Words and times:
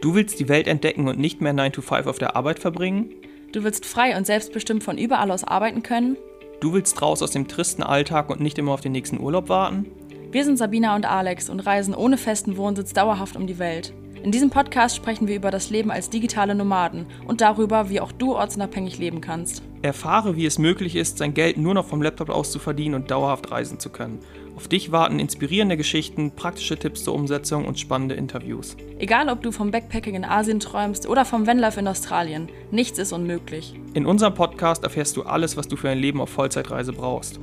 Du 0.00 0.14
willst 0.14 0.40
die 0.40 0.48
Welt 0.48 0.66
entdecken 0.66 1.08
und 1.08 1.18
nicht 1.18 1.42
mehr 1.42 1.52
9 1.52 1.72
to 1.72 1.82
5 1.82 2.06
auf 2.06 2.16
der 2.16 2.34
Arbeit 2.34 2.58
verbringen? 2.58 3.10
Du 3.52 3.64
willst 3.64 3.84
frei 3.84 4.16
und 4.16 4.26
selbstbestimmt 4.26 4.82
von 4.82 4.96
überall 4.96 5.30
aus 5.30 5.44
arbeiten 5.44 5.82
können? 5.82 6.16
Du 6.60 6.72
willst 6.72 7.02
raus 7.02 7.22
aus 7.22 7.32
dem 7.32 7.48
tristen 7.48 7.82
Alltag 7.82 8.30
und 8.30 8.40
nicht 8.40 8.56
immer 8.58 8.72
auf 8.72 8.80
den 8.80 8.92
nächsten 8.92 9.20
Urlaub 9.20 9.50
warten? 9.50 9.84
Wir 10.30 10.44
sind 10.44 10.56
Sabina 10.56 10.96
und 10.96 11.04
Alex 11.04 11.50
und 11.50 11.60
reisen 11.60 11.94
ohne 11.94 12.16
festen 12.16 12.56
Wohnsitz 12.56 12.94
dauerhaft 12.94 13.36
um 13.36 13.46
die 13.46 13.58
Welt. 13.58 13.92
In 14.22 14.32
diesem 14.32 14.48
Podcast 14.48 14.96
sprechen 14.96 15.28
wir 15.28 15.36
über 15.36 15.50
das 15.50 15.68
Leben 15.68 15.90
als 15.90 16.08
digitale 16.08 16.54
Nomaden 16.54 17.04
und 17.26 17.42
darüber, 17.42 17.90
wie 17.90 18.00
auch 18.00 18.12
du 18.12 18.34
ortsunabhängig 18.34 18.96
leben 18.96 19.20
kannst. 19.20 19.62
Erfahre, 19.82 20.36
wie 20.36 20.44
es 20.44 20.58
möglich 20.58 20.94
ist, 20.94 21.18
sein 21.18 21.32
Geld 21.32 21.56
nur 21.56 21.72
noch 21.72 21.86
vom 21.86 22.02
Laptop 22.02 22.28
aus 22.28 22.50
zu 22.50 22.58
verdienen 22.58 22.94
und 22.94 23.10
dauerhaft 23.10 23.50
reisen 23.50 23.78
zu 23.78 23.88
können. 23.88 24.18
Auf 24.56 24.68
dich 24.68 24.92
warten 24.92 25.18
inspirierende 25.18 25.78
Geschichten, 25.78 26.32
praktische 26.32 26.76
Tipps 26.76 27.04
zur 27.04 27.14
Umsetzung 27.14 27.64
und 27.64 27.78
spannende 27.78 28.14
Interviews. 28.14 28.76
Egal, 28.98 29.30
ob 29.30 29.42
du 29.42 29.52
vom 29.52 29.70
Backpacking 29.70 30.14
in 30.14 30.24
Asien 30.24 30.60
träumst 30.60 31.08
oder 31.08 31.24
vom 31.24 31.46
Vanlife 31.46 31.80
in 31.80 31.88
Australien, 31.88 32.50
nichts 32.70 32.98
ist 32.98 33.12
unmöglich. 33.12 33.74
In 33.94 34.04
unserem 34.04 34.34
Podcast 34.34 34.84
erfährst 34.84 35.16
du 35.16 35.22
alles, 35.22 35.56
was 35.56 35.66
du 35.66 35.76
für 35.76 35.88
ein 35.88 35.98
Leben 35.98 36.20
auf 36.20 36.28
Vollzeitreise 36.28 36.92
brauchst. 36.92 37.40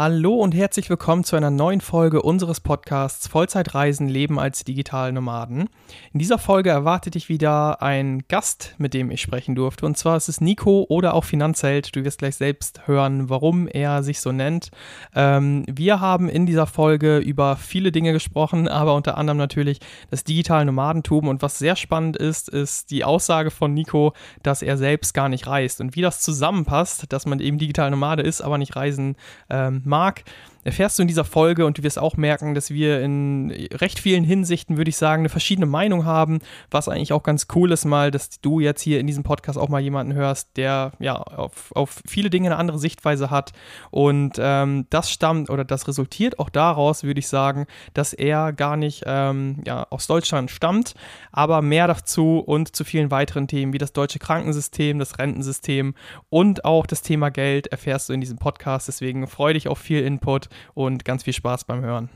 Hallo 0.00 0.36
und 0.36 0.54
herzlich 0.54 0.88
willkommen 0.90 1.24
zu 1.24 1.34
einer 1.34 1.50
neuen 1.50 1.80
Folge 1.80 2.22
unseres 2.22 2.60
Podcasts 2.60 3.26
Vollzeitreisen 3.26 4.08
Leben 4.08 4.38
als 4.38 4.62
digitale 4.62 5.12
Nomaden. 5.12 5.68
In 6.12 6.20
dieser 6.20 6.38
Folge 6.38 6.70
erwartet 6.70 7.16
dich 7.16 7.28
wieder 7.28 7.82
ein 7.82 8.22
Gast, 8.28 8.76
mit 8.78 8.94
dem 8.94 9.10
ich 9.10 9.20
sprechen 9.20 9.56
durfte. 9.56 9.84
Und 9.84 9.98
zwar 9.98 10.16
ist 10.16 10.28
es 10.28 10.40
Nico 10.40 10.86
oder 10.88 11.14
auch 11.14 11.24
Finanzheld. 11.24 11.96
Du 11.96 12.04
wirst 12.04 12.20
gleich 12.20 12.36
selbst 12.36 12.86
hören, 12.86 13.28
warum 13.28 13.66
er 13.66 14.04
sich 14.04 14.20
so 14.20 14.30
nennt. 14.30 14.70
Ähm, 15.16 15.64
wir 15.66 15.98
haben 15.98 16.28
in 16.28 16.46
dieser 16.46 16.68
Folge 16.68 17.18
über 17.18 17.56
viele 17.56 17.90
Dinge 17.90 18.12
gesprochen, 18.12 18.68
aber 18.68 18.94
unter 18.94 19.18
anderem 19.18 19.38
natürlich 19.38 19.80
das 20.12 20.22
digitale 20.22 20.64
Nomadentum. 20.64 21.26
Und 21.26 21.42
was 21.42 21.58
sehr 21.58 21.74
spannend 21.74 22.16
ist, 22.16 22.48
ist 22.48 22.92
die 22.92 23.02
Aussage 23.02 23.50
von 23.50 23.74
Nico, 23.74 24.12
dass 24.44 24.62
er 24.62 24.76
selbst 24.76 25.12
gar 25.12 25.28
nicht 25.28 25.48
reist. 25.48 25.80
Und 25.80 25.96
wie 25.96 26.02
das 26.02 26.20
zusammenpasst, 26.20 27.12
dass 27.12 27.26
man 27.26 27.40
eben 27.40 27.58
digital 27.58 27.90
Nomade 27.90 28.22
ist, 28.22 28.42
aber 28.42 28.58
nicht 28.58 28.76
reisen 28.76 29.16
ähm, 29.50 29.82
mag, 29.88 30.22
erfährst 30.68 30.98
du 30.98 31.02
in 31.02 31.08
dieser 31.08 31.24
Folge 31.24 31.64
und 31.64 31.78
du 31.78 31.82
wirst 31.82 31.98
auch 31.98 32.16
merken, 32.18 32.54
dass 32.54 32.70
wir 32.70 33.00
in 33.00 33.50
recht 33.72 33.98
vielen 33.98 34.22
Hinsichten, 34.22 34.76
würde 34.76 34.90
ich 34.90 34.98
sagen, 34.98 35.22
eine 35.22 35.30
verschiedene 35.30 35.66
Meinung 35.66 36.04
haben, 36.04 36.40
was 36.70 36.88
eigentlich 36.88 37.14
auch 37.14 37.22
ganz 37.22 37.46
cool 37.54 37.72
ist 37.72 37.86
mal, 37.86 38.10
dass 38.10 38.40
du 38.40 38.60
jetzt 38.60 38.82
hier 38.82 39.00
in 39.00 39.06
diesem 39.06 39.22
Podcast 39.22 39.58
auch 39.58 39.70
mal 39.70 39.80
jemanden 39.80 40.12
hörst, 40.12 40.56
der 40.56 40.92
ja 40.98 41.16
auf, 41.16 41.72
auf 41.74 42.02
viele 42.06 42.28
Dinge 42.28 42.48
eine 42.48 42.56
andere 42.56 42.78
Sichtweise 42.78 43.30
hat 43.30 43.52
und 43.90 44.34
ähm, 44.38 44.86
das 44.90 45.10
stammt 45.10 45.48
oder 45.48 45.64
das 45.64 45.88
resultiert 45.88 46.38
auch 46.38 46.50
daraus, 46.50 47.02
würde 47.02 47.20
ich 47.20 47.28
sagen, 47.28 47.66
dass 47.94 48.12
er 48.12 48.52
gar 48.52 48.76
nicht 48.76 49.04
ähm, 49.06 49.62
ja, 49.66 49.86
aus 49.88 50.06
Deutschland 50.06 50.50
stammt, 50.50 50.94
aber 51.32 51.62
mehr 51.62 51.86
dazu 51.86 52.40
und 52.40 52.76
zu 52.76 52.84
vielen 52.84 53.10
weiteren 53.10 53.48
Themen 53.48 53.72
wie 53.72 53.78
das 53.78 53.94
deutsche 53.94 54.18
Krankensystem, 54.18 54.98
das 54.98 55.18
Rentensystem 55.18 55.94
und 56.28 56.66
auch 56.66 56.86
das 56.86 57.00
Thema 57.00 57.30
Geld 57.30 57.68
erfährst 57.68 58.10
du 58.10 58.12
in 58.12 58.20
diesem 58.20 58.36
Podcast. 58.36 58.86
Deswegen 58.86 59.26
freue 59.26 59.54
dich 59.54 59.66
auf 59.68 59.78
viel 59.78 60.02
Input 60.02 60.50
und 60.74 61.04
ganz 61.04 61.24
viel 61.24 61.32
Spaß 61.32 61.64
beim 61.64 61.82
Hören. 61.82 62.10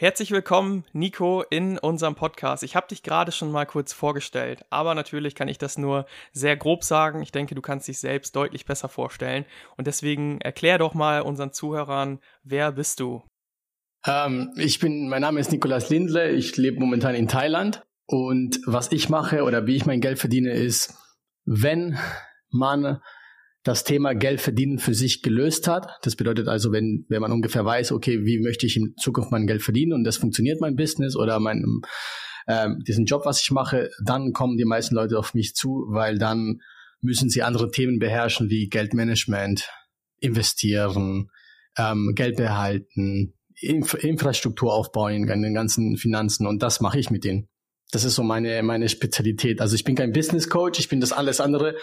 Herzlich 0.00 0.30
willkommen, 0.30 0.84
Nico, 0.94 1.44
in 1.50 1.76
unserem 1.76 2.14
Podcast. 2.14 2.62
Ich 2.62 2.74
habe 2.74 2.88
dich 2.88 3.02
gerade 3.02 3.32
schon 3.32 3.52
mal 3.52 3.66
kurz 3.66 3.92
vorgestellt, 3.92 4.64
aber 4.70 4.94
natürlich 4.94 5.34
kann 5.34 5.46
ich 5.48 5.58
das 5.58 5.76
nur 5.76 6.06
sehr 6.32 6.56
grob 6.56 6.84
sagen. 6.84 7.20
Ich 7.20 7.32
denke, 7.32 7.54
du 7.54 7.60
kannst 7.60 7.86
dich 7.86 7.98
selbst 7.98 8.34
deutlich 8.34 8.64
besser 8.64 8.88
vorstellen. 8.88 9.44
Und 9.76 9.86
deswegen 9.86 10.40
erklär 10.40 10.78
doch 10.78 10.94
mal 10.94 11.20
unseren 11.20 11.52
Zuhörern, 11.52 12.18
wer 12.42 12.72
bist 12.72 12.98
du? 13.00 13.22
Ähm, 14.06 14.54
ich 14.56 14.78
bin, 14.78 15.10
mein 15.10 15.20
Name 15.20 15.38
ist 15.38 15.52
Nikolas 15.52 15.90
Lindle. 15.90 16.30
Ich 16.30 16.56
lebe 16.56 16.80
momentan 16.80 17.14
in 17.14 17.28
Thailand. 17.28 17.82
Und 18.06 18.58
was 18.64 18.92
ich 18.92 19.10
mache 19.10 19.42
oder 19.42 19.66
wie 19.66 19.76
ich 19.76 19.84
mein 19.84 20.00
Geld 20.00 20.18
verdiene, 20.18 20.52
ist, 20.52 20.94
wenn 21.44 21.98
man 22.48 23.02
das 23.62 23.84
Thema 23.84 24.14
Geld 24.14 24.40
verdienen 24.40 24.78
für 24.78 24.94
sich 24.94 25.22
gelöst 25.22 25.68
hat. 25.68 25.86
Das 26.02 26.16
bedeutet 26.16 26.48
also, 26.48 26.72
wenn, 26.72 27.04
wenn 27.08 27.20
man 27.20 27.32
ungefähr 27.32 27.64
weiß, 27.64 27.92
okay, 27.92 28.24
wie 28.24 28.40
möchte 28.40 28.66
ich 28.66 28.76
in 28.76 28.94
Zukunft 28.96 29.30
mein 29.30 29.46
Geld 29.46 29.62
verdienen 29.62 29.92
und 29.92 30.04
das 30.04 30.16
funktioniert 30.16 30.60
mein 30.60 30.76
Business 30.76 31.14
oder 31.14 31.40
mein, 31.40 31.82
ähm, 32.48 32.82
diesen 32.86 33.04
Job, 33.04 33.26
was 33.26 33.42
ich 33.42 33.50
mache, 33.50 33.90
dann 34.04 34.32
kommen 34.32 34.56
die 34.56 34.64
meisten 34.64 34.94
Leute 34.94 35.18
auf 35.18 35.34
mich 35.34 35.54
zu, 35.54 35.86
weil 35.88 36.18
dann 36.18 36.60
müssen 37.02 37.28
sie 37.28 37.42
andere 37.42 37.70
Themen 37.70 37.98
beherrschen 37.98 38.48
wie 38.50 38.68
Geldmanagement, 38.68 39.68
investieren, 40.20 41.30
ähm, 41.76 42.12
Geld 42.14 42.36
behalten, 42.36 43.34
Inf 43.60 43.94
Infrastruktur 43.94 44.72
aufbauen 44.72 45.28
in 45.28 45.42
den 45.42 45.54
ganzen 45.54 45.96
Finanzen 45.96 46.46
und 46.46 46.62
das 46.62 46.80
mache 46.80 46.98
ich 46.98 47.10
mit 47.10 47.24
denen. 47.24 47.48
Das 47.92 48.04
ist 48.04 48.14
so 48.14 48.22
meine, 48.22 48.62
meine 48.62 48.88
Spezialität. 48.88 49.60
Also 49.60 49.74
ich 49.74 49.84
bin 49.84 49.96
kein 49.96 50.12
Business 50.12 50.48
Coach, 50.48 50.78
ich 50.78 50.88
bin 50.88 51.00
das 51.00 51.12
alles 51.12 51.40
andere, 51.40 51.74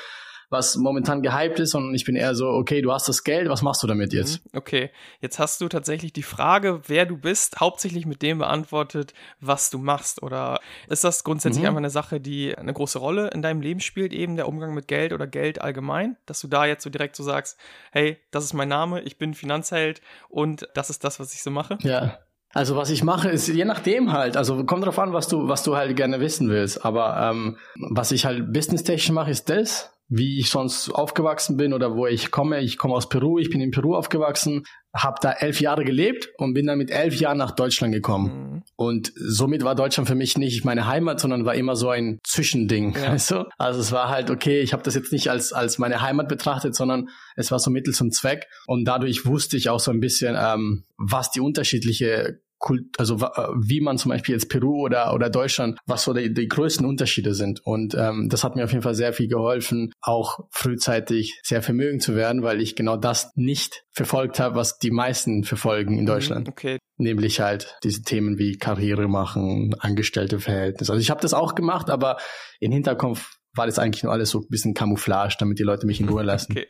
was 0.49 0.77
momentan 0.77 1.21
gehypt 1.21 1.59
ist, 1.59 1.71
sondern 1.71 1.93
ich 1.93 2.05
bin 2.05 2.15
eher 2.15 2.33
so, 2.33 2.47
okay, 2.49 2.81
du 2.81 2.93
hast 2.93 3.07
das 3.09 3.23
Geld, 3.23 3.49
was 3.49 3.61
machst 3.61 3.83
du 3.83 3.87
damit 3.87 4.13
jetzt? 4.13 4.45
Mhm, 4.45 4.57
okay, 4.57 4.91
jetzt 5.19 5.39
hast 5.39 5.59
du 5.59 5.67
tatsächlich 5.67 6.13
die 6.13 6.23
Frage, 6.23 6.81
wer 6.87 7.05
du 7.05 7.17
bist, 7.17 7.59
hauptsächlich 7.59 8.05
mit 8.05 8.21
dem 8.21 8.37
beantwortet, 8.37 9.13
was 9.41 9.69
du 9.69 9.77
machst. 9.77 10.23
Oder 10.23 10.59
ist 10.87 11.03
das 11.03 11.23
grundsätzlich 11.23 11.63
mhm. 11.63 11.69
einfach 11.69 11.79
eine 11.79 11.89
Sache, 11.89 12.21
die 12.21 12.57
eine 12.57 12.73
große 12.73 12.99
Rolle 12.99 13.29
in 13.29 13.41
deinem 13.41 13.61
Leben 13.61 13.81
spielt, 13.81 14.13
eben 14.13 14.37
der 14.37 14.47
Umgang 14.47 14.73
mit 14.73 14.87
Geld 14.87 15.11
oder 15.11 15.27
Geld 15.27 15.61
allgemein, 15.61 16.15
dass 16.25 16.39
du 16.39 16.47
da 16.47 16.65
jetzt 16.65 16.83
so 16.83 16.89
direkt 16.89 17.15
so 17.15 17.23
sagst, 17.23 17.57
hey, 17.91 18.17
das 18.31 18.45
ist 18.45 18.53
mein 18.53 18.69
Name, 18.69 19.01
ich 19.01 19.17
bin 19.17 19.33
Finanzheld 19.33 20.01
und 20.29 20.67
das 20.75 20.89
ist 20.89 21.03
das, 21.03 21.19
was 21.19 21.33
ich 21.33 21.43
so 21.43 21.51
mache? 21.51 21.77
Ja, 21.81 22.19
also 22.53 22.77
was 22.77 22.89
ich 22.89 23.03
mache, 23.03 23.29
ist 23.29 23.47
je 23.49 23.65
nachdem 23.65 24.13
halt. 24.13 24.37
Also 24.37 24.63
kommt 24.63 24.85
drauf 24.85 24.97
an, 24.97 25.11
was 25.11 25.27
du, 25.27 25.47
was 25.49 25.63
du 25.63 25.75
halt 25.75 25.95
gerne 25.97 26.19
wissen 26.19 26.49
willst. 26.49 26.85
Aber 26.85 27.29
ähm, 27.29 27.57
was 27.91 28.11
ich 28.11 28.25
halt 28.25 28.53
businesstechnisch 28.53 29.11
mache, 29.11 29.31
ist 29.31 29.49
das 29.49 29.91
wie 30.09 30.39
ich 30.39 30.49
sonst 30.49 30.89
aufgewachsen 30.89 31.57
bin 31.57 31.73
oder 31.73 31.95
wo 31.95 32.07
ich 32.07 32.31
komme. 32.31 32.61
Ich 32.61 32.77
komme 32.77 32.93
aus 32.93 33.09
Peru, 33.09 33.39
ich 33.39 33.49
bin 33.49 33.59
in 33.59 33.71
Peru 33.71 33.93
aufgewachsen, 33.95 34.63
habe 34.95 35.17
da 35.21 35.31
elf 35.31 35.59
Jahre 35.59 35.83
gelebt 35.83 36.29
und 36.37 36.53
bin 36.53 36.65
dann 36.65 36.77
mit 36.77 36.91
elf 36.91 37.19
Jahren 37.19 37.37
nach 37.37 37.51
Deutschland 37.51 37.93
gekommen. 37.93 38.53
Mhm. 38.53 38.63
Und 38.75 39.11
somit 39.15 39.63
war 39.63 39.75
Deutschland 39.75 40.07
für 40.07 40.15
mich 40.15 40.37
nicht 40.37 40.63
meine 40.63 40.87
Heimat, 40.87 41.19
sondern 41.19 41.45
war 41.45 41.55
immer 41.55 41.75
so 41.75 41.89
ein 41.89 42.19
Zwischending. 42.23 42.95
Ja. 42.95 43.11
Weißt 43.11 43.31
du? 43.31 43.49
Also 43.57 43.81
es 43.81 43.91
war 43.91 44.09
halt, 44.09 44.29
okay, 44.29 44.61
ich 44.61 44.71
habe 44.71 44.83
das 44.83 44.95
jetzt 44.95 45.11
nicht 45.11 45.29
als, 45.29 45.51
als 45.51 45.77
meine 45.77 46.01
Heimat 46.01 46.29
betrachtet, 46.29 46.73
sondern 46.73 47.09
es 47.35 47.51
war 47.51 47.59
so 47.59 47.69
Mittel 47.69 47.93
zum 47.93 48.11
Zweck. 48.11 48.47
Und 48.65 48.85
dadurch 48.85 49.25
wusste 49.25 49.57
ich 49.57 49.69
auch 49.69 49.79
so 49.79 49.91
ein 49.91 49.99
bisschen, 49.99 50.37
ähm, 50.39 50.85
was 50.97 51.31
die 51.31 51.41
unterschiedliche 51.41 52.39
Kult, 52.59 52.85
also 52.97 53.15
äh, 53.15 53.47
wie 53.55 53.81
man 53.81 53.97
zum 53.97 54.09
Beispiel 54.09 54.33
jetzt 54.33 54.49
Peru 54.49 54.81
oder, 54.81 55.13
oder 55.13 55.29
Deutschland, 55.29 55.77
was 55.85 56.03
so 56.03 56.13
die, 56.13 56.33
die 56.33 56.47
größten 56.47 56.85
Unterschiede 56.85 57.33
sind. 57.33 57.65
Und 57.65 57.95
ähm, 57.95 58.29
das 58.29 58.43
hat 58.43 58.55
mir 58.55 58.63
auf 58.63 58.71
jeden 58.71 58.83
Fall 58.83 58.95
sehr 58.95 59.13
viel 59.13 59.27
geholfen, 59.27 59.91
auch 60.01 60.39
frühzeitig 60.51 61.39
sehr 61.43 61.61
vermögend 61.61 62.01
zu 62.01 62.15
werden, 62.15 62.43
weil 62.43 62.61
ich 62.61 62.75
genau 62.75 62.97
das 62.97 63.31
nicht 63.35 63.83
verfolgt 63.91 64.39
habe, 64.39 64.55
was 64.55 64.77
die 64.79 64.91
meisten 64.91 65.43
verfolgen 65.43 65.95
in 65.97 66.03
mhm, 66.03 66.07
Deutschland. 66.07 66.49
Okay. 66.49 66.77
Nämlich 66.97 67.39
halt 67.39 67.77
diese 67.83 68.01
Themen 68.01 68.39
wie 68.39 68.57
Karriere 68.57 69.07
machen, 69.07 69.75
Angestellteverhältnis. 69.79 70.89
Also 70.89 70.99
ich 70.99 71.11
habe 71.11 71.21
das 71.21 71.33
auch 71.33 71.53
gemacht, 71.53 71.89
aber 71.89 72.17
in 72.59 72.71
Hinterkopf 72.71 73.36
war 73.57 73.65
das 73.65 73.79
eigentlich 73.79 74.03
nur 74.03 74.13
alles 74.13 74.29
so 74.29 74.39
ein 74.39 74.47
bisschen 74.49 74.73
Camouflage, 74.73 75.35
damit 75.39 75.59
die 75.59 75.63
Leute 75.63 75.85
mich 75.85 75.99
in 75.99 76.09
Ruhe 76.09 76.23
lassen. 76.23 76.51
Okay. 76.51 76.67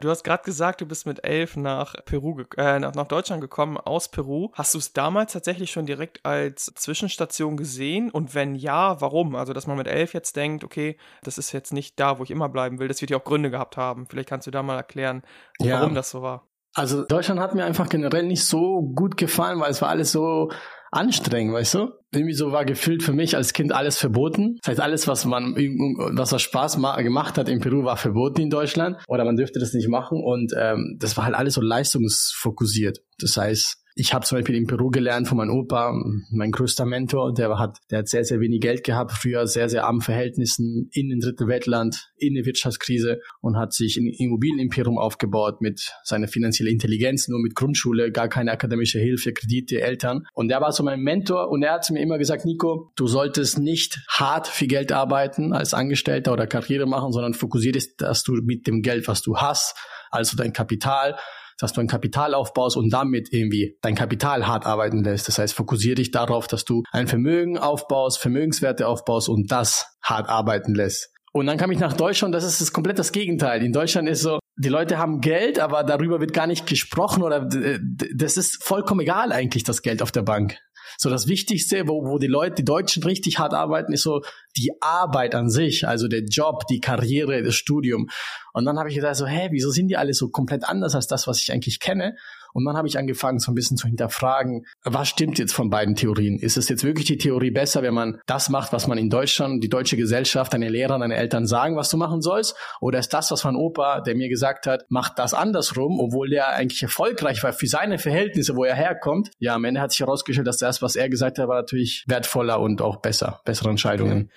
Du 0.00 0.08
hast 0.08 0.24
gerade 0.24 0.42
gesagt, 0.44 0.80
du 0.80 0.86
bist 0.86 1.06
mit 1.06 1.24
elf 1.24 1.56
nach 1.56 1.94
Peru, 2.04 2.42
äh, 2.56 2.78
nach, 2.78 2.94
nach 2.94 3.06
Deutschland 3.06 3.40
gekommen 3.40 3.76
aus 3.76 4.10
Peru. 4.10 4.50
Hast 4.54 4.74
du 4.74 4.78
es 4.78 4.92
damals 4.92 5.32
tatsächlich 5.32 5.70
schon 5.70 5.86
direkt 5.86 6.24
als 6.24 6.66
Zwischenstation 6.74 7.56
gesehen? 7.56 8.10
Und 8.10 8.34
wenn 8.34 8.54
ja, 8.54 9.00
warum? 9.00 9.34
Also, 9.34 9.52
dass 9.52 9.66
man 9.66 9.76
mit 9.76 9.88
elf 9.88 10.14
jetzt 10.14 10.36
denkt, 10.36 10.64
okay, 10.64 10.96
das 11.22 11.38
ist 11.38 11.52
jetzt 11.52 11.72
nicht 11.72 11.98
da, 11.98 12.18
wo 12.18 12.22
ich 12.22 12.30
immer 12.30 12.48
bleiben 12.48 12.78
will. 12.78 12.88
Das 12.88 13.00
wird 13.00 13.10
ja 13.10 13.16
auch 13.16 13.24
Gründe 13.24 13.50
gehabt 13.50 13.76
haben. 13.76 14.06
Vielleicht 14.06 14.28
kannst 14.28 14.46
du 14.46 14.50
da 14.50 14.62
mal 14.62 14.76
erklären, 14.76 15.22
warum 15.58 15.90
ja. 15.90 15.94
das 15.94 16.10
so 16.10 16.22
war. 16.22 16.46
Also 16.74 17.04
Deutschland 17.04 17.40
hat 17.40 17.54
mir 17.54 17.64
einfach 17.64 17.88
generell 17.88 18.22
nicht 18.22 18.44
so 18.44 18.82
gut 18.94 19.16
gefallen, 19.16 19.58
weil 19.58 19.72
es 19.72 19.82
war 19.82 19.88
alles 19.88 20.12
so 20.12 20.50
anstrengend, 20.90 21.54
weißt 21.54 21.74
du? 21.74 21.88
Irgendwie 22.12 22.34
so 22.34 22.52
war 22.52 22.64
gefühlt 22.64 23.02
für 23.02 23.12
mich 23.12 23.36
als 23.36 23.52
Kind 23.52 23.72
alles 23.72 23.98
verboten. 23.98 24.58
Das 24.62 24.72
heißt, 24.72 24.80
alles, 24.80 25.08
was 25.08 25.24
man, 25.24 25.54
was 25.54 26.32
was 26.32 26.42
Spaß 26.42 26.78
gemacht 26.98 27.38
hat 27.38 27.48
in 27.48 27.60
Peru, 27.60 27.84
war 27.84 27.96
verboten 27.96 28.40
in 28.40 28.50
Deutschland. 28.50 28.96
Oder 29.06 29.24
man 29.24 29.36
dürfte 29.36 29.60
das 29.60 29.72
nicht 29.72 29.88
machen. 29.88 30.20
Und 30.22 30.52
ähm, 30.56 30.96
das 30.98 31.16
war 31.16 31.24
halt 31.24 31.36
alles 31.36 31.54
so 31.54 31.60
leistungsfokussiert. 31.60 32.98
Das 33.18 33.36
heißt, 33.36 33.79
ich 33.94 34.14
habe 34.14 34.24
zum 34.24 34.38
Beispiel 34.38 34.54
in 34.54 34.66
Peru 34.66 34.90
gelernt 34.90 35.28
von 35.28 35.38
meinem 35.38 35.50
Opa, 35.50 35.92
mein 36.30 36.52
größter 36.52 36.84
Mentor, 36.84 37.34
der 37.34 37.58
hat, 37.58 37.78
der 37.90 38.00
hat 38.00 38.08
sehr, 38.08 38.24
sehr 38.24 38.40
wenig 38.40 38.60
Geld 38.60 38.84
gehabt, 38.84 39.12
früher 39.12 39.46
sehr, 39.46 39.68
sehr 39.68 39.84
armen 39.84 40.00
Verhältnissen 40.00 40.88
in 40.92 41.08
den 41.08 41.20
dritten 41.20 41.48
Weltland, 41.48 42.10
in 42.16 42.34
der 42.34 42.44
Wirtschaftskrise 42.44 43.20
und 43.40 43.56
hat 43.56 43.72
sich 43.72 43.96
ein 43.96 44.06
Immobilienimperium 44.06 44.98
aufgebaut 44.98 45.60
mit 45.60 45.92
seiner 46.04 46.28
finanziellen 46.28 46.72
Intelligenz, 46.72 47.28
nur 47.28 47.40
mit 47.40 47.54
Grundschule, 47.54 48.12
gar 48.12 48.28
keine 48.28 48.52
akademische 48.52 48.98
Hilfe, 48.98 49.32
Kredite, 49.32 49.80
Eltern. 49.80 50.26
Und 50.34 50.48
der 50.48 50.60
war 50.60 50.72
so 50.72 50.82
mein 50.82 51.00
Mentor 51.00 51.50
und 51.50 51.62
er 51.62 51.72
hat 51.72 51.90
mir 51.90 52.00
immer 52.00 52.18
gesagt, 52.18 52.44
Nico, 52.44 52.92
du 52.96 53.06
solltest 53.06 53.58
nicht 53.58 54.00
hart 54.08 54.46
für 54.46 54.66
Geld 54.66 54.92
arbeiten 54.92 55.52
als 55.52 55.74
Angestellter 55.74 56.32
oder 56.32 56.46
Karriere 56.46 56.86
machen, 56.86 57.12
sondern 57.12 57.34
fokussiert 57.34 57.76
ist, 57.76 58.00
dass 58.00 58.22
du 58.22 58.34
mit 58.34 58.66
dem 58.66 58.82
Geld, 58.82 59.08
was 59.08 59.22
du 59.22 59.38
hast, 59.38 59.76
also 60.10 60.36
dein 60.36 60.52
Kapital, 60.52 61.16
dass 61.60 61.72
du 61.72 61.80
ein 61.80 61.86
Kapital 61.86 62.34
aufbaust 62.34 62.76
und 62.76 62.90
damit 62.90 63.32
irgendwie 63.32 63.76
dein 63.82 63.94
Kapital 63.94 64.46
hart 64.46 64.66
arbeiten 64.66 65.04
lässt. 65.04 65.28
Das 65.28 65.38
heißt, 65.38 65.54
fokussiere 65.54 65.96
dich 65.96 66.10
darauf, 66.10 66.46
dass 66.46 66.64
du 66.64 66.82
ein 66.90 67.06
Vermögen 67.06 67.58
aufbaust, 67.58 68.18
Vermögenswerte 68.18 68.86
aufbaust 68.86 69.28
und 69.28 69.50
das 69.52 69.86
hart 70.02 70.28
arbeiten 70.28 70.74
lässt. 70.74 71.10
Und 71.32 71.46
dann 71.46 71.58
kam 71.58 71.70
ich 71.70 71.78
nach 71.78 71.92
Deutschland, 71.92 72.34
das 72.34 72.42
ist 72.42 72.60
das 72.60 72.72
komplett 72.72 72.98
das 72.98 73.12
Gegenteil. 73.12 73.62
In 73.62 73.72
Deutschland 73.72 74.08
ist 74.08 74.22
so, 74.22 74.40
die 74.56 74.68
Leute 74.68 74.98
haben 74.98 75.20
Geld, 75.20 75.60
aber 75.60 75.84
darüber 75.84 76.20
wird 76.20 76.32
gar 76.32 76.46
nicht 76.46 76.66
gesprochen 76.66 77.22
oder 77.22 77.48
das 77.48 78.36
ist 78.36 78.62
vollkommen 78.64 79.00
egal 79.00 79.30
eigentlich, 79.30 79.62
das 79.62 79.82
Geld 79.82 80.02
auf 80.02 80.10
der 80.10 80.22
Bank. 80.22 80.58
So 80.98 81.10
das 81.10 81.26
Wichtigste, 81.26 81.88
wo, 81.88 82.04
wo 82.04 82.18
die 82.18 82.26
Leute, 82.26 82.56
die 82.56 82.64
Deutschen 82.64 83.02
richtig 83.02 83.38
hart 83.38 83.54
arbeiten, 83.54 83.92
ist 83.92 84.02
so 84.02 84.22
die 84.56 84.72
Arbeit 84.80 85.34
an 85.34 85.50
sich, 85.50 85.86
also 85.86 86.08
der 86.08 86.24
Job, 86.24 86.66
die 86.68 86.80
Karriere, 86.80 87.42
das 87.42 87.54
Studium. 87.54 88.08
Und 88.52 88.64
dann 88.64 88.78
habe 88.78 88.88
ich 88.88 88.94
gedacht 88.94 89.16
so, 89.16 89.26
hä, 89.26 89.48
wieso 89.52 89.70
sind 89.70 89.88
die 89.88 89.96
alle 89.96 90.14
so 90.14 90.28
komplett 90.28 90.64
anders 90.64 90.94
als 90.94 91.06
das, 91.06 91.26
was 91.26 91.40
ich 91.40 91.52
eigentlich 91.52 91.80
kenne? 91.80 92.16
Und 92.52 92.64
dann 92.64 92.76
habe 92.76 92.88
ich 92.88 92.98
angefangen, 92.98 93.38
so 93.38 93.50
ein 93.52 93.54
bisschen 93.54 93.76
zu 93.76 93.86
hinterfragen, 93.86 94.66
was 94.84 95.08
stimmt 95.08 95.38
jetzt 95.38 95.52
von 95.52 95.70
beiden 95.70 95.94
Theorien? 95.94 96.38
Ist 96.38 96.56
es 96.56 96.68
jetzt 96.68 96.84
wirklich 96.84 97.06
die 97.06 97.18
Theorie 97.18 97.50
besser, 97.50 97.82
wenn 97.82 97.94
man 97.94 98.20
das 98.26 98.48
macht, 98.48 98.72
was 98.72 98.86
man 98.86 98.98
in 98.98 99.10
Deutschland, 99.10 99.62
die 99.62 99.68
deutsche 99.68 99.96
Gesellschaft, 99.96 100.52
deine 100.52 100.68
Lehrer, 100.68 100.98
deine 100.98 101.16
Eltern 101.16 101.46
sagen, 101.46 101.76
was 101.76 101.90
du 101.90 101.96
machen 101.96 102.22
sollst? 102.22 102.56
Oder 102.80 102.98
ist 102.98 103.12
das, 103.14 103.30
was 103.30 103.44
mein 103.44 103.56
Opa, 103.56 104.00
der 104.00 104.14
mir 104.14 104.28
gesagt 104.28 104.66
hat, 104.66 104.84
macht 104.88 105.18
das 105.18 105.34
andersrum, 105.34 106.00
obwohl 106.00 106.28
der 106.30 106.48
eigentlich 106.48 106.82
erfolgreich 106.82 107.42
war 107.42 107.52
für 107.52 107.66
seine 107.66 107.98
Verhältnisse, 107.98 108.56
wo 108.56 108.64
er 108.64 108.74
herkommt? 108.74 109.30
Ja, 109.38 109.54
am 109.54 109.64
Ende 109.64 109.80
hat 109.80 109.92
sich 109.92 110.00
herausgestellt, 110.00 110.46
dass 110.46 110.58
das, 110.58 110.82
was 110.82 110.96
er 110.96 111.08
gesagt 111.08 111.38
hat, 111.38 111.48
war 111.48 111.56
natürlich 111.56 112.04
wertvoller 112.06 112.60
und 112.60 112.82
auch 112.82 112.96
besser, 112.96 113.40
bessere 113.44 113.70
Entscheidungen. 113.70 114.22
Okay. 114.22 114.30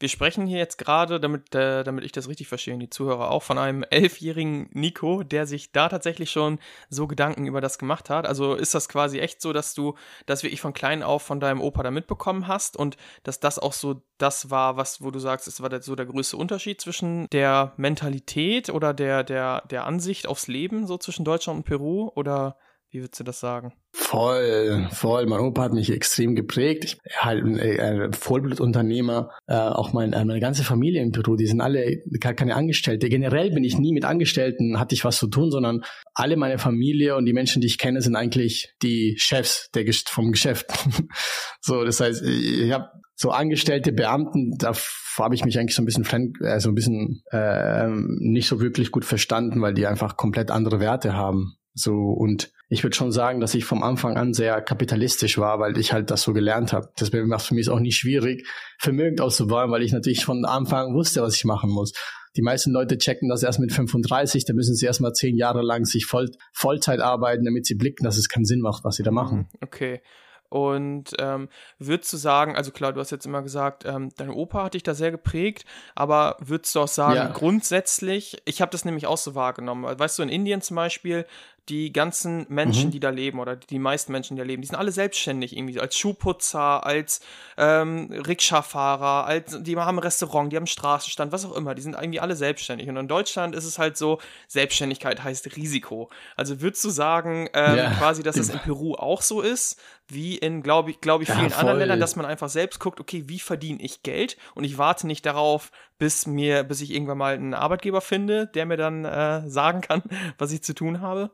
Wir 0.00 0.08
sprechen 0.08 0.46
hier 0.46 0.58
jetzt 0.58 0.78
gerade, 0.78 1.18
damit, 1.18 1.54
äh, 1.54 1.82
damit 1.82 2.04
ich 2.04 2.12
das 2.12 2.28
richtig 2.28 2.48
verstehe 2.48 2.74
und 2.74 2.80
die 2.80 2.90
Zuhörer 2.90 3.30
auch, 3.30 3.42
von 3.42 3.58
einem 3.58 3.82
elfjährigen 3.90 4.70
Nico, 4.72 5.22
der 5.22 5.46
sich 5.46 5.72
da 5.72 5.88
tatsächlich 5.88 6.30
schon 6.30 6.58
so 6.88 7.06
Gedanken 7.06 7.46
über 7.46 7.60
das 7.60 7.78
gemacht 7.78 8.10
hat. 8.10 8.26
Also 8.26 8.54
ist 8.54 8.74
das 8.74 8.88
quasi 8.88 9.18
echt 9.18 9.42
so, 9.42 9.52
dass 9.52 9.74
du 9.74 9.94
das 10.26 10.42
wirklich 10.42 10.60
von 10.60 10.72
klein 10.72 11.02
auf 11.02 11.22
von 11.22 11.40
deinem 11.40 11.60
Opa 11.60 11.82
da 11.82 11.90
mitbekommen 11.90 12.46
hast 12.46 12.76
und 12.76 12.96
dass 13.22 13.40
das 13.40 13.58
auch 13.58 13.72
so 13.72 14.02
das 14.18 14.50
war, 14.50 14.76
was, 14.76 15.02
wo 15.02 15.10
du 15.10 15.18
sagst, 15.18 15.48
es 15.48 15.62
war 15.62 15.82
so 15.82 15.94
der 15.94 16.06
größte 16.06 16.36
Unterschied 16.36 16.80
zwischen 16.80 17.28
der 17.30 17.72
Mentalität 17.76 18.68
oder 18.68 18.92
der, 18.92 19.24
der, 19.24 19.62
der 19.70 19.86
Ansicht 19.86 20.26
aufs 20.26 20.48
Leben, 20.48 20.86
so 20.86 20.98
zwischen 20.98 21.24
Deutschland 21.24 21.58
und 21.58 21.64
Peru? 21.64 22.10
Oder 22.14 22.56
wie 22.90 23.00
würdest 23.00 23.20
du 23.20 23.24
das 23.24 23.38
sagen? 23.38 23.74
Voll, 23.92 24.88
voll. 24.92 25.26
Mein 25.26 25.40
Opa 25.40 25.64
hat 25.64 25.74
mich 25.74 25.92
extrem 25.92 26.34
geprägt. 26.34 26.84
Ich 26.84 27.16
halt 27.18 27.44
ein, 27.44 27.60
ein 27.60 28.12
Vollblutunternehmer. 28.14 29.30
Äh, 29.46 29.56
auch 29.56 29.92
mein, 29.92 30.14
äh, 30.14 30.24
meine 30.24 30.40
ganze 30.40 30.64
Familie 30.64 31.02
in 31.02 31.12
Peru, 31.12 31.36
die 31.36 31.46
sind 31.46 31.60
alle 31.60 32.02
keine 32.20 32.54
Angestellte. 32.54 33.10
Generell 33.10 33.50
bin 33.50 33.64
ich 33.64 33.78
nie 33.78 33.92
mit 33.92 34.06
Angestellten, 34.06 34.80
hatte 34.80 34.94
ich 34.94 35.04
was 35.04 35.18
zu 35.18 35.26
tun, 35.26 35.50
sondern 35.50 35.82
alle 36.14 36.36
meine 36.36 36.56
Familie 36.56 37.16
und 37.16 37.26
die 37.26 37.34
Menschen, 37.34 37.60
die 37.60 37.66
ich 37.66 37.76
kenne, 37.76 38.00
sind 38.00 38.16
eigentlich 38.16 38.72
die 38.82 39.16
Chefs 39.18 39.70
der, 39.74 39.84
vom 40.06 40.32
Geschäft. 40.32 40.72
so, 41.60 41.84
das 41.84 42.00
heißt, 42.00 42.22
ich 42.22 42.72
habe 42.72 42.88
so 43.16 43.30
angestellte 43.30 43.92
Beamten, 43.92 44.56
da 44.58 44.72
habe 45.18 45.34
ich 45.34 45.44
mich 45.44 45.58
eigentlich 45.58 45.74
so 45.74 45.82
ein 45.82 45.86
bisschen 45.86 46.04
fremd, 46.04 46.38
also 46.40 46.70
ein 46.70 46.74
bisschen 46.74 47.22
äh, 47.32 47.88
nicht 47.88 48.48
so 48.48 48.60
wirklich 48.60 48.92
gut 48.92 49.04
verstanden, 49.04 49.60
weil 49.60 49.74
die 49.74 49.86
einfach 49.86 50.16
komplett 50.16 50.50
andere 50.50 50.80
Werte 50.80 51.12
haben. 51.12 51.56
So 51.74 51.92
und 51.92 52.50
ich 52.68 52.82
würde 52.82 52.96
schon 52.96 53.12
sagen, 53.12 53.40
dass 53.40 53.54
ich 53.54 53.64
vom 53.64 53.82
Anfang 53.82 54.16
an 54.16 54.34
sehr 54.34 54.60
kapitalistisch 54.60 55.38
war, 55.38 55.58
weil 55.58 55.78
ich 55.78 55.92
halt 55.92 56.10
das 56.10 56.22
so 56.22 56.32
gelernt 56.32 56.72
habe. 56.72 56.90
Das 56.96 57.10
macht 57.12 57.46
für 57.46 57.54
mich 57.54 57.70
auch 57.70 57.80
nicht 57.80 57.96
schwierig, 57.96 58.46
vermögend 58.78 59.20
auszubauen, 59.20 59.70
weil 59.70 59.82
ich 59.82 59.92
natürlich 59.92 60.24
von 60.24 60.44
Anfang 60.44 60.94
wusste, 60.94 61.22
was 61.22 61.34
ich 61.36 61.44
machen 61.44 61.70
muss. 61.70 61.92
Die 62.36 62.42
meisten 62.42 62.70
Leute 62.72 62.98
checken 62.98 63.28
das 63.28 63.42
erst 63.42 63.58
mit 63.58 63.72
35, 63.72 64.44
da 64.44 64.52
müssen 64.52 64.74
sie 64.74 64.86
erstmal 64.86 65.12
zehn 65.12 65.36
Jahre 65.36 65.62
lang 65.62 65.86
sich 65.86 66.04
voll, 66.04 66.30
Vollzeit 66.52 67.00
arbeiten, 67.00 67.44
damit 67.44 67.66
sie 67.66 67.74
blicken, 67.74 68.04
dass 68.04 68.18
es 68.18 68.28
keinen 68.28 68.44
Sinn 68.44 68.60
macht, 68.60 68.84
was 68.84 68.96
sie 68.96 69.02
da 69.02 69.10
machen. 69.10 69.38
Mhm, 69.38 69.58
okay. 69.62 70.02
Und 70.50 71.12
ähm, 71.18 71.48
würdest 71.78 72.12
du 72.12 72.16
sagen, 72.16 72.56
also 72.56 72.70
klar, 72.70 72.92
du 72.92 73.00
hast 73.00 73.10
jetzt 73.10 73.26
immer 73.26 73.42
gesagt, 73.42 73.84
ähm, 73.84 74.10
dein 74.16 74.30
Opa 74.30 74.64
hat 74.64 74.74
dich 74.74 74.82
da 74.82 74.94
sehr 74.94 75.10
geprägt, 75.10 75.66
aber 75.94 76.36
würdest 76.40 76.74
du 76.74 76.80
auch 76.80 76.88
sagen, 76.88 77.16
ja. 77.16 77.28
grundsätzlich, 77.28 78.40
ich 78.46 78.62
habe 78.62 78.70
das 78.70 78.84
nämlich 78.86 79.06
auch 79.06 79.18
so 79.18 79.34
wahrgenommen. 79.34 79.98
Weißt 79.98 80.18
du, 80.18 80.22
in 80.22 80.30
Indien 80.30 80.62
zum 80.62 80.76
Beispiel, 80.76 81.26
die 81.68 81.92
ganzen 81.92 82.46
Menschen, 82.48 82.86
mhm. 82.86 82.90
die 82.92 83.00
da 83.00 83.10
leben 83.10 83.38
oder 83.40 83.56
die 83.56 83.78
meisten 83.78 84.12
Menschen, 84.12 84.36
die 84.36 84.40
da 84.40 84.46
leben, 84.46 84.62
die 84.62 84.68
sind 84.68 84.76
alle 84.76 84.92
selbstständig 84.92 85.56
irgendwie, 85.56 85.78
als 85.78 85.96
Schuhputzer, 85.96 86.84
als 86.86 87.20
ähm, 87.56 88.10
Rikscha-Fahrer, 88.10 89.26
als, 89.26 89.62
die 89.62 89.76
haben 89.76 89.98
ein 89.98 90.02
Restaurant, 90.02 90.52
die 90.52 90.56
haben 90.56 90.62
einen 90.62 90.68
Straßenstand, 90.68 91.32
was 91.32 91.44
auch 91.44 91.54
immer, 91.54 91.74
die 91.74 91.82
sind 91.82 91.94
irgendwie 91.94 92.20
alle 92.20 92.36
selbstständig. 92.36 92.88
Und 92.88 92.96
in 92.96 93.08
Deutschland 93.08 93.54
ist 93.54 93.64
es 93.64 93.78
halt 93.78 93.96
so, 93.96 94.18
Selbstständigkeit 94.46 95.22
heißt 95.22 95.56
Risiko. 95.56 96.08
Also 96.36 96.60
würdest 96.60 96.82
du 96.84 96.90
sagen, 96.90 97.48
ähm, 97.52 97.76
ja. 97.76 97.90
quasi, 97.92 98.22
dass 98.22 98.36
es 98.36 98.48
in 98.48 98.58
Peru 98.58 98.94
auch 98.94 99.22
so 99.22 99.40
ist, 99.40 99.80
wie 100.08 100.36
in, 100.36 100.62
glaube 100.62 100.90
ich, 100.90 101.00
glaube 101.00 101.24
ich, 101.24 101.30
vielen 101.30 101.50
ja, 101.50 101.56
anderen 101.56 101.80
Ländern, 101.80 102.00
dass 102.00 102.16
man 102.16 102.24
einfach 102.24 102.48
selbst 102.48 102.80
guckt, 102.80 102.98
okay, 102.98 103.24
wie 103.26 103.38
verdiene 103.38 103.82
ich 103.82 104.02
Geld? 104.02 104.38
Und 104.54 104.64
ich 104.64 104.78
warte 104.78 105.06
nicht 105.06 105.26
darauf, 105.26 105.70
bis 105.98 106.26
mir, 106.26 106.64
bis 106.64 106.80
ich 106.80 106.92
irgendwann 106.92 107.18
mal 107.18 107.34
einen 107.34 107.54
Arbeitgeber 107.54 108.00
finde, 108.00 108.46
der 108.46 108.66
mir 108.66 108.76
dann 108.76 109.04
äh, 109.04 109.48
sagen 109.48 109.80
kann, 109.80 110.02
was 110.38 110.52
ich 110.52 110.62
zu 110.62 110.74
tun 110.74 111.00
habe. 111.00 111.30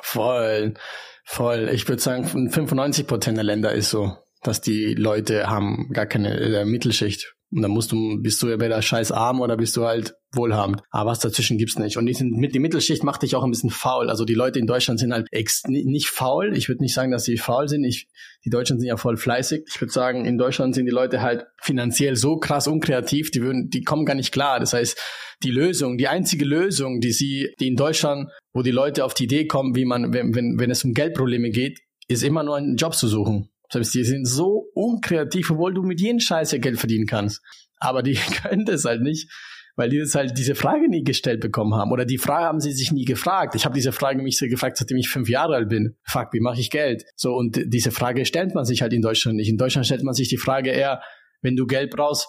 Voll, 0.00 0.74
voll. 1.24 1.70
Ich 1.72 1.88
würde 1.88 2.02
sagen, 2.02 2.26
95 2.26 3.06
Prozent 3.06 3.36
der 3.36 3.44
Länder 3.44 3.72
ist 3.72 3.90
so, 3.90 4.16
dass 4.42 4.60
die 4.60 4.94
Leute 4.94 5.48
haben 5.48 5.90
gar 5.92 6.06
keine 6.06 6.38
äh, 6.38 6.64
Mittelschicht. 6.64 7.34
Und 7.52 7.60
dann 7.60 7.70
musst 7.70 7.92
du, 7.92 8.18
bist 8.20 8.42
du 8.42 8.48
entweder 8.48 8.80
scheiß 8.80 9.12
arm 9.12 9.40
oder 9.40 9.58
bist 9.58 9.76
du 9.76 9.84
halt 9.84 10.14
wohlhabend. 10.34 10.80
Aber 10.90 11.10
was 11.10 11.18
dazwischen 11.18 11.58
gibt's 11.58 11.78
nicht. 11.78 11.98
Und 11.98 12.06
die, 12.06 12.48
die 12.48 12.58
Mittelschicht 12.58 13.04
macht 13.04 13.22
dich 13.22 13.36
auch 13.36 13.44
ein 13.44 13.50
bisschen 13.50 13.68
faul. 13.68 14.08
Also 14.08 14.24
die 14.24 14.32
Leute 14.32 14.58
in 14.58 14.66
Deutschland 14.66 14.98
sind 14.98 15.12
halt 15.12 15.28
ex, 15.32 15.64
nicht 15.66 16.08
faul. 16.08 16.56
Ich 16.56 16.68
würde 16.70 16.82
nicht 16.82 16.94
sagen, 16.94 17.12
dass 17.12 17.24
sie 17.24 17.36
faul 17.36 17.68
sind. 17.68 17.84
Ich, 17.84 18.08
die 18.46 18.48
Deutschen 18.48 18.80
sind 18.80 18.88
ja 18.88 18.96
voll 18.96 19.18
fleißig. 19.18 19.64
Ich 19.68 19.78
würde 19.80 19.92
sagen, 19.92 20.24
in 20.24 20.38
Deutschland 20.38 20.74
sind 20.74 20.86
die 20.86 20.92
Leute 20.92 21.20
halt 21.20 21.44
finanziell 21.60 22.16
so 22.16 22.38
krass 22.38 22.66
unkreativ, 22.66 23.30
die 23.30 23.42
würden, 23.42 23.68
die 23.68 23.82
kommen 23.82 24.06
gar 24.06 24.14
nicht 24.14 24.32
klar. 24.32 24.58
Das 24.58 24.72
heißt, 24.72 24.98
die 25.42 25.50
Lösung, 25.50 25.98
die 25.98 26.08
einzige 26.08 26.46
Lösung, 26.46 27.00
die 27.00 27.12
sie, 27.12 27.52
die 27.60 27.68
in 27.68 27.76
Deutschland, 27.76 28.30
wo 28.54 28.62
die 28.62 28.70
Leute 28.70 29.04
auf 29.04 29.12
die 29.12 29.24
Idee 29.24 29.46
kommen, 29.46 29.76
wie 29.76 29.84
man, 29.84 30.14
wenn, 30.14 30.34
wenn, 30.34 30.58
wenn 30.58 30.70
es 30.70 30.84
um 30.84 30.94
Geldprobleme 30.94 31.50
geht, 31.50 31.80
ist 32.08 32.22
immer 32.22 32.42
nur 32.42 32.56
einen 32.56 32.76
Job 32.76 32.94
zu 32.94 33.08
suchen. 33.08 33.51
Heißt, 33.74 33.94
die 33.94 34.04
sind 34.04 34.26
so 34.26 34.70
unkreativ, 34.74 35.50
obwohl 35.50 35.74
du 35.74 35.82
mit 35.82 36.00
jedem 36.00 36.20
Scheiß 36.20 36.52
ja 36.52 36.58
Geld 36.58 36.78
verdienen 36.78 37.06
kannst. 37.06 37.40
Aber 37.78 38.02
die 38.02 38.14
können 38.42 38.64
das 38.64 38.84
halt 38.84 39.02
nicht, 39.02 39.30
weil 39.76 39.88
die 39.88 39.98
das 39.98 40.14
halt 40.14 40.36
diese 40.36 40.54
Frage 40.54 40.88
nie 40.88 41.04
gestellt 41.04 41.40
bekommen 41.40 41.74
haben. 41.74 41.92
Oder 41.92 42.04
die 42.04 42.18
Frage 42.18 42.44
haben 42.44 42.60
sie 42.60 42.72
sich 42.72 42.92
nie 42.92 43.04
gefragt. 43.04 43.54
Ich 43.54 43.64
habe 43.64 43.74
diese 43.74 43.92
Frage 43.92 44.22
mich 44.22 44.38
so 44.38 44.46
gefragt, 44.46 44.76
seitdem 44.76 44.98
ich 44.98 45.08
fünf 45.08 45.28
Jahre 45.28 45.54
alt 45.54 45.68
bin. 45.68 45.96
Fuck, 46.04 46.28
wie 46.32 46.40
mache 46.40 46.60
ich 46.60 46.70
Geld? 46.70 47.04
So, 47.16 47.34
und 47.34 47.60
diese 47.66 47.90
Frage 47.90 48.26
stellt 48.26 48.54
man 48.54 48.64
sich 48.64 48.82
halt 48.82 48.92
in 48.92 49.02
Deutschland 49.02 49.36
nicht. 49.36 49.48
In 49.48 49.56
Deutschland 49.56 49.86
stellt 49.86 50.02
man 50.02 50.14
sich 50.14 50.28
die 50.28 50.36
Frage 50.36 50.70
eher, 50.70 51.02
wenn 51.40 51.56
du 51.56 51.66
Geld 51.66 51.90
brauchst, 51.90 52.28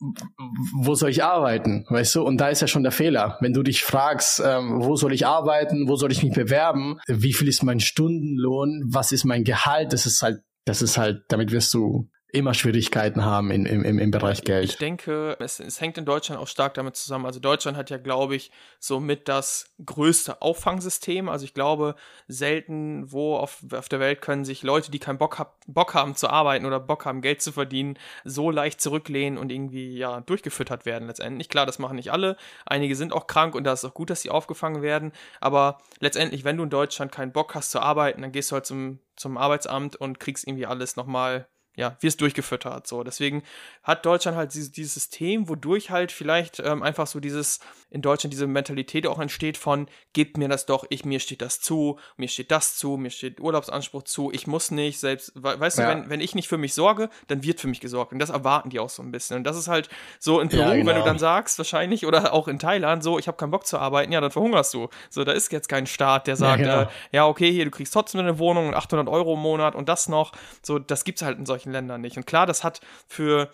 wo 0.00 0.94
soll 0.94 1.10
ich 1.10 1.22
arbeiten, 1.22 1.84
weißt 1.88 2.14
du? 2.14 2.22
Und 2.22 2.38
da 2.38 2.48
ist 2.48 2.60
ja 2.60 2.66
schon 2.66 2.82
der 2.82 2.92
Fehler. 2.92 3.36
Wenn 3.40 3.52
du 3.52 3.62
dich 3.62 3.82
fragst, 3.82 4.42
ähm, 4.44 4.82
wo 4.82 4.96
soll 4.96 5.12
ich 5.12 5.26
arbeiten, 5.26 5.88
wo 5.88 5.96
soll 5.96 6.10
ich 6.10 6.22
mich 6.22 6.32
bewerben, 6.32 6.98
wie 7.06 7.32
viel 7.32 7.48
ist 7.48 7.62
mein 7.62 7.80
Stundenlohn, 7.80 8.82
was 8.86 9.12
ist 9.12 9.24
mein 9.24 9.44
Gehalt, 9.44 9.92
das 9.92 10.06
ist 10.06 10.22
halt, 10.22 10.40
das 10.64 10.82
ist 10.82 10.96
halt, 10.96 11.24
damit 11.28 11.52
wirst 11.52 11.74
du 11.74 12.08
immer 12.32 12.54
Schwierigkeiten 12.54 13.24
haben 13.24 13.50
in, 13.50 13.66
im, 13.66 13.98
im 13.98 14.10
Bereich 14.10 14.42
Geld. 14.42 14.70
Ich 14.70 14.78
denke, 14.78 15.36
es, 15.40 15.60
es 15.60 15.80
hängt 15.80 15.98
in 15.98 16.04
Deutschland 16.04 16.40
auch 16.40 16.48
stark 16.48 16.74
damit 16.74 16.96
zusammen. 16.96 17.26
Also 17.26 17.40
Deutschland 17.40 17.76
hat 17.76 17.90
ja, 17.90 17.98
glaube 17.98 18.36
ich, 18.36 18.50
somit 18.78 19.28
das 19.28 19.74
größte 19.84 20.40
Auffangsystem. 20.42 21.28
Also 21.28 21.44
ich 21.44 21.54
glaube, 21.54 21.94
selten 22.28 23.10
wo 23.12 23.36
auf, 23.36 23.62
auf 23.72 23.88
der 23.88 24.00
Welt 24.00 24.22
können 24.22 24.44
sich 24.44 24.62
Leute, 24.62 24.90
die 24.90 24.98
keinen 24.98 25.18
Bock, 25.18 25.38
hab, 25.38 25.60
Bock 25.66 25.94
haben 25.94 26.14
zu 26.14 26.28
arbeiten 26.28 26.66
oder 26.66 26.80
Bock 26.80 27.04
haben, 27.04 27.20
Geld 27.20 27.42
zu 27.42 27.52
verdienen, 27.52 27.98
so 28.24 28.50
leicht 28.50 28.80
zurücklehnen 28.80 29.38
und 29.38 29.50
irgendwie 29.50 29.96
ja 29.96 30.20
durchgefüttert 30.20 30.86
werden 30.86 31.08
letztendlich. 31.08 31.48
Klar, 31.48 31.66
das 31.66 31.78
machen 31.78 31.96
nicht 31.96 32.12
alle. 32.12 32.36
Einige 32.66 32.96
sind 32.96 33.12
auch 33.12 33.26
krank 33.26 33.54
und 33.54 33.64
da 33.64 33.72
ist 33.72 33.84
auch 33.84 33.94
gut, 33.94 34.10
dass 34.10 34.22
sie 34.22 34.30
aufgefangen 34.30 34.82
werden. 34.82 35.12
Aber 35.40 35.78
letztendlich, 36.00 36.44
wenn 36.44 36.56
du 36.56 36.64
in 36.64 36.70
Deutschland 36.70 37.12
keinen 37.12 37.32
Bock 37.32 37.54
hast 37.54 37.70
zu 37.70 37.80
arbeiten, 37.80 38.22
dann 38.22 38.32
gehst 38.32 38.50
du 38.50 38.54
halt 38.54 38.66
zum, 38.66 39.00
zum 39.16 39.36
Arbeitsamt 39.36 39.96
und 39.96 40.20
kriegst 40.20 40.46
irgendwie 40.46 40.66
alles 40.66 40.96
nochmal 40.96 41.46
ja, 41.76 41.96
wie 42.00 42.06
es 42.06 42.16
durchgefüttert 42.16 42.86
So, 42.86 43.04
deswegen 43.04 43.42
hat 43.82 44.04
Deutschland 44.04 44.36
halt 44.36 44.54
dieses, 44.54 44.72
dieses 44.72 44.94
System, 44.94 45.48
wodurch 45.48 45.90
halt 45.90 46.12
vielleicht 46.12 46.60
ähm, 46.60 46.82
einfach 46.82 47.06
so 47.06 47.20
dieses 47.20 47.60
in 47.90 48.02
Deutschland 48.02 48.32
diese 48.32 48.46
Mentalität 48.46 49.06
auch 49.06 49.18
entsteht 49.18 49.56
von 49.56 49.88
gebt 50.12 50.36
mir 50.36 50.48
das 50.48 50.66
doch, 50.66 50.84
ich 50.90 51.04
mir 51.04 51.20
steht 51.20 51.42
das 51.42 51.60
zu, 51.60 51.98
mir 52.16 52.28
steht 52.28 52.50
das 52.50 52.76
zu, 52.76 52.96
mir 52.96 53.10
steht 53.10 53.40
Urlaubsanspruch 53.40 54.04
zu, 54.04 54.30
ich 54.32 54.46
muss 54.46 54.70
nicht 54.70 55.00
selbst, 55.00 55.32
weißt 55.34 55.78
ja. 55.78 55.84
du, 55.84 55.90
wenn, 55.90 56.10
wenn 56.10 56.20
ich 56.20 56.34
nicht 56.34 56.48
für 56.48 56.58
mich 56.58 56.74
sorge, 56.74 57.10
dann 57.28 57.42
wird 57.42 57.60
für 57.60 57.68
mich 57.68 57.80
gesorgt 57.80 58.12
und 58.12 58.18
das 58.18 58.30
erwarten 58.30 58.70
die 58.70 58.78
auch 58.78 58.90
so 58.90 59.02
ein 59.02 59.10
bisschen 59.10 59.38
und 59.38 59.44
das 59.44 59.56
ist 59.56 59.68
halt 59.68 59.88
so 60.18 60.40
in 60.40 60.48
Peru, 60.48 60.62
ja, 60.62 60.74
genau. 60.74 60.90
wenn 60.90 60.96
du 60.96 61.04
dann 61.04 61.18
sagst 61.18 61.58
wahrscheinlich 61.58 62.06
oder 62.06 62.32
auch 62.32 62.48
in 62.48 62.58
Thailand 62.58 63.02
so, 63.02 63.18
ich 63.18 63.26
habe 63.26 63.36
keinen 63.36 63.50
Bock 63.50 63.66
zu 63.66 63.78
arbeiten, 63.78 64.12
ja, 64.12 64.20
dann 64.20 64.30
verhungerst 64.30 64.74
du. 64.74 64.88
So, 65.08 65.24
da 65.24 65.32
ist 65.32 65.50
jetzt 65.52 65.68
kein 65.68 65.86
Staat, 65.86 66.26
der 66.26 66.36
sagt, 66.36 66.60
ja, 66.60 66.82
genau. 66.82 66.90
äh, 66.90 66.94
ja 67.12 67.26
okay, 67.26 67.50
hier 67.50 67.64
du 67.64 67.70
kriegst 67.70 67.92
trotzdem 67.92 68.20
eine 68.20 68.38
Wohnung 68.38 68.68
und 68.68 68.74
800 68.74 69.08
Euro 69.08 69.34
im 69.34 69.40
Monat 69.40 69.74
und 69.74 69.88
das 69.88 70.08
noch. 70.08 70.32
So, 70.62 70.78
das 70.78 71.04
gibt's 71.04 71.22
halt 71.22 71.38
in 71.38 71.46
solchen 71.46 71.59
solchen 71.60 71.72
Ländern 71.72 72.00
nicht. 72.00 72.16
Und 72.16 72.26
klar, 72.26 72.46
das 72.46 72.64
hat 72.64 72.80
für, 73.06 73.50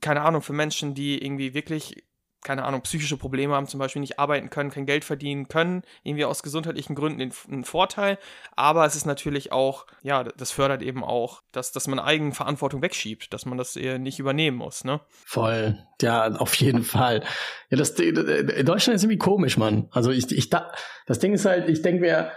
keine 0.00 0.22
Ahnung, 0.22 0.42
für 0.42 0.52
Menschen, 0.52 0.94
die 0.94 1.22
irgendwie 1.22 1.54
wirklich 1.54 2.04
keine 2.46 2.64
Ahnung, 2.64 2.82
psychische 2.82 3.16
Probleme 3.16 3.54
haben, 3.54 3.66
zum 3.66 3.80
Beispiel 3.80 4.00
nicht 4.00 4.18
arbeiten 4.18 4.50
können, 4.50 4.70
kein 4.70 4.84
Geld 4.84 5.02
verdienen 5.06 5.48
können, 5.48 5.80
irgendwie 6.02 6.26
aus 6.26 6.42
gesundheitlichen 6.42 6.94
Gründen 6.94 7.32
einen 7.50 7.64
Vorteil. 7.64 8.18
Aber 8.54 8.84
es 8.84 8.96
ist 8.96 9.06
natürlich 9.06 9.50
auch, 9.50 9.86
ja, 10.02 10.24
das 10.24 10.50
fördert 10.50 10.82
eben 10.82 11.02
auch, 11.02 11.40
dass, 11.52 11.72
dass 11.72 11.88
man 11.88 11.98
Eigenverantwortung 11.98 12.82
wegschiebt, 12.82 13.32
dass 13.32 13.46
man 13.46 13.56
das 13.56 13.76
eher 13.76 13.98
nicht 13.98 14.18
übernehmen 14.18 14.58
muss, 14.58 14.84
ne? 14.84 15.00
Voll. 15.24 15.82
Ja, 16.02 16.32
auf 16.32 16.54
jeden 16.56 16.82
Fall. 16.82 17.24
Ja, 17.70 17.78
das, 17.78 17.94
Deutschland 17.94 18.96
ist 18.96 19.04
irgendwie 19.04 19.16
komisch, 19.16 19.56
Mann. 19.56 19.88
Also 19.90 20.10
ich, 20.10 20.30
ich, 20.30 20.50
das 20.50 21.18
Ding 21.20 21.32
ist 21.32 21.46
halt, 21.46 21.70
ich 21.70 21.80
denke 21.80 22.02
mir, 22.02 22.30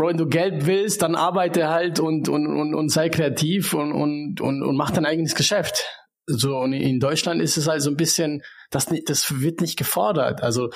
Bro, 0.00 0.08
wenn 0.08 0.16
du 0.16 0.28
Geld 0.28 0.64
willst, 0.64 1.02
dann 1.02 1.14
arbeite 1.14 1.68
halt 1.68 2.00
und, 2.00 2.30
und, 2.30 2.46
und, 2.46 2.74
und 2.74 2.88
sei 2.88 3.10
kreativ 3.10 3.74
und, 3.74 3.92
und, 3.92 4.40
und, 4.40 4.62
und 4.62 4.74
mach 4.74 4.92
dein 4.92 5.04
eigenes 5.04 5.34
Geschäft. 5.34 5.84
So, 6.26 6.56
und 6.56 6.72
in 6.72 7.00
Deutschland 7.00 7.42
ist 7.42 7.58
es 7.58 7.68
halt 7.68 7.82
so 7.82 7.90
ein 7.90 7.98
bisschen, 7.98 8.40
das, 8.70 8.86
das 9.04 9.42
wird 9.42 9.60
nicht 9.60 9.76
gefordert. 9.76 10.42
Also 10.42 10.70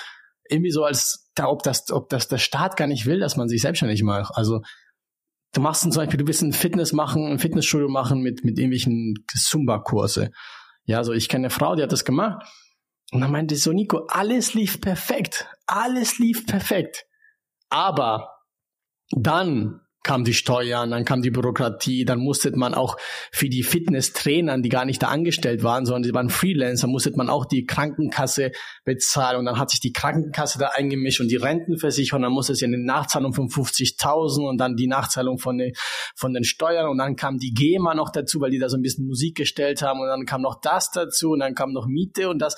irgendwie 0.51 0.73
so 0.73 0.85
als, 0.85 1.31
ob 1.43 1.63
das, 1.63 1.91
ob 1.91 2.11
das 2.11 2.29
der 2.29 2.37
Staat 2.37 2.77
gar 2.77 2.87
nicht 2.87 3.07
will, 3.07 3.19
dass 3.19 3.39
man 3.39 3.49
sich 3.49 3.63
selbstständig 3.63 4.03
macht. 4.03 4.37
Also 4.37 4.61
du 5.55 5.63
machst 5.63 5.81
zum 5.85 5.93
Beispiel, 5.93 6.19
du 6.19 6.27
willst 6.27 6.43
ein 6.43 6.53
Fitness 6.53 6.93
machen, 6.93 7.27
ein 7.27 7.39
Fitnessstudio 7.39 7.89
machen 7.89 8.21
mit, 8.21 8.45
mit 8.45 8.59
irgendwelchen 8.59 9.15
Zumba-Kurse. 9.35 10.33
Ja, 10.85 10.99
also 10.99 11.15
ich 11.15 11.31
kenne 11.31 11.47
eine 11.47 11.51
Frau, 11.51 11.77
die 11.77 11.83
hat 11.83 11.93
das 11.93 12.05
gemacht. 12.05 12.47
Und 13.11 13.23
dann 13.23 13.33
meinte 13.33 13.57
so, 13.57 13.73
Nico, 13.73 14.05
alles 14.07 14.53
lief 14.53 14.83
perfekt. 14.83 15.49
Alles 15.67 16.19
lief 16.19 16.45
perfekt. 16.45 17.07
Aber 17.71 18.34
dann 19.11 19.81
kam 20.05 20.23
die 20.23 20.35
Steuern, 20.35 20.91
dann 20.91 21.05
kam 21.07 21.23
die 21.23 21.31
Bürokratie, 21.31 22.05
dann 22.05 22.21
musste 22.21 22.55
man 22.55 22.75
auch 22.75 22.99
für 23.33 23.49
die 23.49 23.63
Fitnesstrainern, 23.63 24.63
die 24.63 24.69
gar 24.69 24.85
nicht 24.85 25.03
da 25.03 25.09
angestellt 25.09 25.65
waren, 25.65 25.87
sondern 25.87 26.03
die 26.03 26.15
waren 26.15 26.29
Freelancer, 26.29 26.87
musste 26.87 27.11
man 27.17 27.31
auch 27.31 27.47
die 27.47 27.65
Krankenkasse 27.65 28.53
bezahlen. 28.85 29.39
Und 29.39 29.47
dann 29.47 29.59
hat 29.59 29.71
sich 29.71 29.81
die 29.81 29.93
Krankenkasse 29.93 30.59
da 30.59 30.73
eingemischt 30.75 31.23
und 31.23 31.29
die 31.29 31.37
Rentenversicherung, 31.37 32.23
dann 32.23 32.33
musste 32.33 32.53
es 32.53 32.61
ja 32.61 32.69
eine 32.69 32.79
Nachzahlung 32.79 33.33
von 33.33 33.49
50.000 33.49 34.47
und 34.47 34.59
dann 34.59 34.77
die 34.77 34.89
Nachzahlung 34.89 35.39
von, 35.39 35.57
den, 35.57 35.73
von 36.15 36.35
den 36.35 36.45
Steuern. 36.45 36.91
Und 36.91 36.99
dann 36.99 37.17
kam 37.17 37.39
die 37.39 37.55
GEMA 37.55 37.95
noch 37.95 38.11
dazu, 38.11 38.43
weil 38.43 38.51
die 38.51 38.59
da 38.59 38.69
so 38.69 38.77
ein 38.77 38.83
bisschen 38.83 39.07
Musik 39.07 39.39
gestellt 39.39 39.81
haben. 39.81 40.01
Und 40.01 40.09
dann 40.09 40.27
kam 40.27 40.43
noch 40.43 40.61
das 40.61 40.91
dazu. 40.91 41.31
Und 41.31 41.39
dann 41.39 41.55
kam 41.55 41.73
noch 41.73 41.87
Miete 41.87 42.29
und 42.29 42.41
das, 42.41 42.57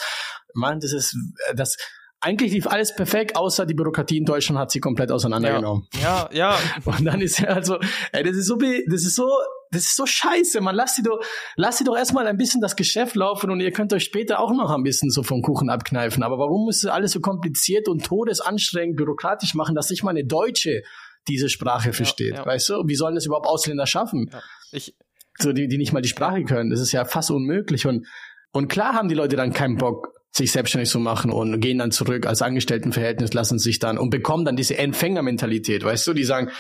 man, 0.53 0.81
das 0.81 0.93
ist, 0.93 1.17
das, 1.55 1.77
eigentlich 2.21 2.53
lief 2.53 2.67
alles 2.67 2.95
perfekt, 2.95 3.37
außer 3.37 3.67
die 3.67 3.75
Bürokratie 3.75 4.19
in 4.19 4.25
Deutschland 4.25 4.59
hat 4.59 4.71
sie 4.71 4.81
komplett 4.81 5.13
auseinandergenommen. 5.13 5.87
Ja, 5.95 6.29
ja. 6.33 6.57
ja. 6.57 6.59
Und 6.85 7.05
dann 7.05 7.21
ist 7.21 7.41
er 7.41 7.55
also, 7.55 7.79
ey, 8.13 8.23
das 8.23 8.37
ist 8.37 8.47
so, 8.47 8.57
das 8.57 9.05
ist 9.05 9.15
so, 9.15 9.29
das 9.71 9.83
ist 9.83 9.97
so 9.97 10.07
scheiße, 10.07 10.61
man. 10.61 10.75
Lasst 10.75 10.97
sie 10.97 11.03
doch, 11.03 11.21
lasst 11.57 11.79
sie 11.79 11.85
doch 11.85 11.97
erstmal 11.97 12.27
ein 12.27 12.37
bisschen 12.37 12.61
das 12.61 12.77
Geschäft 12.77 13.17
laufen 13.17 13.51
und 13.51 13.61
ihr 13.61 13.73
könnt 13.73 13.93
euch 13.93 14.05
später 14.05 14.41
auch 14.41 14.53
noch 14.53 14.71
ein 14.71 14.83
bisschen 14.83 15.11
so 15.11 15.23
vom 15.23 15.43
Kuchen 15.43 15.69
abkneifen. 15.69 16.23
Aber 16.23 16.39
warum 16.39 16.65
muss 16.65 16.85
alles 16.85 17.13
so 17.13 17.21
kompliziert 17.21 17.89
und 17.89 18.05
todesanstrengend 18.05 18.97
bürokratisch 18.97 19.55
machen, 19.55 19.75
dass 19.75 19.91
nicht 19.91 20.03
mal 20.03 20.11
eine 20.11 20.25
Deutsche 20.25 20.83
diese 21.29 21.49
Sprache 21.49 21.93
versteht? 21.93 22.33
Ja, 22.33 22.41
ja. 22.41 22.47
Weißt 22.47 22.69
du? 22.69 22.85
Wie 22.87 22.95
sollen 22.95 23.15
das 23.15 23.27
überhaupt 23.27 23.47
Ausländer 23.47 23.87
schaffen? 23.87 24.31
Ja. 24.33 24.41
Ich, 24.73 24.95
so, 25.39 25.53
die, 25.53 25.69
die 25.69 25.79
nicht 25.79 25.93
mal 25.93 26.03
die 26.03 26.09
Sprache 26.09 26.45
können. 26.45 26.71
Das 26.71 26.81
ist 26.81 26.93
ja 26.93 27.05
fast 27.05 27.31
unmöglich 27.31 27.87
und, 27.87 28.07
und 28.53 28.69
klar 28.69 28.95
haben 28.95 29.09
die 29.09 29.15
Leute 29.15 29.37
dann 29.37 29.53
keinen 29.53 29.77
Bock, 29.77 30.09
sich 30.37 30.53
selbstständig 30.53 30.91
zu 30.91 30.99
machen 30.99 31.33
und 31.33 31.61
gehen 31.61 31.79
dann 31.79 31.91
zurück 31.91 32.27
als 32.27 32.43
Angestelltenverhältnis, 32.43 33.33
lassen 33.33 33.59
sich 33.59 33.79
dann 33.79 33.99
und 33.99 34.11
bekommen 34.11 34.45
dann 34.45 34.57
diese 34.57 34.77
Empfängermentalität, 34.77 35.83
weißt 35.83 36.07
du, 36.07 36.13
die 36.13 36.25
sagen, 36.25 36.51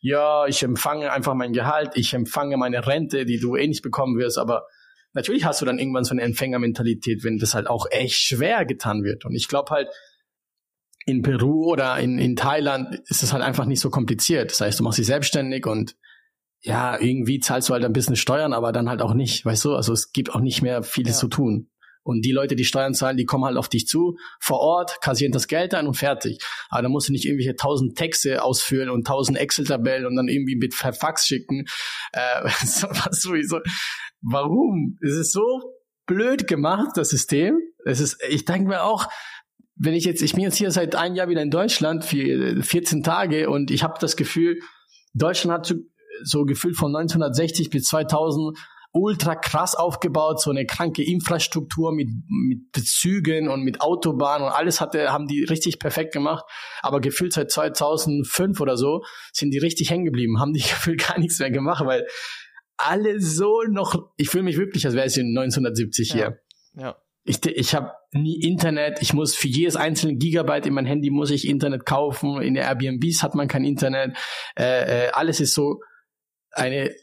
ja, 0.00 0.46
ich 0.46 0.62
empfange 0.62 1.10
einfach 1.12 1.34
mein 1.34 1.52
Gehalt, 1.52 1.92
ich 1.94 2.14
empfange 2.14 2.56
meine 2.56 2.86
Rente, 2.86 3.24
die 3.24 3.40
du 3.40 3.56
eh 3.56 3.66
nicht 3.66 3.82
bekommen 3.82 4.18
wirst, 4.18 4.38
aber 4.38 4.66
natürlich 5.12 5.44
hast 5.44 5.60
du 5.60 5.66
dann 5.66 5.78
irgendwann 5.78 6.04
so 6.04 6.12
eine 6.12 6.22
Empfängermentalität, 6.22 7.24
wenn 7.24 7.38
das 7.38 7.54
halt 7.54 7.66
auch 7.66 7.86
echt 7.90 8.16
schwer 8.16 8.64
getan 8.64 9.02
wird. 9.02 9.24
Und 9.24 9.34
ich 9.34 9.48
glaube 9.48 9.70
halt, 9.70 9.88
in 11.06 11.22
Peru 11.22 11.64
oder 11.64 11.98
in, 11.98 12.18
in 12.18 12.36
Thailand 12.36 13.00
ist 13.06 13.22
es 13.22 13.32
halt 13.32 13.42
einfach 13.42 13.64
nicht 13.64 13.80
so 13.80 13.90
kompliziert. 13.90 14.50
Das 14.50 14.60
heißt, 14.60 14.80
du 14.80 14.84
machst 14.84 14.98
dich 14.98 15.06
selbstständig 15.06 15.66
und 15.66 15.96
ja, 16.60 17.00
irgendwie 17.00 17.38
zahlst 17.38 17.68
du 17.68 17.74
halt 17.74 17.84
ein 17.84 17.92
bisschen 17.92 18.16
Steuern, 18.16 18.52
aber 18.52 18.72
dann 18.72 18.88
halt 18.88 19.02
auch 19.02 19.14
nicht, 19.14 19.44
weißt 19.44 19.64
du? 19.64 19.74
Also 19.74 19.92
es 19.92 20.12
gibt 20.12 20.34
auch 20.34 20.40
nicht 20.40 20.62
mehr 20.62 20.82
vieles 20.82 21.16
ja. 21.16 21.20
zu 21.20 21.28
tun. 21.28 21.70
Und 22.06 22.22
die 22.22 22.30
Leute, 22.30 22.54
die 22.54 22.64
Steuern 22.64 22.94
zahlen, 22.94 23.16
die 23.16 23.24
kommen 23.24 23.44
halt 23.44 23.56
auf 23.56 23.68
dich 23.68 23.88
zu, 23.88 24.16
vor 24.38 24.60
Ort, 24.60 25.00
kassieren 25.00 25.32
das 25.32 25.48
Geld 25.48 25.74
ein 25.74 25.88
und 25.88 25.94
fertig. 25.94 26.38
Aber 26.68 26.82
da 26.82 26.88
musst 26.88 27.08
du 27.08 27.12
nicht 27.12 27.24
irgendwelche 27.24 27.56
tausend 27.56 27.98
Texte 27.98 28.44
ausfüllen 28.44 28.90
und 28.90 29.06
tausend 29.06 29.38
Excel-Tabellen 29.38 30.06
und 30.06 30.14
dann 30.14 30.28
irgendwie 30.28 30.54
mit 30.54 30.72
Fax 30.72 31.26
schicken. 31.26 31.64
Äh, 32.12 32.44
was 32.44 33.20
sowieso. 33.20 33.58
Warum? 34.20 34.98
Es 35.02 35.14
ist 35.14 35.32
so 35.32 35.74
blöd 36.06 36.46
gemacht, 36.46 36.90
das 36.94 37.08
System. 37.08 37.58
Es 37.84 37.98
ist, 37.98 38.22
ich 38.28 38.44
denke 38.44 38.68
mir 38.68 38.84
auch, 38.84 39.08
wenn 39.74 39.94
ich 39.94 40.04
jetzt, 40.04 40.22
ich 40.22 40.32
bin 40.32 40.44
jetzt 40.44 40.56
hier 40.56 40.70
seit 40.70 40.94
einem 40.94 41.16
Jahr 41.16 41.28
wieder 41.28 41.42
in 41.42 41.50
Deutschland, 41.50 42.04
für 42.04 42.62
14 42.62 43.02
Tage 43.02 43.50
und 43.50 43.72
ich 43.72 43.82
habe 43.82 43.94
das 44.00 44.16
Gefühl, 44.16 44.60
Deutschland 45.12 45.58
hat 45.58 45.66
so, 45.66 45.74
so 46.22 46.44
gefühlt 46.44 46.76
von 46.76 46.94
1960 46.94 47.70
bis 47.70 47.84
2000 47.84 48.56
ultra 48.96 49.34
krass 49.34 49.74
aufgebaut, 49.74 50.40
so 50.40 50.50
eine 50.50 50.66
kranke 50.66 51.04
Infrastruktur 51.04 51.92
mit, 51.92 52.08
mit 52.28 52.72
Bezügen 52.72 53.48
und 53.48 53.62
mit 53.62 53.80
Autobahnen 53.80 54.46
und 54.46 54.52
alles 54.52 54.80
hatte, 54.80 55.12
haben 55.12 55.26
die 55.26 55.44
richtig 55.44 55.78
perfekt 55.78 56.12
gemacht. 56.12 56.44
Aber 56.80 57.00
gefühlt 57.00 57.32
seit 57.32 57.50
2005 57.50 58.60
oder 58.60 58.76
so 58.76 59.02
sind 59.32 59.50
die 59.50 59.58
richtig 59.58 59.90
hängen 59.90 60.06
geblieben, 60.06 60.40
haben 60.40 60.52
die 60.52 60.60
gefühlt 60.68 61.06
gar 61.06 61.18
nichts 61.18 61.38
mehr 61.38 61.50
gemacht, 61.50 61.84
weil 61.84 62.06
alle 62.78 63.20
so 63.20 63.62
noch, 63.70 64.10
ich 64.16 64.28
fühle 64.28 64.44
mich 64.44 64.58
wirklich, 64.58 64.84
als 64.86 64.94
wäre 64.94 65.06
es 65.06 65.16
in 65.16 65.28
1970 65.28 66.12
hier. 66.12 66.38
Ja. 66.74 66.96
Ich, 67.24 67.44
ich 67.44 67.74
habe 67.74 67.90
nie 68.12 68.40
Internet. 68.40 68.98
Ich 69.00 69.12
muss 69.12 69.34
für 69.34 69.48
jedes 69.48 69.74
einzelne 69.74 70.16
Gigabyte 70.16 70.66
in 70.66 70.74
mein 70.74 70.86
Handy 70.86 71.10
muss 71.10 71.30
ich 71.30 71.48
Internet 71.48 71.84
kaufen. 71.84 72.40
In 72.40 72.54
der 72.54 72.64
Airbnbs 72.64 73.22
hat 73.22 73.34
man 73.34 73.48
kein 73.48 73.64
Internet. 73.64 74.16
Äh, 74.56 75.06
äh, 75.06 75.10
alles 75.10 75.40
ist 75.40 75.54
so 75.54 75.80
eine 76.52 76.94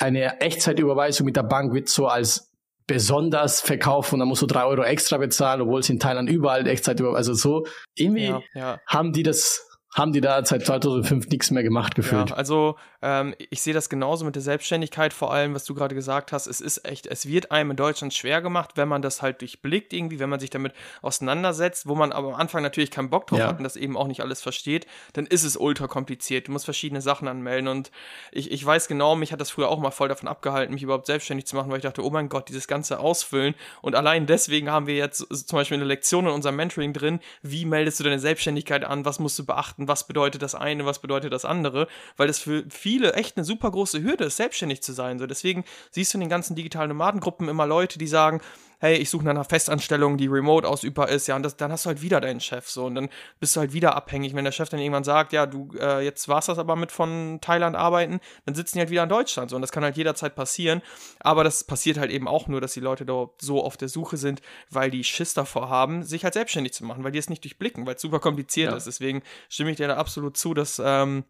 eine 0.00 0.40
Echtzeitüberweisung 0.40 1.26
mit 1.26 1.36
der 1.36 1.42
Bank 1.42 1.72
wird 1.74 1.88
so 1.88 2.06
als 2.06 2.50
besonders 2.86 3.60
verkauft 3.60 4.12
und 4.12 4.18
dann 4.18 4.26
musst 4.26 4.42
du 4.42 4.46
drei 4.46 4.64
Euro 4.64 4.82
extra 4.82 5.18
bezahlen, 5.18 5.60
obwohl 5.60 5.80
es 5.80 5.90
in 5.90 6.00
Thailand 6.00 6.28
überall 6.28 6.66
Echtzeitüberweisung, 6.66 7.16
also 7.16 7.34
so 7.34 7.66
irgendwie 7.94 8.24
ja, 8.24 8.42
ja. 8.54 8.80
haben 8.86 9.12
die 9.12 9.22
das 9.22 9.69
haben 9.92 10.12
die 10.12 10.20
da 10.20 10.44
seit 10.44 10.64
2005 10.64 11.28
nichts 11.28 11.50
mehr 11.50 11.64
gemacht 11.64 11.96
gefühlt. 11.96 12.30
Ja, 12.30 12.36
also 12.36 12.76
ähm, 13.02 13.34
ich 13.38 13.60
sehe 13.60 13.74
das 13.74 13.88
genauso 13.88 14.24
mit 14.24 14.36
der 14.36 14.42
Selbstständigkeit, 14.42 15.12
vor 15.12 15.32
allem, 15.32 15.54
was 15.54 15.64
du 15.64 15.74
gerade 15.74 15.96
gesagt 15.96 16.30
hast. 16.32 16.46
Es 16.46 16.60
ist 16.60 16.86
echt, 16.88 17.08
es 17.08 17.26
wird 17.26 17.50
einem 17.50 17.72
in 17.72 17.76
Deutschland 17.76 18.14
schwer 18.14 18.40
gemacht, 18.40 18.72
wenn 18.76 18.88
man 18.88 19.02
das 19.02 19.20
halt 19.20 19.40
durchblickt 19.40 19.92
irgendwie, 19.92 20.20
wenn 20.20 20.30
man 20.30 20.38
sich 20.38 20.50
damit 20.50 20.74
auseinandersetzt, 21.02 21.88
wo 21.88 21.96
man 21.96 22.12
aber 22.12 22.28
am 22.28 22.34
Anfang 22.34 22.62
natürlich 22.62 22.92
keinen 22.92 23.10
Bock 23.10 23.26
drauf 23.26 23.40
ja. 23.40 23.48
hat 23.48 23.58
und 23.58 23.64
das 23.64 23.74
eben 23.74 23.96
auch 23.96 24.06
nicht 24.06 24.20
alles 24.20 24.40
versteht, 24.42 24.86
dann 25.14 25.26
ist 25.26 25.42
es 25.42 25.56
ultra 25.56 25.88
kompliziert. 25.88 26.46
Du 26.46 26.52
musst 26.52 26.66
verschiedene 26.66 27.00
Sachen 27.00 27.26
anmelden 27.26 27.66
und 27.66 27.90
ich, 28.30 28.52
ich 28.52 28.64
weiß 28.64 28.86
genau, 28.86 29.16
mich 29.16 29.32
hat 29.32 29.40
das 29.40 29.50
früher 29.50 29.68
auch 29.68 29.80
mal 29.80 29.90
voll 29.90 30.08
davon 30.08 30.28
abgehalten, 30.28 30.72
mich 30.72 30.84
überhaupt 30.84 31.06
selbstständig 31.06 31.46
zu 31.46 31.56
machen, 31.56 31.68
weil 31.70 31.78
ich 31.78 31.82
dachte, 31.82 32.04
oh 32.04 32.10
mein 32.10 32.28
Gott, 32.28 32.48
dieses 32.48 32.68
ganze 32.68 33.00
Ausfüllen 33.00 33.56
und 33.82 33.96
allein 33.96 34.26
deswegen 34.26 34.70
haben 34.70 34.86
wir 34.86 34.94
jetzt 34.94 35.26
zum 35.48 35.56
Beispiel 35.56 35.78
eine 35.78 35.84
Lektion 35.84 36.26
in 36.26 36.32
unserem 36.32 36.54
Mentoring 36.54 36.92
drin, 36.92 37.18
wie 37.42 37.64
meldest 37.64 37.98
du 37.98 38.04
deine 38.04 38.20
Selbstständigkeit 38.20 38.84
an, 38.84 39.04
was 39.04 39.18
musst 39.18 39.38
du 39.38 39.44
beachten, 39.44 39.79
beachten, 39.80 39.88
was 39.88 40.06
bedeutet 40.06 40.42
das 40.42 40.54
eine, 40.54 40.84
was 40.84 41.00
bedeutet 41.00 41.32
das 41.32 41.44
andere, 41.44 41.86
weil 42.16 42.26
das 42.26 42.38
für 42.38 42.64
viele 42.68 43.14
echt 43.14 43.36
eine 43.36 43.44
super 43.44 43.70
große 43.70 44.02
Hürde 44.02 44.24
ist, 44.24 44.36
selbstständig 44.36 44.82
zu 44.82 44.92
sein. 44.92 45.18
So, 45.18 45.26
deswegen 45.26 45.64
siehst 45.90 46.12
du 46.12 46.18
in 46.18 46.20
den 46.20 46.30
ganzen 46.30 46.56
digitalen 46.56 46.88
Nomadengruppen 46.88 47.48
immer 47.48 47.66
Leute, 47.66 47.98
die 47.98 48.06
sagen, 48.06 48.40
hey, 48.80 48.96
ich 48.96 49.10
suche 49.10 49.24
nach 49.24 49.30
einer 49.30 49.44
Festanstellung, 49.44 50.16
die 50.16 50.26
remote 50.26 50.66
ausübbar 50.66 51.08
ist, 51.10 51.26
ja, 51.26 51.36
und 51.36 51.42
das, 51.42 51.56
dann 51.56 51.70
hast 51.70 51.84
du 51.84 51.88
halt 51.88 52.02
wieder 52.02 52.20
deinen 52.20 52.40
Chef 52.40 52.68
so 52.68 52.86
und 52.86 52.94
dann 52.94 53.08
bist 53.38 53.54
du 53.54 53.60
halt 53.60 53.72
wieder 53.72 53.94
abhängig. 53.94 54.34
Wenn 54.34 54.44
der 54.44 54.52
Chef 54.52 54.68
dann 54.68 54.80
irgendwann 54.80 55.04
sagt, 55.04 55.32
ja, 55.32 55.46
du, 55.46 55.68
äh, 55.78 56.04
jetzt 56.04 56.28
war's 56.28 56.46
das 56.46 56.58
aber 56.58 56.76
mit 56.76 56.90
von 56.90 57.38
Thailand 57.40 57.76
arbeiten, 57.76 58.20
dann 58.46 58.54
sitzen 58.54 58.76
die 58.76 58.80
halt 58.80 58.90
wieder 58.90 59.02
in 59.02 59.08
Deutschland 59.08 59.50
so 59.50 59.56
und 59.56 59.62
das 59.62 59.70
kann 59.70 59.84
halt 59.84 59.96
jederzeit 59.96 60.34
passieren. 60.34 60.82
Aber 61.20 61.44
das 61.44 61.64
passiert 61.64 61.98
halt 61.98 62.10
eben 62.10 62.26
auch 62.26 62.48
nur, 62.48 62.60
dass 62.60 62.72
die 62.72 62.80
Leute 62.80 63.04
da 63.04 63.28
so 63.40 63.62
auf 63.62 63.76
der 63.76 63.88
Suche 63.88 64.16
sind, 64.16 64.40
weil 64.70 64.90
die 64.90 65.04
Schiss 65.04 65.34
davor 65.34 65.68
haben, 65.68 66.02
sich 66.02 66.24
halt 66.24 66.34
selbstständig 66.34 66.72
zu 66.72 66.84
machen, 66.84 67.04
weil 67.04 67.12
die 67.12 67.18
es 67.18 67.28
nicht 67.28 67.44
durchblicken, 67.44 67.86
weil 67.86 67.96
es 67.96 68.02
super 68.02 68.20
kompliziert 68.20 68.70
ja. 68.70 68.76
ist. 68.76 68.86
Deswegen 68.86 69.22
stimme 69.48 69.70
ich 69.70 69.76
dir 69.76 69.88
da 69.88 69.96
absolut 69.96 70.36
zu, 70.36 70.54
dass 70.54 70.80
ähm, 70.82 71.24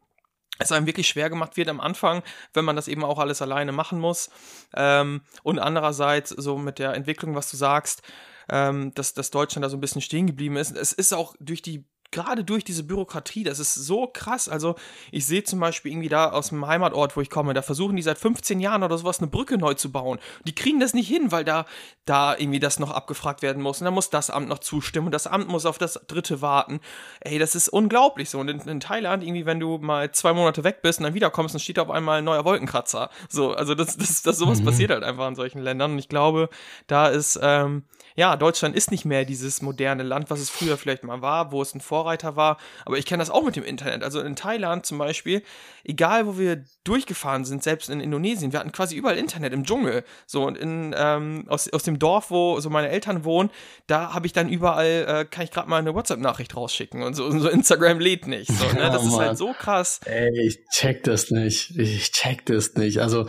es 0.61 0.73
einem 0.73 0.87
wirklich 0.87 1.09
schwer 1.09 1.31
gemacht 1.31 1.57
wird 1.57 1.69
am 1.69 1.81
Anfang, 1.81 2.23
wenn 2.55 2.65
man 2.65 2.77
das 2.77 2.87
eben 2.87 3.05
auch 3.05 3.19
alles 3.19 3.43
alleine 3.43 3.73
machen 3.73 3.99
muss. 3.99 4.31
Ähm, 4.75 5.23
und 5.43 5.59
andererseits 5.59 6.31
so 6.31 6.59
mit 6.59 6.79
der 6.79 6.95
Entwicklung, 6.95 7.35
was 7.35 7.51
du 7.51 7.57
sagst, 7.57 8.03
ähm, 8.49 8.93
dass, 8.95 9.15
dass 9.15 9.31
Deutschland 9.31 9.65
da 9.65 9.71
so 9.71 9.77
ein 9.77 9.81
bisschen 9.81 10.03
stehen 10.03 10.27
geblieben 10.27 10.57
ist. 10.57 10.77
Es 10.77 10.93
ist 10.93 11.13
auch 11.13 11.35
durch 11.41 11.63
die 11.63 11.85
gerade 12.11 12.45
durch 12.45 12.65
diese 12.65 12.83
Bürokratie, 12.83 13.45
das 13.45 13.59
ist 13.59 13.75
so 13.75 14.07
krass. 14.07 14.49
Also 14.49 14.75
ich 15.13 15.27
sehe 15.27 15.45
zum 15.45 15.61
Beispiel 15.61 15.93
irgendwie 15.93 16.09
da 16.09 16.31
aus 16.31 16.49
dem 16.49 16.67
Heimatort, 16.67 17.17
wo 17.17 17.21
ich 17.21 17.31
komme, 17.31 17.55
da 17.55 17.63
versuchen 17.63 17.97
die 17.97 18.03
seit 18.03 18.19
15 18.19 18.61
Jahren 18.61 18.83
oder 18.83 18.99
sowas 18.99 19.19
eine 19.19 19.29
Brücke 19.29 19.59
neu 19.59 19.75
zu 19.75 19.93
bauen. 19.93 20.19
Die 20.47 20.55
kriegen 20.55 20.81
das 20.81 20.95
nicht 20.95 21.09
hin, 21.09 21.33
weil 21.33 21.45
da, 21.45 21.67
da 22.05 22.37
irgendwie 22.37 22.61
das 22.61 22.79
noch 22.79 22.91
abgefragt 22.91 23.43
werden 23.43 23.63
muss. 23.63 23.81
Und 23.81 23.85
dann 23.85 23.95
muss 23.95 24.11
das 24.11 24.31
Amt 24.31 24.49
noch 24.49 24.59
zustimmen 24.59 25.07
und 25.07 25.13
das 25.13 25.27
Amt 25.27 25.49
muss 25.49 25.67
auf 25.67 25.79
das 25.79 26.01
dritte 26.07 26.43
warten. 26.43 26.81
Ey, 27.21 27.39
das 27.39 27.55
ist 27.55 27.69
unglaublich 27.69 28.31
so. 28.31 28.39
Und 28.41 28.49
in, 28.49 28.61
in 28.61 28.81
Thailand, 28.81 29.23
irgendwie, 29.23 29.47
wenn 29.47 29.61
du 29.61 29.79
mal 29.79 30.11
zwei 30.13 30.33
Monate 30.33 30.65
weg 30.65 30.83
bist 30.83 30.99
und 30.99 31.05
dann 31.05 31.15
wiederkommst, 31.15 31.55
dann 31.55 31.61
steht 31.61 31.77
da 31.77 31.83
auf 31.83 31.91
einmal 31.91 32.19
ein 32.19 32.25
neuer 32.25 32.45
Wolkenkratzer. 32.45 33.11
So, 33.29 33.53
also 33.53 33.75
das, 33.75 33.97
das, 33.97 34.23
das 34.23 34.39
sowas 34.39 34.61
mhm. 34.61 34.67
passiert 34.67 34.91
halt 34.91 35.05
einfach 35.05 35.29
in 35.29 35.37
solchen 35.37 35.61
Ländern. 35.61 35.93
Und 35.93 35.99
ich 35.99 36.09
glaube, 36.09 36.49
da 36.87 37.09
ist, 37.09 37.39
ähm, 37.43 37.85
ja, 38.17 38.37
Deutschland 38.37 38.75
ist 38.75 38.91
nicht 38.91 39.05
mehr 39.05 39.25
dieses 39.25 39.63
moderne 39.63 40.03
Land, 40.03 40.31
was 40.31 40.41
es 40.41 40.51
früher 40.51 40.77
vielleicht 40.77 41.05
mal 41.05 41.23
war, 41.23 41.53
wo 41.53 41.63
es 41.63 41.75
ein 41.75 41.81
Vorreiter 42.01 42.35
war. 42.37 42.57
Aber 42.87 42.97
ich 42.97 43.05
kenne 43.05 43.21
das 43.21 43.31
auch 43.31 43.45
mit 43.45 43.57
dem 43.57 43.65
Internet. 43.65 44.03
Also 44.03 44.21
in 44.21 44.37
Thailand 44.37 44.87
zum 44.87 44.97
Beispiel, 44.99 45.43
egal 45.85 46.27
wo 46.27 46.39
wir 46.39 46.65
durchgefahren 46.85 47.45
sind, 47.45 47.63
selbst 47.63 47.91
in 47.91 48.01
Indonesien, 48.01 48.53
wir 48.53 48.61
hatten 48.61 48.73
quasi 48.73 48.97
überall 48.97 49.19
Internet 49.19 49.53
im 49.53 49.65
Dschungel. 49.65 50.03
So 50.27 50.47
und 50.47 50.57
in, 50.57 50.95
ähm, 50.97 51.45
aus, 51.49 51.71
aus 51.71 51.83
dem 51.83 51.99
Dorf, 51.99 52.31
wo 52.31 52.59
so 52.61 52.71
meine 52.71 52.89
Eltern 52.89 53.25
wohnen, 53.25 53.51
da 53.87 54.15
habe 54.15 54.27
ich 54.27 54.33
dann 54.33 54.49
überall, 54.49 55.05
äh, 55.07 55.25
kann 55.27 55.45
ich 55.45 55.51
gerade 55.51 55.69
mal 55.69 55.79
eine 55.79 55.95
WhatsApp-Nachricht 55.95 56.57
rausschicken 56.57 57.03
und 57.03 57.15
so, 57.15 57.27
und 57.27 57.41
so 57.41 57.49
Instagram 57.49 58.01
lädt 58.01 58.27
nicht. 58.27 58.51
So, 58.51 58.67
ne? 58.77 58.91
Das 58.91 59.05
oh, 59.05 59.09
ist 59.09 59.19
halt 59.19 59.39
so 59.39 59.53
krass. 59.53 60.01
Ey, 60.05 60.31
ich 60.47 60.65
check 60.73 61.05
das 61.05 61.31
nicht. 61.31 61.77
Ich 61.79 62.11
check 62.13 62.45
das 62.47 62.75
nicht. 62.75 62.99
Also 62.99 63.27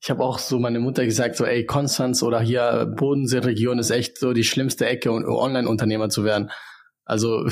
ich 0.00 0.10
habe 0.10 0.22
auch 0.22 0.38
so 0.38 0.58
meine 0.58 0.80
Mutter 0.80 1.04
gesagt, 1.04 1.36
so 1.36 1.44
ey, 1.44 1.64
Konstanz 1.66 2.22
oder 2.22 2.40
hier 2.40 2.92
Bodensee-Region 2.96 3.78
ist 3.78 3.90
echt 3.90 4.18
so 4.18 4.32
die 4.32 4.44
schlimmste 4.44 4.86
Ecke, 4.86 5.10
um 5.10 5.24
Online-Unternehmer 5.24 6.08
zu 6.08 6.24
werden. 6.24 6.50
Also 7.08 7.46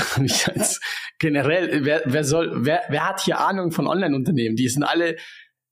generell, 1.19 1.85
wer, 1.85 2.03
wer 2.05 2.25
soll, 2.25 2.65
wer, 2.65 2.83
wer 2.89 3.09
hat 3.09 3.23
hier 3.23 3.41
Ahnung 3.41 3.73
von 3.73 3.87
Online-Unternehmen? 3.87 4.55
Die 4.55 4.69
sind 4.69 4.85
alle, 4.85 5.17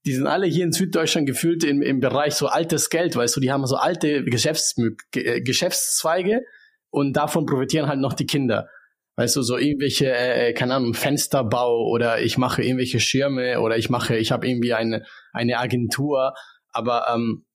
die 0.07 0.14
sind 0.14 0.26
alle 0.26 0.47
hier 0.47 0.64
in 0.64 0.73
Süddeutschland 0.73 1.26
gefühlt 1.26 1.64
im, 1.64 1.83
im 1.83 2.00
Bereich 2.00 2.35
so 2.35 2.47
altes 2.47 2.91
Geld, 2.91 3.14
weißt 3.14 3.37
du, 3.37 3.41
die 3.41 3.53
haben 3.53 3.67
so 3.67 3.76
alte 3.76 4.25
Geschäfts, 4.25 4.75
äh, 5.14 5.41
Geschäftszweige 5.43 6.43
und 6.91 7.14
davon 7.17 7.47
profitieren 7.47 7.88
halt 7.88 8.00
noch 8.00 8.14
die 8.14 8.26
Kinder. 8.26 8.69
Weißt 9.17 9.37
du, 9.37 9.43
so 9.43 9.57
irgendwelche, 9.57 10.12
äh, 10.12 10.55
keine 10.55 10.75
Ahnung, 10.75 10.95
Fensterbau 10.95 11.88
oder 11.88 12.21
ich 12.21 12.37
mache 12.37 12.62
irgendwelche 12.62 12.99
Schirme 12.99 13.61
oder 13.61 13.76
ich 13.76 13.88
mache, 13.88 14.17
ich 14.17 14.33
habe 14.33 14.49
irgendwie 14.49 14.75
eine, 14.75 15.05
eine 15.33 15.59
Agentur 15.59 16.35
aber 16.75 17.07
ähm, 17.14 17.47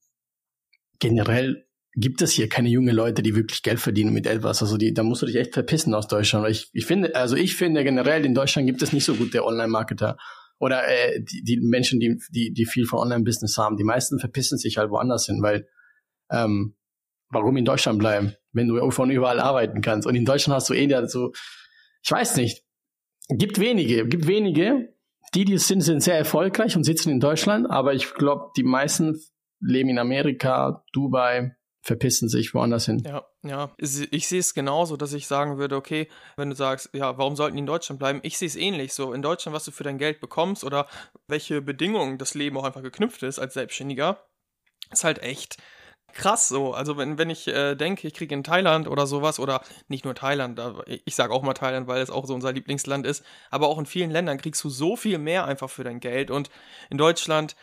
generell 1.00 1.68
gibt 1.94 2.22
es 2.22 2.32
hier 2.32 2.50
keine 2.50 2.70
junge 2.70 2.92
Leute, 2.92 3.24
die 3.24 3.36
wirklich 3.36 3.64
Geld 3.64 3.80
verdienen 3.80 4.14
mit 4.14 4.28
etwas. 4.28 4.62
Also 4.62 4.78
die, 4.78 4.94
da 4.94 5.04
musst 5.04 5.22
du 5.22 5.26
dich 5.26 5.36
echt 5.36 5.54
verpissen 5.54 5.94
aus 5.94 6.08
Deutschland. 6.08 6.48
Ich, 6.50 6.70
ich 6.74 6.86
finde, 6.86 7.16
also 7.16 7.36
ich 7.36 7.56
finde 7.56 7.84
generell 7.84 8.26
in 8.26 8.36
Deutschland 8.36 8.68
gibt 8.68 8.82
es 8.82 8.94
nicht 8.94 9.06
so 9.06 9.16
gute 9.16 9.44
Online-Marketer 9.44 10.18
oder 10.60 10.88
äh, 10.88 11.22
die, 11.22 11.44
die 11.44 11.60
Menschen, 11.62 12.00
die, 12.00 12.20
die, 12.30 12.54
die 12.54 12.66
viel 12.66 12.86
von 12.86 13.00
Online-Business 13.00 13.58
haben. 13.58 13.78
Die 13.78 13.84
meisten 13.84 14.20
verpissen 14.20 14.58
sich 14.58 14.78
halt 14.78 14.92
woanders 14.92 15.26
hin, 15.26 15.42
weil 15.42 15.68
ähm, 16.32 16.76
warum 17.30 17.58
in 17.58 17.66
Deutschland 17.66 18.00
bleiben, 18.00 18.34
wenn 18.52 18.68
du 18.68 18.92
von 18.92 19.10
überall 19.10 19.40
arbeiten 19.40 19.82
kannst? 19.82 20.08
Und 20.08 20.16
in 20.16 20.26
Deutschland 20.26 20.56
hast 20.56 20.70
du 20.70 20.74
eh 20.74 20.88
so, 21.08 21.32
ich 22.04 22.12
weiß 22.12 22.36
nicht, 22.38 22.64
gibt 23.30 23.60
wenige, 23.60 24.08
gibt 24.08 24.28
wenige, 24.28 24.94
die, 25.34 25.46
die 25.46 25.54
es 25.54 25.68
sind, 25.68 25.82
sind 25.82 26.02
sehr 26.02 26.18
erfolgreich 26.18 26.76
und 26.76 26.84
sitzen 26.84 27.10
in 27.10 27.20
Deutschland, 27.20 27.70
aber 27.70 27.94
ich 27.94 28.14
glaube, 28.16 28.52
die 28.58 28.64
meisten 28.64 29.20
leben 29.60 29.90
in 29.90 30.00
Amerika, 30.00 30.84
Dubai, 30.94 31.56
verpissen 31.82 32.30
sich 32.30 32.54
woanders 32.54 32.86
hin. 32.86 33.04
Ja, 33.06 33.26
ja. 33.44 33.72
Ich 33.78 34.28
sehe 34.28 34.40
es 34.40 34.54
genauso, 34.54 34.98
dass 34.98 35.14
ich 35.14 35.28
sagen 35.28 35.58
würde, 35.58 35.76
okay, 35.76 36.10
wenn 36.36 36.50
du 36.50 36.56
sagst, 36.56 36.90
ja, 36.94 37.18
warum 37.18 37.36
sollten 37.36 37.56
die 37.56 37.62
in 37.62 37.66
Deutschland 37.66 38.00
bleiben? 38.00 38.20
Ich 38.24 38.38
sehe 38.38 38.48
es 38.48 38.56
ähnlich 38.56 38.94
so. 38.94 39.14
In 39.14 39.22
Deutschland, 39.22 39.56
was 39.56 39.66
du 39.66 39.72
für 39.72 39.84
dein 39.84 39.98
Geld 39.98 40.20
bekommst 40.20 40.64
oder 40.64 40.88
welche 41.28 41.62
Bedingungen 41.62 42.18
das 42.18 42.34
Leben 42.34 42.58
auch 42.58 42.66
einfach 42.66 42.84
geknüpft 42.84 43.24
ist 43.24 43.40
als 43.40 43.54
Selbstständiger, 43.54 44.26
ist 44.92 45.04
halt 45.04 45.20
echt 45.20 45.58
krass 46.14 46.48
so. 46.50 46.74
Also 46.74 46.98
wenn, 46.98 47.18
wenn 47.18 47.30
ich 47.30 47.48
äh, 47.48 47.76
denke, 47.76 48.08
ich 48.08 48.14
kriege 48.14 48.34
in 48.34 48.44
Thailand 48.44 48.88
oder 48.88 49.08
sowas, 49.08 49.40
oder 49.40 49.62
nicht 49.88 50.06
nur 50.06 50.16
Thailand, 50.16 50.60
ich 51.06 51.16
sage 51.16 51.34
auch 51.34 51.44
mal 51.44 51.54
Thailand, 51.54 51.88
weil 51.88 52.02
es 52.02 52.10
auch 52.10 52.26
so 52.26 52.34
unser 52.34 52.52
Lieblingsland 52.52 53.06
ist, 53.06 53.24
aber 53.50 53.68
auch 53.68 53.78
in 53.78 53.86
vielen 53.86 54.12
Ländern 54.12 54.38
kriegst 54.38 54.64
du 54.64 54.70
so 54.70 54.96
viel 54.96 55.18
mehr 55.18 55.46
einfach 55.46 55.70
für 55.70 55.84
dein 55.84 56.00
Geld. 56.00 56.32
Und 56.32 56.50
in 56.90 56.98
Deutschland 56.98 57.56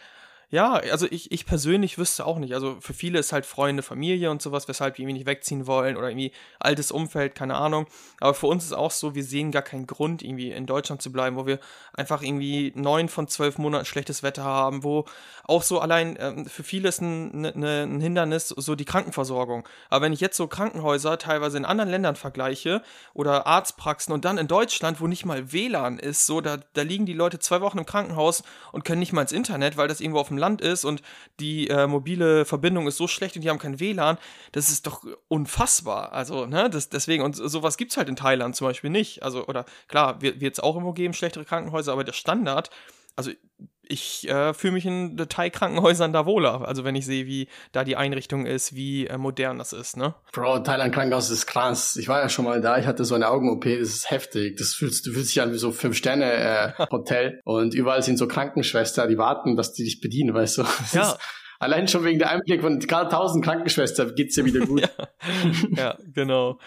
ja, 0.49 0.75
also 0.75 1.09
ich, 1.11 1.33
ich 1.33 1.45
persönlich 1.45 1.99
wüsste 1.99 2.25
auch 2.25 2.39
nicht. 2.39 2.55
Also 2.55 2.77
für 2.81 2.95
viele 2.95 3.19
ist 3.19 3.33
halt 3.33 3.47
Freunde, 3.47 3.83
Familie 3.83 4.31
und 4.31 4.41
sowas, 4.41 4.69
weshalb 4.69 4.95
die 4.95 5.03
irgendwie 5.03 5.19
nicht 5.19 5.27
wegziehen 5.27 5.67
wollen 5.67 5.97
oder 5.97 6.09
irgendwie 6.09 6.31
altes 6.61 6.93
Umfeld, 6.93 7.35
keine 7.35 7.57
Ahnung. 7.57 7.87
Aber 8.21 8.33
für 8.33 8.47
uns 8.47 8.65
ist 8.65 8.73
auch 8.73 8.93
so, 8.93 9.17
wir 9.17 9.25
sehen 9.25 9.51
gar 9.51 9.63
keinen 9.63 9.89
Grund, 9.89 10.23
irgendwie 10.23 10.53
in 10.53 10.67
Deutschland 10.67 11.03
zu 11.03 11.11
bleiben, 11.11 11.35
wo 11.35 11.47
wir 11.47 11.59
einfach 11.95 12.23
irgendwie 12.23 12.73
neun 12.77 13.09
von 13.09 13.27
zwölf 13.27 13.59
Monaten 13.59 13.87
schlechtes 13.87 14.23
Wetter 14.23 14.45
haben, 14.45 14.85
wo 14.85 15.07
auch 15.43 15.65
so 15.65 15.81
allein 15.81 16.17
ähm, 16.21 16.47
für 16.47 16.63
viele 16.63 16.91
ist 16.91 17.01
ein, 17.01 17.41
ne, 17.41 17.53
ne, 17.57 17.83
ein 17.83 18.01
Hindernis 18.01 18.49
so 18.49 18.77
die 18.77 18.85
Krankenversorgung. 18.85 19.67
Aber 19.91 20.05
wenn 20.05 20.13
ich 20.13 20.21
jetzt 20.21 20.37
so 20.37 20.47
Krankenhäuser 20.47 21.19
teilweise 21.19 21.59
in 21.59 21.65
anderen 21.65 21.91
Ländern 21.91 22.15
vergleiche 22.15 22.83
oder 23.15 23.49
Arztpraxen 23.49 24.15
und 24.15 24.25
dann 24.25 24.39
in 24.39 24.47
Deutschland, 24.47 25.01
wo 25.01 25.09
nicht 25.09 25.25
mal 25.25 25.53
WLAN 25.53 25.99
ist, 25.99 26.25
so 26.25 26.41
da, 26.41 26.59
da 26.75 26.83
liegen 26.83 27.05
die 27.05 27.15
Leute 27.15 27.41
zwei 27.41 27.61
Wochen 27.61 27.79
im 27.79 27.87
Krankenhaus 27.87 28.45
und 28.71 28.85
können 28.85 29.01
nicht 29.01 29.13
mal 29.13 29.23
ins 29.23 29.33
Internet, 29.33 29.77
weil 29.77 29.89
das 29.89 30.01
irgendwo 30.01 30.21
auf 30.21 30.29
dem 30.29 30.36
dem 30.37 30.39
Land 30.39 30.61
ist 30.61 30.85
und 30.85 31.03
die 31.41 31.69
äh, 31.69 31.87
mobile 31.87 32.45
Verbindung 32.45 32.87
ist 32.87 32.97
so 32.97 33.09
schlecht 33.09 33.37
und 33.37 33.43
die 33.43 33.51
haben 33.51 33.59
kein 33.59 33.81
WLAN, 33.81 34.19
das 34.53 34.71
ist 34.71 34.87
doch 34.87 35.05
unfassbar. 35.29 36.13
Also, 36.13 36.47
ne, 36.47 36.71
das, 36.71 36.89
deswegen, 36.89 37.23
und 37.23 37.35
sowas 37.35 37.77
gibt 37.77 37.93
es 37.93 37.97
halt 37.97 38.09
in 38.09 38.17
Thailand 38.17 38.57
zum 38.57 38.67
Beispiel 38.67 38.91
nicht. 38.91 39.23
Also, 39.23 39.47
oder 39.47 39.65
klar, 39.89 40.21
wird 40.23 40.43
es 40.43 40.61
auch 40.61 40.77
immer 40.77 40.95
geben, 40.95 41.15
schlechtere 41.15 41.45
Krankenhäuser, 41.45 41.93
aber 41.93 42.05
der 42.05 42.13
Standard, 42.13 42.71
also 43.17 43.31
ich 43.89 44.29
äh, 44.29 44.55
fühle 44.55 44.73
mich 44.73 44.87
in 44.87 45.17
Thai-Krankenhäusern 45.17 46.13
da 46.13 46.27
wohler. 46.27 46.67
Also 46.67 46.85
wenn 46.85 46.95
ich 46.95 47.07
sehe, 47.07 47.27
wie 47.27 47.49
da 47.73 47.85
die 47.85 47.97
Einrichtung 47.97 48.47
ist, 48.47 48.75
wie 48.75 49.07
äh, 49.07 49.19
modern 49.19 49.59
das 49.59 49.73
ist, 49.73 49.97
ne? 49.97 50.15
Bro, 50.33 50.61
Thailand 50.61 50.95
Krankenhaus 50.95 51.31
ist 51.31 51.47
krass. 51.47 51.97
Ich 51.97 52.09
war 52.09 52.21
ja 52.21 52.29
schon 52.29 52.45
mal 52.45 52.61
da, 52.61 52.79
ich 52.79 52.87
hatte 52.87 53.05
so 53.05 53.15
eine 53.15 53.29
Augen-OP, 53.29 53.65
das 53.65 53.89
ist 53.89 54.11
heftig. 54.11 54.57
Das 54.57 54.75
fühlst, 54.75 55.07
du 55.07 55.13
fühlst 55.13 55.31
dich 55.31 55.43
an 55.43 55.53
wie 55.53 55.59
so 55.59 55.73
Fünf-Sterne-Hotel. 55.73 57.27
Äh, 57.27 57.41
und 57.45 57.75
überall 57.75 58.03
sind 58.03 58.19
so 58.19 58.27
Krankenschwester, 58.27 59.07
die 59.07 59.19
warten, 59.19 59.57
dass 59.57 59.73
die 59.73 59.85
dich 59.85 60.01
bedienen, 60.01 60.35
weißt 60.35 60.59
du? 60.59 60.63
Das 60.87 60.93
ja. 60.93 61.03
Ist, 61.03 61.19
allein 61.59 61.89
schon 61.89 62.05
wegen 62.05 62.19
der 62.19 62.31
Einblick 62.31 62.61
von 62.61 62.79
gerade 62.79 63.11
tausend 63.11 63.45
Krankenschwestern 63.45 64.15
geht's 64.15 64.35
dir 64.35 64.45
wieder 64.45 64.61
gut. 64.67 64.83
ja. 64.83 64.89
ja, 65.77 65.99
genau. 66.15 66.59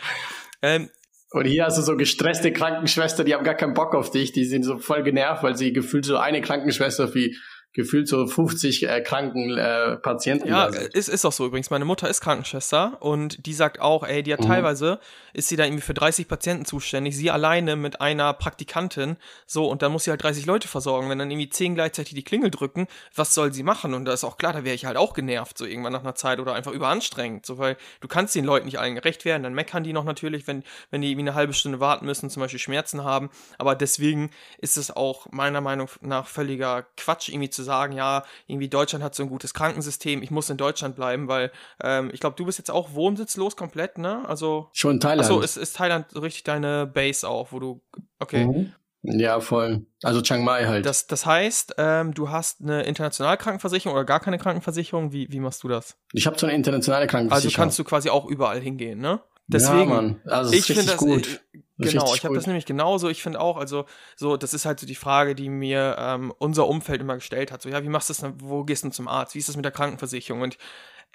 Ähm, 0.62 0.90
und 1.32 1.46
hier 1.46 1.66
hast 1.66 1.78
du 1.78 1.82
so 1.82 1.96
gestresste 1.96 2.52
Krankenschwester, 2.52 3.24
die 3.24 3.36
haben 3.36 3.44
gar 3.44 3.56
keinen 3.56 3.74
Bock 3.74 3.94
auf 3.94 4.10
dich, 4.10 4.32
die 4.32 4.46
sind 4.46 4.64
so 4.64 4.80
voll 4.80 5.04
genervt, 5.04 5.44
weil 5.44 5.56
sie 5.56 5.74
gefühlt 5.74 6.06
so 6.06 6.18
eine 6.18 6.42
Krankenschwester 6.42 7.14
wie 7.14 7.38
gefühlt 7.74 8.08
so 8.08 8.26
50 8.26 8.90
äh, 8.90 9.02
kranken 9.02 9.56
äh, 9.58 9.98
Patienten. 9.98 10.48
Ja, 10.48 10.66
ist, 10.66 11.08
ist 11.08 11.24
auch 11.24 11.32
so 11.32 11.46
übrigens. 11.46 11.70
Meine 11.70 11.86
Mutter 11.86 12.10
ist 12.10 12.20
Krankenschwester 12.20 12.98
und 13.00 13.46
die 13.46 13.54
sagt 13.54 13.80
auch, 13.80 14.04
ey, 14.04 14.24
die 14.24 14.34
hat 14.34 14.40
mhm. 14.40 14.48
teilweise, 14.48 15.00
ist 15.34 15.50
sie 15.50 15.56
da 15.56 15.66
irgendwie 15.66 15.84
für 15.84 15.94
30 15.94 16.28
Patienten 16.28 16.66
zuständig, 16.66 17.16
sie 17.16 17.30
alleine 17.30 17.76
mit 17.76 18.02
einer 18.02 18.34
Praktikantin, 18.34 19.18
so, 19.46 19.70
und 19.70 19.84
dann 19.84 19.92
muss 19.92 20.06
sie 20.06 20.10
halt 20.10 20.24
30 20.24 20.48
Leute 20.48 20.68
versorgen. 20.68 21.10
Wenn 21.10 21.20
dann 21.20 21.30
irgendwie 21.30 21.50
10 21.50 21.76
gleichzeitig 21.76 22.16
die 22.16 22.24
Klingel 22.24 22.50
drücken, 22.50 22.88
was 23.14 23.36
soll 23.36 23.54
sie 23.54 23.64
machen? 23.64 23.94
Und 23.94 24.06
da 24.06 24.14
ist 24.14 24.24
auch 24.24 24.38
klar, 24.38 24.54
da 24.54 24.64
wäre 24.64 24.76
ich 24.76 24.86
halt 24.86 24.98
auch 24.98 25.14
genervt, 25.14 25.58
so 25.58 25.66
irgendwann 25.66 25.94
nach 25.94 26.02
einer 26.02 26.16
Zeit 26.16 26.40
oder 26.40 26.56
einfach 26.56 26.72
überanstrengend, 26.72 27.46
so, 27.46 27.60
weil 27.60 27.78
du 28.02 28.08
kannst 28.08 28.34
den 28.34 28.46
Leuten 28.46 28.66
nicht 28.66 28.80
allen 28.80 28.96
gerecht 28.96 29.26
werden, 29.26 29.44
dann 29.44 29.54
meckern 29.54 29.84
die 29.84 29.94
noch 29.94 30.06
natürlich, 30.06 30.48
wenn, 30.48 30.64
wenn 30.90 31.02
die 31.02 31.12
irgendwie 31.12 31.30
eine 31.30 31.36
halbe 31.36 31.54
Stunde 31.54 31.80
warten 31.80 32.08
müssen, 32.08 32.32
zum 32.32 32.42
Beispiel 32.42 32.60
Schmerzen 32.60 33.04
haben, 33.04 33.30
aber 33.60 33.76
deswegen 33.76 34.32
ist 34.58 34.76
es 34.76 34.90
auch 34.90 35.28
meiner 35.32 35.62
Meinung 35.62 35.88
nach 36.02 36.26
völliger 36.26 36.88
Quatsch, 36.98 37.30
irgendwie 37.30 37.52
zu 37.52 37.60
zu 37.60 37.64
sagen, 37.70 37.94
ja, 37.94 38.24
irgendwie 38.48 38.68
Deutschland 38.68 39.04
hat 39.04 39.16
so 39.16 39.24
ein 39.24 39.30
gutes 39.30 39.54
Krankensystem, 39.54 40.24
ich 40.24 40.32
muss 40.32 40.50
in 40.50 40.58
Deutschland 40.58 40.96
bleiben, 40.96 41.28
weil 41.28 41.52
ähm, 41.82 42.10
ich 42.12 42.20
glaube, 42.20 42.36
du 42.36 42.46
bist 42.46 42.58
jetzt 42.58 42.72
auch 42.72 42.94
wohnsitzlos 42.94 43.56
komplett, 43.56 43.98
ne? 44.00 44.28
Also 44.28 44.70
schon 44.74 44.96
in 44.96 45.00
Thailand. 45.00 45.22
Achso, 45.22 45.42
ist, 45.42 45.56
ist 45.58 45.76
Thailand 45.76 46.08
so 46.10 46.20
richtig 46.20 46.44
deine 46.44 46.88
Base 46.88 47.28
auch, 47.28 47.52
wo 47.52 47.60
du 47.60 47.82
okay. 48.20 48.46
Mhm. 48.46 48.74
Ja, 49.02 49.40
voll. 49.40 49.86
Also 50.04 50.22
Chiang 50.22 50.44
Mai 50.44 50.66
halt. 50.66 50.86
Das, 50.86 51.08
das 51.08 51.26
heißt, 51.26 51.76
ähm, 51.78 52.14
du 52.14 52.30
hast 52.30 52.62
eine 52.62 52.84
internationale 52.84 53.38
Krankenversicherung 53.38 53.96
oder 53.96 54.04
gar 54.04 54.20
keine 54.20 54.38
Krankenversicherung. 54.38 55.14
Wie, 55.14 55.32
wie 55.32 55.40
machst 55.40 55.64
du 55.64 55.70
das? 55.70 55.96
Ich 56.12 56.28
habe 56.28 56.38
so 56.38 56.46
eine 56.46 56.56
internationale 56.56 57.08
Krankenversicherung. 57.08 57.50
Also 57.50 57.62
kannst 57.62 57.80
du 57.80 57.86
quasi 57.86 58.10
auch 58.10 58.26
überall 58.26 58.60
hingehen, 58.60 59.00
ne? 59.00 59.22
Deswegen, 59.52 60.22
ja. 60.26 60.32
Also 60.32 60.54
ich 60.54 60.66
finde 60.66 60.86
das 60.86 60.98
gut. 60.98 61.42
Äh, 61.54 61.60
genau, 61.78 62.14
ich 62.14 62.24
habe 62.24 62.36
das 62.36 62.46
nämlich 62.46 62.68
genauso. 62.68 63.10
Ich 63.10 63.24
finde 63.24 63.42
auch, 63.42 63.58
also 63.58 63.86
so, 64.16 64.38
das 64.38 64.54
ist 64.54 64.66
halt 64.66 64.80
so 64.80 64.86
die 64.86 64.96
Frage, 64.96 65.34
die 65.34 65.50
mir 65.50 65.96
ähm, 65.98 66.32
unser 66.38 66.68
Umfeld 66.68 67.02
immer 67.02 67.16
gestellt 67.16 67.52
hat. 67.52 67.64
So, 67.64 67.70
ja, 67.70 67.84
wie 67.84 67.90
machst 67.90 68.10
du 68.10 68.14
das? 68.14 68.34
Wo 68.38 68.64
gehst 68.64 68.84
du 68.84 68.90
zum 68.90 69.08
Arzt? 69.08 69.34
Wie 69.34 69.40
ist 69.40 69.50
das 69.50 69.56
mit 69.56 69.66
der 69.66 69.72
Krankenversicherung? 69.72 70.42
Und 70.42 70.58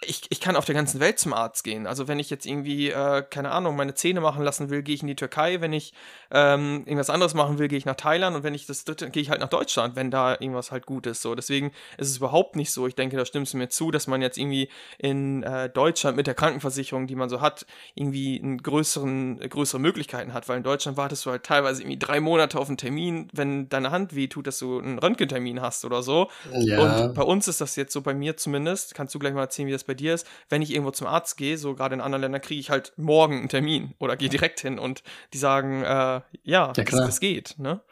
ich, 0.02 0.22
ich 0.28 0.40
kann 0.40 0.56
auf 0.56 0.64
der 0.64 0.74
ganzen 0.74 1.00
Welt 1.00 1.18
zum 1.18 1.32
Arzt 1.32 1.64
gehen. 1.64 1.86
Also 1.86 2.08
wenn 2.08 2.18
ich 2.18 2.28
jetzt 2.28 2.46
irgendwie, 2.46 2.90
äh, 2.90 3.22
keine 3.22 3.50
Ahnung, 3.50 3.76
meine 3.76 3.94
Zähne 3.94 4.20
machen 4.20 4.42
lassen 4.42 4.68
will, 4.68 4.82
gehe 4.82 4.94
ich 4.94 5.02
in 5.02 5.06
die 5.06 5.16
Türkei. 5.16 5.60
Wenn 5.60 5.72
ich 5.72 5.94
ähm, 6.30 6.82
irgendwas 6.84 7.10
anderes 7.10 7.34
machen 7.34 7.58
will, 7.58 7.68
gehe 7.68 7.78
ich 7.78 7.84
nach 7.84 7.94
Thailand. 7.94 8.36
Und 8.36 8.42
wenn 8.42 8.54
ich 8.54 8.66
das 8.66 8.84
dritte, 8.84 9.10
gehe 9.10 9.22
ich 9.22 9.30
halt 9.30 9.40
nach 9.40 9.48
Deutschland, 9.48 9.96
wenn 9.96 10.10
da 10.10 10.32
irgendwas 10.32 10.72
halt 10.72 10.86
gut 10.86 11.06
ist. 11.06 11.22
So, 11.22 11.34
deswegen 11.34 11.72
ist 11.96 12.10
es 12.10 12.16
überhaupt 12.16 12.56
nicht 12.56 12.72
so. 12.72 12.86
Ich 12.86 12.94
denke, 12.94 13.16
da 13.16 13.24
stimmst 13.24 13.54
du 13.54 13.56
mir 13.56 13.68
zu, 13.68 13.90
dass 13.90 14.06
man 14.06 14.20
jetzt 14.20 14.36
irgendwie 14.36 14.68
in 14.98 15.42
äh, 15.42 15.70
Deutschland 15.70 16.16
mit 16.16 16.26
der 16.26 16.34
Krankenversicherung, 16.34 17.06
die 17.06 17.16
man 17.16 17.28
so 17.28 17.40
hat, 17.40 17.64
irgendwie 17.94 18.40
einen 18.42 18.58
größeren, 18.58 19.48
größere 19.48 19.80
Möglichkeiten 19.80 20.34
hat. 20.34 20.48
Weil 20.48 20.58
in 20.58 20.64
Deutschland 20.64 20.96
wartest 20.96 21.24
du 21.24 21.30
halt 21.30 21.44
teilweise 21.44 21.82
irgendwie 21.82 21.98
drei 21.98 22.20
Monate 22.20 22.58
auf 22.58 22.68
einen 22.68 22.76
Termin, 22.78 23.28
wenn 23.32 23.68
deine 23.68 23.90
Hand 23.90 24.14
weh 24.14 24.26
tut, 24.26 24.46
dass 24.46 24.58
du 24.58 24.80
einen 24.80 24.98
Röntgentermin 24.98 25.62
hast 25.62 25.84
oder 25.84 26.02
so. 26.02 26.30
Ja. 26.52 27.06
Und 27.06 27.14
bei 27.14 27.22
uns 27.22 27.48
ist 27.48 27.60
das 27.60 27.76
jetzt 27.76 27.92
so, 27.92 28.02
bei 28.02 28.12
mir 28.12 28.36
zumindest, 28.36 28.94
kannst 28.94 29.14
du 29.14 29.18
gleich 29.18 29.32
mal 29.32 29.42
erzählen, 29.42 29.68
wie 29.68 29.72
das 29.72 29.83
bei 29.86 29.94
dir 29.94 30.14
ist, 30.14 30.26
wenn 30.48 30.62
ich 30.62 30.70
irgendwo 30.70 30.90
zum 30.90 31.06
Arzt 31.06 31.36
gehe, 31.36 31.58
so 31.58 31.74
gerade 31.74 31.94
in 31.94 32.00
anderen 32.00 32.22
Ländern, 32.22 32.40
kriege 32.40 32.60
ich 32.60 32.70
halt 32.70 32.92
morgen 32.96 33.38
einen 33.38 33.48
Termin 33.48 33.94
oder 33.98 34.16
gehe 34.16 34.28
direkt 34.28 34.60
hin 34.60 34.78
und 34.78 35.02
die 35.32 35.38
sagen, 35.38 35.82
äh, 35.82 35.86
ja, 35.86 36.22
ja 36.44 36.72
das, 36.72 36.90
das, 36.90 37.20
geht, 37.20 37.54
ne? 37.58 37.82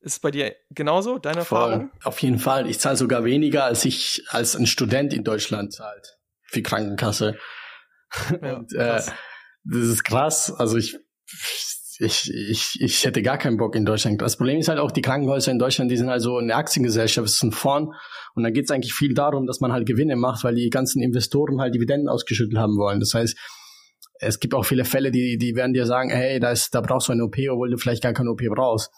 Ist 0.00 0.12
es 0.12 0.18
bei 0.18 0.30
dir 0.30 0.54
genauso, 0.70 1.18
deine 1.18 1.44
Voll. 1.44 1.58
Erfahrung? 1.58 1.90
Auf 2.02 2.18
jeden 2.20 2.38
Fall. 2.38 2.68
Ich 2.68 2.78
zahle 2.78 2.96
sogar 2.96 3.24
weniger, 3.24 3.64
als 3.64 3.84
ich 3.86 4.24
als 4.28 4.54
ein 4.54 4.66
Student 4.66 5.14
in 5.14 5.24
Deutschland 5.24 5.72
zahlt 5.72 6.18
für 6.42 6.62
Krankenkasse. 6.62 7.38
Ja, 8.40 8.58
und, 8.58 8.72
äh, 8.74 9.02
das 9.64 9.82
ist 9.82 10.04
krass. 10.04 10.52
Also 10.52 10.76
ich 10.76 10.96
ich, 11.98 12.30
ich, 12.32 12.80
ich 12.80 13.04
hätte 13.04 13.22
gar 13.22 13.38
keinen 13.38 13.56
Bock 13.56 13.74
in 13.76 13.84
Deutschland. 13.84 14.20
Das 14.20 14.36
Problem 14.36 14.58
ist 14.58 14.68
halt 14.68 14.78
auch, 14.78 14.90
die 14.90 15.02
Krankenhäuser 15.02 15.52
in 15.52 15.58
Deutschland, 15.58 15.90
die 15.90 15.96
sind 15.96 16.08
also 16.08 16.38
eine 16.38 16.54
Aktiengesellschaft, 16.54 17.24
das 17.24 17.34
ist 17.34 17.42
ein 17.42 17.52
Fonds. 17.52 17.94
Und 18.34 18.42
da 18.42 18.50
geht 18.50 18.64
es 18.64 18.70
eigentlich 18.70 18.94
viel 18.94 19.14
darum, 19.14 19.46
dass 19.46 19.60
man 19.60 19.72
halt 19.72 19.86
Gewinne 19.86 20.16
macht, 20.16 20.44
weil 20.44 20.54
die 20.54 20.68
ganzen 20.70 21.02
Investoren 21.02 21.60
halt 21.60 21.74
Dividenden 21.74 22.08
ausgeschüttet 22.08 22.58
haben 22.58 22.76
wollen. 22.76 23.00
Das 23.00 23.14
heißt, 23.14 23.36
es 24.20 24.40
gibt 24.40 24.54
auch 24.54 24.64
viele 24.64 24.84
Fälle, 24.84 25.10
die, 25.10 25.38
die 25.38 25.54
werden 25.54 25.72
dir 25.72 25.86
sagen, 25.86 26.10
hey, 26.10 26.40
da, 26.40 26.50
ist, 26.50 26.74
da 26.74 26.80
brauchst 26.80 27.08
du 27.08 27.12
eine 27.12 27.24
OP, 27.24 27.36
obwohl 27.50 27.70
du 27.70 27.76
vielleicht 27.76 28.02
gar 28.02 28.12
keine 28.12 28.30
OP 28.30 28.42
brauchst. 28.54 28.90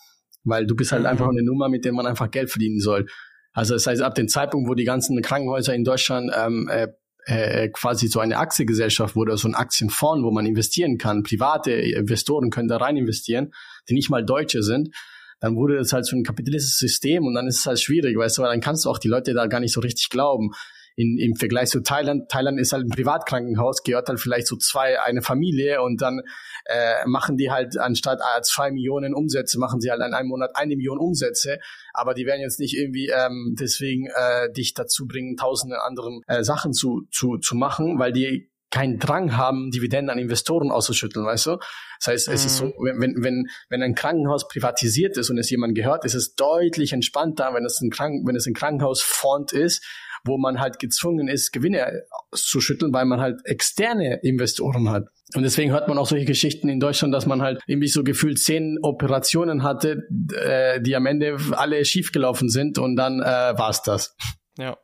Weil 0.44 0.66
du 0.66 0.74
bist 0.74 0.92
halt 0.92 1.02
mhm. 1.02 1.08
einfach 1.08 1.28
eine 1.28 1.42
Nummer, 1.42 1.68
mit 1.68 1.84
der 1.84 1.92
man 1.92 2.06
einfach 2.06 2.30
Geld 2.30 2.50
verdienen 2.50 2.80
soll. 2.80 3.06
Also 3.52 3.74
das 3.74 3.86
heißt, 3.86 4.02
ab 4.02 4.14
dem 4.14 4.28
Zeitpunkt, 4.28 4.68
wo 4.68 4.74
die 4.74 4.84
ganzen 4.84 5.20
Krankenhäuser 5.22 5.74
in 5.74 5.84
Deutschland 5.84 6.30
ähm, 6.36 6.68
äh, 6.70 6.88
äh, 7.26 7.68
quasi 7.70 8.06
so 8.06 8.20
eine 8.20 8.38
Aktiengesellschaft 8.38 9.16
wurde, 9.16 9.36
so 9.36 9.48
ein 9.48 9.54
Aktienfonds, 9.54 10.22
wo 10.22 10.30
man 10.30 10.46
investieren 10.46 10.98
kann. 10.98 11.22
Private 11.22 11.72
Investoren 11.72 12.50
können 12.50 12.68
da 12.68 12.76
rein 12.76 12.96
investieren, 12.96 13.52
die 13.88 13.94
nicht 13.94 14.10
mal 14.10 14.24
Deutsche 14.24 14.62
sind. 14.62 14.90
Dann 15.46 15.54
wurde 15.54 15.76
das 15.76 15.92
halt 15.92 16.04
so 16.06 16.16
ein 16.16 16.24
kapitalistisches 16.24 16.78
System 16.78 17.24
und 17.24 17.34
dann 17.34 17.46
ist 17.46 17.60
es 17.60 17.66
halt 17.66 17.78
schwierig, 17.78 18.18
weißt 18.18 18.36
du, 18.36 18.42
weil 18.42 18.50
dann 18.50 18.60
kannst 18.60 18.84
du 18.84 18.90
auch 18.90 18.98
die 18.98 19.06
Leute 19.06 19.32
da 19.32 19.46
gar 19.46 19.60
nicht 19.60 19.72
so 19.72 19.80
richtig 19.80 20.10
glauben. 20.10 20.50
In, 20.96 21.18
im 21.18 21.36
Vergleich 21.36 21.68
zu 21.68 21.82
Thailand, 21.82 22.28
Thailand 22.28 22.58
ist 22.58 22.72
halt 22.72 22.84
ein 22.84 22.88
Privatkrankenhaus, 22.88 23.84
gehört 23.84 24.08
halt 24.08 24.18
vielleicht 24.18 24.48
so 24.48 24.56
zwei, 24.56 25.00
eine 25.00 25.22
Familie 25.22 25.82
und 25.82 26.02
dann 26.02 26.22
äh, 26.64 27.06
machen 27.06 27.36
die 27.36 27.52
halt 27.52 27.78
anstatt 27.78 28.18
zwei 28.42 28.72
Millionen 28.72 29.14
Umsätze, 29.14 29.60
machen 29.60 29.80
sie 29.80 29.90
halt 29.90 30.00
in 30.00 30.14
einem 30.14 30.30
Monat 30.30 30.56
eine 30.56 30.74
Million 30.74 30.98
Umsätze, 30.98 31.58
aber 31.92 32.14
die 32.14 32.26
werden 32.26 32.40
jetzt 32.40 32.58
nicht 32.58 32.76
irgendwie 32.76 33.10
ähm, 33.10 33.54
deswegen 33.56 34.08
äh, 34.08 34.50
dich 34.52 34.74
dazu 34.74 35.06
bringen, 35.06 35.36
tausende 35.36 35.80
anderen 35.80 36.22
äh, 36.26 36.42
Sachen 36.42 36.72
zu, 36.72 37.02
zu, 37.12 37.36
zu 37.36 37.54
machen, 37.54 38.00
weil 38.00 38.12
die 38.12 38.50
keinen 38.70 38.98
Drang 38.98 39.36
haben, 39.36 39.70
Dividenden 39.70 40.10
an 40.10 40.18
Investoren 40.18 40.70
auszuschütteln, 40.70 41.24
weißt 41.24 41.46
du? 41.46 41.56
Das 42.00 42.08
heißt, 42.08 42.28
es 42.28 42.44
ist 42.44 42.56
so, 42.58 42.66
mhm. 42.66 43.00
wenn, 43.00 43.14
wenn, 43.22 43.46
wenn 43.68 43.82
ein 43.82 43.94
Krankenhaus 43.94 44.48
privatisiert 44.48 45.16
ist 45.16 45.30
und 45.30 45.38
es 45.38 45.50
jemand 45.50 45.74
gehört, 45.74 46.04
ist 46.04 46.14
es 46.14 46.34
deutlich 46.34 46.92
entspannter, 46.92 47.52
wenn 47.54 47.64
es 47.64 47.80
ein, 47.80 47.90
Kranken, 47.90 48.26
wenn 48.26 48.36
es 48.36 48.46
ein 48.46 48.54
Krankenhausfond 48.54 49.52
ist, 49.52 49.84
wo 50.24 50.38
man 50.38 50.60
halt 50.60 50.78
gezwungen 50.78 51.28
ist, 51.28 51.52
Gewinne 51.52 52.02
zu 52.32 52.60
schütteln, 52.60 52.92
weil 52.92 53.04
man 53.04 53.20
halt 53.20 53.40
externe 53.44 54.20
Investoren 54.22 54.90
hat. 54.90 55.04
Und 55.34 55.42
deswegen 55.42 55.72
hört 55.72 55.88
man 55.88 55.98
auch 55.98 56.06
solche 56.06 56.24
Geschichten 56.24 56.68
in 56.68 56.80
Deutschland, 56.80 57.12
dass 57.12 57.26
man 57.26 57.42
halt 57.42 57.60
irgendwie 57.66 57.88
so 57.88 58.04
gefühlt 58.04 58.38
zehn 58.38 58.78
Operationen 58.82 59.62
hatte, 59.62 60.02
äh, 60.34 60.80
die 60.80 60.94
am 60.94 61.06
Ende 61.06 61.36
alle 61.52 61.84
schiefgelaufen 61.84 62.48
sind 62.48 62.78
und 62.78 62.96
dann 62.96 63.20
äh, 63.20 63.24
war's 63.24 63.82
das. 63.82 64.16
Ja. 64.58 64.76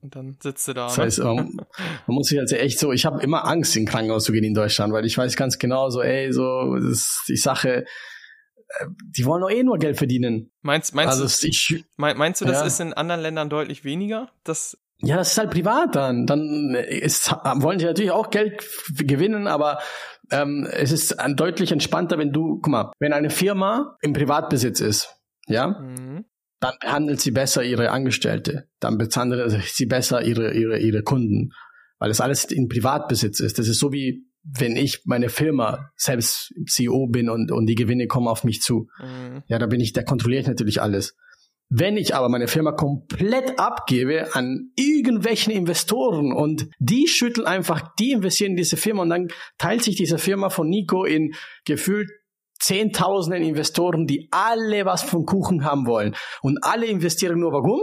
Und 0.00 0.14
dann 0.14 0.36
sitzt 0.40 0.68
du 0.68 0.74
da. 0.74 0.86
Das 0.86 0.96
ne? 0.96 1.04
heißt, 1.04 1.18
man, 1.18 1.56
man 2.06 2.14
muss 2.14 2.28
sich 2.28 2.38
also 2.38 2.56
echt 2.56 2.78
so, 2.78 2.92
ich 2.92 3.04
habe 3.04 3.22
immer 3.22 3.46
Angst, 3.46 3.76
in 3.76 3.86
Krankenhaus 3.86 4.24
zu 4.24 4.32
gehen 4.32 4.44
in 4.44 4.54
Deutschland, 4.54 4.92
weil 4.92 5.04
ich 5.04 5.18
weiß 5.18 5.36
ganz 5.36 5.58
genau, 5.58 5.90
so, 5.90 6.02
ey, 6.02 6.32
so, 6.32 6.76
das 6.76 6.84
ist 6.84 7.24
die 7.28 7.36
Sache, 7.36 7.84
äh, 8.68 8.86
die 9.16 9.24
wollen 9.24 9.42
doch 9.42 9.50
eh 9.50 9.62
nur 9.62 9.78
Geld 9.78 9.96
verdienen. 9.96 10.50
Meinst, 10.62 10.94
meinst, 10.94 11.20
also, 11.20 11.40
du, 11.40 11.48
ich, 11.48 11.84
meinst 11.96 12.40
du, 12.40 12.44
das 12.44 12.60
ja. 12.60 12.66
ist 12.66 12.80
in 12.80 12.92
anderen 12.92 13.20
Ländern 13.22 13.50
deutlich 13.50 13.84
weniger? 13.84 14.30
Das 14.44 14.78
ja, 15.00 15.16
das 15.16 15.32
ist 15.32 15.38
halt 15.38 15.50
privat 15.50 15.94
dann. 15.94 16.26
Dann 16.26 16.74
ist, 16.74 17.30
wollen 17.30 17.78
die 17.78 17.84
natürlich 17.84 18.10
auch 18.10 18.30
Geld 18.30 18.68
gewinnen, 18.96 19.46
aber 19.46 19.78
ähm, 20.30 20.68
es 20.70 20.90
ist 20.90 21.16
deutlich 21.34 21.70
entspannter, 21.72 22.18
wenn 22.18 22.32
du, 22.32 22.60
guck 22.60 22.68
mal, 22.68 22.92
wenn 22.98 23.12
eine 23.12 23.30
Firma 23.30 23.96
im 24.00 24.12
Privatbesitz 24.12 24.80
ist, 24.80 25.14
ja, 25.46 25.68
mhm. 25.68 26.24
Dann 26.60 26.74
behandelt 26.80 27.20
sie 27.20 27.30
besser 27.30 27.62
ihre 27.62 27.90
Angestellte, 27.90 28.68
dann 28.80 28.98
behandelt 28.98 29.62
sie 29.64 29.86
besser 29.86 30.22
ihre, 30.22 30.54
ihre, 30.54 30.78
ihre 30.78 31.02
Kunden, 31.02 31.50
weil 31.98 32.10
es 32.10 32.20
alles 32.20 32.44
in 32.44 32.68
Privatbesitz 32.68 33.40
ist. 33.40 33.58
Das 33.58 33.68
ist 33.68 33.78
so 33.78 33.92
wie 33.92 34.28
wenn 34.56 34.76
ich 34.76 35.02
meine 35.04 35.28
Firma 35.28 35.90
selbst 35.96 36.54
CEO 36.66 37.08
bin 37.08 37.28
und, 37.28 37.50
und 37.50 37.66
die 37.66 37.74
Gewinne 37.74 38.06
kommen 38.06 38.28
auf 38.28 38.44
mich 38.44 38.62
zu. 38.62 38.88
Mhm. 38.98 39.42
Ja, 39.46 39.58
da 39.58 39.66
bin 39.66 39.80
ich, 39.80 39.92
da 39.92 40.02
kontrolliere 40.02 40.42
ich 40.42 40.48
natürlich 40.48 40.80
alles. 40.80 41.16
Wenn 41.70 41.98
ich 41.98 42.14
aber 42.14 42.30
meine 42.30 42.48
Firma 42.48 42.72
komplett 42.72 43.58
abgebe 43.58 44.34
an 44.34 44.70
irgendwelchen 44.76 45.52
Investoren 45.52 46.32
und 46.32 46.68
die 46.78 47.06
schütteln 47.06 47.46
einfach, 47.46 47.94
die 47.96 48.12
investieren 48.12 48.52
in 48.52 48.56
diese 48.56 48.78
Firma 48.78 49.02
und 49.02 49.10
dann 49.10 49.28
teilt 49.58 49.82
sich 49.82 49.96
diese 49.96 50.16
Firma 50.16 50.48
von 50.48 50.68
Nico 50.68 51.04
in 51.04 51.34
gefühlt 51.66 52.08
Zehntausenden 52.58 53.42
Investoren, 53.42 54.06
die 54.06 54.28
alle 54.30 54.84
was 54.84 55.02
vom 55.02 55.24
Kuchen 55.24 55.64
haben 55.64 55.86
wollen. 55.86 56.14
Und 56.42 56.58
alle 56.62 56.86
investieren 56.86 57.40
nur 57.40 57.52
warum? 57.52 57.80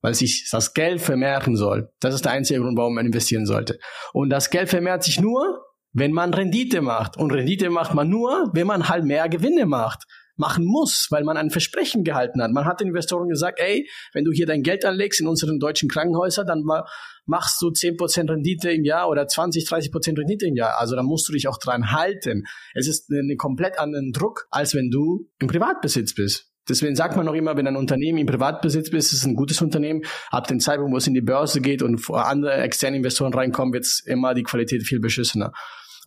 Weil 0.00 0.14
sich 0.14 0.48
das 0.50 0.74
Geld 0.74 1.00
vermehren 1.00 1.56
soll. 1.56 1.90
Das 2.00 2.14
ist 2.14 2.24
der 2.24 2.32
einzige 2.32 2.60
Grund, 2.60 2.78
warum 2.78 2.94
man 2.94 3.06
investieren 3.06 3.46
sollte. 3.46 3.78
Und 4.12 4.30
das 4.30 4.50
Geld 4.50 4.68
vermehrt 4.68 5.02
sich 5.02 5.20
nur, 5.20 5.64
wenn 5.92 6.12
man 6.12 6.34
Rendite 6.34 6.80
macht. 6.82 7.16
Und 7.16 7.32
Rendite 7.32 7.70
macht 7.70 7.94
man 7.94 8.08
nur, 8.08 8.50
wenn 8.52 8.66
man 8.66 8.88
halt 8.88 9.04
mehr 9.04 9.28
Gewinne 9.28 9.66
macht 9.66 10.04
machen 10.38 10.64
muss, 10.64 11.08
weil 11.10 11.24
man 11.24 11.36
ein 11.36 11.50
Versprechen 11.50 12.04
gehalten 12.04 12.42
hat. 12.42 12.50
Man 12.50 12.64
hat 12.64 12.80
den 12.80 12.88
Investoren 12.88 13.28
gesagt, 13.28 13.60
ey, 13.60 13.88
wenn 14.12 14.24
du 14.24 14.32
hier 14.32 14.46
dein 14.46 14.62
Geld 14.62 14.84
anlegst 14.84 15.20
in 15.20 15.26
unseren 15.26 15.58
deutschen 15.58 15.88
Krankenhäusern, 15.88 16.46
dann 16.46 16.64
machst 17.26 17.60
du 17.60 17.68
10% 17.68 18.30
Rendite 18.30 18.70
im 18.70 18.84
Jahr 18.84 19.08
oder 19.08 19.26
20, 19.26 19.68
30% 19.68 20.18
Rendite 20.18 20.46
im 20.46 20.56
Jahr. 20.56 20.78
Also 20.78 20.96
da 20.96 21.02
musst 21.02 21.28
du 21.28 21.32
dich 21.32 21.48
auch 21.48 21.58
dran 21.58 21.92
halten. 21.92 22.44
Es 22.74 22.88
ist 22.88 23.10
einen 23.10 23.36
komplett 23.36 23.78
anderen 23.78 24.12
Druck, 24.12 24.46
als 24.50 24.74
wenn 24.74 24.90
du 24.90 25.28
im 25.38 25.48
Privatbesitz 25.48 26.14
bist. 26.14 26.46
Deswegen 26.68 26.94
sagt 26.94 27.16
man 27.16 27.24
noch 27.24 27.34
immer, 27.34 27.56
wenn 27.56 27.66
ein 27.66 27.76
Unternehmen 27.76 28.18
im 28.18 28.26
Privatbesitz 28.26 28.88
ist, 28.88 29.12
ist 29.12 29.20
es 29.20 29.24
ein 29.24 29.34
gutes 29.34 29.62
Unternehmen. 29.62 30.02
Ab 30.30 30.46
dem 30.48 30.60
Zeitpunkt, 30.60 30.92
wo 30.92 30.98
es 30.98 31.06
in 31.06 31.14
die 31.14 31.22
Börse 31.22 31.60
geht 31.60 31.82
und 31.82 31.98
andere 32.10 32.52
externe 32.54 32.98
Investoren 32.98 33.32
reinkommen, 33.32 33.72
wird 33.72 33.84
es 33.84 34.02
immer 34.04 34.34
die 34.34 34.42
Qualität 34.42 34.82
viel 34.82 35.00
beschissener. 35.00 35.52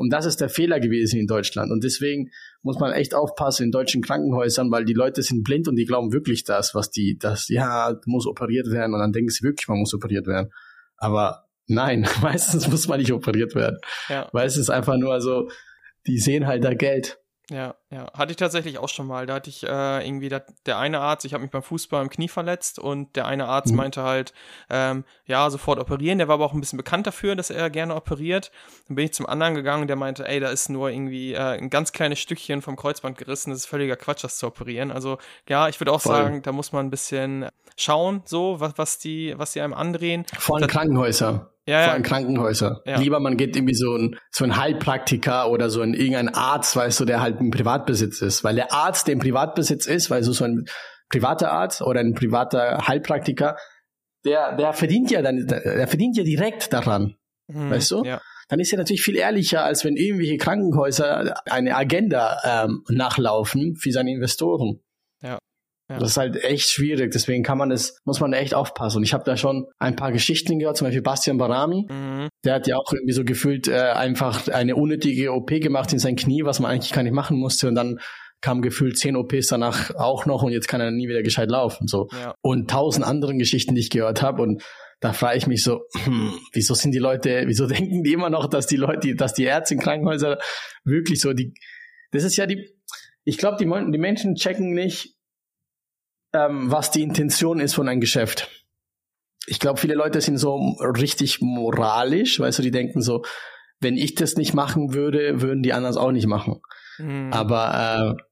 Und 0.01 0.09
das 0.11 0.25
ist 0.25 0.41
der 0.41 0.49
Fehler 0.49 0.79
gewesen 0.79 1.19
in 1.19 1.27
Deutschland. 1.27 1.71
Und 1.71 1.83
deswegen 1.83 2.31
muss 2.63 2.79
man 2.79 2.91
echt 2.91 3.13
aufpassen 3.13 3.65
in 3.65 3.71
deutschen 3.71 4.01
Krankenhäusern, 4.01 4.71
weil 4.71 4.83
die 4.83 4.93
Leute 4.93 5.21
sind 5.21 5.43
blind 5.43 5.67
und 5.67 5.75
die 5.75 5.85
glauben 5.85 6.11
wirklich 6.11 6.43
das, 6.43 6.73
was 6.73 6.89
die, 6.89 7.17
das, 7.19 7.47
ja, 7.49 7.95
muss 8.05 8.25
operiert 8.25 8.71
werden. 8.71 8.93
Und 8.93 8.99
dann 8.99 9.13
denken 9.13 9.29
sie 9.29 9.43
wirklich, 9.43 9.67
man 9.67 9.77
muss 9.77 9.93
operiert 9.93 10.25
werden. 10.25 10.51
Aber 10.97 11.45
nein, 11.67 12.07
meistens 12.21 12.67
muss 12.67 12.87
man 12.87 12.99
nicht 12.99 13.13
operiert 13.13 13.53
werden. 13.53 13.77
Ja. 14.09 14.27
Weil 14.31 14.47
es 14.47 14.57
ist 14.57 14.69
einfach 14.71 14.97
nur 14.97 15.21
so, 15.21 15.49
die 16.07 16.17
sehen 16.17 16.47
halt 16.47 16.63
da 16.63 16.73
Geld. 16.73 17.19
Ja, 17.49 17.75
ja. 17.91 18.11
Hatte 18.13 18.31
ich 18.31 18.37
tatsächlich 18.37 18.77
auch 18.77 18.87
schon 18.87 19.05
mal. 19.05 19.25
Da 19.25 19.35
hatte 19.35 19.49
ich 19.49 19.63
äh, 19.63 20.07
irgendwie 20.07 20.29
dat, 20.29 20.45
der 20.65 20.77
eine 20.77 21.01
Arzt, 21.01 21.25
ich 21.25 21.33
habe 21.33 21.43
mich 21.43 21.51
beim 21.51 21.61
Fußball 21.61 22.01
im 22.01 22.09
Knie 22.09 22.29
verletzt 22.29 22.79
und 22.79 23.17
der 23.17 23.25
eine 23.25 23.47
Arzt 23.47 23.71
mhm. 23.71 23.77
meinte 23.77 24.03
halt, 24.03 24.33
ähm, 24.69 25.03
ja, 25.25 25.49
sofort 25.49 25.77
operieren. 25.77 26.17
Der 26.17 26.29
war 26.29 26.35
aber 26.35 26.45
auch 26.45 26.53
ein 26.53 26.61
bisschen 26.61 26.77
bekannt 26.77 27.05
dafür, 27.05 27.35
dass 27.35 27.49
er 27.49 27.69
gerne 27.69 27.93
operiert. 27.95 28.51
Dann 28.87 28.95
bin 28.95 29.05
ich 29.05 29.13
zum 29.13 29.25
anderen 29.25 29.55
gegangen, 29.55 29.87
der 29.87 29.97
meinte, 29.97 30.25
ey, 30.25 30.39
da 30.39 30.49
ist 30.49 30.69
nur 30.69 30.89
irgendwie 30.89 31.33
äh, 31.33 31.59
ein 31.59 31.69
ganz 31.69 31.91
kleines 31.91 32.19
Stückchen 32.19 32.61
vom 32.61 32.77
Kreuzband 32.77 33.17
gerissen. 33.17 33.49
Das 33.49 33.59
ist 33.59 33.65
völliger 33.65 33.97
Quatsch, 33.97 34.23
das 34.23 34.37
zu 34.37 34.47
operieren. 34.47 34.89
Also 34.89 35.17
ja, 35.49 35.67
ich 35.67 35.79
würde 35.81 35.91
auch 35.91 36.01
Voll. 36.01 36.15
sagen, 36.15 36.41
da 36.43 36.53
muss 36.53 36.71
man 36.71 36.85
ein 36.85 36.91
bisschen 36.91 37.47
schauen, 37.75 38.21
so, 38.23 38.61
was, 38.61 38.77
was 38.77 38.99
die, 38.99 39.33
was 39.35 39.51
die 39.51 39.59
einem 39.59 39.73
andrehen. 39.73 40.25
Vor 40.37 40.57
allem 40.57 40.67
Krankenhäuser 40.67 41.51
ja, 41.67 41.83
vor 41.83 41.93
allem 41.93 42.03
Krankenhäuser. 42.03 42.81
Ja. 42.85 42.97
Lieber 42.97 43.19
man 43.19 43.37
geht 43.37 43.55
irgendwie 43.55 43.75
so 43.75 43.95
ein, 43.95 44.17
so 44.31 44.43
ein 44.43 44.57
Heilpraktiker 44.57 45.49
oder 45.49 45.69
so 45.69 45.81
ein 45.81 45.93
irgendein 45.93 46.29
Arzt, 46.29 46.75
weißt 46.75 46.99
du, 46.99 47.05
der 47.05 47.21
halt 47.21 47.39
im 47.39 47.51
Privatbesitz 47.81 48.21
ist. 48.21 48.43
Weil 48.43 48.55
der 48.55 48.73
Arzt, 48.73 49.07
der 49.07 49.13
im 49.13 49.19
Privatbesitz 49.19 49.85
ist, 49.85 50.09
weil 50.09 50.23
so, 50.23 50.31
so 50.31 50.45
ein 50.45 50.65
privater 51.09 51.51
Arzt 51.51 51.81
oder 51.81 51.99
ein 51.99 52.13
privater 52.13 52.87
Heilpraktiker, 52.87 53.57
der, 54.23 54.55
der 54.55 54.73
verdient 54.73 55.11
ja 55.11 55.21
dann, 55.21 55.47
der 55.47 55.87
verdient 55.87 56.17
ja 56.17 56.23
direkt 56.23 56.71
daran. 56.73 57.15
Mhm, 57.47 57.69
weißt 57.71 57.91
du? 57.91 58.03
Ja. 58.03 58.21
Dann 58.49 58.59
ist 58.59 58.71
er 58.71 58.79
natürlich 58.79 59.01
viel 59.01 59.15
ehrlicher, 59.15 59.63
als 59.63 59.85
wenn 59.85 59.95
irgendwelche 59.95 60.37
Krankenhäuser 60.37 61.41
eine 61.49 61.75
Agenda 61.75 62.37
ähm, 62.43 62.83
nachlaufen 62.89 63.75
für 63.75 63.91
seine 63.91 64.11
Investoren. 64.11 64.81
Ja. 65.91 65.99
Das 65.99 66.11
ist 66.11 66.17
halt 66.17 66.43
echt 66.43 66.69
schwierig, 66.69 67.11
deswegen 67.11 67.43
kann 67.43 67.57
man 67.57 67.69
das, 67.69 67.97
muss 68.05 68.19
man 68.19 68.33
echt 68.33 68.53
aufpassen. 68.53 68.97
Und 68.97 69.03
ich 69.03 69.13
habe 69.13 69.23
da 69.23 69.37
schon 69.37 69.67
ein 69.79 69.95
paar 69.95 70.11
Geschichten 70.11 70.59
gehört, 70.59 70.77
zum 70.77 70.87
Beispiel 70.87 71.01
Bastian 71.01 71.37
Barami, 71.37 71.87
mhm. 71.89 72.29
der 72.43 72.55
hat 72.55 72.67
ja 72.67 72.77
auch 72.77 72.91
irgendwie 72.91 73.13
so 73.13 73.23
gefühlt 73.23 73.67
äh, 73.67 73.91
einfach 73.91 74.47
eine 74.47 74.75
unnötige 74.75 75.33
OP 75.33 75.49
gemacht 75.49 75.93
in 75.93 75.99
sein 75.99 76.15
Knie, 76.15 76.43
was 76.43 76.59
man 76.59 76.71
eigentlich 76.71 76.93
gar 76.93 77.03
nicht 77.03 77.13
machen 77.13 77.37
musste 77.37 77.67
und 77.67 77.75
dann 77.75 77.99
kam 78.41 78.61
gefühlt 78.61 78.97
zehn 78.97 79.15
OPs 79.15 79.47
danach 79.47 79.93
auch 79.95 80.25
noch 80.25 80.41
und 80.43 80.51
jetzt 80.51 80.67
kann 80.67 80.81
er 80.81 80.91
nie 80.91 81.07
wieder 81.07 81.21
gescheit 81.21 81.49
laufen. 81.49 81.87
So. 81.87 82.07
Ja. 82.11 82.33
Und 82.41 82.69
tausend 82.69 83.05
anderen 83.05 83.37
Geschichten, 83.37 83.75
die 83.75 83.81
ich 83.81 83.91
gehört 83.91 84.21
habe. 84.21 84.41
Und 84.41 84.63
da 84.99 85.13
frage 85.13 85.37
ich 85.37 85.47
mich 85.47 85.63
so, 85.63 85.81
hm, 86.03 86.33
wieso 86.51 86.73
sind 86.73 86.91
die 86.91 86.99
Leute, 86.99 87.43
wieso 87.45 87.67
denken 87.67 88.03
die 88.03 88.13
immer 88.13 88.29
noch, 88.29 88.47
dass 88.47 88.65
die 88.67 88.77
Leute, 88.77 89.15
dass 89.15 89.33
die 89.33 89.43
Ärzte 89.43 89.75
in 89.75 89.79
Krankenhäusern 89.79 90.37
wirklich 90.83 91.21
so 91.21 91.33
die, 91.33 91.53
das 92.11 92.23
ist 92.23 92.35
ja 92.35 92.47
die, 92.47 92.67
ich 93.23 93.37
glaube, 93.37 93.57
die, 93.57 93.65
die 93.65 93.97
Menschen 93.99 94.35
checken 94.35 94.73
nicht, 94.73 95.15
ähm, 96.33 96.71
was 96.71 96.91
die 96.91 97.01
Intention 97.01 97.59
ist 97.59 97.73
von 97.73 97.87
einem 97.87 98.01
Geschäft. 98.01 98.49
Ich 99.47 99.59
glaube, 99.59 99.79
viele 99.79 99.95
Leute 99.95 100.21
sind 100.21 100.37
so 100.37 100.77
richtig 100.79 101.41
moralisch, 101.41 102.39
weißt 102.39 102.59
du, 102.59 102.63
die 102.63 102.71
denken 102.71 103.01
so, 103.01 103.23
wenn 103.79 103.97
ich 103.97 104.15
das 104.15 104.35
nicht 104.35 104.53
machen 104.53 104.93
würde, 104.93 105.41
würden 105.41 105.63
die 105.63 105.73
anderen 105.73 105.97
auch 105.97 106.11
nicht 106.11 106.27
machen. 106.27 106.61
Mhm. 106.99 107.33
Aber 107.33 108.15
äh, 108.17 108.23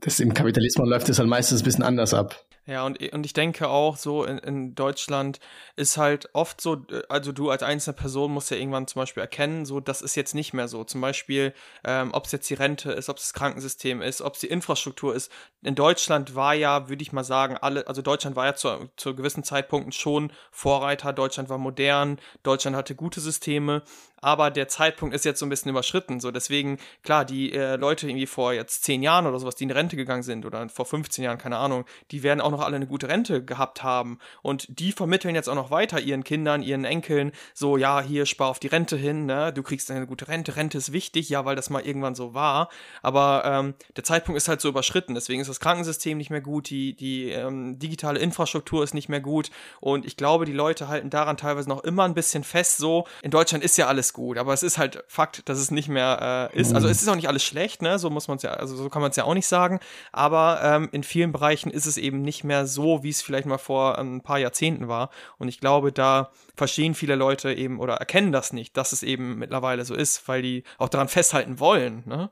das 0.00 0.20
im 0.20 0.34
Kapitalismus 0.34 0.88
läuft 0.88 1.08
es 1.08 1.18
halt 1.18 1.28
meistens 1.28 1.62
ein 1.62 1.64
bisschen 1.64 1.84
anders 1.84 2.14
ab. 2.14 2.44
Ja, 2.68 2.84
und, 2.84 3.00
und 3.14 3.24
ich 3.24 3.32
denke 3.32 3.70
auch 3.70 3.96
so 3.96 4.24
in, 4.24 4.36
in 4.36 4.74
Deutschland 4.74 5.40
ist 5.76 5.96
halt 5.96 6.28
oft 6.34 6.60
so, 6.60 6.74
äh, 6.90 7.02
also 7.08 7.32
du 7.32 7.48
als 7.48 7.62
einzelne 7.62 7.96
Person 7.96 8.30
musst 8.30 8.50
ja 8.50 8.58
irgendwann 8.58 8.86
zum 8.86 9.00
Beispiel 9.00 9.22
erkennen, 9.22 9.64
so 9.64 9.80
das 9.80 10.02
ist 10.02 10.16
jetzt 10.16 10.34
nicht 10.34 10.52
mehr 10.52 10.68
so. 10.68 10.84
Zum 10.84 11.00
Beispiel, 11.00 11.54
ähm, 11.82 12.10
ob 12.12 12.26
es 12.26 12.32
jetzt 12.32 12.50
die 12.50 12.54
Rente 12.54 12.92
ist, 12.92 13.08
ob 13.08 13.16
es 13.16 13.22
das 13.22 13.32
Krankensystem 13.32 14.02
ist, 14.02 14.20
ob 14.20 14.34
es 14.34 14.40
die 14.40 14.48
Infrastruktur 14.48 15.14
ist. 15.14 15.32
In 15.62 15.76
Deutschland 15.76 16.34
war 16.34 16.52
ja, 16.52 16.90
würde 16.90 17.02
ich 17.02 17.10
mal 17.10 17.24
sagen, 17.24 17.56
alle, 17.56 17.86
also 17.86 18.02
Deutschland 18.02 18.36
war 18.36 18.44
ja 18.44 18.54
zu, 18.54 18.90
zu 18.96 19.16
gewissen 19.16 19.44
Zeitpunkten 19.44 19.92
schon 19.92 20.30
Vorreiter, 20.50 21.14
Deutschland 21.14 21.48
war 21.48 21.56
modern, 21.56 22.20
Deutschland 22.42 22.76
hatte 22.76 22.94
gute 22.94 23.20
Systeme, 23.20 23.82
aber 24.20 24.50
der 24.50 24.68
Zeitpunkt 24.68 25.14
ist 25.14 25.24
jetzt 25.24 25.40
so 25.40 25.46
ein 25.46 25.48
bisschen 25.48 25.70
überschritten. 25.70 26.20
So, 26.20 26.30
deswegen, 26.30 26.78
klar, 27.02 27.24
die 27.24 27.52
äh, 27.52 27.76
Leute 27.76 28.08
irgendwie 28.08 28.26
vor 28.26 28.52
jetzt 28.52 28.84
zehn 28.84 29.02
Jahren 29.02 29.26
oder 29.26 29.38
sowas, 29.38 29.56
die 29.56 29.64
in 29.64 29.70
Rente 29.70 29.96
gegangen 29.96 30.22
sind 30.22 30.44
oder 30.44 30.68
vor 30.68 30.86
15 30.86 31.24
Jahren, 31.24 31.38
keine 31.38 31.56
Ahnung, 31.56 31.84
die 32.10 32.22
werden 32.22 32.40
auch 32.40 32.50
noch 32.50 32.57
alle 32.64 32.76
eine 32.76 32.86
gute 32.86 33.08
Rente 33.08 33.44
gehabt 33.44 33.82
haben. 33.82 34.18
Und 34.42 34.66
die 34.78 34.92
vermitteln 34.92 35.34
jetzt 35.34 35.48
auch 35.48 35.54
noch 35.54 35.70
weiter 35.70 36.00
ihren 36.00 36.24
Kindern, 36.24 36.62
ihren 36.62 36.84
Enkeln, 36.84 37.32
so, 37.54 37.76
ja, 37.76 38.00
hier 38.00 38.26
spar 38.26 38.48
auf 38.48 38.58
die 38.58 38.68
Rente 38.68 38.96
hin, 38.96 39.26
ne? 39.26 39.52
Du 39.52 39.62
kriegst 39.62 39.90
eine 39.90 40.06
gute 40.06 40.28
Rente, 40.28 40.56
Rente 40.56 40.78
ist 40.78 40.92
wichtig, 40.92 41.28
ja, 41.28 41.44
weil 41.44 41.56
das 41.56 41.70
mal 41.70 41.82
irgendwann 41.82 42.14
so 42.14 42.34
war. 42.34 42.68
Aber 43.02 43.42
ähm, 43.44 43.74
der 43.96 44.04
Zeitpunkt 44.04 44.36
ist 44.36 44.48
halt 44.48 44.60
so 44.60 44.68
überschritten. 44.68 45.14
Deswegen 45.14 45.40
ist 45.40 45.48
das 45.48 45.60
Krankensystem 45.60 46.18
nicht 46.18 46.30
mehr 46.30 46.40
gut, 46.40 46.70
die, 46.70 46.94
die 46.94 47.30
ähm, 47.30 47.78
digitale 47.78 48.18
Infrastruktur 48.18 48.82
ist 48.84 48.94
nicht 48.94 49.08
mehr 49.08 49.20
gut. 49.20 49.50
Und 49.80 50.04
ich 50.04 50.16
glaube, 50.16 50.44
die 50.44 50.52
Leute 50.52 50.88
halten 50.88 51.10
daran 51.10 51.36
teilweise 51.36 51.68
noch 51.68 51.84
immer 51.84 52.04
ein 52.04 52.14
bisschen 52.14 52.44
fest, 52.44 52.78
so, 52.78 53.06
in 53.22 53.30
Deutschland 53.30 53.64
ist 53.64 53.76
ja 53.76 53.86
alles 53.86 54.12
gut, 54.12 54.38
aber 54.38 54.52
es 54.52 54.62
ist 54.62 54.78
halt 54.78 55.04
Fakt, 55.08 55.48
dass 55.48 55.58
es 55.58 55.70
nicht 55.70 55.88
mehr 55.88 56.50
äh, 56.52 56.58
ist. 56.58 56.74
Also 56.74 56.88
es 56.88 57.02
ist 57.02 57.08
auch 57.08 57.14
nicht 57.14 57.28
alles 57.28 57.44
schlecht, 57.44 57.82
ne? 57.82 57.98
So 57.98 58.10
muss 58.10 58.28
man 58.28 58.36
es 58.36 58.42
ja, 58.42 58.52
also 58.52 58.76
so 58.76 58.88
kann 58.88 59.02
man 59.02 59.10
es 59.10 59.16
ja 59.16 59.24
auch 59.24 59.34
nicht 59.34 59.46
sagen. 59.46 59.80
Aber 60.12 60.60
ähm, 60.62 60.88
in 60.92 61.02
vielen 61.02 61.32
Bereichen 61.32 61.70
ist 61.70 61.86
es 61.86 61.96
eben 61.96 62.22
nicht 62.22 62.44
mehr 62.44 62.47
so, 62.66 63.02
wie 63.02 63.10
es 63.10 63.22
vielleicht 63.22 63.46
mal 63.46 63.58
vor 63.58 63.98
ein 63.98 64.22
paar 64.22 64.38
Jahrzehnten 64.38 64.88
war. 64.88 65.10
Und 65.38 65.48
ich 65.48 65.60
glaube, 65.60 65.92
da 65.92 66.30
verstehen 66.56 66.94
viele 66.94 67.14
Leute 67.14 67.52
eben 67.52 67.80
oder 67.80 67.94
erkennen 67.94 68.32
das 68.32 68.52
nicht, 68.52 68.76
dass 68.76 68.92
es 68.92 69.02
eben 69.02 69.38
mittlerweile 69.38 69.84
so 69.84 69.94
ist, 69.94 70.26
weil 70.28 70.42
die 70.42 70.64
auch 70.78 70.88
daran 70.88 71.08
festhalten 71.08 71.60
wollen, 71.60 72.02
ne? 72.06 72.30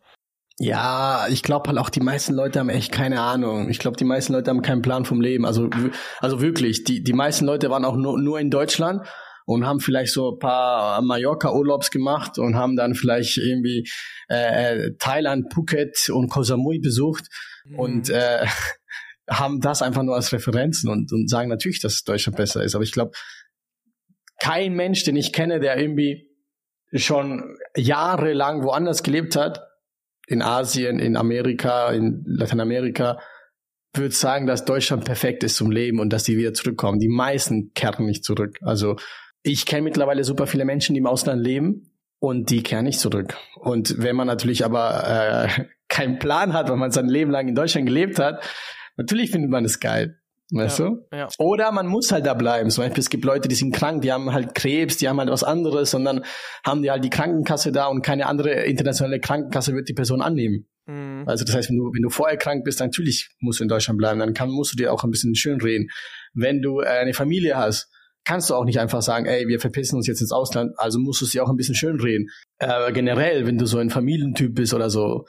Ja, 0.59 1.27
ich 1.29 1.43
glaube 1.43 1.69
halt 1.69 1.79
auch, 1.79 1.91
die 1.91 2.01
meisten 2.01 2.33
Leute 2.33 2.61
haben 2.61 2.71
echt 2.71 2.91
keine 2.91 3.21
Ahnung. 3.21 3.69
Ich 3.69 3.79
glaube, 3.79 3.99
die 3.99 4.07
meisten 4.07 4.33
Leute 4.33 4.51
haben 4.51 4.63
keinen 4.63 4.81
Plan 4.81 5.05
vom 5.05 5.21
Leben. 5.21 5.45
Also, 5.45 5.69
also 6.21 6.41
wirklich, 6.41 6.83
die, 6.85 7.05
die 7.05 7.13
meisten 7.13 7.45
Leute 7.45 7.69
waren 7.69 7.85
auch 7.85 7.97
nur, 7.97 8.19
nur 8.19 8.41
in 8.41 8.51
Deutschland 8.51 9.07
und 9.45 9.67
haben 9.67 9.81
vielleicht 9.81 10.13
so 10.13 10.33
ein 10.33 10.39
paar 10.39 11.03
Mallorca-Urlaubs 11.03 11.91
gemacht 11.91 12.39
und 12.39 12.57
haben 12.57 12.77
dann 12.77 12.95
vielleicht 12.95 13.39
irgendwie 13.39 13.87
äh, 14.29 14.93
Thailand, 14.99 15.53
Phuket 15.53 16.09
und 16.11 16.29
Koh 16.29 16.43
Samui 16.43 16.79
besucht 16.79 17.29
mhm. 17.65 17.79
und 17.79 18.11
äh, 18.11 18.47
haben 19.29 19.61
das 19.61 19.83
einfach 19.83 20.03
nur 20.03 20.15
als 20.15 20.33
Referenzen 20.33 20.91
und, 20.91 21.13
und 21.13 21.29
sagen 21.29 21.49
natürlich, 21.49 21.81
dass 21.81 22.05
Deutschland 22.05 22.37
besser 22.37 22.63
ist. 22.63 22.75
Aber 22.75 22.85
ich 22.85 22.93
glaube, 22.93 23.13
kein 24.41 24.75
Mensch, 24.75 25.05
den 25.05 25.17
ich 25.17 25.33
kenne, 25.33 25.61
der 25.61 25.79
irgendwie 25.79 26.29
schon 26.93 27.57
jahrelang 27.77 28.63
woanders 28.63 29.03
gelebt 29.03 29.37
hat, 29.37 29.61
in 30.29 30.43
Asien, 30.43 30.99
in 30.99 31.17
Amerika, 31.17 31.91
in 31.91 32.25
Lateinamerika, 32.27 33.21
würde 33.95 34.15
sagen, 34.15 34.47
dass 34.47 34.65
Deutschland 34.65 35.05
perfekt 35.05 35.43
ist 35.43 35.57
zum 35.57 35.71
Leben 35.71 36.01
und 36.01 36.13
dass 36.13 36.25
die 36.25 36.37
wieder 36.37 36.53
zurückkommen. 36.53 36.99
Die 36.99 37.09
meisten 37.09 37.73
kehren 37.75 38.07
nicht 38.07 38.25
zurück. 38.25 38.59
Also 38.63 38.97
ich 39.43 39.65
kenne 39.67 39.83
mittlerweile 39.83 40.25
super 40.25 40.47
viele 40.47 40.65
Menschen, 40.65 40.95
die 40.95 41.01
im 41.01 41.07
Ausland 41.07 41.43
leben 41.43 41.93
und 42.19 42.51
die 42.51 42.63
kehren 42.63 42.85
nicht 42.85 43.01
zurück. 43.01 43.37
Und 43.55 44.03
wenn 44.03 44.17
man 44.17 44.27
natürlich 44.27 44.65
aber 44.65 45.49
äh, 45.49 45.65
keinen 45.89 46.19
Plan 46.19 46.53
hat, 46.53 46.69
weil 46.69 46.77
man 46.77 46.91
sein 46.91 47.09
Leben 47.09 47.31
lang 47.31 47.49
in 47.49 47.55
Deutschland 47.55 47.87
gelebt 47.87 48.19
hat, 48.19 48.45
natürlich 48.97 49.31
findet 49.31 49.51
man 49.51 49.65
es 49.65 49.81
geil. 49.81 50.19
Weißt 50.53 50.79
ja, 50.79 50.91
du? 50.91 51.07
Ja. 51.13 51.29
Oder 51.39 51.73
man 51.73 51.89
muss 51.89 52.13
halt 52.13 52.25
da 52.25 52.35
bleiben. 52.35 52.71
Zum 52.71 52.85
Beispiel, 52.85 53.01
es 53.01 53.11
gibt 53.11 53.25
Leute, 53.25 53.49
die 53.49 53.57
sind 53.57 53.75
krank, 53.75 54.03
die 54.03 54.13
haben 54.13 54.33
halt 54.33 54.55
Krebs, 54.55 54.97
die 54.97 55.09
haben 55.09 55.19
halt 55.19 55.29
was 55.29 55.43
anderes 55.43 55.93
und 55.95 56.05
dann 56.05 56.25
haben 56.65 56.83
die 56.83 56.91
halt 56.91 57.03
die 57.03 57.11
Krankenkasse 57.11 57.73
da 57.73 57.87
und 57.87 58.03
keine 58.03 58.27
andere 58.27 58.51
internationale 58.65 59.19
Krankenkasse 59.19 59.75
wird 59.75 59.89
die 59.89 59.95
Person 59.95 60.23
annehmen. 60.23 60.69
Mhm. 60.87 61.25
Also 61.27 61.45
das 61.45 61.55
heißt, 61.55 61.71
wenn 61.71 61.79
du, 61.79 61.91
wenn 61.93 62.03
du 62.03 62.11
vorher 62.11 62.37
krank 62.37 62.65
bist, 62.65 62.81
dann 62.81 62.89
natürlich 62.89 63.31
musst 63.41 63.59
du 63.59 63.65
in 63.65 63.69
Deutschland 63.69 63.99
bleiben, 63.99 64.21
dann 64.21 64.35
kann, 64.35 64.51
musst 64.51 64.73
du 64.73 64.77
dir 64.77 64.93
auch 64.93 65.03
ein 65.03 65.11
bisschen 65.11 65.35
schön 65.35 65.61
reden. 65.61 65.89
Wenn 66.33 66.63
du 66.63 66.81
äh, 66.81 66.87
eine 66.87 67.13
Familie 67.13 67.57
hast, 67.57 67.91
kannst 68.25 68.51
du 68.51 68.55
auch 68.55 68.65
nicht 68.65 68.79
einfach 68.79 69.03
sagen, 69.03 69.27
ey, 69.27 69.49
wir 69.49 69.59
verpissen 69.59 69.97
uns 69.97 70.07
jetzt 70.07 70.21
ins 70.21 70.33
Ausland, 70.33 70.73
also 70.77 71.01
musst 71.01 71.21
du 71.21 71.25
es 71.25 71.33
dir 71.33 71.45
auch 71.45 71.51
ein 71.51 71.57
bisschen 71.57 71.75
schön 71.75 72.01
reden. 72.01 72.29
Äh, 72.59 72.93
generell, 72.93 73.47
wenn 73.47 73.59
du 73.59 73.67
so 73.67 73.79
ein 73.79 73.91
Familientyp 73.91 74.55
bist 74.55 74.75
oder 74.75 74.91
so, 74.91 75.27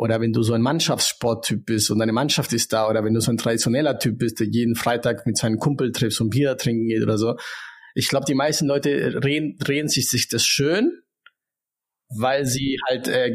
oder 0.00 0.18
wenn 0.18 0.32
du 0.32 0.42
so 0.42 0.54
ein 0.54 0.62
Mannschaftssporttyp 0.62 1.66
bist 1.66 1.90
und 1.90 1.98
deine 1.98 2.12
Mannschaft 2.12 2.54
ist 2.54 2.72
da, 2.72 2.88
oder 2.88 3.04
wenn 3.04 3.12
du 3.12 3.20
so 3.20 3.30
ein 3.30 3.36
traditioneller 3.36 3.98
Typ 3.98 4.16
bist, 4.16 4.40
der 4.40 4.46
jeden 4.46 4.74
Freitag 4.74 5.26
mit 5.26 5.36
seinen 5.36 5.58
Kumpel 5.58 5.92
triffst 5.92 6.22
und 6.22 6.30
Bier 6.30 6.56
trinken 6.56 6.88
geht 6.88 7.02
oder 7.02 7.18
so. 7.18 7.36
Ich 7.94 8.08
glaube, 8.08 8.24
die 8.26 8.34
meisten 8.34 8.66
Leute 8.66 9.10
drehen, 9.20 9.58
drehen 9.58 9.88
sich, 9.88 10.08
sich 10.08 10.28
das 10.28 10.46
schön, 10.46 11.02
weil 12.16 12.46
sie 12.46 12.78
halt, 12.88 13.08
äh, 13.08 13.30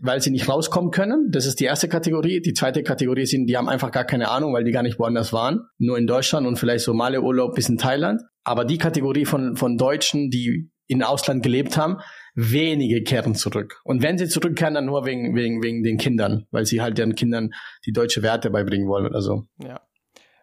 weil 0.00 0.20
sie 0.20 0.32
nicht 0.32 0.48
rauskommen 0.48 0.90
können. 0.90 1.30
Das 1.30 1.46
ist 1.46 1.60
die 1.60 1.66
erste 1.66 1.88
Kategorie. 1.88 2.40
Die 2.40 2.52
zweite 2.52 2.82
Kategorie 2.82 3.26
sind, 3.26 3.46
die 3.46 3.56
haben 3.56 3.68
einfach 3.68 3.92
gar 3.92 4.04
keine 4.04 4.28
Ahnung, 4.28 4.52
weil 4.54 4.64
die 4.64 4.72
gar 4.72 4.82
nicht 4.82 4.98
woanders 4.98 5.32
waren. 5.32 5.68
Nur 5.78 5.98
in 5.98 6.08
Deutschland 6.08 6.48
und 6.48 6.56
vielleicht 6.56 6.84
so 6.84 6.94
Male-Urlaub 6.94 7.54
bis 7.54 7.68
in 7.68 7.78
Thailand. 7.78 8.22
Aber 8.42 8.64
die 8.64 8.78
Kategorie 8.78 9.24
von, 9.24 9.54
von 9.54 9.76
Deutschen, 9.76 10.30
die 10.30 10.72
in 10.88 11.02
Ausland 11.02 11.42
gelebt 11.42 11.76
haben, 11.76 11.98
wenige 12.34 13.02
kehren 13.02 13.34
zurück. 13.34 13.80
Und 13.84 14.02
wenn 14.02 14.18
sie 14.18 14.28
zurückkehren, 14.28 14.74
dann 14.74 14.86
nur 14.86 15.04
wegen, 15.04 15.36
wegen, 15.36 15.62
wegen 15.62 15.82
den 15.82 15.98
Kindern, 15.98 16.46
weil 16.50 16.66
sie 16.66 16.80
halt 16.80 16.98
ihren 16.98 17.14
Kindern 17.14 17.50
die 17.86 17.92
deutsche 17.92 18.22
Werte 18.22 18.50
beibringen 18.50 18.88
wollen 18.88 19.06
oder 19.06 19.22
so. 19.22 19.44
Ja. 19.62 19.80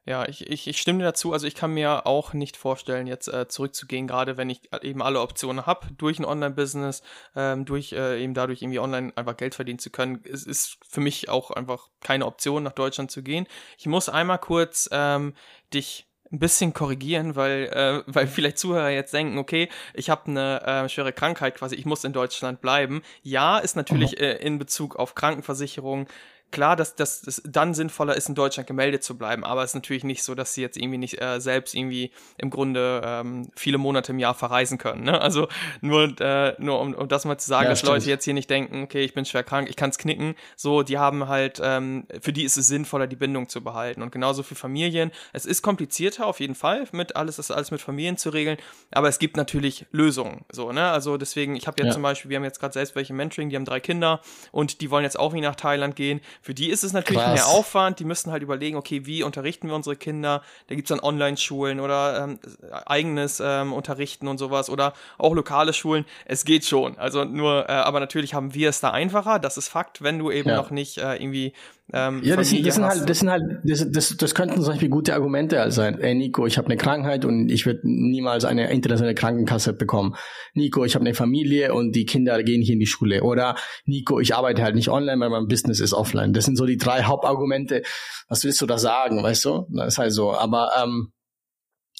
Ja, 0.07 0.27
ich, 0.27 0.47
ich, 0.47 0.67
ich 0.67 0.79
stimme 0.79 0.99
dir 0.99 1.05
dazu. 1.05 1.33
Also 1.33 1.47
ich 1.47 1.55
kann 1.55 1.73
mir 1.73 2.05
auch 2.05 2.33
nicht 2.33 2.57
vorstellen, 2.57 3.07
jetzt 3.07 3.27
äh, 3.27 3.47
zurückzugehen, 3.47 4.05
gerade 4.05 4.37
wenn 4.37 4.51
ich 4.51 4.61
eben 4.83 5.01
alle 5.01 5.19
Optionen 5.19 5.65
habe, 5.65 5.87
durch 5.97 6.19
ein 6.19 6.25
Online-Business, 6.25 7.01
ähm, 7.35 7.65
durch 7.65 7.91
äh, 7.91 8.21
eben 8.23 8.35
dadurch 8.35 8.61
irgendwie 8.61 8.77
online 8.77 9.13
einfach 9.15 9.35
Geld 9.35 9.55
verdienen 9.55 9.79
zu 9.79 9.89
können. 9.89 10.21
Es 10.31 10.45
ist 10.45 10.77
für 10.87 11.01
mich 11.01 11.29
auch 11.29 11.49
einfach 11.49 11.89
keine 12.01 12.27
Option, 12.27 12.61
nach 12.61 12.73
Deutschland 12.73 13.09
zu 13.09 13.23
gehen. 13.23 13.47
Ich 13.79 13.87
muss 13.87 14.07
einmal 14.07 14.37
kurz 14.37 14.87
ähm, 14.91 15.33
dich 15.73 16.04
ein 16.31 16.39
bisschen 16.39 16.73
korrigieren, 16.73 17.35
weil, 17.35 17.65
äh, 17.65 18.03
weil 18.07 18.27
vielleicht 18.27 18.57
Zuhörer 18.57 18.89
jetzt 18.89 19.13
denken, 19.13 19.37
okay, 19.37 19.69
ich 19.93 20.09
habe 20.09 20.27
eine 20.27 20.61
äh, 20.65 20.89
schwere 20.89 21.13
Krankheit 21.13 21.55
quasi, 21.55 21.75
ich 21.75 21.85
muss 21.85 22.03
in 22.03 22.13
Deutschland 22.13 22.61
bleiben. 22.61 23.03
Ja, 23.21 23.59
ist 23.59 23.75
natürlich 23.75 24.19
äh, 24.19 24.33
in 24.37 24.57
Bezug 24.57 24.95
auf 24.95 25.15
Krankenversicherung 25.15 26.07
klar, 26.55 26.77
dass 26.77 26.95
das 26.95 27.41
dann 27.43 27.73
sinnvoller 27.73 28.15
ist, 28.15 28.29
in 28.29 28.35
Deutschland 28.35 28.65
gemeldet 28.65 29.03
zu 29.03 29.17
bleiben, 29.17 29.43
aber 29.43 29.61
es 29.63 29.71
ist 29.71 29.75
natürlich 29.75 30.05
nicht 30.05 30.23
so, 30.23 30.35
dass 30.35 30.53
sie 30.53 30.61
jetzt 30.61 30.77
irgendwie 30.77 30.97
nicht 30.97 31.21
äh, 31.21 31.41
selbst 31.41 31.75
irgendwie 31.75 32.11
im 32.37 32.49
Grunde 32.49 33.01
ähm, 33.03 33.51
viele 33.57 33.77
Monate 33.77 34.13
im 34.13 34.19
Jahr 34.19 34.33
verreisen 34.33 34.77
können. 34.77 35.03
Ne? 35.03 35.19
Also 35.19 35.49
nur, 35.81 36.15
äh, 36.21 36.53
nur 36.57 36.79
um, 36.79 36.93
um 36.93 37.09
das 37.09 37.25
mal 37.25 37.37
zu 37.37 37.49
sagen, 37.49 37.65
ja, 37.65 37.71
dass 37.71 37.79
stimmt. 37.79 37.95
Leute 37.95 38.09
jetzt 38.09 38.23
hier 38.23 38.33
nicht 38.33 38.49
denken, 38.49 38.83
okay, 38.83 39.03
ich 39.03 39.13
bin 39.13 39.25
schwer 39.25 39.43
krank, 39.43 39.67
ich 39.69 39.75
kann 39.75 39.89
es 39.89 39.97
knicken. 39.97 40.35
So, 40.55 40.81
die 40.81 40.97
haben 40.97 41.27
halt, 41.27 41.59
ähm, 41.61 42.07
für 42.21 42.31
die 42.31 42.45
ist 42.45 42.55
es 42.55 42.67
sinnvoller, 42.67 43.07
die 43.07 43.17
Bindung 43.17 43.49
zu 43.49 43.61
behalten. 43.61 44.01
Und 44.01 44.13
genauso 44.13 44.41
für 44.41 44.55
Familien. 44.55 45.11
Es 45.33 45.45
ist 45.45 45.61
komplizierter 45.61 46.25
auf 46.25 46.39
jeden 46.39 46.55
Fall, 46.55 46.85
mit 46.93 47.17
alles, 47.17 47.35
das 47.35 47.51
alles 47.51 47.71
mit 47.71 47.81
Familien 47.81 48.15
zu 48.15 48.29
regeln, 48.29 48.57
aber 48.91 49.09
es 49.09 49.19
gibt 49.19 49.35
natürlich 49.35 49.87
Lösungen. 49.91 50.45
So, 50.53 50.71
ne? 50.71 50.89
Also 50.89 51.17
deswegen, 51.17 51.57
ich 51.57 51.67
habe 51.67 51.81
jetzt 51.81 51.87
ja. 51.87 51.93
zum 51.93 52.03
Beispiel, 52.03 52.29
wir 52.29 52.37
haben 52.37 52.45
jetzt 52.45 52.61
gerade 52.61 52.73
selbst 52.73 52.95
welche 52.95 53.13
Mentoring, 53.13 53.49
die 53.49 53.57
haben 53.57 53.65
drei 53.65 53.81
Kinder 53.81 54.21
und 54.53 54.79
die 54.79 54.89
wollen 54.89 55.03
jetzt 55.03 55.19
auch 55.19 55.33
wieder 55.33 55.49
nach 55.49 55.55
Thailand 55.55 55.97
gehen 55.97 56.21
für 56.45 56.53
die 56.53 56.69
ist 56.69 56.83
es 56.83 56.93
natürlich 56.93 57.23
Krass. 57.23 57.33
mehr 57.33 57.47
Aufwand. 57.47 57.97
Die 57.97 58.03
müssen 58.03 58.31
halt 58.31 58.43
überlegen, 58.43 58.77
okay, 58.77 59.07
wie 59.07 59.23
unterrichten 59.23 59.67
wir 59.67 59.73
unsere 59.73 59.95
Kinder? 59.95 60.43
Da 60.67 60.75
gibt's 60.75 60.89
dann 60.89 60.99
Online-Schulen 60.99 61.79
oder 61.79 62.23
ähm, 62.23 62.39
eigenes 62.85 63.41
ähm, 63.43 63.73
Unterrichten 63.73 64.27
und 64.27 64.37
sowas 64.37 64.69
oder 64.69 64.93
auch 65.17 65.33
lokale 65.33 65.73
Schulen. 65.73 66.05
Es 66.25 66.45
geht 66.45 66.63
schon. 66.63 66.99
Also 66.99 67.23
nur, 67.23 67.67
äh, 67.67 67.71
aber 67.71 67.99
natürlich 67.99 68.35
haben 68.35 68.53
wir 68.53 68.69
es 68.69 68.79
da 68.79 68.91
einfacher. 68.91 69.39
Das 69.39 69.57
ist 69.57 69.69
Fakt, 69.69 70.03
wenn 70.03 70.19
du 70.19 70.29
eben 70.29 70.49
ja. 70.49 70.55
noch 70.55 70.69
nicht 70.69 70.99
äh, 70.99 71.15
irgendwie 71.15 71.53
Ähm, 71.93 72.21
ja, 72.23 72.35
das, 72.35 72.49
das, 72.49 72.75
sind 72.75 72.83
halt, 72.83 73.09
das 73.09 73.19
sind 73.19 73.29
halt, 73.29 73.43
das, 73.63 73.91
das, 73.91 74.17
das 74.17 74.33
könnten 74.33 74.55
zum 74.55 74.65
Beispiel 74.65 74.89
gute 74.89 75.13
Argumente 75.13 75.69
sein. 75.71 75.99
Ey, 75.99 76.15
Nico, 76.15 76.47
ich 76.47 76.57
habe 76.57 76.67
eine 76.67 76.77
Krankheit 76.77 77.25
und 77.25 77.49
ich 77.49 77.67
würde 77.67 77.81
niemals 77.83 78.43
eine 78.43 78.71
internationale 78.71 79.13
Krankenkasse 79.13 79.73
bekommen. 79.73 80.15
Nico, 80.55 80.83
ich 80.83 80.95
habe 80.95 81.05
eine 81.05 81.13
Familie 81.13 81.75
und 81.75 81.95
die 81.95 82.05
Kinder 82.05 82.41
gehen 82.41 82.59
nicht 82.59 82.71
in 82.71 82.79
die 82.79 82.87
Schule. 82.87 83.21
Oder 83.21 83.55
Nico, 83.85 84.19
ich 84.19 84.33
arbeite 84.35 84.63
halt 84.63 84.73
nicht 84.75 84.89
online, 84.89 85.19
weil 85.19 85.29
mein 85.29 85.47
Business 85.47 85.79
ist 85.79 85.93
offline. 85.93 86.33
Das 86.33 86.45
sind 86.45 86.55
so 86.55 86.65
die 86.65 86.77
drei 86.77 87.03
Hauptargumente. 87.03 87.83
Was 88.27 88.43
willst 88.43 88.61
du 88.61 88.65
da 88.65 88.79
sagen, 88.79 89.21
weißt 89.21 89.45
du? 89.45 89.67
Das 89.69 89.93
ist 89.93 89.97
halt 89.99 90.11
so. 90.11 90.33
Aber 90.33 90.71
ähm, 90.81 91.11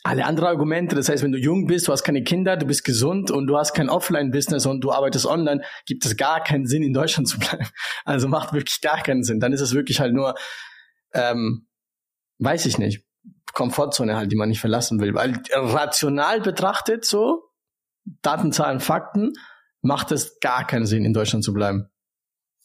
alle 0.06 0.26
anderen 0.26 0.50
Argumente, 0.50 0.96
das 0.96 1.10
heißt, 1.10 1.24
wenn 1.24 1.32
du 1.32 1.39
jung 1.39 1.65
bist, 1.65 1.88
du 1.88 1.91
hast 1.91 2.04
keine 2.04 2.24
Kinder, 2.24 2.58
du 2.58 2.68
bist 2.68 2.84
gesund 2.84 3.32
und 3.32 3.48
du 3.48 3.58
hast 3.58 3.74
kein 3.74 3.89
Offline-Business 3.89 4.68
und 4.68 4.82
du 4.82 4.91
arbeitest 4.91 5.26
online, 5.26 5.63
gibt 5.88 6.06
es 6.06 6.15
gar 6.15 6.44
keinen 6.44 6.68
Sinn, 6.68 6.84
in 6.84 6.94
Deutschland 6.94 7.28
zu 7.28 7.39
bleiben. 7.39 7.68
Also 8.06 8.28
macht 8.28 8.54
wirklich 8.54 8.82
gar 8.82 9.02
keinen 9.02 9.24
Sinn. 9.24 9.39
Dann 9.39 9.52
ist 9.52 9.62
es 9.62 9.74
wirklich 9.74 10.00
halt 10.00 10.13
nur, 10.13 10.36
ähm, 11.13 11.68
weiß 12.38 12.68
ich 12.68 12.78
nicht, 12.78 13.04
Komfortzone 13.54 14.15
halt, 14.15 14.32
die 14.32 14.36
man 14.36 14.50
nicht 14.50 14.60
verlassen 14.60 15.00
will. 15.00 15.15
Weil 15.15 15.41
rational 15.52 16.39
betrachtet 16.39 17.04
so, 17.04 17.50
Daten, 18.22 18.52
Zahlen, 18.52 18.82
Fakten, 18.82 19.34
macht 19.82 20.12
es 20.12 20.39
gar 20.39 20.68
keinen 20.68 20.86
Sinn, 20.86 21.04
in 21.04 21.13
Deutschland 21.13 21.44
zu 21.44 21.52
bleiben. 21.52 21.89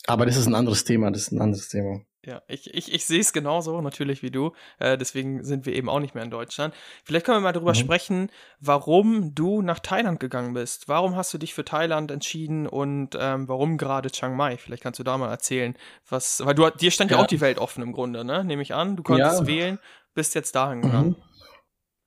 Aber 0.07 0.27
das 0.27 0.37
ist 0.37 0.47
ein 0.47 0.55
anderes 0.55 0.85
Thema, 0.85 1.11
das 1.11 1.23
ist 1.23 1.33
ein 1.33 1.41
anderes 1.41 1.69
Thema. 1.69 2.01
Ja, 2.27 2.43
ich, 2.49 2.75
ich, 2.75 2.93
ich 2.93 3.07
sehe 3.07 3.21
es 3.21 3.33
genauso, 3.33 3.81
natürlich 3.81 4.23
wie 4.23 4.31
du. 4.31 4.53
Äh, 4.79 4.99
deswegen 4.99 5.43
sind 5.43 5.65
wir 5.65 5.75
eben 5.75 5.89
auch 5.89 6.01
nicht 6.01 6.15
mehr 6.15 6.23
in 6.23 6.31
Deutschland. 6.31 6.75
Vielleicht 7.03 7.25
können 7.25 7.39
wir 7.39 7.43
mal 7.43 7.53
darüber 7.53 7.71
mhm. 7.71 7.77
sprechen, 7.77 8.31
warum 8.61 9.35
du 9.35 9.63
nach 9.63 9.79
Thailand 9.79 10.21
gegangen 10.21 10.53
bist. 10.53 10.87
Warum 10.87 11.17
hast 11.17 11.33
du 11.33 11.39
dich 11.39 11.55
für 11.55 11.65
Thailand 11.65 12.11
entschieden 12.11 12.67
und 12.67 13.17
ähm, 13.19 13.49
warum 13.49 13.79
gerade 13.79 14.11
Chiang 14.11 14.37
Mai? 14.37 14.59
Vielleicht 14.59 14.83
kannst 14.83 14.99
du 14.99 15.03
da 15.03 15.17
mal 15.17 15.31
erzählen, 15.31 15.75
was, 16.11 16.45
weil 16.45 16.55
du 16.55 16.69
dir 16.69 16.91
stand 16.91 17.11
ja, 17.11 17.17
ja 17.17 17.23
auch 17.23 17.27
die 17.27 17.41
Welt 17.41 17.59
offen 17.59 17.83
im 17.83 17.93
Grunde, 17.93 18.23
ne? 18.23 18.45
Nehme 18.45 18.61
ich 18.61 18.75
an. 18.75 18.97
Du 18.97 19.03
konntest 19.03 19.41
ja. 19.41 19.47
wählen, 19.47 19.79
bist 20.13 20.35
jetzt 20.35 20.55
dahin 20.55 20.83
gegangen. 20.83 21.11
Mhm. 21.11 21.17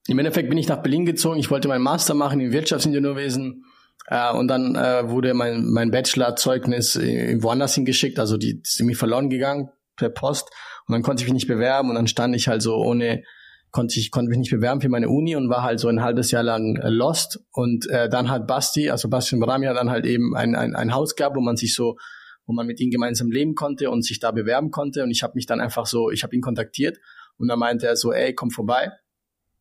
Im 0.10 0.19
Endeffekt 0.19 0.47
bin 0.47 0.60
ich 0.60 0.67
nach 0.67 0.84
Berlin 0.84 1.06
gezogen. 1.08 1.39
Ich 1.39 1.49
wollte 1.49 1.67
meinen 1.67 1.82
Master 1.82 2.13
machen 2.13 2.39
in 2.39 2.52
Wirtschaftsingenieurwesen. 2.52 3.65
Äh, 4.08 4.32
und 4.34 4.47
dann 4.47 4.76
äh, 4.76 5.10
wurde 5.10 5.34
mein, 5.34 5.65
mein 5.71 5.89
Bachelorzeugnis 5.89 6.97
äh, 6.97 7.41
woanders 7.41 7.73
hingeschickt, 7.73 8.19
also 8.19 8.38
die 8.38 8.60
ist 8.62 8.80
irgendwie 8.80 8.95
verloren 8.95 9.32
gegangen 9.32 9.71
per 9.95 10.10
Post. 10.10 10.49
Und 10.88 10.93
dann 10.93 11.01
konnte 11.01 11.23
ich 11.23 11.27
mich 11.27 11.34
nicht 11.34 11.47
bewerben 11.47 11.89
und 11.89 11.95
dann 11.95 12.08
stand 12.08 12.36
ich 12.36 12.47
halt 12.47 12.62
so 12.62 12.75
ohne 12.75 13.23
konnte 13.71 13.99
ich 13.99 14.12
konnte 14.12 14.29
mich 14.29 14.38
nicht 14.38 14.51
bewerben 14.51 14.82
für 14.82 14.89
meine 14.89 15.10
Uni 15.10 15.36
und 15.36 15.49
war 15.49 15.63
halt 15.63 15.79
so 15.79 15.88
ein 15.88 16.03
halbes 16.03 16.29
Jahr 16.29 16.43
lang 16.43 16.75
äh, 16.75 16.89
lost. 16.89 17.39
Und 17.51 17.89
äh, 17.89 18.08
dann 18.08 18.29
hat 18.29 18.45
Basti, 18.47 18.91
also 18.91 19.10
Bastian 19.10 19.41
Bramia 19.41 19.73
dann 19.73 19.89
halt 19.89 20.06
eben 20.06 20.36
ein, 20.36 20.56
ein, 20.56 20.75
ein 20.75 20.93
Haus 20.93 21.15
gab, 21.15 21.36
wo 21.36 21.41
man 21.41 21.58
sich 21.58 21.73
so 21.73 21.97
wo 22.45 22.53
man 22.53 22.67
mit 22.67 22.79
ihm 22.79 22.91
gemeinsam 22.91 23.32
leben 23.32 23.56
konnte 23.56 23.89
und 23.89 24.03
sich 24.03 24.19
da 24.19 24.32
bewerben 24.32 24.71
konnte. 24.71 25.03
Und 25.03 25.12
ich 25.12 25.23
habe 25.23 25.34
mich 25.36 25.45
dann 25.45 25.62
einfach 25.62 25.86
so, 25.86 26.12
ich 26.12 26.23
habe 26.23 26.36
ihn 26.36 26.41
kontaktiert 26.41 26.99
und 27.38 27.47
dann 27.47 27.60
meinte 27.60 27.88
er 27.88 27.95
so, 27.95 28.12
ey, 28.12 28.34
komm 28.34 28.51
vorbei. 28.51 28.91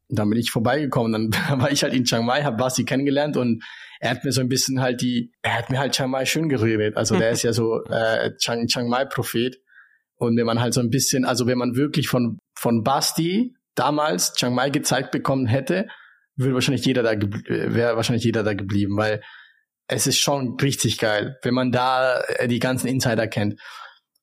Und 0.09 0.19
dann 0.19 0.29
bin 0.29 0.39
ich 0.39 0.51
vorbeigekommen, 0.51 1.31
dann 1.31 1.33
war 1.61 1.71
ich 1.71 1.83
halt 1.83 1.95
in 1.95 2.05
Chiang 2.05 2.27
Mai, 2.27 2.43
habe 2.43 2.57
Basti 2.57 2.85
kennengelernt 2.85 3.37
und 3.37 3.65
er 4.01 4.11
hat 4.11 4.25
mir 4.25 4.33
so 4.33 4.41
ein 4.41 4.49
bisschen 4.49 4.83
halt 4.83 5.01
die, 5.01 5.33
er 5.43 5.59
hat 5.59 5.71
mir 5.71 5.79
halt 5.79 5.95
Chiang 5.95 6.11
Mai 6.11 6.27
schön 6.27 6.49
geredet. 6.49 6.97
Also 6.97 7.17
der 7.17 7.31
ist 7.33 7.45
ja 7.45 7.53
so 7.53 7.83
äh, 7.85 8.37
Chiang, 8.37 8.67
Chiang 8.67 8.89
Mai 8.89 9.05
Prophet 9.05 9.57
und 10.23 10.37
wenn 10.37 10.47
man 10.47 10.61
halt 10.61 10.73
so 10.73 10.81
ein 10.81 10.89
bisschen, 10.89 11.25
also 11.25 11.49
wenn 11.49 11.59
man 11.59 11.75
wirklich 11.75 12.09
von, 12.09 12.39
von 12.57 12.85
Basti 12.85 13.57
damals 13.75 14.35
Chiang 14.35 14.55
Mai 14.55 14.71
gezeigt 14.71 15.11
bekommen 15.11 15.47
hätte, 15.47 15.89
würde 16.37 16.55
wahrscheinlich 16.55 16.87
jeder 16.87 17.03
da, 17.03 17.11
wäre 17.19 17.97
wahrscheinlich 17.97 18.25
jeder 18.25 18.45
da 18.45 18.55
geblieben, 18.55 18.97
weil 18.97 19.21
es 19.89 20.07
ist 20.07 20.19
schon 20.19 20.57
richtig 20.63 20.99
geil, 20.99 21.39
wenn 21.43 21.55
man 21.55 21.73
da 21.73 22.21
äh, 22.21 22.47
die 22.47 22.61
ganzen 22.61 22.87
Insider 22.87 23.27
kennt. 23.27 23.61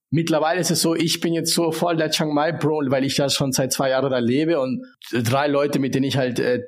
Mittlerweile 0.09 0.61
ist 0.61 0.71
es 0.71 0.81
so, 0.81 0.95
ich 0.95 1.19
bin 1.19 1.33
jetzt 1.33 1.53
so 1.53 1.73
voll 1.73 1.97
der 1.97 2.11
Chiang 2.11 2.33
Mai 2.33 2.53
Bro, 2.53 2.83
weil 2.87 3.03
ich 3.03 3.17
ja 3.17 3.29
schon 3.29 3.51
seit 3.51 3.73
zwei 3.73 3.89
Jahren 3.89 4.09
da 4.09 4.19
lebe 4.19 4.61
und 4.61 4.81
drei 5.11 5.47
Leute, 5.47 5.79
mit 5.79 5.93
denen 5.95 6.05
ich 6.05 6.15
halt, 6.15 6.39
äh, 6.39 6.61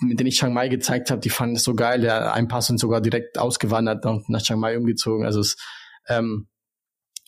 mit 0.00 0.18
denen 0.18 0.28
ich 0.28 0.38
Chiang 0.38 0.54
Mai 0.54 0.68
gezeigt 0.68 1.10
habe, 1.10 1.20
die 1.20 1.30
fanden 1.30 1.56
es 1.56 1.64
so 1.64 1.74
geil. 1.74 2.00
Der 2.00 2.32
ein 2.32 2.48
paar 2.48 2.62
sind 2.62 2.80
sogar 2.80 3.02
direkt 3.02 3.38
ausgewandert 3.38 4.06
und 4.06 4.30
nach 4.30 4.40
Chiang 4.40 4.60
Mai 4.60 4.78
umgezogen. 4.78 5.26
Also 5.26 5.40
es, 5.40 5.56
ähm, 6.08 6.48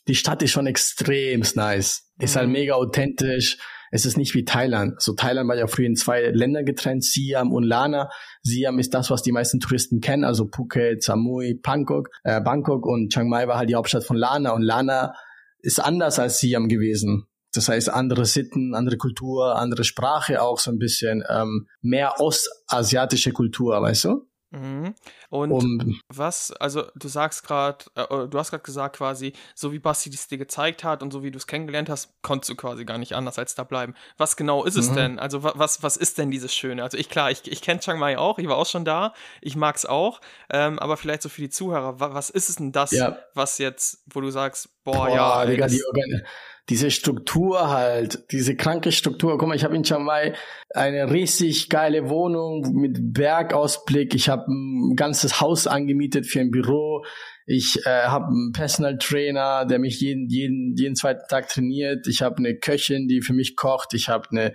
die 0.08 0.14
Stadt 0.14 0.42
ist 0.42 0.50
schon 0.50 0.66
extrem 0.66 1.44
nice. 1.54 2.10
Ist 2.18 2.36
halt 2.36 2.46
mhm. 2.46 2.52
mega 2.52 2.74
authentisch. 2.74 3.58
Es 3.90 4.06
ist 4.06 4.16
nicht 4.16 4.34
wie 4.34 4.44
Thailand. 4.44 5.00
So 5.02 5.12
Thailand 5.12 5.48
war 5.48 5.56
ja 5.56 5.66
früher 5.66 5.86
in 5.86 5.96
zwei 5.96 6.22
Länder 6.30 6.62
getrennt, 6.64 7.04
Siam 7.04 7.52
und 7.52 7.64
Lana. 7.64 8.08
Siam 8.42 8.78
ist 8.78 8.94
das, 8.94 9.10
was 9.10 9.22
die 9.22 9.32
meisten 9.32 9.60
Touristen 9.60 10.00
kennen, 10.00 10.24
also 10.24 10.48
Phuket, 10.50 11.02
Samui, 11.02 11.60
Bangkok, 11.62 12.08
äh, 12.24 12.40
Bangkok 12.40 12.86
und 12.86 13.12
Chiang 13.12 13.28
Mai 13.28 13.46
war 13.48 13.58
halt 13.58 13.68
die 13.68 13.74
Hauptstadt 13.74 14.04
von 14.04 14.16
Lana 14.16 14.52
und 14.52 14.62
Lana 14.62 15.14
ist 15.58 15.78
anders 15.78 16.18
als 16.18 16.38
Siam 16.38 16.68
gewesen. 16.68 17.26
Das 17.52 17.68
heißt, 17.68 17.90
andere 17.90 18.24
Sitten, 18.24 18.74
andere 18.74 18.96
Kultur, 18.96 19.56
andere 19.56 19.84
Sprache 19.84 20.40
auch 20.40 20.58
so 20.58 20.70
ein 20.70 20.78
bisschen, 20.78 21.22
ähm, 21.28 21.66
mehr 21.82 22.14
ostasiatische 22.18 23.32
Kultur, 23.32 23.80
weißt 23.82 24.04
du? 24.04 24.26
Mhm. 24.52 24.94
Und 25.30 25.50
um, 25.50 26.00
was, 26.08 26.52
also 26.52 26.84
du 26.94 27.08
sagst 27.08 27.46
gerade, 27.46 27.84
äh, 27.94 28.28
du 28.28 28.38
hast 28.38 28.50
gerade 28.50 28.62
gesagt 28.62 28.96
quasi, 28.96 29.32
so 29.54 29.72
wie 29.72 29.78
Basti 29.78 30.10
es 30.10 30.28
dir 30.28 30.38
gezeigt 30.38 30.84
hat 30.84 31.02
und 31.02 31.10
so 31.10 31.22
wie 31.22 31.30
du 31.30 31.38
es 31.38 31.46
kennengelernt 31.46 31.88
hast, 31.88 32.12
konntest 32.22 32.50
du 32.50 32.54
quasi 32.54 32.84
gar 32.84 32.98
nicht 32.98 33.14
anders 33.14 33.38
als 33.38 33.54
da 33.54 33.64
bleiben. 33.64 33.94
Was 34.18 34.36
genau 34.36 34.64
ist 34.64 34.76
es 34.76 34.90
mhm. 34.90 34.94
denn? 34.94 35.18
Also 35.18 35.42
was, 35.42 35.82
was 35.82 35.96
ist 35.96 36.18
denn 36.18 36.30
dieses 36.30 36.54
Schöne? 36.54 36.82
Also 36.82 36.98
ich 36.98 37.08
klar, 37.08 37.30
ich, 37.30 37.50
ich 37.50 37.62
kenne 37.62 37.80
Chiang 37.80 37.98
Mai 37.98 38.18
auch, 38.18 38.38
ich 38.38 38.46
war 38.46 38.56
auch 38.56 38.66
schon 38.66 38.84
da, 38.84 39.14
ich 39.40 39.56
mag 39.56 39.76
es 39.76 39.86
auch, 39.86 40.20
ähm, 40.50 40.78
aber 40.78 40.96
vielleicht 40.96 41.22
so 41.22 41.30
für 41.30 41.40
die 41.40 41.50
Zuhörer, 41.50 41.98
was, 41.98 42.12
was 42.12 42.30
ist 42.30 42.50
es 42.50 42.56
denn 42.56 42.72
das, 42.72 42.90
ja. 42.90 43.18
was 43.34 43.56
jetzt, 43.58 44.04
wo 44.12 44.20
du 44.20 44.30
sagst, 44.30 44.68
boah, 44.84 45.06
boah 45.06 45.08
ja, 45.08 45.46
Digga, 45.46 45.66
die, 45.66 45.82
Organ 45.86 46.22
diese 46.72 46.90
Struktur 46.90 47.68
halt, 47.68 48.24
diese 48.32 48.56
kranke 48.56 48.92
Struktur. 48.92 49.36
Guck 49.36 49.46
mal, 49.46 49.54
ich 49.54 49.62
habe 49.62 49.76
in 49.76 49.82
Chiang 49.82 50.04
Mai 50.04 50.32
eine 50.70 51.12
riesig 51.12 51.68
geile 51.68 52.08
Wohnung 52.08 52.62
mit 52.72 53.12
Bergausblick. 53.12 54.14
Ich 54.14 54.30
habe 54.30 54.50
ein 54.50 54.96
ganzes 54.96 55.42
Haus 55.42 55.66
angemietet 55.66 56.26
für 56.26 56.40
ein 56.40 56.50
Büro. 56.50 57.04
Ich 57.44 57.84
äh, 57.84 58.04
habe 58.04 58.28
einen 58.28 58.52
Personal 58.52 58.96
Trainer, 58.96 59.66
der 59.66 59.80
mich 59.80 60.00
jeden, 60.00 60.30
jeden, 60.30 60.74
jeden 60.74 60.96
zweiten 60.96 61.28
Tag 61.28 61.50
trainiert. 61.50 62.06
Ich 62.06 62.22
habe 62.22 62.38
eine 62.38 62.56
Köchin, 62.56 63.06
die 63.06 63.20
für 63.20 63.34
mich 63.34 63.54
kocht. 63.54 63.92
Ich 63.92 64.08
habe 64.08 64.28
eine, 64.30 64.54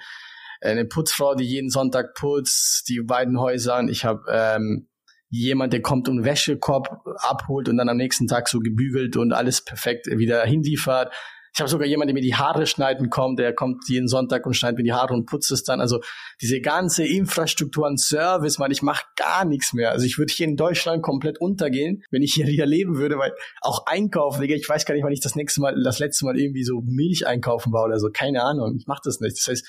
eine 0.60 0.86
Putzfrau, 0.86 1.36
die 1.36 1.45
jeden 1.45 1.69
Sonntag 1.69 2.15
putzt, 2.15 2.89
die 2.89 2.99
beiden 3.01 3.39
Häusern. 3.39 3.89
Ich 3.89 4.06
habe 4.06 4.23
ähm, 4.32 4.88
jemand, 5.30 5.71
der 5.71 5.84
kommt 5.84 6.10
und 6.10 6.23
Wäschekorb 6.23 6.99
abholt 7.17 7.69
und 7.69 7.77
dann 7.77 7.89
am 7.89 7.97
nächsten 7.97 8.25
Tag 8.25 8.49
so 8.49 8.58
gebügelt 8.58 9.17
und 9.17 9.34
alles 9.34 9.63
perfekt 9.63 10.08
wieder 10.08 10.43
hinliefert. 10.45 11.13
Ich 11.58 11.60
habe 11.60 11.72
sogar 11.72 11.88
jemanden, 11.88 12.10
der 12.10 12.13
mir 12.13 12.22
die 12.22 12.36
Haare 12.36 12.67
schneiden 12.67 13.10
kommt, 13.10 13.39
der 13.39 13.52
kommt 13.52 13.89
jeden 13.89 14.08
Sonntag 14.08 14.46
und 14.46 14.54
schneidet 14.54 14.78
mir 14.78 14.84
die 14.84 14.93
Haare 14.93 15.15
und 15.15 15.26
putzt 15.26 15.50
es 15.50 15.63
dann. 15.63 15.82
Also 15.82 16.02
diese 16.39 16.62
ganze 16.62 17.04
Infrastruktur 17.04 17.88
an 17.88 17.98
Service, 17.98 18.60
man, 18.60 18.70
ich 18.70 18.84
mache 18.84 19.04
gar 19.15 19.43
nichts 19.43 19.74
mehr. 19.74 19.89
Also 19.89 20.06
ich 20.06 20.20
würde 20.20 20.32
hier 20.32 20.46
in 20.46 20.56
Deutschland 20.56 21.02
komplett 21.02 21.41
untergehen, 21.41 22.04
wenn 22.12 22.22
ich 22.22 22.36
hier, 22.36 22.46
hier 22.46 22.67
leben 22.67 22.98
würde, 22.98 23.17
weil 23.17 23.34
auch 23.62 23.88
einkaufen, 23.88 24.43
ich 24.43 24.70
weiß 24.70 24.86
gar 24.86 24.93
nicht, 24.93 25.04
wann 25.04 25.12
ich 25.12 25.20
das 25.20 25.34
nächste 25.34 25.62
Mal, 25.62 25.82
das 25.84 25.98
letzte 25.98 26.26
Mal 26.26 26.39
irgendwie 26.39 26.63
so 26.63 26.84
Milch 26.86 27.26
einkaufen 27.26 27.74
war 27.74 27.86
oder 27.86 27.98
so. 27.98 28.12
Keine 28.13 28.43
Ahnung, 28.43 28.76
ich 28.78 28.86
mache 28.86 29.02
das 29.04 29.20
nicht. 29.20 29.39
Das 29.39 29.48
heißt, 29.48 29.67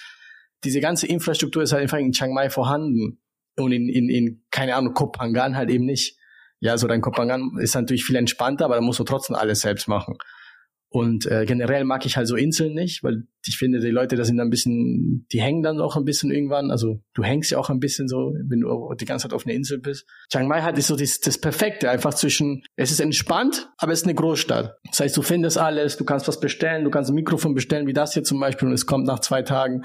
diese 0.64 0.80
ganze 0.80 1.06
Infrastruktur 1.06 1.62
ist 1.62 1.72
halt 1.72 1.80
einfach 1.80 1.96
in 1.96 2.12
Chiang 2.12 2.34
Mai 2.34 2.50
vorhanden 2.50 3.22
und 3.56 3.72
in, 3.72 3.88
in, 3.88 4.10
in 4.10 4.44
keine 4.50 4.76
Ahnung, 4.76 4.92
Kopangan 4.92 5.56
halt 5.56 5.70
eben 5.70 5.86
nicht. 5.86 6.18
Ja, 6.60 6.76
so 6.76 6.86
dein 6.86 7.00
Kopangan 7.00 7.56
ist 7.58 7.74
natürlich 7.74 8.04
viel 8.04 8.16
entspannter, 8.16 8.66
aber 8.66 8.74
da 8.74 8.82
musst 8.82 8.98
du 8.98 9.04
trotzdem 9.04 9.36
alles 9.36 9.60
selbst 9.60 9.88
machen. 9.88 10.18
Und 10.90 11.26
äh, 11.26 11.44
generell 11.44 11.84
mag 11.84 12.06
ich 12.06 12.16
halt 12.16 12.26
so 12.26 12.34
Inseln 12.34 12.72
nicht, 12.72 13.02
weil 13.02 13.24
ich 13.46 13.58
finde, 13.58 13.78
die 13.80 13.90
Leute, 13.90 14.16
da 14.16 14.24
sind 14.24 14.40
ein 14.40 14.48
bisschen, 14.48 15.26
die 15.30 15.42
hängen 15.42 15.62
dann 15.62 15.80
auch 15.80 15.96
ein 15.96 16.04
bisschen 16.04 16.30
irgendwann. 16.30 16.70
Also 16.70 17.02
du 17.12 17.22
hängst 17.22 17.50
ja 17.50 17.58
auch 17.58 17.68
ein 17.68 17.78
bisschen 17.78 18.08
so, 18.08 18.32
wenn 18.46 18.60
du 18.60 18.94
die 18.94 19.04
ganze 19.04 19.24
Zeit 19.24 19.34
auf 19.34 19.44
einer 19.44 19.54
Insel 19.54 19.80
bist. 19.80 20.06
Chiang 20.32 20.48
Mai 20.48 20.62
hat 20.62 20.78
ist 20.78 20.86
so 20.86 20.96
das, 20.96 21.20
das 21.20 21.38
Perfekte, 21.38 21.90
einfach 21.90 22.14
zwischen, 22.14 22.62
es 22.76 22.90
ist 22.90 23.00
entspannt, 23.00 23.68
aber 23.76 23.92
es 23.92 24.00
ist 24.00 24.06
eine 24.06 24.14
Großstadt. 24.14 24.78
Das 24.88 25.00
heißt, 25.00 25.16
du 25.16 25.20
findest 25.20 25.58
alles, 25.58 25.98
du 25.98 26.04
kannst 26.06 26.26
was 26.26 26.40
bestellen, 26.40 26.84
du 26.84 26.90
kannst 26.90 27.10
ein 27.10 27.14
Mikrofon 27.14 27.54
bestellen, 27.54 27.86
wie 27.86 27.92
das 27.92 28.14
hier 28.14 28.24
zum 28.24 28.40
Beispiel, 28.40 28.68
und 28.68 28.74
es 28.74 28.86
kommt 28.86 29.06
nach 29.06 29.20
zwei 29.20 29.42
Tagen 29.42 29.82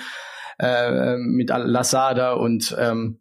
äh, 0.58 1.18
mit 1.18 1.50
Lasada 1.50 2.34
und 2.34 2.76
ähm, 2.80 3.20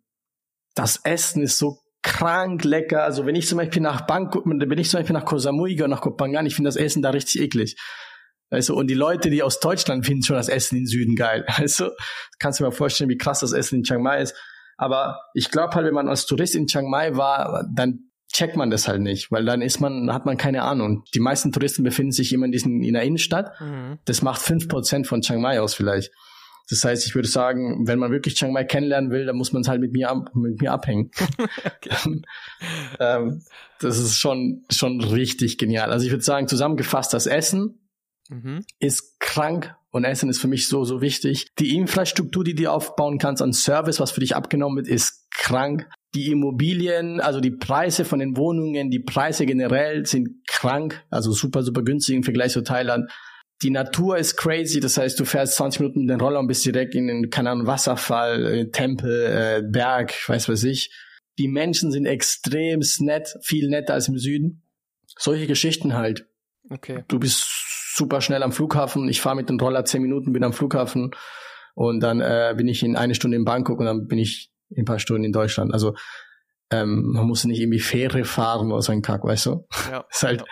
das 0.74 1.00
Essen 1.04 1.42
ist 1.42 1.58
so 1.58 1.81
krank 2.02 2.64
lecker. 2.64 3.04
Also 3.04 3.26
wenn 3.26 3.34
ich 3.34 3.46
zum 3.46 3.58
Beispiel 3.58 3.82
nach 3.82 4.02
Bangkok, 4.02 4.44
wenn 4.44 4.78
ich 4.78 4.90
zum 4.90 5.00
Beispiel 5.00 5.14
nach 5.14 5.24
Koh 5.24 5.38
Samui 5.38 5.76
gehe, 5.76 5.88
nach 5.88 6.00
Kopangan, 6.00 6.46
ich 6.46 6.54
finde 6.54 6.68
das 6.68 6.76
Essen 6.76 7.02
da 7.02 7.10
richtig 7.10 7.40
eklig. 7.40 7.76
Also, 8.50 8.76
und 8.76 8.88
die 8.88 8.94
Leute, 8.94 9.30
die 9.30 9.42
aus 9.42 9.60
Deutschland 9.60 10.04
finden 10.04 10.22
schon 10.24 10.36
das 10.36 10.50
Essen 10.50 10.76
im 10.76 10.86
Süden 10.86 11.16
geil. 11.16 11.46
Also, 11.56 11.90
kannst 12.38 12.60
du 12.60 12.64
dir 12.64 12.70
mal 12.70 12.76
vorstellen, 12.76 13.08
wie 13.08 13.16
krass 13.16 13.40
das 13.40 13.52
Essen 13.52 13.76
in 13.76 13.82
Chiang 13.82 14.02
Mai 14.02 14.20
ist. 14.20 14.36
Aber 14.76 15.20
ich 15.32 15.50
glaube 15.50 15.74
halt, 15.74 15.86
wenn 15.86 15.94
man 15.94 16.08
als 16.08 16.26
Tourist 16.26 16.54
in 16.54 16.66
Chiang 16.66 16.90
Mai 16.90 17.16
war, 17.16 17.66
dann 17.72 18.10
checkt 18.30 18.56
man 18.56 18.70
das 18.70 18.88
halt 18.88 19.00
nicht, 19.00 19.30
weil 19.30 19.44
dann 19.44 19.62
ist 19.62 19.80
man, 19.80 20.12
hat 20.12 20.26
man 20.26 20.36
keine 20.36 20.62
Ahnung. 20.62 21.04
Die 21.14 21.20
meisten 21.20 21.52
Touristen 21.52 21.82
befinden 21.82 22.12
sich 22.12 22.32
immer 22.32 22.46
in, 22.46 22.52
diesen, 22.52 22.82
in 22.82 22.94
der 22.94 23.02
Innenstadt. 23.02 23.58
Mhm. 23.60 23.98
Das 24.04 24.22
macht 24.22 24.42
fünf 24.42 24.68
Prozent 24.68 25.06
von 25.06 25.22
Chiang 25.22 25.40
Mai 25.40 25.60
aus 25.60 25.74
vielleicht. 25.74 26.10
Das 26.68 26.84
heißt, 26.84 27.06
ich 27.06 27.14
würde 27.14 27.28
sagen, 27.28 27.86
wenn 27.86 27.98
man 27.98 28.10
wirklich 28.10 28.34
Chiang 28.34 28.52
Mai 28.52 28.64
kennenlernen 28.64 29.10
will, 29.10 29.26
dann 29.26 29.36
muss 29.36 29.52
man 29.52 29.62
es 29.62 29.68
halt 29.68 29.80
mit 29.80 29.92
mir, 29.92 30.24
mit 30.34 30.60
mir 30.60 30.72
abhängen. 30.72 31.10
ähm, 33.00 33.42
das 33.80 33.98
ist 33.98 34.18
schon, 34.18 34.64
schon 34.70 35.00
richtig 35.00 35.58
genial. 35.58 35.90
Also 35.90 36.06
ich 36.06 36.12
würde 36.12 36.24
sagen, 36.24 36.48
zusammengefasst 36.48 37.12
das 37.12 37.26
Essen, 37.26 37.80
mhm. 38.28 38.64
ist 38.78 39.20
krank 39.20 39.74
und 39.90 40.04
Essen 40.04 40.30
ist 40.30 40.40
für 40.40 40.48
mich 40.48 40.68
so, 40.68 40.84
so 40.84 41.02
wichtig. 41.02 41.54
Die 41.58 41.76
Infrastruktur, 41.76 42.44
die 42.44 42.54
du 42.54 42.70
aufbauen 42.70 43.18
kannst 43.18 43.42
an 43.42 43.52
Service, 43.52 44.00
was 44.00 44.10
für 44.10 44.20
dich 44.20 44.34
abgenommen 44.34 44.76
wird, 44.76 44.88
ist 44.88 45.30
krank. 45.30 45.86
Die 46.14 46.30
Immobilien, 46.30 47.20
also 47.20 47.40
die 47.40 47.50
Preise 47.50 48.04
von 48.04 48.18
den 48.18 48.36
Wohnungen, 48.36 48.90
die 48.90 49.00
Preise 49.00 49.46
generell 49.46 50.06
sind 50.06 50.46
krank, 50.46 51.02
also 51.10 51.32
super, 51.32 51.62
super 51.62 51.82
günstig 51.82 52.16
im 52.16 52.22
Vergleich 52.22 52.52
zu 52.52 52.62
Thailand. 52.62 53.10
Die 53.62 53.70
Natur 53.70 54.18
ist 54.18 54.36
crazy, 54.36 54.80
das 54.80 54.96
heißt, 54.96 55.18
du 55.20 55.24
fährst 55.24 55.56
20 55.56 55.80
Minuten 55.80 56.00
mit 56.00 56.10
dem 56.10 56.20
Roller 56.20 56.40
und 56.40 56.48
bist 56.48 56.64
direkt 56.64 56.94
in 56.94 57.06
den, 57.06 57.30
keine 57.30 57.50
Ahnung, 57.50 57.66
Wasserfall, 57.66 58.46
äh, 58.46 58.70
Tempel, 58.70 59.26
äh, 59.26 59.62
Berg, 59.64 60.28
weiß 60.28 60.48
was 60.48 60.64
ich. 60.64 60.92
Die 61.38 61.48
Menschen 61.48 61.92
sind 61.92 62.06
extrem 62.06 62.82
nett, 63.00 63.36
viel 63.42 63.68
netter 63.68 63.94
als 63.94 64.08
im 64.08 64.18
Süden. 64.18 64.62
Solche 65.18 65.46
Geschichten 65.46 65.94
halt. 65.94 66.26
Okay. 66.70 67.04
Du 67.08 67.18
bist 67.18 67.46
super 67.94 68.20
schnell 68.20 68.42
am 68.42 68.52
Flughafen. 68.52 69.08
Ich 69.08 69.20
fahre 69.20 69.36
mit 69.36 69.48
dem 69.48 69.60
Roller 69.60 69.84
10 69.84 70.02
Minuten, 70.02 70.32
bin 70.32 70.44
am 70.44 70.52
Flughafen 70.52 71.12
und 71.74 72.00
dann 72.00 72.20
äh, 72.20 72.54
bin 72.56 72.68
ich 72.68 72.82
in 72.82 72.96
eine 72.96 73.14
Stunde 73.14 73.36
in 73.36 73.44
Bangkok 73.44 73.78
und 73.78 73.86
dann 73.86 74.06
bin 74.08 74.18
ich 74.18 74.50
in 74.70 74.82
ein 74.82 74.84
paar 74.84 74.98
Stunden 74.98 75.24
in 75.24 75.32
Deutschland. 75.32 75.72
Also 75.72 75.94
ähm, 76.70 77.12
man 77.12 77.26
muss 77.26 77.44
nicht 77.44 77.60
irgendwie 77.60 77.80
Fähre 77.80 78.24
fahren 78.24 78.72
oder 78.72 78.82
so 78.82 78.92
ein 78.92 79.02
Kack, 79.02 79.24
weißt 79.24 79.46
du? 79.46 79.66
Ja. 79.90 80.04
ist 80.10 80.22
halt, 80.22 80.40
ja. 80.40 80.46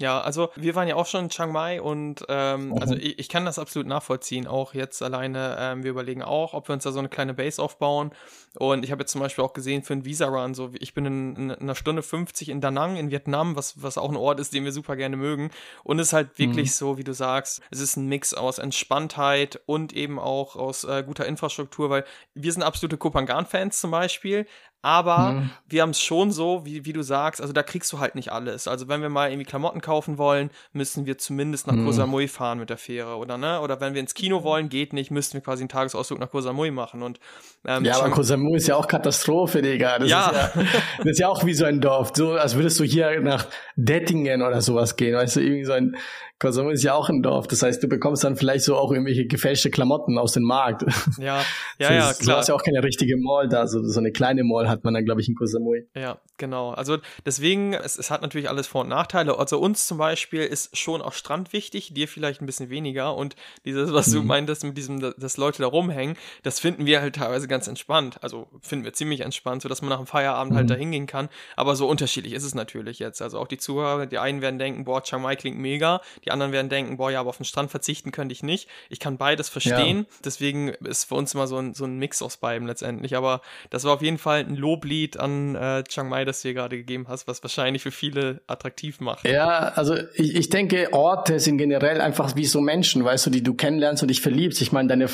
Ja, 0.00 0.18
also 0.18 0.48
wir 0.56 0.74
waren 0.74 0.88
ja 0.88 0.96
auch 0.96 1.04
schon 1.04 1.24
in 1.24 1.28
Chiang 1.28 1.52
Mai 1.52 1.82
und 1.82 2.24
ähm, 2.30 2.74
also 2.80 2.94
ich, 2.94 3.18
ich, 3.18 3.28
kann 3.28 3.44
das 3.44 3.58
absolut 3.58 3.86
nachvollziehen. 3.86 4.46
Auch 4.46 4.72
jetzt 4.72 5.02
alleine, 5.02 5.56
ähm, 5.60 5.84
wir 5.84 5.90
überlegen 5.90 6.22
auch, 6.22 6.54
ob 6.54 6.68
wir 6.68 6.72
uns 6.72 6.84
da 6.84 6.92
so 6.92 6.98
eine 6.98 7.10
kleine 7.10 7.34
Base 7.34 7.62
aufbauen. 7.62 8.12
Und 8.58 8.82
ich 8.82 8.92
habe 8.92 9.02
jetzt 9.02 9.12
zum 9.12 9.20
Beispiel 9.20 9.44
auch 9.44 9.52
gesehen 9.52 9.82
für 9.82 9.92
einen 9.92 10.06
Visa-Run, 10.06 10.54
so 10.54 10.70
ich 10.80 10.94
bin 10.94 11.04
in, 11.04 11.36
in, 11.36 11.52
einer 11.52 11.74
Stunde 11.74 12.02
50 12.02 12.48
in 12.48 12.62
Da 12.62 12.70
Nang 12.70 12.96
in 12.96 13.10
Vietnam, 13.10 13.56
was, 13.56 13.82
was 13.82 13.98
auch 13.98 14.08
ein 14.08 14.16
Ort 14.16 14.40
ist, 14.40 14.54
den 14.54 14.64
wir 14.64 14.72
super 14.72 14.96
gerne 14.96 15.18
mögen. 15.18 15.50
Und 15.84 15.98
es 15.98 16.08
ist 16.08 16.12
halt 16.14 16.38
wirklich 16.38 16.68
mhm. 16.68 16.74
so, 16.74 16.96
wie 16.96 17.04
du 17.04 17.12
sagst, 17.12 17.60
es 17.70 17.80
ist 17.80 17.96
ein 17.96 18.06
Mix 18.06 18.32
aus 18.32 18.58
Entspanntheit 18.58 19.60
und 19.66 19.92
eben 19.92 20.18
auch 20.18 20.56
aus 20.56 20.84
äh, 20.84 21.04
guter 21.06 21.26
Infrastruktur, 21.26 21.90
weil 21.90 22.06
wir 22.32 22.52
sind 22.52 22.62
absolute 22.62 22.96
Kopangan-Fans 22.96 23.78
zum 23.78 23.90
Beispiel, 23.90 24.46
aber 24.82 25.32
mhm. 25.32 25.50
wir 25.68 25.82
haben 25.82 25.90
es 25.90 26.00
schon 26.00 26.32
so, 26.32 26.64
wie, 26.64 26.86
wie 26.86 26.94
du 26.94 27.02
sagst, 27.02 27.40
also 27.40 27.52
da 27.52 27.62
kriegst 27.62 27.92
du 27.92 27.98
halt 27.98 28.14
nicht 28.14 28.32
alles. 28.32 28.66
Also 28.66 28.88
wenn 28.88 29.02
wir 29.02 29.10
mal 29.10 29.30
irgendwie 29.30 29.44
Klamotten 29.44 29.82
kaufen 29.82 30.16
wollen, 30.16 30.50
müssen 30.72 31.04
wir 31.04 31.18
zumindest 31.18 31.66
nach 31.66 31.74
mhm. 31.74 31.84
Koh 31.84 31.92
Samui 31.92 32.28
fahren 32.28 32.58
mit 32.58 32.70
der 32.70 32.78
Fähre, 32.78 33.16
oder 33.16 33.36
ne? 33.36 33.60
Oder 33.60 33.80
wenn 33.80 33.92
wir 33.92 34.00
ins 34.00 34.14
Kino 34.14 34.42
wollen, 34.42 34.70
geht 34.70 34.94
nicht, 34.94 35.10
müssten 35.10 35.34
wir 35.34 35.42
quasi 35.42 35.62
einen 35.62 35.68
Tagesausflug 35.68 36.18
nach 36.18 36.30
Koh 36.30 36.40
Samui 36.40 36.70
machen. 36.70 37.02
Und, 37.02 37.20
ähm, 37.66 37.84
ja, 37.84 37.98
aber 37.98 38.10
Koh 38.10 38.22
Samui 38.22 38.56
ist 38.56 38.68
ja 38.68 38.76
auch 38.76 38.88
Katastrophe, 38.88 39.60
Digga. 39.60 39.98
Das, 39.98 40.08
ja. 40.08 40.28
Ist 40.30 40.56
ja, 40.56 40.62
das 40.98 41.06
ist 41.06 41.18
ja 41.18 41.28
auch 41.28 41.44
wie 41.44 41.54
so 41.54 41.66
ein 41.66 41.80
Dorf. 41.82 42.12
So, 42.14 42.32
als 42.32 42.54
würdest 42.54 42.80
du 42.80 42.84
hier 42.84 43.20
nach 43.20 43.46
Dettingen 43.76 44.40
oder 44.40 44.62
sowas 44.62 44.96
gehen, 44.96 45.14
weißt 45.14 45.36
du, 45.36 45.40
irgendwie 45.40 45.64
so 45.64 45.72
ein 45.72 45.96
Kosum 46.40 46.70
ist 46.70 46.82
ja 46.82 46.94
auch 46.94 47.10
ein 47.10 47.22
Dorf. 47.22 47.46
Das 47.48 47.62
heißt, 47.62 47.82
du 47.82 47.86
bekommst 47.86 48.24
dann 48.24 48.34
vielleicht 48.34 48.64
so 48.64 48.74
auch 48.74 48.90
irgendwelche 48.90 49.26
gefälschte 49.26 49.70
Klamotten 49.70 50.18
aus 50.18 50.32
dem 50.32 50.42
Markt. 50.42 50.82
Ja, 51.18 51.42
ja, 51.78 51.88
so, 51.88 51.92
ja, 51.92 52.00
klar. 52.00 52.14
Du 52.18 52.32
hast 52.32 52.48
ja 52.48 52.54
auch 52.54 52.62
keine 52.62 52.82
richtige 52.82 53.18
Mall 53.18 53.46
da. 53.46 53.66
So, 53.66 53.84
so 53.84 54.00
eine 54.00 54.10
kleine 54.10 54.42
Mall 54.42 54.69
hat 54.70 54.84
man 54.84 54.94
dann, 54.94 55.04
glaube 55.04 55.20
ich, 55.20 55.28
in 55.28 55.34
Kosamui. 55.34 55.86
Ja, 55.94 56.18
genau. 56.38 56.70
Also 56.70 56.96
deswegen, 57.26 57.74
es, 57.74 57.98
es 57.98 58.10
hat 58.10 58.22
natürlich 58.22 58.48
alles 58.48 58.66
Vor- 58.66 58.82
und 58.82 58.88
Nachteile. 58.88 59.38
Also 59.38 59.58
uns 59.58 59.86
zum 59.86 59.98
Beispiel 59.98 60.40
ist 60.40 60.76
schon 60.76 61.02
auch 61.02 61.12
Strand 61.12 61.52
wichtig, 61.52 61.92
dir 61.92 62.08
vielleicht 62.08 62.40
ein 62.40 62.46
bisschen 62.46 62.70
weniger. 62.70 63.14
Und 63.14 63.36
dieses, 63.66 63.92
was 63.92 64.08
mhm. 64.08 64.14
du 64.14 64.22
meintest 64.22 64.64
mit 64.64 64.78
diesem, 64.78 65.00
dass 65.00 65.36
Leute 65.36 65.60
da 65.60 65.68
rumhängen, 65.68 66.16
das 66.42 66.60
finden 66.60 66.86
wir 66.86 67.02
halt 67.02 67.16
teilweise 67.16 67.48
ganz 67.48 67.68
entspannt. 67.68 68.22
Also 68.22 68.48
finden 68.62 68.86
wir 68.86 68.94
ziemlich 68.94 69.20
entspannt, 69.20 69.60
so 69.60 69.68
dass 69.68 69.82
man 69.82 69.90
nach 69.90 69.98
dem 69.98 70.06
Feierabend 70.06 70.54
halt 70.54 70.66
mhm. 70.66 70.70
halt 70.70 70.78
da 70.78 70.80
hingehen 70.80 71.06
kann. 71.06 71.28
Aber 71.54 71.76
so 71.76 71.86
unterschiedlich 71.86 72.32
ist 72.32 72.44
es 72.44 72.54
natürlich 72.54 72.98
jetzt. 72.98 73.20
Also 73.20 73.38
auch 73.38 73.46
die 73.46 73.58
Zuhörer, 73.58 74.06
die 74.06 74.18
einen 74.18 74.40
werden 74.40 74.58
denken, 74.58 74.84
boah, 74.84 75.02
Chiang 75.02 75.20
Mai 75.20 75.36
klingt 75.36 75.58
mega. 75.58 76.00
Die 76.24 76.30
die 76.30 76.32
anderen 76.32 76.52
werden 76.52 76.68
denken, 76.68 76.96
boah, 76.96 77.10
ja, 77.10 77.18
aber 77.18 77.30
auf 77.30 77.38
den 77.38 77.44
Strand 77.44 77.72
verzichten 77.72 78.12
könnte 78.12 78.32
ich 78.32 78.44
nicht. 78.44 78.68
Ich 78.88 79.00
kann 79.00 79.18
beides 79.18 79.48
verstehen. 79.48 80.06
Ja. 80.08 80.16
Deswegen 80.24 80.68
ist 80.68 81.06
für 81.06 81.16
uns 81.16 81.34
immer 81.34 81.48
so 81.48 81.56
ein, 81.58 81.74
so 81.74 81.84
ein 81.86 81.98
Mix 81.98 82.22
aus 82.22 82.36
beiden 82.36 82.68
letztendlich. 82.68 83.16
Aber 83.16 83.40
das 83.68 83.82
war 83.82 83.94
auf 83.94 84.00
jeden 84.00 84.18
Fall 84.18 84.38
ein 84.38 84.54
Loblied 84.60 85.18
an 85.18 85.54
äh, 85.54 85.82
Chiang 85.84 86.08
Mai, 86.08 86.24
das 86.24 86.42
du 86.42 86.48
hier 86.48 86.54
gerade 86.54 86.76
gegeben 86.76 87.06
hast, 87.08 87.26
was 87.26 87.42
wahrscheinlich 87.42 87.82
für 87.82 87.90
viele 87.90 88.42
attraktiv 88.46 89.00
macht. 89.00 89.26
Ja, 89.26 89.72
also 89.74 89.96
ich, 90.14 90.36
ich 90.36 90.50
denke, 90.50 90.92
Orte 90.92 91.40
sind 91.40 91.58
generell 91.58 92.00
einfach 92.00 92.36
wie 92.36 92.44
so 92.44 92.60
Menschen, 92.60 93.04
weißt 93.04 93.26
du, 93.26 93.30
die 93.30 93.42
du 93.42 93.54
kennenlernst 93.54 94.02
und 94.02 94.08
dich 94.08 94.20
verliebst. 94.20 94.60
Ich 94.62 94.72
meine, 94.72 94.88
deine, 94.88 95.08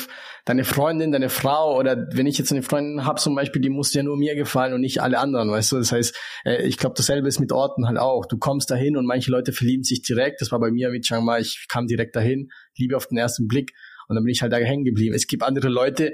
deine 0.45 0.63
Freundin, 0.63 1.11
deine 1.11 1.29
Frau 1.29 1.77
oder 1.77 2.07
wenn 2.11 2.27
ich 2.27 2.37
jetzt 2.37 2.51
eine 2.51 2.61
Freundin 2.61 3.05
habe 3.05 3.19
zum 3.19 3.33
Beispiel, 3.33 3.61
die 3.61 3.69
muss 3.69 3.93
ja 3.93 4.03
nur 4.03 4.17
mir 4.17 4.35
gefallen 4.35 4.73
und 4.73 4.81
nicht 4.81 5.01
alle 5.01 5.19
anderen, 5.19 5.49
weißt 5.49 5.71
du. 5.71 5.77
Das 5.77 5.91
heißt, 5.91 6.15
äh, 6.45 6.63
ich 6.63 6.77
glaube, 6.77 6.95
dasselbe 6.95 7.27
ist 7.27 7.39
mit 7.39 7.51
Orten 7.51 7.87
halt 7.87 7.97
auch. 7.97 8.25
Du 8.25 8.37
kommst 8.37 8.69
dahin 8.69 8.97
und 8.97 9.05
manche 9.05 9.31
Leute 9.31 9.53
verlieben 9.53 9.83
sich 9.83 10.01
direkt. 10.01 10.41
Das 10.41 10.51
war 10.51 10.59
bei 10.59 10.71
mir 10.71 10.89
mit 10.89 11.03
Chiang 11.03 11.25
Mai, 11.25 11.39
ich 11.39 11.65
kam 11.69 11.87
direkt 11.87 12.15
dahin, 12.15 12.49
Liebe 12.77 12.95
auf 12.95 13.07
den 13.07 13.17
ersten 13.17 13.47
Blick 13.47 13.73
und 14.07 14.15
dann 14.15 14.23
bin 14.23 14.31
ich 14.31 14.41
halt 14.41 14.53
da 14.53 14.57
hängen 14.57 14.83
geblieben. 14.83 15.15
Es 15.15 15.27
gibt 15.27 15.43
andere 15.43 15.69
Leute, 15.69 16.13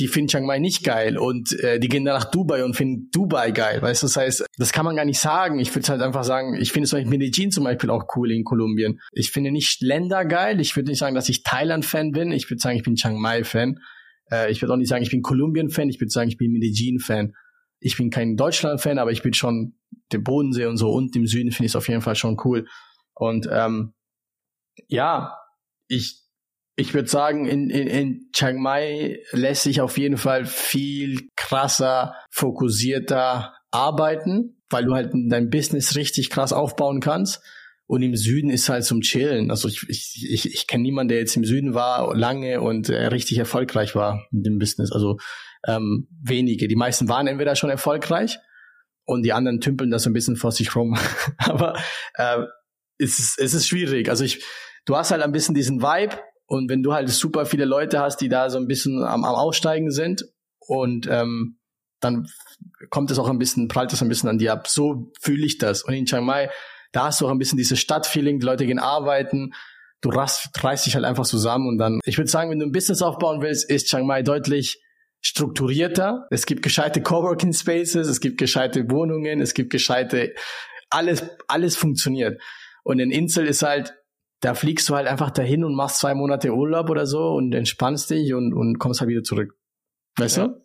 die 0.00 0.08
finden 0.08 0.28
Chiang 0.28 0.46
Mai 0.46 0.58
nicht 0.58 0.82
geil 0.82 1.16
und 1.16 1.52
äh, 1.60 1.78
die 1.78 1.88
gehen 1.88 2.04
dann 2.04 2.18
nach 2.18 2.30
Dubai 2.30 2.64
und 2.64 2.74
finden 2.74 3.10
Dubai 3.12 3.52
geil, 3.52 3.80
weißt 3.80 4.02
du? 4.02 4.06
Das 4.06 4.16
heißt, 4.16 4.46
das 4.58 4.72
kann 4.72 4.84
man 4.84 4.96
gar 4.96 5.04
nicht 5.04 5.20
sagen. 5.20 5.60
Ich 5.60 5.72
würde 5.74 5.86
halt 5.86 6.02
einfach 6.02 6.24
sagen, 6.24 6.56
ich 6.56 6.72
finde 6.72 6.88
zum 6.88 6.98
Beispiel 6.98 7.18
Medellin 7.18 7.52
zum 7.52 7.64
Beispiel 7.64 7.90
auch 7.90 8.04
cool 8.16 8.32
in 8.32 8.42
Kolumbien. 8.42 9.00
Ich 9.12 9.30
finde 9.30 9.52
nicht 9.52 9.80
Länder 9.82 10.24
geil. 10.24 10.60
Ich 10.60 10.74
würde 10.74 10.90
nicht 10.90 10.98
sagen, 10.98 11.14
dass 11.14 11.28
ich 11.28 11.44
Thailand-Fan 11.44 12.10
bin. 12.10 12.32
Ich 12.32 12.50
würde 12.50 12.60
sagen, 12.60 12.76
ich 12.76 12.82
bin 12.82 12.96
Chiang 12.96 13.20
Mai-Fan. 13.20 13.78
Äh, 14.32 14.50
ich 14.50 14.60
würde 14.60 14.72
auch 14.72 14.78
nicht 14.78 14.88
sagen, 14.88 15.04
ich 15.04 15.10
bin 15.10 15.22
Kolumbien-Fan. 15.22 15.88
Ich 15.88 16.00
würde 16.00 16.10
sagen, 16.10 16.28
ich 16.28 16.38
bin 16.38 16.50
Medellin-Fan. 16.52 17.32
Ich 17.78 17.96
bin 17.96 18.10
kein 18.10 18.36
Deutschland-Fan, 18.36 18.98
aber 18.98 19.12
ich 19.12 19.22
bin 19.22 19.32
schon 19.32 19.76
dem 20.12 20.24
Bodensee 20.24 20.66
und 20.66 20.76
so 20.76 20.90
und 20.90 21.14
im 21.14 21.26
Süden 21.26 21.52
finde 21.52 21.66
ich 21.66 21.72
es 21.72 21.76
auf 21.76 21.88
jeden 21.88 22.00
Fall 22.00 22.16
schon 22.16 22.36
cool. 22.44 22.66
Und 23.14 23.48
ähm, 23.50 23.94
ja, 24.88 25.36
ich, 25.86 26.23
ich 26.76 26.92
würde 26.94 27.08
sagen, 27.08 27.46
in, 27.46 27.70
in, 27.70 27.86
in 27.86 28.30
Chiang 28.32 28.60
Mai 28.60 29.20
lässt 29.30 29.62
sich 29.62 29.80
auf 29.80 29.96
jeden 29.96 30.16
Fall 30.16 30.44
viel 30.44 31.28
krasser, 31.36 32.14
fokussierter 32.30 33.54
arbeiten, 33.70 34.62
weil 34.70 34.84
du 34.84 34.94
halt 34.94 35.12
dein 35.12 35.50
Business 35.50 35.94
richtig 35.94 36.30
krass 36.30 36.52
aufbauen 36.52 37.00
kannst. 37.00 37.42
Und 37.86 38.02
im 38.02 38.16
Süden 38.16 38.50
ist 38.50 38.68
halt 38.68 38.84
zum 38.84 39.02
Chillen. 39.02 39.50
Also 39.50 39.68
ich, 39.68 39.84
ich, 39.88 40.26
ich, 40.28 40.52
ich 40.52 40.66
kenne 40.66 40.82
niemanden, 40.82 41.10
der 41.10 41.18
jetzt 41.18 41.36
im 41.36 41.44
Süden 41.44 41.74
war 41.74 42.16
lange 42.16 42.60
und 42.60 42.88
äh, 42.88 43.06
richtig 43.06 43.38
erfolgreich 43.38 43.94
war 43.94 44.26
mit 44.30 44.46
dem 44.46 44.58
Business. 44.58 44.90
Also 44.90 45.18
ähm, 45.66 46.08
wenige. 46.22 46.66
Die 46.66 46.76
meisten 46.76 47.08
waren 47.08 47.26
entweder 47.26 47.56
schon 47.56 47.70
erfolgreich 47.70 48.38
und 49.04 49.22
die 49.22 49.34
anderen 49.34 49.60
tümpeln 49.60 49.90
das 49.90 50.04
so 50.04 50.10
ein 50.10 50.14
bisschen 50.14 50.36
vor 50.36 50.50
sich 50.50 50.74
rum. 50.74 50.98
Aber 51.38 51.76
äh, 52.14 52.38
es 52.98 53.18
ist, 53.18 53.38
es 53.38 53.52
ist 53.52 53.68
schwierig. 53.68 54.08
Also 54.08 54.24
ich, 54.24 54.42
du 54.86 54.96
hast 54.96 55.10
halt 55.10 55.22
ein 55.22 55.32
bisschen 55.32 55.54
diesen 55.54 55.82
Vibe 55.82 56.18
und 56.46 56.68
wenn 56.68 56.82
du 56.82 56.92
halt 56.92 57.08
super 57.08 57.46
viele 57.46 57.64
Leute 57.64 58.00
hast, 58.00 58.20
die 58.20 58.28
da 58.28 58.50
so 58.50 58.58
ein 58.58 58.66
bisschen 58.66 59.02
am, 59.02 59.24
am 59.24 59.34
Aussteigen 59.34 59.90
sind 59.90 60.24
und 60.58 61.06
ähm, 61.10 61.58
dann 62.00 62.26
kommt 62.90 63.10
es 63.10 63.18
auch 63.18 63.28
ein 63.28 63.38
bisschen, 63.38 63.68
prallt 63.68 63.92
es 63.92 64.02
ein 64.02 64.08
bisschen 64.08 64.28
an 64.28 64.38
dir 64.38 64.52
ab. 64.52 64.68
So 64.68 65.10
fühle 65.20 65.46
ich 65.46 65.56
das. 65.58 65.82
Und 65.82 65.94
in 65.94 66.04
Chiang 66.04 66.24
Mai, 66.24 66.50
da 66.92 67.06
hast 67.06 67.20
du 67.20 67.26
auch 67.26 67.30
ein 67.30 67.38
bisschen 67.38 67.56
dieses 67.56 67.78
Stadtfeeling, 67.80 68.40
die 68.40 68.46
Leute 68.46 68.66
gehen 68.66 68.78
arbeiten, 68.78 69.54
du 70.02 70.10
rast, 70.10 70.50
reißt 70.62 70.84
dich 70.84 70.94
halt 70.94 71.06
einfach 71.06 71.24
zusammen 71.24 71.66
und 71.66 71.78
dann, 71.78 72.00
ich 72.04 72.18
würde 72.18 72.30
sagen, 72.30 72.50
wenn 72.50 72.58
du 72.58 72.66
ein 72.66 72.72
Business 72.72 73.00
aufbauen 73.00 73.40
willst, 73.40 73.68
ist 73.70 73.88
Chiang 73.88 74.06
Mai 74.06 74.22
deutlich 74.22 74.82
strukturierter. 75.22 76.26
Es 76.30 76.44
gibt 76.44 76.62
gescheite 76.62 77.00
Coworking 77.00 77.54
Spaces, 77.54 78.06
es 78.06 78.20
gibt 78.20 78.36
gescheite 78.36 78.90
Wohnungen, 78.90 79.40
es 79.40 79.54
gibt 79.54 79.70
gescheite, 79.70 80.34
alles, 80.90 81.24
alles 81.48 81.76
funktioniert. 81.76 82.40
Und 82.82 82.98
in 82.98 83.10
Insel 83.10 83.46
ist 83.46 83.62
halt, 83.62 83.94
da 84.44 84.54
fliegst 84.54 84.88
du 84.88 84.94
halt 84.94 85.06
einfach 85.08 85.30
dahin 85.30 85.64
und 85.64 85.74
machst 85.74 85.98
zwei 85.98 86.14
Monate 86.14 86.52
Urlaub 86.52 86.90
oder 86.90 87.06
so 87.06 87.30
und 87.30 87.54
entspannst 87.54 88.10
dich 88.10 88.34
und, 88.34 88.52
und 88.52 88.78
kommst 88.78 89.00
halt 89.00 89.08
wieder 89.08 89.22
zurück. 89.22 89.56
Weißt 90.18 90.36
ja. 90.36 90.48
du? 90.48 90.63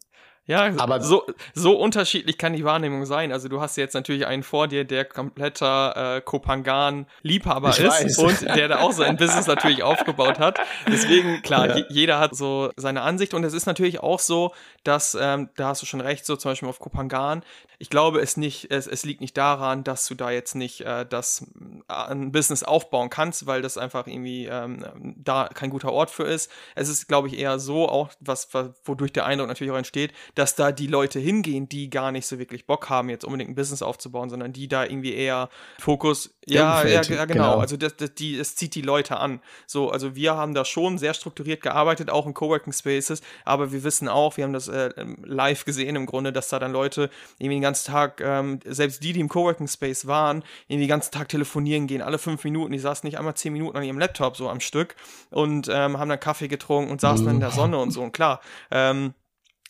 Ja, 0.49 0.71
aber 0.77 0.99
so, 0.99 1.27
so 1.53 1.77
unterschiedlich 1.77 2.39
kann 2.39 2.53
die 2.53 2.65
Wahrnehmung 2.65 3.05
sein. 3.05 3.31
Also 3.31 3.49
du 3.49 3.61
hast 3.61 3.77
jetzt 3.77 3.93
natürlich 3.93 4.25
einen 4.25 4.41
vor 4.41 4.67
dir, 4.67 4.83
der 4.83 5.05
kompletter 5.05 6.15
äh, 6.15 6.21
Kopangan-Liebhaber 6.21 7.69
ist 7.69 7.83
weiß. 7.83 8.17
und 8.17 8.55
der 8.55 8.67
da 8.67 8.79
auch 8.79 8.91
sein 8.91 9.15
Business 9.15 9.45
natürlich 9.45 9.83
aufgebaut 9.83 10.39
hat. 10.39 10.57
Deswegen, 10.87 11.43
klar, 11.43 11.77
ja. 11.77 11.85
jeder 11.89 12.19
hat 12.19 12.35
so 12.35 12.71
seine 12.77 13.03
Ansicht 13.03 13.35
und 13.35 13.43
es 13.43 13.53
ist 13.53 13.67
natürlich 13.67 13.99
auch 13.99 14.19
so, 14.19 14.51
dass, 14.83 15.15
ähm, 15.19 15.49
da 15.55 15.67
hast 15.67 15.83
du 15.83 15.85
schon 15.85 16.01
recht, 16.01 16.25
so 16.25 16.35
zum 16.35 16.49
Beispiel 16.49 16.67
auf 16.67 16.79
Kopangan, 16.79 17.43
ich 17.81 17.89
glaube, 17.89 18.19
es 18.19 18.35
nicht, 18.35 18.71
es, 18.71 18.87
es 18.87 19.05
liegt 19.05 19.21
nicht 19.21 19.37
daran, 19.37 19.85
dass 19.85 20.05
du 20.05 20.13
da 20.13 20.31
jetzt 20.31 20.53
nicht 20.53 20.81
äh, 20.81 21.05
das 21.05 21.45
äh, 21.87 21.93
ein 21.93 22.33
Business 22.33 22.61
aufbauen 22.61 23.09
kannst, 23.09 23.45
weil 23.47 23.61
das 23.61 23.77
einfach 23.77 24.05
irgendwie 24.05 24.47
ähm, 24.47 25.15
da 25.15 25.47
kein 25.47 25.69
guter 25.69 25.93
Ort 25.93 26.09
für 26.09 26.23
ist. 26.23 26.51
Es 26.75 26.89
ist, 26.89 27.07
glaube 27.07 27.29
ich, 27.29 27.37
eher 27.37 27.57
so, 27.57 27.87
auch 27.87 28.09
was, 28.19 28.53
was 28.53 28.71
wodurch 28.83 29.13
der 29.13 29.25
Eindruck 29.25 29.47
natürlich 29.47 29.71
auch 29.71 29.77
entsteht, 29.77 30.11
dass 30.39 30.55
da 30.55 30.71
die 30.71 30.87
Leute 30.87 31.19
hingehen, 31.19 31.67
die 31.67 31.89
gar 31.89 32.13
nicht 32.13 32.25
so 32.25 32.39
wirklich 32.39 32.65
Bock 32.65 32.89
haben, 32.89 33.09
jetzt 33.09 33.25
unbedingt 33.25 33.51
ein 33.51 33.55
Business 33.55 33.81
aufzubauen, 33.81 34.29
sondern 34.29 34.53
die 34.53 34.69
da 34.69 34.85
irgendwie 34.85 35.13
eher 35.13 35.49
Fokus, 35.79 36.33
ja, 36.45 36.81
ja, 36.85 37.01
ja, 37.01 37.25
genau, 37.25 37.25
genau. 37.25 37.57
also 37.59 37.75
das, 37.75 37.97
das, 37.97 38.13
die, 38.13 38.39
es 38.39 38.55
zieht 38.55 38.73
die 38.73 38.81
Leute 38.81 39.17
an. 39.17 39.41
So, 39.67 39.89
also 39.89 40.15
wir 40.15 40.35
haben 40.35 40.53
da 40.53 40.63
schon 40.63 40.97
sehr 40.97 41.13
strukturiert 41.13 41.61
gearbeitet, 41.61 42.09
auch 42.09 42.25
in 42.25 42.33
Coworking 42.33 42.71
Spaces, 42.71 43.21
aber 43.43 43.73
wir 43.73 43.83
wissen 43.83 44.07
auch, 44.07 44.37
wir 44.37 44.45
haben 44.45 44.53
das 44.53 44.69
äh, 44.69 44.91
live 45.23 45.65
gesehen 45.65 45.97
im 45.97 46.05
Grunde, 46.05 46.31
dass 46.31 46.47
da 46.47 46.57
dann 46.57 46.71
Leute 46.71 47.09
irgendwie 47.37 47.57
den 47.57 47.61
ganzen 47.61 47.91
Tag, 47.91 48.21
ähm, 48.21 48.61
selbst 48.63 49.03
die, 49.03 49.11
die 49.11 49.19
im 49.19 49.27
Coworking 49.27 49.67
Space 49.67 50.07
waren, 50.07 50.43
irgendwie 50.69 50.85
den 50.85 50.89
ganzen 50.89 51.11
Tag 51.11 51.27
telefonieren 51.27 51.85
gehen, 51.85 52.01
alle 52.01 52.17
fünf 52.17 52.45
Minuten, 52.45 52.71
die 52.71 52.79
saßen 52.79 53.05
nicht 53.05 53.17
einmal 53.17 53.35
zehn 53.35 53.51
Minuten 53.51 53.75
an 53.75 53.83
ihrem 53.83 53.99
Laptop 53.99 54.37
so 54.37 54.49
am 54.49 54.61
Stück 54.61 54.95
und 55.31 55.67
ähm, 55.67 55.99
haben 55.99 56.07
dann 56.07 56.19
Kaffee 56.19 56.47
getrunken 56.47 56.91
und 56.91 57.01
saßen 57.01 57.23
mhm. 57.23 57.27
dann 57.27 57.35
in 57.35 57.41
der 57.41 57.51
Sonne 57.51 57.77
und 57.77 57.91
so 57.91 58.01
und 58.01 58.13
klar, 58.13 58.39
ähm, 58.71 59.13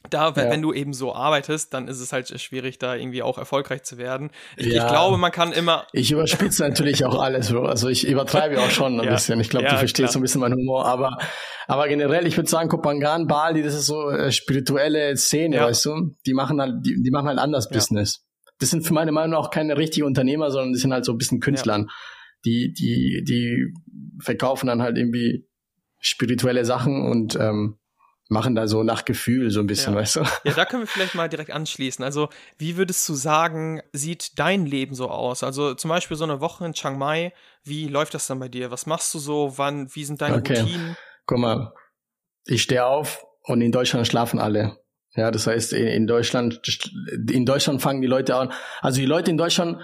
da, 0.10 0.36
wenn, 0.36 0.45
ja. 0.45 0.51
wenn, 0.51 0.62
du 0.62 0.74
eben 0.74 0.93
so 0.93 1.14
arbeitest, 1.14 1.74
dann 1.74 1.88
ist 1.88 1.99
es 1.99 2.12
halt 2.12 2.28
schwierig, 2.39 2.80
da 2.80 2.95
irgendwie 2.95 3.24
auch 3.24 3.38
erfolgreich 3.38 3.84
zu 3.84 3.97
werden. 3.97 4.32
Ich, 4.57 4.68
ja. 4.68 4.84
ich 4.84 4.89
glaube, 4.89 5.18
man 5.18 5.32
kann 5.32 5.51
immer. 5.51 5.88
Ich 5.93 6.12
überspitze 6.12 6.64
natürlich 6.68 7.05
auch 7.05 7.20
alles, 7.20 7.53
also 7.53 7.89
ich 7.89 8.07
übertreibe 8.07 8.60
auch 8.60 8.70
schon 8.70 8.99
ein 8.99 9.05
ja. 9.05 9.12
bisschen. 9.12 9.39
Ich 9.39 9.49
glaube, 9.49 9.68
du 9.68 9.78
verstehst 9.78 10.14
so 10.14 10.20
ein 10.20 10.22
bisschen 10.22 10.41
meinen 10.41 10.55
Humor, 10.55 10.86
aber, 10.86 11.18
aber 11.68 11.88
generell, 11.88 12.26
ich 12.28 12.38
würde 12.38 12.49
sagen, 12.49 12.70
Kopangan, 12.70 13.28
Bali, 13.28 13.64
das 13.64 13.74
ist 13.74 13.86
so 13.86 14.10
äh, 14.10 14.32
spirituelle 14.32 15.16
Szene, 15.18 15.60
weißt 15.60 15.86
du? 15.86 16.16
Die 16.26 16.34
machen 16.34 16.60
halt, 16.62 16.86
die, 16.86 17.01
die 17.01 17.12
machen 17.12 17.28
halt 17.28 17.39
anders 17.39 17.70
Business. 17.70 18.26
Das 18.60 18.70
sind 18.70 18.86
für 18.86 18.93
meine 18.93 19.12
Meinung 19.12 19.36
auch 19.36 19.51
keine 19.51 19.78
richtigen 19.78 20.05
Unternehmer, 20.05 20.51
sondern 20.51 20.74
die 20.74 20.80
sind 20.80 20.91
halt 20.91 21.05
so 21.05 21.14
ein 21.14 21.18
bisschen 21.18 21.39
Künstlern. 21.39 21.88
Die, 22.45 22.74
die, 22.74 23.24
die 23.28 23.74
verkaufen 24.22 24.68
dann 24.68 24.82
halt 24.82 24.97
irgendwie 24.97 25.45
spirituelle 25.99 26.66
Sachen 26.66 27.05
und 27.05 27.36
ähm, 27.36 27.78
machen 28.30 28.54
da 28.56 28.68
so 28.68 28.84
nach 28.84 29.06
Gefühl 29.06 29.50
so 29.50 29.60
ein 29.60 29.68
bisschen, 29.68 29.94
ja. 29.94 30.00
weißt 30.00 30.18
du? 30.18 30.20
Ja, 30.46 30.54
da 30.54 30.66
können 30.66 30.84
wir 30.84 30.88
vielleicht 30.88 31.16
mal 31.16 31.28
direkt 31.28 31.52
anschließen. 31.52 32.06
Also, 32.06 32.30
wie 32.58 32.78
würdest 32.78 33.08
du 33.10 33.16
sagen, 33.16 33.82
sieht 33.92 34.40
dein 34.40 34.66
Leben 34.66 34.96
so 34.96 35.10
aus? 35.10 35.44
Also 35.44 35.74
zum 35.74 35.90
Beispiel 35.90 36.16
so 36.16 36.24
eine 36.24 36.40
Woche 36.40 36.66
in 36.66 36.74
Chiang 36.74 36.98
Mai, 36.98 37.34
wie 37.64 37.88
läuft 37.88 38.14
das 38.14 38.28
dann 38.28 38.40
bei 38.40 38.48
dir? 38.48 38.72
Was 38.72 38.86
machst 38.86 39.14
du 39.14 39.20
so? 39.20 39.58
Wann, 39.58 39.94
wie 39.96 40.06
sind 40.06 40.22
deine 40.22 40.38
okay. 40.38 40.60
Routinen? 40.60 40.96
Guck 41.26 41.40
mal, 41.40 41.74
ich 42.46 42.62
stehe 42.62 42.86
auf 42.86 43.26
und 43.44 43.62
in 43.62 43.72
Deutschland 43.72 44.08
schlafen 44.08 44.40
alle. 44.40 44.78
Ja, 45.16 45.32
das 45.32 45.48
heißt, 45.48 45.74
in 45.74 46.06
Deutschland, 46.06 46.62
in 47.32 47.46
Deutschland 47.46 47.82
fangen 47.82 48.02
die 48.02 48.08
Leute 48.08 48.36
an. 48.36 48.54
Also 48.82 49.00
die 49.00 49.08
Leute 49.08 49.32
in 49.32 49.38
Deutschland 49.38 49.80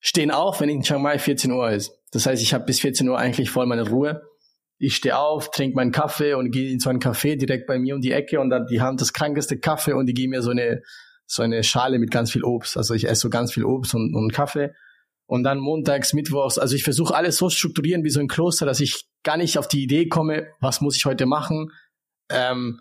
stehen 0.00 0.30
auf, 0.30 0.60
wenn 0.60 0.70
in 0.70 0.82
Chiang 0.82 1.02
Mai 1.02 1.18
14 1.18 1.52
Uhr 1.52 1.70
ist. 1.70 1.92
Das 2.12 2.24
heißt, 2.24 2.42
ich 2.42 2.54
habe 2.54 2.64
bis 2.64 2.80
14 2.80 3.06
Uhr 3.08 3.18
eigentlich 3.18 3.50
voll 3.50 3.66
meine 3.66 3.88
Ruhe 3.88 4.22
ich 4.78 4.96
stehe 4.96 5.18
auf, 5.18 5.50
trinke 5.50 5.76
meinen 5.76 5.92
Kaffee 5.92 6.34
und 6.34 6.50
gehe 6.50 6.72
in 6.72 6.80
so 6.80 6.90
einen 6.90 7.00
Café 7.00 7.36
direkt 7.36 7.66
bei 7.66 7.78
mir 7.78 7.94
um 7.94 8.00
die 8.00 8.12
Ecke 8.12 8.40
und 8.40 8.50
dann 8.50 8.66
die 8.66 8.80
haben 8.80 8.96
das 8.96 9.12
krankeste 9.12 9.58
Kaffee 9.58 9.92
und 9.92 10.06
die 10.06 10.14
geben 10.14 10.30
mir 10.30 10.42
so 10.42 10.50
eine 10.50 10.82
so 11.26 11.42
eine 11.42 11.62
Schale 11.62 11.98
mit 11.98 12.10
ganz 12.10 12.30
viel 12.30 12.44
Obst. 12.44 12.76
Also 12.76 12.94
ich 12.94 13.08
esse 13.08 13.22
so 13.22 13.30
ganz 13.30 13.52
viel 13.52 13.64
Obst 13.64 13.94
und, 13.94 14.14
und 14.14 14.32
Kaffee. 14.32 14.72
Und 15.26 15.42
dann 15.42 15.58
montags, 15.58 16.12
mittwochs, 16.12 16.58
also 16.58 16.74
ich 16.74 16.84
versuche 16.84 17.14
alles 17.14 17.38
so 17.38 17.48
strukturieren 17.48 18.04
wie 18.04 18.10
so 18.10 18.20
ein 18.20 18.28
Kloster, 18.28 18.66
dass 18.66 18.80
ich 18.80 19.06
gar 19.22 19.38
nicht 19.38 19.56
auf 19.56 19.68
die 19.68 19.82
Idee 19.82 20.06
komme, 20.06 20.48
was 20.60 20.82
muss 20.82 20.96
ich 20.96 21.06
heute 21.06 21.24
machen? 21.24 21.70
Ähm, 22.28 22.80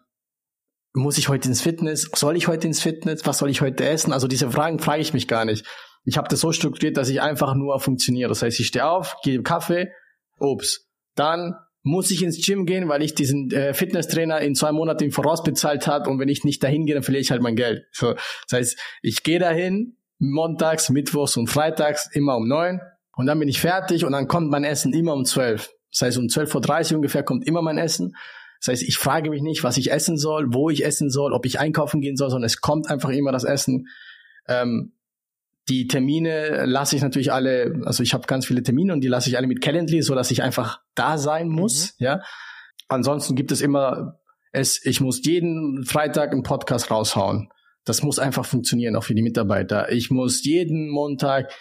muss 0.93 1.17
ich 1.17 1.29
heute 1.29 1.47
ins 1.47 1.61
Fitness? 1.61 2.09
Soll 2.13 2.35
ich 2.35 2.47
heute 2.47 2.67
ins 2.67 2.81
Fitness? 2.81 3.25
Was 3.25 3.37
soll 3.37 3.49
ich 3.49 3.61
heute 3.61 3.85
essen? 3.85 4.11
Also 4.11 4.27
diese 4.27 4.51
Fragen 4.51 4.79
frage 4.79 5.01
ich 5.01 5.13
mich 5.13 5.27
gar 5.27 5.45
nicht. 5.45 5.65
Ich 6.03 6.17
habe 6.17 6.27
das 6.27 6.41
so 6.41 6.51
strukturiert, 6.51 6.97
dass 6.97 7.09
ich 7.09 7.21
einfach 7.21 7.55
nur 7.55 7.79
funktioniere. 7.79 8.29
Das 8.29 8.41
heißt, 8.41 8.59
ich 8.59 8.67
stehe 8.67 8.87
auf, 8.87 9.15
gehe 9.23 9.41
Kaffee, 9.41 9.91
Obst. 10.37 10.85
Dann 11.15 11.55
muss 11.83 12.09
ich 12.11 12.23
ins 12.23 12.43
Gym 12.43 12.65
gehen, 12.65 12.87
weil 12.87 13.03
ich 13.03 13.13
diesen 13.13 13.51
äh, 13.51 13.73
Fitnesstrainer 13.73 14.39
in 14.39 14.55
zwei 14.55 14.71
Monaten 14.71 15.11
vorausbezahlt 15.11 15.85
habe 15.85 16.09
und 16.09 16.17
wenn 16.17 16.29
ich 16.29 16.43
nicht 16.43 16.63
dahin 16.63 16.85
gehe, 16.85 16.95
dann 16.95 17.03
verliere 17.03 17.21
ich 17.21 17.31
halt 17.31 17.41
mein 17.41 17.55
Geld. 17.55 17.85
So, 17.91 18.13
das 18.13 18.59
heißt, 18.59 18.79
ich 19.01 19.23
gehe 19.23 19.39
dahin, 19.39 19.97
montags, 20.17 20.89
mittwochs 20.89 21.35
und 21.35 21.47
freitags 21.47 22.09
immer 22.13 22.37
um 22.37 22.47
neun 22.47 22.79
und 23.15 23.25
dann 23.25 23.37
bin 23.37 23.49
ich 23.49 23.59
fertig 23.59 24.05
und 24.05 24.13
dann 24.13 24.27
kommt 24.27 24.49
mein 24.49 24.63
Essen 24.63 24.93
immer 24.93 25.13
um 25.13 25.25
zwölf. 25.25 25.71
Das 25.91 26.01
heißt, 26.01 26.17
um 26.17 26.29
zwölf 26.29 26.55
Uhr 26.55 26.61
dreißig 26.61 26.95
ungefähr 26.95 27.23
kommt 27.23 27.45
immer 27.45 27.61
mein 27.61 27.77
Essen. 27.77 28.15
Das 28.59 28.71
heißt, 28.71 28.83
ich 28.83 28.97
frage 28.97 29.29
mich 29.29 29.41
nicht, 29.41 29.63
was 29.65 29.75
ich 29.75 29.91
essen 29.91 30.17
soll, 30.17 30.53
wo 30.53 30.69
ich 30.69 30.85
essen 30.85 31.09
soll, 31.09 31.33
ob 31.33 31.45
ich 31.45 31.59
einkaufen 31.59 31.99
gehen 31.99 32.15
soll, 32.15 32.29
sondern 32.29 32.45
es 32.45 32.61
kommt 32.61 32.89
einfach 32.89 33.09
immer 33.09 33.33
das 33.33 33.43
Essen. 33.43 33.87
Ähm, 34.47 34.93
die 35.69 35.87
Termine 35.87 36.65
lasse 36.65 36.95
ich 36.95 37.01
natürlich 37.01 37.31
alle, 37.31 37.81
also 37.85 38.03
ich 38.03 38.13
habe 38.13 38.27
ganz 38.27 38.45
viele 38.45 38.63
Termine 38.63 38.93
und 38.93 39.01
die 39.01 39.07
lasse 39.07 39.29
ich 39.29 39.37
alle 39.37 39.47
mit 39.47 39.61
Calendly, 39.61 40.01
so 40.01 40.13
dass 40.13 40.31
ich 40.31 40.43
einfach 40.43 40.81
da 40.95 41.17
sein 41.17 41.47
muss, 41.47 41.95
mhm. 41.99 42.05
ja. 42.05 42.21
Ansonsten 42.89 43.35
gibt 43.35 43.51
es 43.51 43.61
immer 43.61 44.19
es, 44.53 44.85
ich 44.85 45.01
muss 45.01 45.25
jeden 45.25 45.83
Freitag 45.83 46.31
einen 46.31 46.43
Podcast 46.43 46.91
raushauen. 46.91 47.49
Das 47.85 48.03
muss 48.03 48.19
einfach 48.19 48.45
funktionieren, 48.45 48.95
auch 48.95 49.03
für 49.03 49.15
die 49.15 49.23
Mitarbeiter. 49.23 49.91
Ich 49.91 50.09
muss 50.09 50.45
jeden 50.45 50.89
Montag 50.89 51.51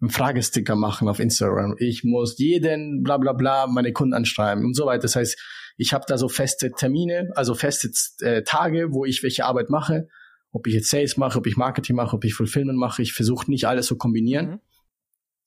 einen 0.00 0.10
Fragesticker 0.10 0.76
machen 0.76 1.08
auf 1.08 1.18
Instagram. 1.18 1.74
Ich 1.78 2.04
muss 2.04 2.38
jeden 2.38 3.02
bla 3.02 3.16
bla 3.16 3.32
bla 3.32 3.66
meine 3.66 3.92
Kunden 3.92 4.14
anschreiben 4.14 4.64
und 4.64 4.76
so 4.76 4.86
weiter. 4.86 5.02
Das 5.02 5.16
heißt, 5.16 5.40
ich 5.78 5.92
habe 5.92 6.04
da 6.06 6.18
so 6.18 6.28
feste 6.28 6.70
Termine, 6.70 7.30
also 7.34 7.54
feste 7.54 7.90
äh, 8.20 8.42
Tage, 8.42 8.92
wo 8.92 9.04
ich 9.04 9.22
welche 9.22 9.46
Arbeit 9.46 9.70
mache 9.70 10.08
ob 10.52 10.66
ich 10.66 10.74
jetzt 10.74 10.90
Sales 10.90 11.16
mache, 11.16 11.38
ob 11.38 11.46
ich 11.46 11.56
Marketing 11.56 11.96
mache, 11.96 12.14
ob 12.14 12.24
ich 12.24 12.34
Fulfillment 12.34 12.78
mache. 12.78 13.02
Ich 13.02 13.14
versuche 13.14 13.50
nicht 13.50 13.66
alles 13.66 13.86
zu 13.86 13.96
kombinieren. 13.96 14.50
Mhm. 14.50 14.60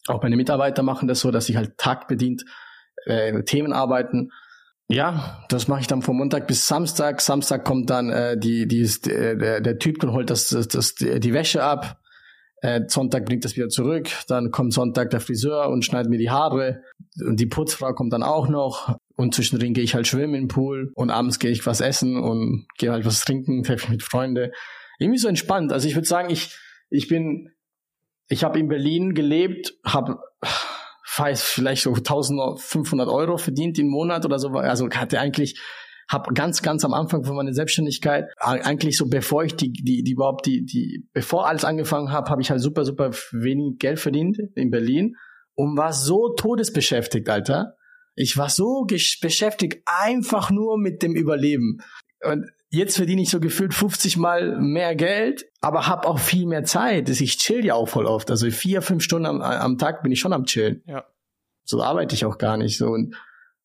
Auch 0.08 0.22
meine 0.22 0.36
Mitarbeiter 0.36 0.84
machen 0.84 1.08
das 1.08 1.20
so, 1.20 1.32
dass 1.32 1.46
sie 1.46 1.58
halt 1.58 1.78
tagbedient 1.78 2.46
äh, 3.06 3.44
Themen 3.44 3.74
arbeiten. 3.74 4.32
Ja, 4.88 5.44
das 5.50 5.68
mache 5.68 5.82
ich 5.82 5.88
dann 5.88 6.04
von 6.04 6.16
Montag 6.16 6.48
bis 6.48 6.68
Samstag. 6.68 7.22
Samstag 7.22 7.66
kommt 7.66 7.90
dann 7.90 8.10
äh, 8.10 8.38
die, 8.38 8.68
die 8.68 8.80
ist, 8.80 9.08
äh, 9.08 9.36
der, 9.36 9.62
der 9.62 9.80
Typ 9.80 10.04
und 10.04 10.12
holt 10.12 10.30
das, 10.30 10.50
das, 10.50 10.68
das, 10.68 10.96
die 10.96 11.34
Wäsche 11.34 11.64
ab. 11.64 12.00
Äh, 12.62 12.82
Sonntag 12.88 13.26
bringt 13.26 13.46
das 13.46 13.56
wieder 13.56 13.70
zurück. 13.70 14.10
Dann 14.28 14.52
kommt 14.52 14.74
Sonntag 14.74 15.10
der 15.10 15.22
Friseur 15.22 15.70
und 15.70 15.86
schneidet 15.86 16.12
mir 16.12 16.20
die 16.20 16.30
Haare. 16.30 16.84
Und 17.26 17.40
die 17.40 17.48
Putzfrau 17.48 17.94
kommt 17.94 18.14
dann 18.14 18.24
auch 18.24 18.48
noch. 18.48 18.96
Und 19.16 19.34
zwischendrin 19.34 19.74
gehe 19.74 19.84
ich 19.84 19.96
halt 19.96 20.08
schwimmen 20.08 20.36
im 20.36 20.48
Pool. 20.48 20.92
Und 20.94 21.10
abends 21.10 21.40
gehe 21.40 21.52
ich 21.52 21.66
was 21.66 21.82
essen 21.82 22.18
und 22.18 22.68
gehe 22.78 22.92
halt 22.92 23.06
was 23.06 23.22
trinken, 23.22 23.64
treffe 23.64 23.86
mich 23.86 24.02
mit 24.02 24.04
Freunden 24.04 24.52
irgendwie 25.00 25.20
so 25.20 25.28
entspannt. 25.28 25.72
Also 25.72 25.88
ich 25.88 25.96
würde 25.96 26.08
sagen, 26.08 26.30
ich, 26.30 26.56
ich 26.90 27.08
bin, 27.08 27.52
ich 28.28 28.44
habe 28.44 28.60
in 28.60 28.68
Berlin 28.68 29.14
gelebt, 29.14 29.74
habe 29.86 30.20
vielleicht 31.04 31.84
so 31.84 31.94
1500 31.94 33.08
Euro 33.08 33.38
verdient 33.38 33.80
im 33.80 33.88
Monat 33.88 34.26
oder 34.26 34.40
so. 34.40 34.50
Also 34.50 34.90
hatte 34.90 35.20
eigentlich, 35.20 35.60
habe 36.10 36.34
ganz, 36.34 36.62
ganz 36.62 36.84
am 36.86 36.94
Anfang 36.94 37.24
von 37.24 37.36
meiner 37.36 37.54
Selbstständigkeit, 37.54 38.26
eigentlich 38.38 38.98
so 38.98 39.08
bevor 39.08 39.44
ich 39.44 39.56
die, 39.56 39.72
die, 39.72 40.04
die 40.04 40.12
überhaupt 40.12 40.46
die, 40.46 40.64
die, 40.66 41.08
bevor 41.14 41.48
alles 41.48 41.66
angefangen 41.66 42.12
habe, 42.12 42.30
habe 42.30 42.42
ich 42.42 42.52
halt 42.52 42.62
super, 42.62 42.86
super 42.86 43.12
wenig 43.32 43.80
Geld 43.80 44.00
verdient 44.00 44.38
in 44.56 44.70
Berlin 44.70 45.16
und 45.56 45.78
war 45.78 45.94
so 45.94 46.34
todesbeschäftigt, 46.36 47.28
Alter. 47.30 47.76
Ich 48.16 48.38
war 48.38 48.50
so 48.50 48.86
beschäftigt, 48.86 49.82
einfach 49.86 50.52
nur 50.52 50.78
mit 50.78 51.02
dem 51.02 51.16
Überleben. 51.16 51.80
Und 52.24 52.50
Jetzt 52.76 52.98
verdiene 52.98 53.22
ich 53.22 53.30
so 53.30 53.40
gefühlt 53.40 53.74
50 53.74 54.18
Mal 54.18 54.60
mehr 54.60 54.96
Geld, 54.96 55.46
aber 55.62 55.88
habe 55.88 56.10
auch 56.10 56.20
viel 56.20 56.46
mehr 56.46 56.66
Zeit. 56.66 57.08
Ich 57.10 57.38
chill 57.38 57.64
ja 57.64 57.74
auch 57.74 57.88
voll 57.88 58.06
oft. 58.06 58.30
Also 58.30 58.52
vier, 58.52 58.82
fünf 58.82 59.02
Stunden 59.02 59.26
am, 59.26 59.42
am 59.42 59.78
Tag 59.78 60.04
bin 60.04 60.12
ich 60.12 60.20
schon 60.20 60.34
am 60.34 60.44
Chillen. 60.44 60.84
Ja. 60.86 61.06
So 61.64 61.82
arbeite 61.82 62.16
ich 62.16 62.26
auch 62.26 62.38
gar 62.38 62.58
nicht 62.58 62.78
so. 62.78 62.88
Und, 62.88 63.16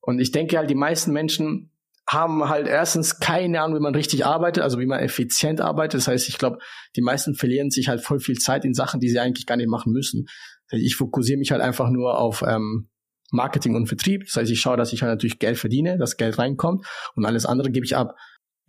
und 0.00 0.20
ich 0.20 0.30
denke 0.30 0.56
halt, 0.56 0.70
die 0.70 0.76
meisten 0.76 1.12
Menschen 1.12 1.72
haben 2.08 2.48
halt 2.48 2.68
erstens 2.68 3.18
keine 3.18 3.61
Ahnung, 3.61 3.78
wie 3.78 3.82
man 3.82 3.96
richtig 3.96 4.26
arbeitet, 4.26 4.62
also 4.62 4.78
wie 4.78 4.86
man 4.86 5.00
effizient 5.00 5.61
arbeitet. 5.61 5.98
Das 5.98 6.06
heißt, 6.06 6.28
ich 6.28 6.38
glaube, 6.38 6.58
die 6.94 7.02
meisten 7.02 7.34
verlieren 7.34 7.70
sich 7.70 7.88
halt 7.88 8.02
voll 8.02 8.20
viel 8.20 8.38
Zeit 8.38 8.64
in 8.64 8.74
Sachen, 8.74 9.00
die 9.00 9.08
sie 9.08 9.18
eigentlich 9.18 9.46
gar 9.46 9.56
nicht 9.56 9.68
machen 9.68 9.92
müssen. 9.92 10.26
Ich 10.70 10.94
fokussiere 10.94 11.38
mich 11.38 11.50
halt 11.50 11.62
einfach 11.62 11.90
nur 11.90 12.16
auf 12.16 12.44
ähm, 12.46 12.88
Marketing 13.32 13.74
und 13.74 13.88
Vertrieb. 13.88 14.22
Das 14.26 14.36
heißt, 14.36 14.52
ich 14.52 14.61
schaue, 14.61 14.76
dass 14.76 14.92
ich 14.92 15.02
halt 15.02 15.11
natürlich 15.11 15.40
Geld 15.40 15.58
verdiene, 15.58 15.98
dass 15.98 16.16
Geld 16.16 16.38
reinkommt 16.38 16.86
und 17.16 17.26
alles 17.26 17.44
andere 17.44 17.72
gebe 17.72 17.84
ich 17.84 17.96
ab 17.96 18.14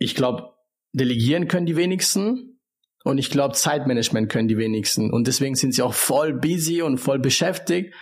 ich 0.02 0.14
glaube, 0.14 0.54
delegieren 0.92 1.48
können 1.48 1.66
die 1.66 1.76
wenigsten 1.76 2.60
und 3.04 3.18
ich 3.18 3.30
glaube, 3.30 3.54
Zeitmanagement 3.54 4.28
können 4.28 4.48
die 4.48 4.58
wenigsten. 4.58 5.10
Und 5.10 5.26
deswegen 5.26 5.54
sind 5.54 5.74
sie 5.74 5.82
auch 5.82 5.94
voll 5.94 6.34
busy 6.34 6.82
und 6.82 6.98
voll 6.98 7.18
beschäftigt 7.18 7.94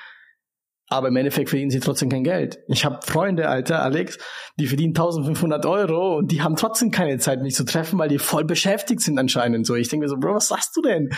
aber 0.92 1.08
im 1.08 1.16
Endeffekt 1.16 1.48
verdienen 1.50 1.70
sie 1.70 1.78
trotzdem 1.78 2.08
kein 2.08 2.24
Geld. 2.24 2.58
Ich 2.66 2.84
habe 2.84 2.98
Freunde, 3.06 3.48
Alter, 3.48 3.80
Alex, 3.82 4.18
die 4.58 4.66
verdienen 4.66 4.90
1500 4.90 5.64
Euro 5.64 6.16
und 6.18 6.32
die 6.32 6.42
haben 6.42 6.56
trotzdem 6.56 6.90
keine 6.90 7.18
Zeit, 7.18 7.42
mich 7.42 7.54
zu 7.54 7.64
treffen, 7.64 7.96
weil 8.00 8.08
die 8.08 8.18
voll 8.18 8.44
beschäftigt 8.44 9.00
sind 9.00 9.16
anscheinend. 9.16 9.68
So, 9.68 9.76
ich 9.76 9.88
denke 9.88 10.04
mir 10.04 10.08
so, 10.08 10.16
Bro, 10.16 10.34
was 10.34 10.48
sagst 10.48 10.76
du 10.76 10.82
denn? 10.82 11.10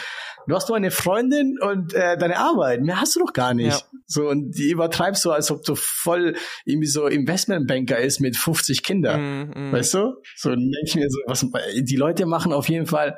Du 0.47 0.55
hast 0.55 0.69
nur 0.69 0.77
eine 0.77 0.91
Freundin 0.91 1.57
und 1.59 1.95
äh, 1.95 2.19
deine 2.19 2.37
Arbeit, 2.37 2.83
mehr 2.83 3.01
hast 3.01 3.17
du 3.17 3.21
doch 3.21 3.33
gar 3.33 3.55
nicht. 3.55 3.81
Ja. 3.81 3.99
So 4.07 4.29
und 4.29 4.51
die 4.59 4.71
übertreibst 4.71 5.23
so, 5.23 5.33
als 5.33 5.51
ob 5.51 5.63
du 5.63 5.75
voll 5.75 6.37
irgendwie 6.67 6.89
so 6.89 7.07
Investmentbanker 7.07 7.99
ist 7.99 8.21
mit 8.21 8.37
50 8.37 8.83
Kindern, 8.83 9.23
mm, 9.23 9.71
mm. 9.71 9.73
weißt 9.73 9.95
du? 9.95 10.17
So 10.37 10.51
denke 10.51 10.71
ich 10.85 10.97
mir 10.97 11.09
so, 11.09 11.19
was 11.27 11.47
die 11.81 11.97
Leute 11.97 12.27
machen 12.27 12.53
auf 12.53 12.69
jeden 12.69 12.87
Fall 12.87 13.17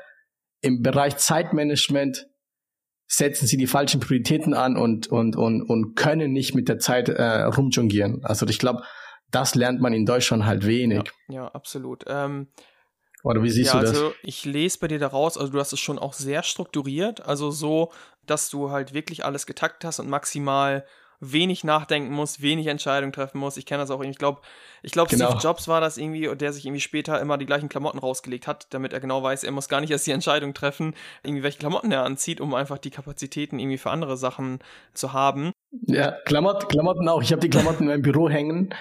im 0.60 0.82
Bereich 0.82 1.16
Zeitmanagement 1.16 2.26
setzen 3.06 3.46
sie 3.46 3.56
die 3.56 3.66
falschen 3.66 4.00
Prioritäten 4.00 4.54
an 4.54 4.76
und, 4.76 5.06
und, 5.08 5.36
und, 5.36 5.62
und 5.62 5.94
können 5.94 6.32
nicht 6.32 6.54
mit 6.54 6.68
der 6.68 6.78
Zeit 6.78 7.08
äh, 7.08 7.42
rumjongieren. 7.42 8.24
Also 8.24 8.46
ich 8.46 8.58
glaube, 8.58 8.82
das 9.30 9.54
lernt 9.54 9.80
man 9.80 9.92
in 9.92 10.06
Deutschland 10.06 10.46
halt 10.46 10.66
wenig. 10.66 11.10
Ja, 11.28 11.34
ja 11.34 11.48
absolut. 11.48 12.04
Ähm, 12.06 12.48
Oder 13.22 13.42
wie 13.42 13.50
siehst 13.50 13.74
ja, 13.74 13.80
du 13.80 13.86
das? 13.86 13.96
Also 13.96 14.14
ich 14.22 14.44
lese 14.44 14.78
bei 14.78 14.88
dir 14.88 14.98
daraus, 14.98 15.36
also 15.36 15.52
du 15.52 15.58
hast 15.58 15.72
es 15.72 15.80
schon 15.80 15.98
auch 15.98 16.12
sehr 16.12 16.42
strukturiert, 16.42 17.20
also 17.26 17.50
so, 17.50 17.92
dass 18.26 18.48
du 18.48 18.70
halt 18.70 18.94
wirklich 18.94 19.24
alles 19.24 19.46
getackt 19.46 19.84
hast 19.84 19.98
und 19.98 20.08
maximal 20.08 20.86
wenig 21.32 21.64
nachdenken 21.64 22.12
muss, 22.12 22.40
wenig 22.42 22.66
Entscheidungen 22.66 23.12
treffen 23.12 23.38
muss. 23.38 23.56
Ich 23.56 23.66
kenne 23.66 23.82
das 23.82 23.90
auch 23.90 24.00
irgendwie. 24.00 24.12
Ich 24.12 24.18
glaube, 24.18 24.40
ich 24.82 24.92
glaube, 24.92 25.10
genau. 25.10 25.30
Steve 25.30 25.42
Jobs 25.42 25.68
war 25.68 25.80
das 25.80 25.96
irgendwie, 25.96 26.34
der 26.36 26.52
sich 26.52 26.66
irgendwie 26.66 26.80
später 26.80 27.20
immer 27.20 27.38
die 27.38 27.46
gleichen 27.46 27.68
Klamotten 27.68 27.98
rausgelegt 27.98 28.46
hat, 28.46 28.66
damit 28.70 28.92
er 28.92 29.00
genau 29.00 29.22
weiß, 29.22 29.44
er 29.44 29.52
muss 29.52 29.68
gar 29.68 29.80
nicht 29.80 29.90
erst 29.90 30.06
die 30.06 30.10
Entscheidung 30.12 30.54
treffen, 30.54 30.94
irgendwie 31.22 31.42
welche 31.42 31.58
Klamotten 31.58 31.90
er 31.92 32.04
anzieht, 32.04 32.40
um 32.40 32.54
einfach 32.54 32.78
die 32.78 32.90
Kapazitäten 32.90 33.58
irgendwie 33.58 33.78
für 33.78 33.90
andere 33.90 34.16
Sachen 34.16 34.58
zu 34.92 35.12
haben. 35.12 35.52
Ja, 35.86 36.12
Klamott, 36.24 36.68
Klamotten 36.68 37.08
auch. 37.08 37.22
Ich 37.22 37.32
habe 37.32 37.40
die 37.40 37.50
Klamotten 37.50 37.82
in 37.84 37.88
meinem 37.88 38.02
Büro 38.02 38.28
hängen 38.28 38.74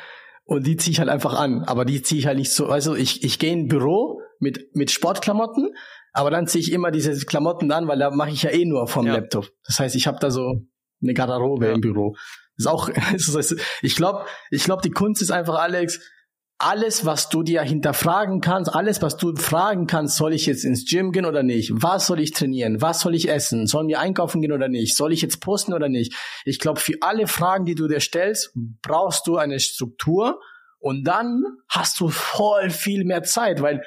und 0.45 0.67
die 0.67 0.77
ziehe 0.77 0.91
ich 0.91 0.99
halt 0.99 1.09
einfach 1.09 1.39
an. 1.39 1.63
Aber 1.63 1.85
die 1.85 2.01
ziehe 2.01 2.19
ich 2.19 2.27
halt 2.27 2.37
nicht 2.37 2.51
so. 2.51 2.67
Also 2.67 2.95
ich, 2.95 3.23
ich 3.23 3.39
gehe 3.39 3.51
in 3.51 3.61
ein 3.61 3.67
Büro 3.67 4.21
mit, 4.39 4.75
mit 4.75 4.91
Sportklamotten, 4.91 5.73
aber 6.11 6.29
dann 6.29 6.47
ziehe 6.47 6.61
ich 6.61 6.71
immer 6.71 6.91
diese 6.91 7.13
Klamotten 7.25 7.71
an, 7.71 7.87
weil 7.87 7.97
da 7.97 8.11
mache 8.11 8.31
ich 8.31 8.43
ja 8.43 8.51
eh 8.51 8.65
nur 8.65 8.87
vom 8.87 9.07
ja. 9.07 9.13
Laptop. 9.13 9.49
Das 9.65 9.79
heißt, 9.79 9.95
ich 9.95 10.05
habe 10.05 10.19
da 10.19 10.29
so 10.29 10.61
eine 11.03 11.13
Garderobe 11.13 11.67
ja. 11.67 11.73
im 11.73 11.81
Büro. 11.81 12.15
ist 12.57 12.67
auch, 12.67 12.89
ich 13.81 13.95
glaube, 13.95 14.25
ich 14.49 14.63
glaube, 14.63 14.81
die 14.81 14.91
Kunst 14.91 15.21
ist 15.21 15.31
einfach, 15.31 15.59
Alex, 15.59 15.99
alles, 16.63 17.05
was 17.05 17.29
du 17.29 17.43
dir 17.43 17.61
hinterfragen 17.61 18.39
kannst, 18.39 18.73
alles, 18.73 19.01
was 19.01 19.17
du 19.17 19.35
fragen 19.35 19.85
kannst, 19.85 20.15
soll 20.15 20.33
ich 20.33 20.45
jetzt 20.45 20.63
ins 20.63 20.85
Gym 20.89 21.11
gehen 21.11 21.25
oder 21.25 21.43
nicht? 21.43 21.71
Was 21.73 22.07
soll 22.07 22.21
ich 22.21 22.31
trainieren? 22.31 22.81
Was 22.81 23.01
soll 23.01 23.15
ich 23.15 23.29
essen? 23.29 23.67
Sollen 23.67 23.89
wir 23.89 23.99
einkaufen 23.99 24.39
gehen 24.39 24.53
oder 24.53 24.69
nicht? 24.69 24.95
Soll 24.95 25.11
ich 25.11 25.21
jetzt 25.21 25.41
posten 25.41 25.73
oder 25.73 25.89
nicht? 25.89 26.15
Ich 26.45 26.59
glaube, 26.59 26.79
für 26.79 26.93
alle 27.01 27.27
Fragen, 27.27 27.65
die 27.65 27.75
du 27.75 27.87
dir 27.87 27.99
stellst, 27.99 28.53
brauchst 28.81 29.27
du 29.27 29.37
eine 29.37 29.59
Struktur 29.59 30.39
und 30.79 31.05
dann 31.05 31.43
hast 31.67 31.99
du 31.99 32.07
voll 32.09 32.69
viel 32.69 33.03
mehr 33.03 33.23
Zeit, 33.23 33.61
weil 33.61 33.83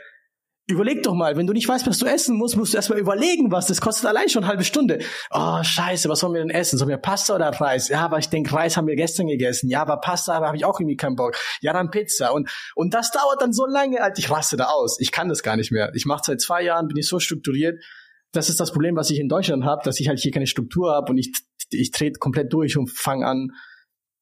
Überleg 0.69 1.05
doch 1.05 1.15
mal, 1.15 1.37
wenn 1.37 1.47
du 1.47 1.53
nicht 1.53 1.69
weißt, 1.69 1.87
was 1.87 1.99
du 1.99 2.07
essen 2.07 2.37
musst, 2.37 2.57
musst 2.57 2.73
du 2.73 2.77
erstmal 2.77 2.99
überlegen, 2.99 3.53
was. 3.53 3.67
Das 3.67 3.81
kostet 3.81 4.07
allein 4.07 4.29
schon 4.29 4.43
eine 4.43 4.51
halbe 4.51 4.65
Stunde. 4.65 4.99
Oh, 5.31 5.63
scheiße, 5.63 6.09
was 6.09 6.19
sollen 6.19 6.35
wir 6.35 6.41
denn 6.41 6.51
essen? 6.51 6.77
Sollen 6.77 6.89
wir 6.89 6.97
Pasta 6.97 7.37
oder 7.37 7.51
Reis? 7.51 7.89
Ja, 7.89 8.01
aber 8.01 8.19
ich 8.19 8.31
denke, 8.31 8.53
Reis 8.53 8.77
haben 8.77 8.89
wir 8.89 8.97
gestern 8.97 9.29
gegessen. 9.29 9.71
Ja, 9.71 9.83
aber 9.83 9.99
Pasta 9.99 10.35
aber 10.35 10.49
habe 10.49 10.57
ich 10.57 10.65
auch 10.65 10.81
irgendwie 10.81 10.97
keinen 10.97 11.15
Bock. 11.15 11.37
Ja, 11.61 11.73
dann 11.73 11.93
Pizza. 11.93 12.33
Und, 12.33 12.51
und 12.75 12.95
das 12.95 13.13
dauert 13.13 13.41
dann 13.41 13.53
so 13.53 13.65
lange, 13.65 14.03
Alter, 14.03 14.19
ich 14.19 14.29
raste 14.29 14.57
da 14.57 14.65
aus. 14.65 14.99
Ich 14.99 15.13
kann 15.13 15.29
das 15.29 15.45
gar 15.45 15.55
nicht 15.57 15.71
mehr. 15.71 15.93
Ich 15.95 16.05
mache 16.05 16.23
seit 16.25 16.41
zwei 16.41 16.63
Jahren, 16.65 16.89
bin 16.89 16.97
ich 16.97 17.07
so 17.07 17.21
strukturiert. 17.21 17.81
Das 18.33 18.49
ist 18.49 18.59
das 18.59 18.73
Problem, 18.73 18.97
was 18.97 19.11
ich 19.11 19.21
in 19.21 19.29
Deutschland 19.29 19.65
habe, 19.65 19.83
dass 19.85 20.01
ich 20.01 20.09
halt 20.09 20.19
hier 20.19 20.33
keine 20.33 20.49
Struktur 20.49 20.93
habe 20.93 21.13
und 21.13 21.19
ich, 21.19 21.33
ich 21.71 21.93
trete 21.93 22.19
komplett 22.19 22.53
durch 22.53 22.77
und 22.77 22.91
fange 22.91 23.25
an, 23.25 23.53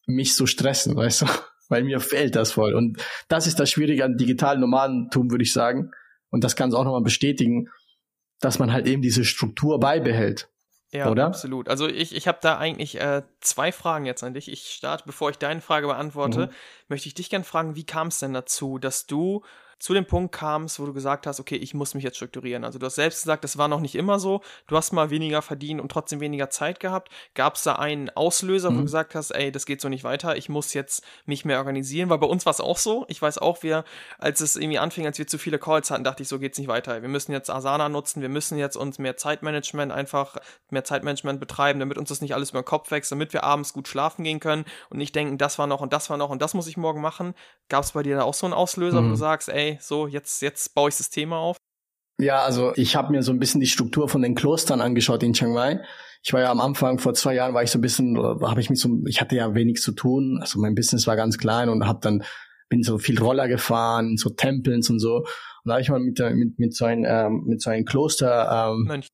mich 0.06 0.34
zu 0.34 0.44
stressen, 0.44 0.94
weißt 0.94 1.22
du? 1.22 1.26
Weil 1.70 1.84
mir 1.84 2.00
fehlt 2.00 2.36
das 2.36 2.52
voll. 2.52 2.74
Und 2.74 2.98
das 3.28 3.46
ist 3.46 3.58
das 3.58 3.70
Schwierige 3.70 4.04
an 4.04 4.18
digitalen 4.18 4.60
Nomadentum, 4.60 5.30
würde 5.30 5.44
ich 5.44 5.54
sagen 5.54 5.90
und 6.34 6.42
das 6.42 6.56
kann 6.56 6.68
es 6.68 6.74
auch 6.74 6.82
nochmal 6.82 7.02
bestätigen, 7.02 7.70
dass 8.40 8.58
man 8.58 8.72
halt 8.72 8.88
eben 8.88 9.02
diese 9.02 9.24
Struktur 9.24 9.78
beibehält. 9.78 10.50
Ja, 10.90 11.08
oder? 11.08 11.26
absolut. 11.26 11.68
Also 11.68 11.86
ich, 11.86 12.12
ich 12.12 12.26
habe 12.26 12.38
da 12.42 12.58
eigentlich 12.58 13.00
äh, 13.00 13.22
zwei 13.40 13.70
Fragen 13.70 14.04
jetzt 14.04 14.24
an 14.24 14.34
dich. 14.34 14.50
Ich 14.50 14.66
starte, 14.70 15.04
bevor 15.06 15.30
ich 15.30 15.38
deine 15.38 15.60
Frage 15.60 15.86
beantworte, 15.86 16.46
mhm. 16.46 16.52
möchte 16.88 17.06
ich 17.06 17.14
dich 17.14 17.30
gerne 17.30 17.44
fragen, 17.44 17.76
wie 17.76 17.86
kam 17.86 18.08
es 18.08 18.18
denn 18.18 18.32
dazu, 18.32 18.78
dass 18.78 19.06
du 19.06 19.44
zu 19.78 19.94
dem 19.94 20.06
Punkt 20.06 20.34
kamst, 20.34 20.80
wo 20.80 20.86
du 20.86 20.92
gesagt 20.92 21.26
hast, 21.26 21.40
okay, 21.40 21.56
ich 21.56 21.74
muss 21.74 21.94
mich 21.94 22.04
jetzt 22.04 22.16
strukturieren. 22.16 22.64
Also 22.64 22.78
du 22.78 22.86
hast 22.86 22.94
selbst 22.94 23.22
gesagt, 23.22 23.44
das 23.44 23.58
war 23.58 23.68
noch 23.68 23.80
nicht 23.80 23.94
immer 23.94 24.18
so. 24.18 24.40
Du 24.66 24.76
hast 24.76 24.92
mal 24.92 25.10
weniger 25.10 25.42
verdient 25.42 25.80
und 25.80 25.90
trotzdem 25.90 26.20
weniger 26.20 26.50
Zeit 26.50 26.80
gehabt. 26.80 27.10
Gab 27.34 27.56
es 27.56 27.62
da 27.62 27.76
einen 27.76 28.10
Auslöser, 28.10 28.70
mhm. 28.70 28.74
wo 28.74 28.78
du 28.78 28.84
gesagt 28.84 29.14
hast, 29.14 29.30
ey, 29.30 29.52
das 29.52 29.66
geht 29.66 29.80
so 29.80 29.88
nicht 29.88 30.04
weiter, 30.04 30.36
ich 30.36 30.48
muss 30.48 30.74
jetzt 30.74 31.04
mich 31.26 31.44
mehr 31.44 31.58
organisieren? 31.58 32.10
Weil 32.10 32.18
bei 32.18 32.26
uns 32.26 32.46
war 32.46 32.52
es 32.52 32.60
auch 32.60 32.78
so. 32.78 33.04
Ich 33.08 33.20
weiß 33.20 33.38
auch, 33.38 33.62
wir, 33.62 33.84
als 34.18 34.40
es 34.40 34.56
irgendwie 34.56 34.78
anfing, 34.78 35.06
als 35.06 35.18
wir 35.18 35.26
zu 35.26 35.38
viele 35.38 35.58
Calls 35.58 35.90
hatten, 35.90 36.04
dachte 36.04 36.22
ich, 36.22 36.28
so 36.28 36.38
geht's 36.38 36.58
nicht 36.58 36.68
weiter. 36.68 37.02
Wir 37.02 37.08
müssen 37.08 37.32
jetzt 37.32 37.50
Asana 37.50 37.88
nutzen, 37.88 38.22
wir 38.22 38.28
müssen 38.28 38.58
jetzt 38.58 38.76
uns 38.76 38.98
mehr 38.98 39.16
Zeitmanagement 39.16 39.92
einfach, 39.92 40.36
mehr 40.70 40.84
Zeitmanagement 40.84 41.40
betreiben, 41.40 41.80
damit 41.80 41.98
uns 41.98 42.08
das 42.08 42.20
nicht 42.20 42.34
alles 42.34 42.50
über 42.50 42.62
den 42.62 42.66
Kopf 42.66 42.90
wächst, 42.90 43.12
damit 43.12 43.32
wir 43.32 43.44
abends 43.44 43.72
gut 43.72 43.88
schlafen 43.88 44.24
gehen 44.24 44.40
können 44.40 44.64
und 44.90 44.98
nicht 44.98 45.14
denken, 45.14 45.38
das 45.38 45.58
war 45.58 45.66
noch 45.66 45.80
und 45.80 45.92
das 45.92 46.10
war 46.10 46.16
noch 46.16 46.30
und 46.30 46.42
das 46.42 46.54
muss 46.54 46.66
ich 46.66 46.76
morgen 46.76 47.00
machen. 47.00 47.34
Gab 47.68 47.84
es 47.84 47.92
bei 47.92 48.02
dir 48.02 48.16
da 48.16 48.22
auch 48.22 48.34
so 48.34 48.46
einen 48.46 48.54
Auslöser, 48.54 49.00
mhm. 49.00 49.06
wo 49.06 49.10
du 49.10 49.16
sagst, 49.16 49.48
ey, 49.48 49.63
so, 49.80 50.06
jetzt, 50.06 50.42
jetzt 50.42 50.74
baue 50.74 50.88
ich 50.88 50.96
das 50.96 51.10
Thema 51.10 51.38
auf? 51.38 51.56
Ja, 52.18 52.42
also 52.42 52.72
ich 52.76 52.94
habe 52.94 53.10
mir 53.10 53.22
so 53.22 53.32
ein 53.32 53.40
bisschen 53.40 53.60
die 53.60 53.66
Struktur 53.66 54.08
von 54.08 54.22
den 54.22 54.34
Klostern 54.34 54.80
angeschaut 54.80 55.22
in 55.22 55.32
Chiang 55.32 55.52
Mai. 55.52 55.80
Ich 56.22 56.32
war 56.32 56.40
ja 56.40 56.50
am 56.50 56.60
Anfang, 56.60 56.98
vor 56.98 57.14
zwei 57.14 57.34
Jahren 57.34 57.54
war 57.54 57.62
ich 57.62 57.70
so 57.70 57.78
ein 57.78 57.82
bisschen, 57.82 58.16
habe 58.16 58.60
ich 58.60 58.70
mich 58.70 58.80
so, 58.80 58.88
ich 59.06 59.20
hatte 59.20 59.36
ja 59.36 59.54
wenig 59.54 59.82
zu 59.82 59.92
tun, 59.92 60.38
also 60.40 60.60
mein 60.60 60.74
Business 60.74 61.06
war 61.06 61.16
ganz 61.16 61.38
klein 61.38 61.68
und 61.68 61.86
habe 61.86 61.98
dann 62.00 62.22
bin 62.68 62.82
so 62.82 62.98
viel 62.98 63.18
Roller 63.18 63.48
gefahren, 63.48 64.16
so 64.16 64.30
Tempels 64.30 64.88
und 64.90 65.00
so. 65.00 65.18
Und 65.18 65.26
da 65.64 65.72
habe 65.72 65.82
ich 65.82 65.90
mal 65.90 66.00
mit, 66.00 66.18
mit, 66.18 66.58
mit 66.58 66.74
so 66.74 66.84
einem 66.84 67.04
ähm, 67.06 67.44
mit 67.46 67.60
so 67.60 67.70
einem 67.70 67.84
Kloster 67.84 68.70
ähm, 68.72 68.84
Mönch. 68.84 69.08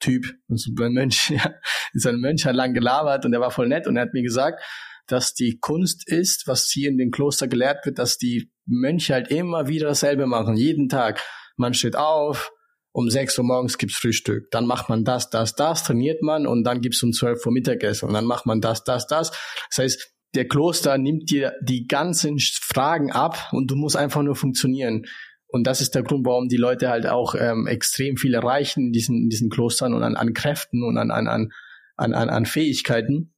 Typ, 0.00 0.26
so 0.48 0.70
ein 0.84 0.92
Mönch, 0.92 1.30
ja, 1.34 1.54
so 1.94 2.10
ein 2.10 2.20
Mönch 2.20 2.44
hat 2.44 2.54
lang 2.54 2.74
gelabert 2.74 3.24
und 3.24 3.32
der 3.32 3.40
war 3.40 3.50
voll 3.50 3.68
nett 3.68 3.86
und 3.86 3.96
er 3.96 4.02
hat 4.02 4.12
mir 4.12 4.22
gesagt, 4.22 4.62
dass 5.06 5.34
die 5.34 5.58
Kunst 5.58 6.08
ist, 6.08 6.46
was 6.46 6.70
hier 6.70 6.88
in 6.88 6.98
dem 6.98 7.10
Kloster 7.10 7.48
gelehrt 7.48 7.84
wird, 7.84 7.98
dass 7.98 8.18
die 8.18 8.50
Mönche 8.66 9.14
halt 9.14 9.28
immer 9.28 9.68
wieder 9.68 9.88
dasselbe 9.88 10.26
machen, 10.26 10.56
jeden 10.56 10.88
Tag. 10.88 11.20
Man 11.56 11.74
steht 11.74 11.96
auf, 11.96 12.50
um 12.92 13.10
6 13.10 13.38
Uhr 13.38 13.44
morgens 13.44 13.76
gibt's 13.76 13.96
Frühstück, 13.96 14.50
dann 14.50 14.66
macht 14.66 14.88
man 14.88 15.04
das, 15.04 15.28
das, 15.28 15.54
das, 15.54 15.82
trainiert 15.82 16.22
man 16.22 16.46
und 16.46 16.64
dann 16.64 16.80
gibt's 16.80 17.02
um 17.02 17.12
12 17.12 17.44
Uhr 17.44 17.52
Mittagessen 17.52 18.08
und 18.08 18.14
dann 18.14 18.24
macht 18.24 18.46
man 18.46 18.60
das, 18.60 18.84
das, 18.84 19.06
das. 19.06 19.32
Das 19.70 19.78
heißt, 19.78 20.14
der 20.34 20.48
Kloster 20.48 20.98
nimmt 20.98 21.30
dir 21.30 21.54
die 21.62 21.86
ganzen 21.86 22.38
Fragen 22.38 23.12
ab 23.12 23.50
und 23.52 23.70
du 23.70 23.76
musst 23.76 23.96
einfach 23.96 24.22
nur 24.22 24.34
funktionieren. 24.34 25.06
Und 25.46 25.66
das 25.66 25.80
ist 25.80 25.94
der 25.94 26.02
Grund, 26.02 26.26
warum 26.26 26.48
die 26.48 26.56
Leute 26.56 26.88
halt 26.88 27.06
auch 27.06 27.36
ähm, 27.36 27.68
extrem 27.68 28.16
viel 28.16 28.34
erreichen 28.34 28.86
in 28.86 28.92
diesen, 28.92 29.16
in 29.16 29.28
diesen 29.28 29.50
Klostern 29.50 29.94
und 29.94 30.02
an, 30.02 30.16
an 30.16 30.32
Kräften 30.32 30.82
und 30.82 30.98
an, 30.98 31.12
an, 31.12 31.28
an, 31.28 31.52
an, 31.96 32.28
an 32.28 32.46
Fähigkeiten. 32.46 33.33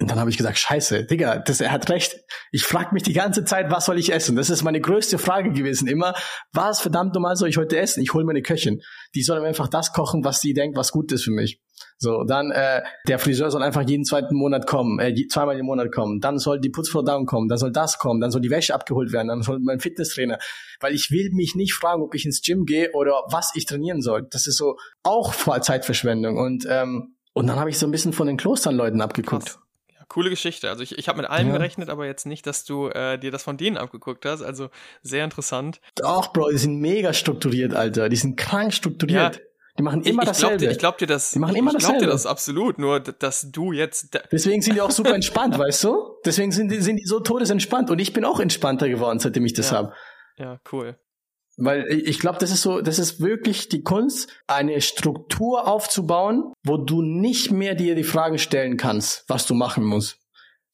Und 0.00 0.10
dann 0.10 0.18
habe 0.18 0.28
ich 0.28 0.36
gesagt, 0.36 0.58
scheiße, 0.58 1.04
Digga, 1.04 1.38
das, 1.38 1.60
er 1.60 1.70
hat 1.70 1.88
recht. 1.88 2.16
Ich 2.50 2.64
frage 2.64 2.92
mich 2.92 3.04
die 3.04 3.12
ganze 3.12 3.44
Zeit, 3.44 3.70
was 3.70 3.84
soll 3.84 3.96
ich 3.96 4.12
essen? 4.12 4.34
Das 4.34 4.50
ist 4.50 4.64
meine 4.64 4.80
größte 4.80 5.18
Frage 5.18 5.52
gewesen 5.52 5.86
immer. 5.86 6.14
Was 6.52 6.80
verdammt 6.80 7.14
normal 7.14 7.36
soll 7.36 7.48
ich 7.48 7.58
heute 7.58 7.78
essen? 7.78 8.02
Ich 8.02 8.12
hole 8.12 8.24
mir 8.24 8.32
eine 8.32 8.42
Köchin. 8.42 8.82
Die 9.14 9.22
soll 9.22 9.40
mir 9.40 9.46
einfach 9.46 9.68
das 9.68 9.92
kochen, 9.92 10.24
was 10.24 10.40
sie 10.40 10.52
denkt, 10.52 10.76
was 10.76 10.90
gut 10.90 11.12
ist 11.12 11.22
für 11.22 11.30
mich. 11.30 11.60
So, 11.98 12.24
dann 12.24 12.50
äh, 12.50 12.82
der 13.06 13.20
Friseur 13.20 13.52
soll 13.52 13.62
einfach 13.62 13.88
jeden 13.88 14.04
zweiten 14.04 14.34
Monat 14.34 14.66
kommen, 14.66 14.98
äh, 14.98 15.14
zweimal 15.28 15.58
im 15.58 15.66
Monat 15.66 15.92
kommen. 15.92 16.20
Dann 16.20 16.38
soll 16.38 16.60
die 16.60 16.70
Putzfrau 16.70 17.02
down 17.02 17.24
kommen, 17.24 17.48
dann 17.48 17.58
soll 17.58 17.70
das 17.70 17.98
kommen, 17.98 18.20
dann 18.20 18.32
soll 18.32 18.40
die 18.40 18.50
Wäsche 18.50 18.74
abgeholt 18.74 19.12
werden, 19.12 19.28
dann 19.28 19.42
soll 19.42 19.60
mein 19.60 19.78
Fitnesstrainer. 19.78 20.38
Weil 20.80 20.92
ich 20.92 21.12
will 21.12 21.30
mich 21.32 21.54
nicht 21.54 21.72
fragen, 21.72 22.02
ob 22.02 22.14
ich 22.16 22.24
ins 22.26 22.42
Gym 22.42 22.64
gehe 22.64 22.90
oder 22.94 23.22
was 23.30 23.52
ich 23.54 23.64
trainieren 23.64 24.02
soll. 24.02 24.26
Das 24.30 24.48
ist 24.48 24.56
so 24.56 24.76
auch 25.04 25.34
Zeitverschwendung. 25.60 26.36
Und 26.36 26.66
ähm, 26.68 27.14
und 27.32 27.48
dann 27.48 27.58
habe 27.58 27.68
ich 27.68 27.78
so 27.78 27.86
ein 27.86 27.90
bisschen 27.90 28.12
von 28.12 28.28
den 28.28 28.36
Klosternleuten 28.36 29.00
abgeguckt. 29.00 29.46
Krass. 29.46 29.63
Coole 30.14 30.30
Geschichte. 30.30 30.70
Also 30.70 30.84
ich, 30.84 30.96
ich 30.96 31.08
habe 31.08 31.22
mit 31.22 31.28
allem 31.28 31.48
ja. 31.48 31.54
gerechnet, 31.54 31.90
aber 31.90 32.06
jetzt 32.06 32.24
nicht, 32.24 32.46
dass 32.46 32.64
du 32.64 32.86
äh, 32.88 33.18
dir 33.18 33.32
das 33.32 33.42
von 33.42 33.56
denen 33.56 33.76
abgeguckt 33.76 34.24
hast. 34.24 34.42
Also 34.42 34.70
sehr 35.02 35.24
interessant. 35.24 35.80
Doch, 35.96 36.32
Bro, 36.32 36.50
die 36.52 36.58
sind 36.58 36.78
mega 36.78 37.12
strukturiert, 37.12 37.74
Alter. 37.74 38.08
Die 38.08 38.14
sind 38.14 38.36
krank 38.36 38.72
strukturiert. 38.72 39.36
Ja. 39.36 39.42
Die 39.76 39.82
machen 39.82 40.02
immer 40.02 40.22
ich, 40.22 40.28
ich 40.28 40.36
dasselbe. 40.36 40.56
Glaub 40.56 40.58
dir, 40.58 40.70
ich 40.70 40.78
glaub 40.78 40.98
dir 40.98 41.06
das. 41.08 41.32
Die 41.32 41.40
machen 41.40 41.56
immer 41.56 41.72
ich 41.72 41.78
dasselbe. 41.78 41.96
Ich 41.96 42.02
glaub 42.02 42.10
dir 42.10 42.12
das 42.12 42.26
absolut. 42.26 42.78
Nur, 42.78 43.00
dass 43.00 43.50
du 43.50 43.72
jetzt. 43.72 44.16
Deswegen 44.30 44.62
sind 44.62 44.76
die 44.76 44.82
auch 44.82 44.92
super 44.92 45.14
entspannt, 45.16 45.58
weißt 45.58 45.82
du? 45.82 46.14
Deswegen 46.24 46.52
sind 46.52 46.70
die, 46.70 46.80
sind 46.80 46.98
die 46.98 47.06
so 47.06 47.18
todesentspannt. 47.18 47.90
Und 47.90 47.98
ich 47.98 48.12
bin 48.12 48.24
auch 48.24 48.38
entspannter 48.38 48.88
geworden, 48.88 49.18
seitdem 49.18 49.44
ich 49.44 49.54
das 49.54 49.72
ja. 49.72 49.78
habe. 49.78 49.94
Ja, 50.36 50.60
cool. 50.70 50.96
Weil 51.56 51.86
ich 51.88 52.18
glaube, 52.18 52.38
das 52.38 52.50
ist 52.50 52.62
so, 52.62 52.80
das 52.80 52.98
ist 52.98 53.20
wirklich 53.20 53.68
die 53.68 53.82
Kunst, 53.82 54.28
eine 54.46 54.80
Struktur 54.80 55.68
aufzubauen, 55.68 56.52
wo 56.64 56.76
du 56.76 57.02
nicht 57.02 57.52
mehr 57.52 57.74
dir 57.74 57.94
die 57.94 58.02
Fragen 58.02 58.38
stellen 58.38 58.76
kannst, 58.76 59.24
was 59.28 59.46
du 59.46 59.54
machen 59.54 59.84
musst. 59.84 60.18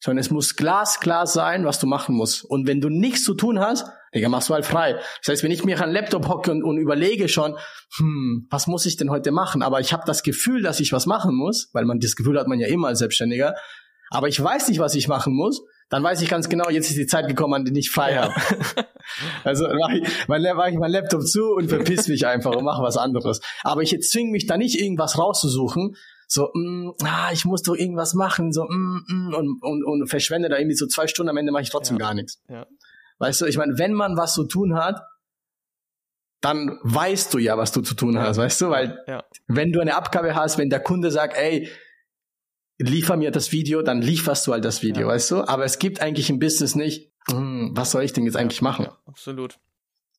Sondern 0.03 0.19
es 0.19 0.31
muss 0.31 0.55
glasklar 0.55 1.27
sein, 1.27 1.65
was 1.65 1.77
du 1.77 1.85
machen 1.85 2.15
musst. 2.15 2.43
Und 2.43 2.65
wenn 2.65 2.81
du 2.81 2.89
nichts 2.89 3.23
zu 3.23 3.35
tun 3.35 3.59
hast, 3.59 3.85
Digga, 4.15 4.27
machst 4.27 4.49
du 4.49 4.55
halt 4.55 4.65
frei. 4.65 4.93
Das 5.19 5.31
heißt, 5.31 5.43
wenn 5.43 5.51
ich 5.51 5.63
mir 5.63 5.79
an 5.81 5.91
Laptop 5.91 6.27
hocke 6.27 6.51
und, 6.51 6.63
und 6.63 6.77
überlege 6.77 7.29
schon, 7.29 7.55
hm, 7.97 8.47
was 8.49 8.65
muss 8.65 8.87
ich 8.87 8.97
denn 8.97 9.11
heute 9.11 9.31
machen? 9.31 9.61
Aber 9.61 9.79
ich 9.79 9.93
habe 9.93 10.03
das 10.07 10.23
Gefühl, 10.23 10.63
dass 10.63 10.79
ich 10.79 10.91
was 10.91 11.05
machen 11.05 11.35
muss, 11.35 11.69
weil 11.73 11.85
man 11.85 11.99
das 11.99 12.15
Gefühl 12.15 12.39
hat 12.39 12.47
man 12.47 12.59
ja 12.59 12.67
immer 12.67 12.87
als 12.87 12.99
Selbstständiger. 12.99 13.55
Aber 14.09 14.27
ich 14.27 14.41
weiß 14.41 14.67
nicht, 14.69 14.79
was 14.79 14.95
ich 14.95 15.07
machen 15.07 15.33
muss 15.33 15.61
dann 15.91 16.03
weiß 16.03 16.21
ich 16.21 16.29
ganz 16.29 16.47
genau, 16.47 16.69
jetzt 16.69 16.89
ist 16.89 16.97
die 16.97 17.05
Zeit 17.05 17.27
gekommen, 17.27 17.53
an 17.53 17.65
die 17.65 17.77
ich 17.77 17.91
frei 17.91 18.15
habe. 18.15 18.33
also 19.43 19.67
mache 19.67 19.97
ich, 19.97 20.27
mein, 20.29 20.41
mach 20.55 20.67
ich 20.67 20.77
mein 20.77 20.89
Laptop 20.89 21.21
zu 21.23 21.53
und 21.53 21.67
verpiss 21.67 22.07
mich 22.07 22.25
einfach 22.25 22.55
und 22.55 22.63
mache 22.63 22.81
was 22.81 22.95
anderes. 22.95 23.41
Aber 23.61 23.81
ich 23.81 24.01
zwinge 24.01 24.31
mich 24.31 24.47
da 24.47 24.57
nicht 24.57 24.79
irgendwas 24.79 25.17
rauszusuchen, 25.17 25.97
so, 26.27 26.49
mm, 26.53 26.93
ah, 27.03 27.31
ich 27.33 27.43
muss 27.43 27.61
doch 27.61 27.75
irgendwas 27.75 28.13
machen, 28.13 28.53
so, 28.53 28.63
mm, 28.63 29.03
mm, 29.05 29.33
und, 29.33 29.61
und, 29.61 29.83
und 29.83 30.07
verschwende 30.07 30.47
da 30.47 30.57
irgendwie 30.57 30.77
so 30.77 30.87
zwei 30.87 31.07
Stunden, 31.07 31.29
am 31.29 31.35
Ende 31.35 31.51
mache 31.51 31.63
ich 31.63 31.69
trotzdem 31.69 31.97
ja. 31.97 32.05
gar 32.05 32.13
nichts. 32.13 32.41
Ja. 32.47 32.65
Weißt 33.19 33.41
du, 33.41 33.45
ich 33.45 33.57
meine, 33.57 33.77
wenn 33.77 33.91
man 33.91 34.15
was 34.15 34.33
zu 34.33 34.45
tun 34.45 34.75
hat, 34.75 35.01
dann 36.39 36.79
weißt 36.83 37.33
du 37.33 37.37
ja, 37.37 37.57
was 37.57 37.73
du 37.73 37.81
zu 37.81 37.95
tun 37.95 38.17
hast, 38.17 38.37
weißt 38.37 38.61
du, 38.61 38.69
weil 38.69 38.97
ja. 39.07 39.25
wenn 39.47 39.73
du 39.73 39.81
eine 39.81 39.95
Abgabe 39.95 40.35
hast, 40.35 40.57
wenn 40.57 40.69
der 40.69 40.79
Kunde 40.79 41.11
sagt, 41.11 41.35
ey, 41.37 41.69
liefer 42.81 43.17
mir 43.17 43.31
das 43.31 43.51
Video, 43.51 43.81
dann 43.81 44.01
lieferst 44.01 44.45
du 44.47 44.53
halt 44.53 44.65
das 44.65 44.81
Video, 44.81 45.03
ja. 45.03 45.13
weißt 45.13 45.31
du? 45.31 45.47
Aber 45.47 45.65
es 45.65 45.79
gibt 45.79 46.01
eigentlich 46.01 46.29
im 46.29 46.39
Business 46.39 46.75
nicht, 46.75 47.11
hm, 47.29 47.71
was 47.73 47.91
soll 47.91 48.03
ich 48.03 48.13
denn 48.13 48.25
jetzt 48.25 48.37
eigentlich 48.37 48.61
machen? 48.61 48.85
Ja, 48.85 48.97
absolut. 49.05 49.57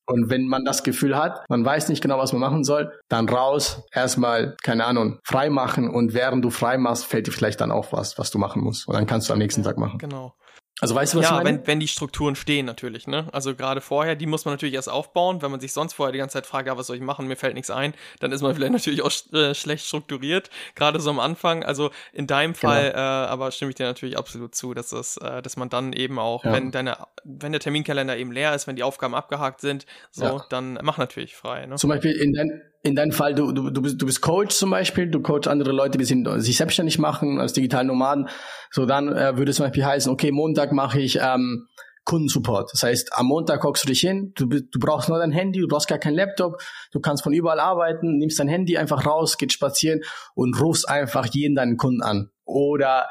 Und 0.06 0.30
wenn 0.30 0.46
man 0.46 0.64
das 0.64 0.82
Gefühl 0.82 1.16
hat, 1.16 1.48
man 1.48 1.64
weiß 1.64 1.88
nicht 1.88 2.02
genau, 2.02 2.18
was 2.18 2.32
man 2.32 2.40
machen 2.40 2.64
soll, 2.64 2.92
dann 3.08 3.28
raus, 3.28 3.82
erstmal, 3.92 4.56
keine 4.62 4.84
Ahnung, 4.84 5.20
frei 5.22 5.48
machen 5.48 5.88
und 5.88 6.12
während 6.12 6.44
du 6.44 6.50
frei 6.50 6.76
machst, 6.76 7.06
fällt 7.06 7.28
dir 7.28 7.32
vielleicht 7.32 7.60
dann 7.60 7.70
auch 7.70 7.92
was, 7.92 8.18
was 8.18 8.30
du 8.30 8.38
machen 8.38 8.62
musst. 8.62 8.88
Und 8.88 8.94
dann 8.94 9.06
kannst 9.06 9.28
du 9.28 9.32
am 9.32 9.38
nächsten 9.38 9.62
ja, 9.62 9.68
Tag 9.68 9.78
machen. 9.78 9.98
Genau. 9.98 10.34
Also 10.82 10.96
weißt 10.96 11.14
du, 11.14 11.18
was 11.18 11.26
ja, 11.26 11.38
ich 11.38 11.44
meine? 11.44 11.58
Wenn, 11.58 11.66
wenn 11.68 11.80
die 11.80 11.86
Strukturen 11.86 12.34
stehen 12.34 12.66
natürlich, 12.66 13.06
ne? 13.06 13.28
Also 13.30 13.54
gerade 13.54 13.80
vorher, 13.80 14.16
die 14.16 14.26
muss 14.26 14.44
man 14.44 14.54
natürlich 14.54 14.74
erst 14.74 14.88
aufbauen. 14.88 15.40
Wenn 15.40 15.52
man 15.52 15.60
sich 15.60 15.72
sonst 15.72 15.92
vorher 15.92 16.10
die 16.10 16.18
ganze 16.18 16.32
Zeit 16.32 16.46
fragt, 16.46 16.66
ja, 16.66 16.76
was 16.76 16.88
soll 16.88 16.96
ich 16.96 17.02
machen, 17.02 17.28
mir 17.28 17.36
fällt 17.36 17.54
nichts 17.54 17.70
ein, 17.70 17.94
dann 18.18 18.32
ist 18.32 18.42
man 18.42 18.52
vielleicht 18.52 18.72
natürlich 18.72 19.00
auch 19.00 19.12
äh, 19.32 19.54
schlecht 19.54 19.86
strukturiert, 19.86 20.50
gerade 20.74 20.98
so 20.98 21.10
am 21.10 21.20
Anfang. 21.20 21.62
Also 21.62 21.92
in 22.12 22.26
deinem 22.26 22.54
genau. 22.54 22.72
Fall, 22.72 22.90
genau. 22.90 22.98
äh, 22.98 23.00
aber 23.00 23.52
stimme 23.52 23.68
ich 23.68 23.76
dir 23.76 23.86
natürlich 23.86 24.18
absolut 24.18 24.56
zu, 24.56 24.74
dass 24.74 24.88
das, 24.88 25.18
äh, 25.18 25.40
dass 25.40 25.56
man 25.56 25.68
dann 25.68 25.92
eben 25.92 26.18
auch, 26.18 26.44
ja. 26.44 26.52
wenn 26.52 26.72
deine, 26.72 26.96
wenn 27.22 27.52
der 27.52 27.60
Terminkalender 27.60 28.16
eben 28.16 28.32
leer 28.32 28.52
ist, 28.52 28.66
wenn 28.66 28.74
die 28.74 28.82
Aufgaben 28.82 29.14
abgehakt 29.14 29.60
sind, 29.60 29.86
so, 30.10 30.24
ja. 30.24 30.46
dann 30.48 30.80
mach 30.82 30.98
natürlich 30.98 31.36
frei. 31.36 31.64
Ne? 31.66 31.76
Zum 31.76 31.90
Beispiel 31.90 32.10
in, 32.10 32.32
dein, 32.32 32.60
in 32.82 32.96
deinem 32.96 33.12
Fall, 33.12 33.34
du, 33.34 33.52
du, 33.52 33.70
du, 33.70 33.82
bist, 33.82 34.02
du 34.02 34.06
bist 34.06 34.20
Coach 34.20 34.56
zum 34.56 34.70
Beispiel, 34.70 35.08
du 35.08 35.20
coach 35.20 35.46
andere 35.46 35.70
Leute, 35.72 35.98
die 35.98 36.04
sich 36.04 36.56
selbstständig 36.56 36.98
machen 36.98 37.40
als 37.40 37.52
digitalen 37.52 37.86
Nomaden. 37.86 38.28
So, 38.70 38.86
dann 38.86 39.08
äh, 39.14 39.36
würde 39.36 39.50
es 39.50 39.56
zum 39.56 39.66
Beispiel 39.66 39.84
heißen, 39.84 40.10
okay, 40.10 40.32
Montag 40.32 40.72
mache 40.72 41.00
ich 41.00 41.18
ähm, 41.22 41.68
Kundensupport. 42.04 42.70
Das 42.72 42.82
heißt, 42.82 43.12
am 43.12 43.26
Montag 43.26 43.62
hockst 43.62 43.84
du 43.84 43.88
dich 43.88 44.00
hin, 44.00 44.32
du, 44.34 44.46
du 44.46 44.80
brauchst 44.80 45.08
nur 45.08 45.18
dein 45.18 45.30
Handy, 45.30 45.60
du 45.60 45.68
brauchst 45.68 45.86
gar 45.86 45.98
keinen 45.98 46.16
Laptop, 46.16 46.60
du 46.90 46.98
kannst 46.98 47.22
von 47.22 47.32
überall 47.32 47.60
arbeiten, 47.60 48.18
nimmst 48.18 48.40
dein 48.40 48.48
Handy 48.48 48.76
einfach 48.76 49.06
raus, 49.06 49.38
geht 49.38 49.52
spazieren 49.52 50.00
und 50.34 50.60
rufst 50.60 50.88
einfach 50.88 51.26
jeden 51.26 51.54
deinen 51.54 51.76
Kunden 51.76 52.02
an. 52.02 52.30
Oder 52.44 53.08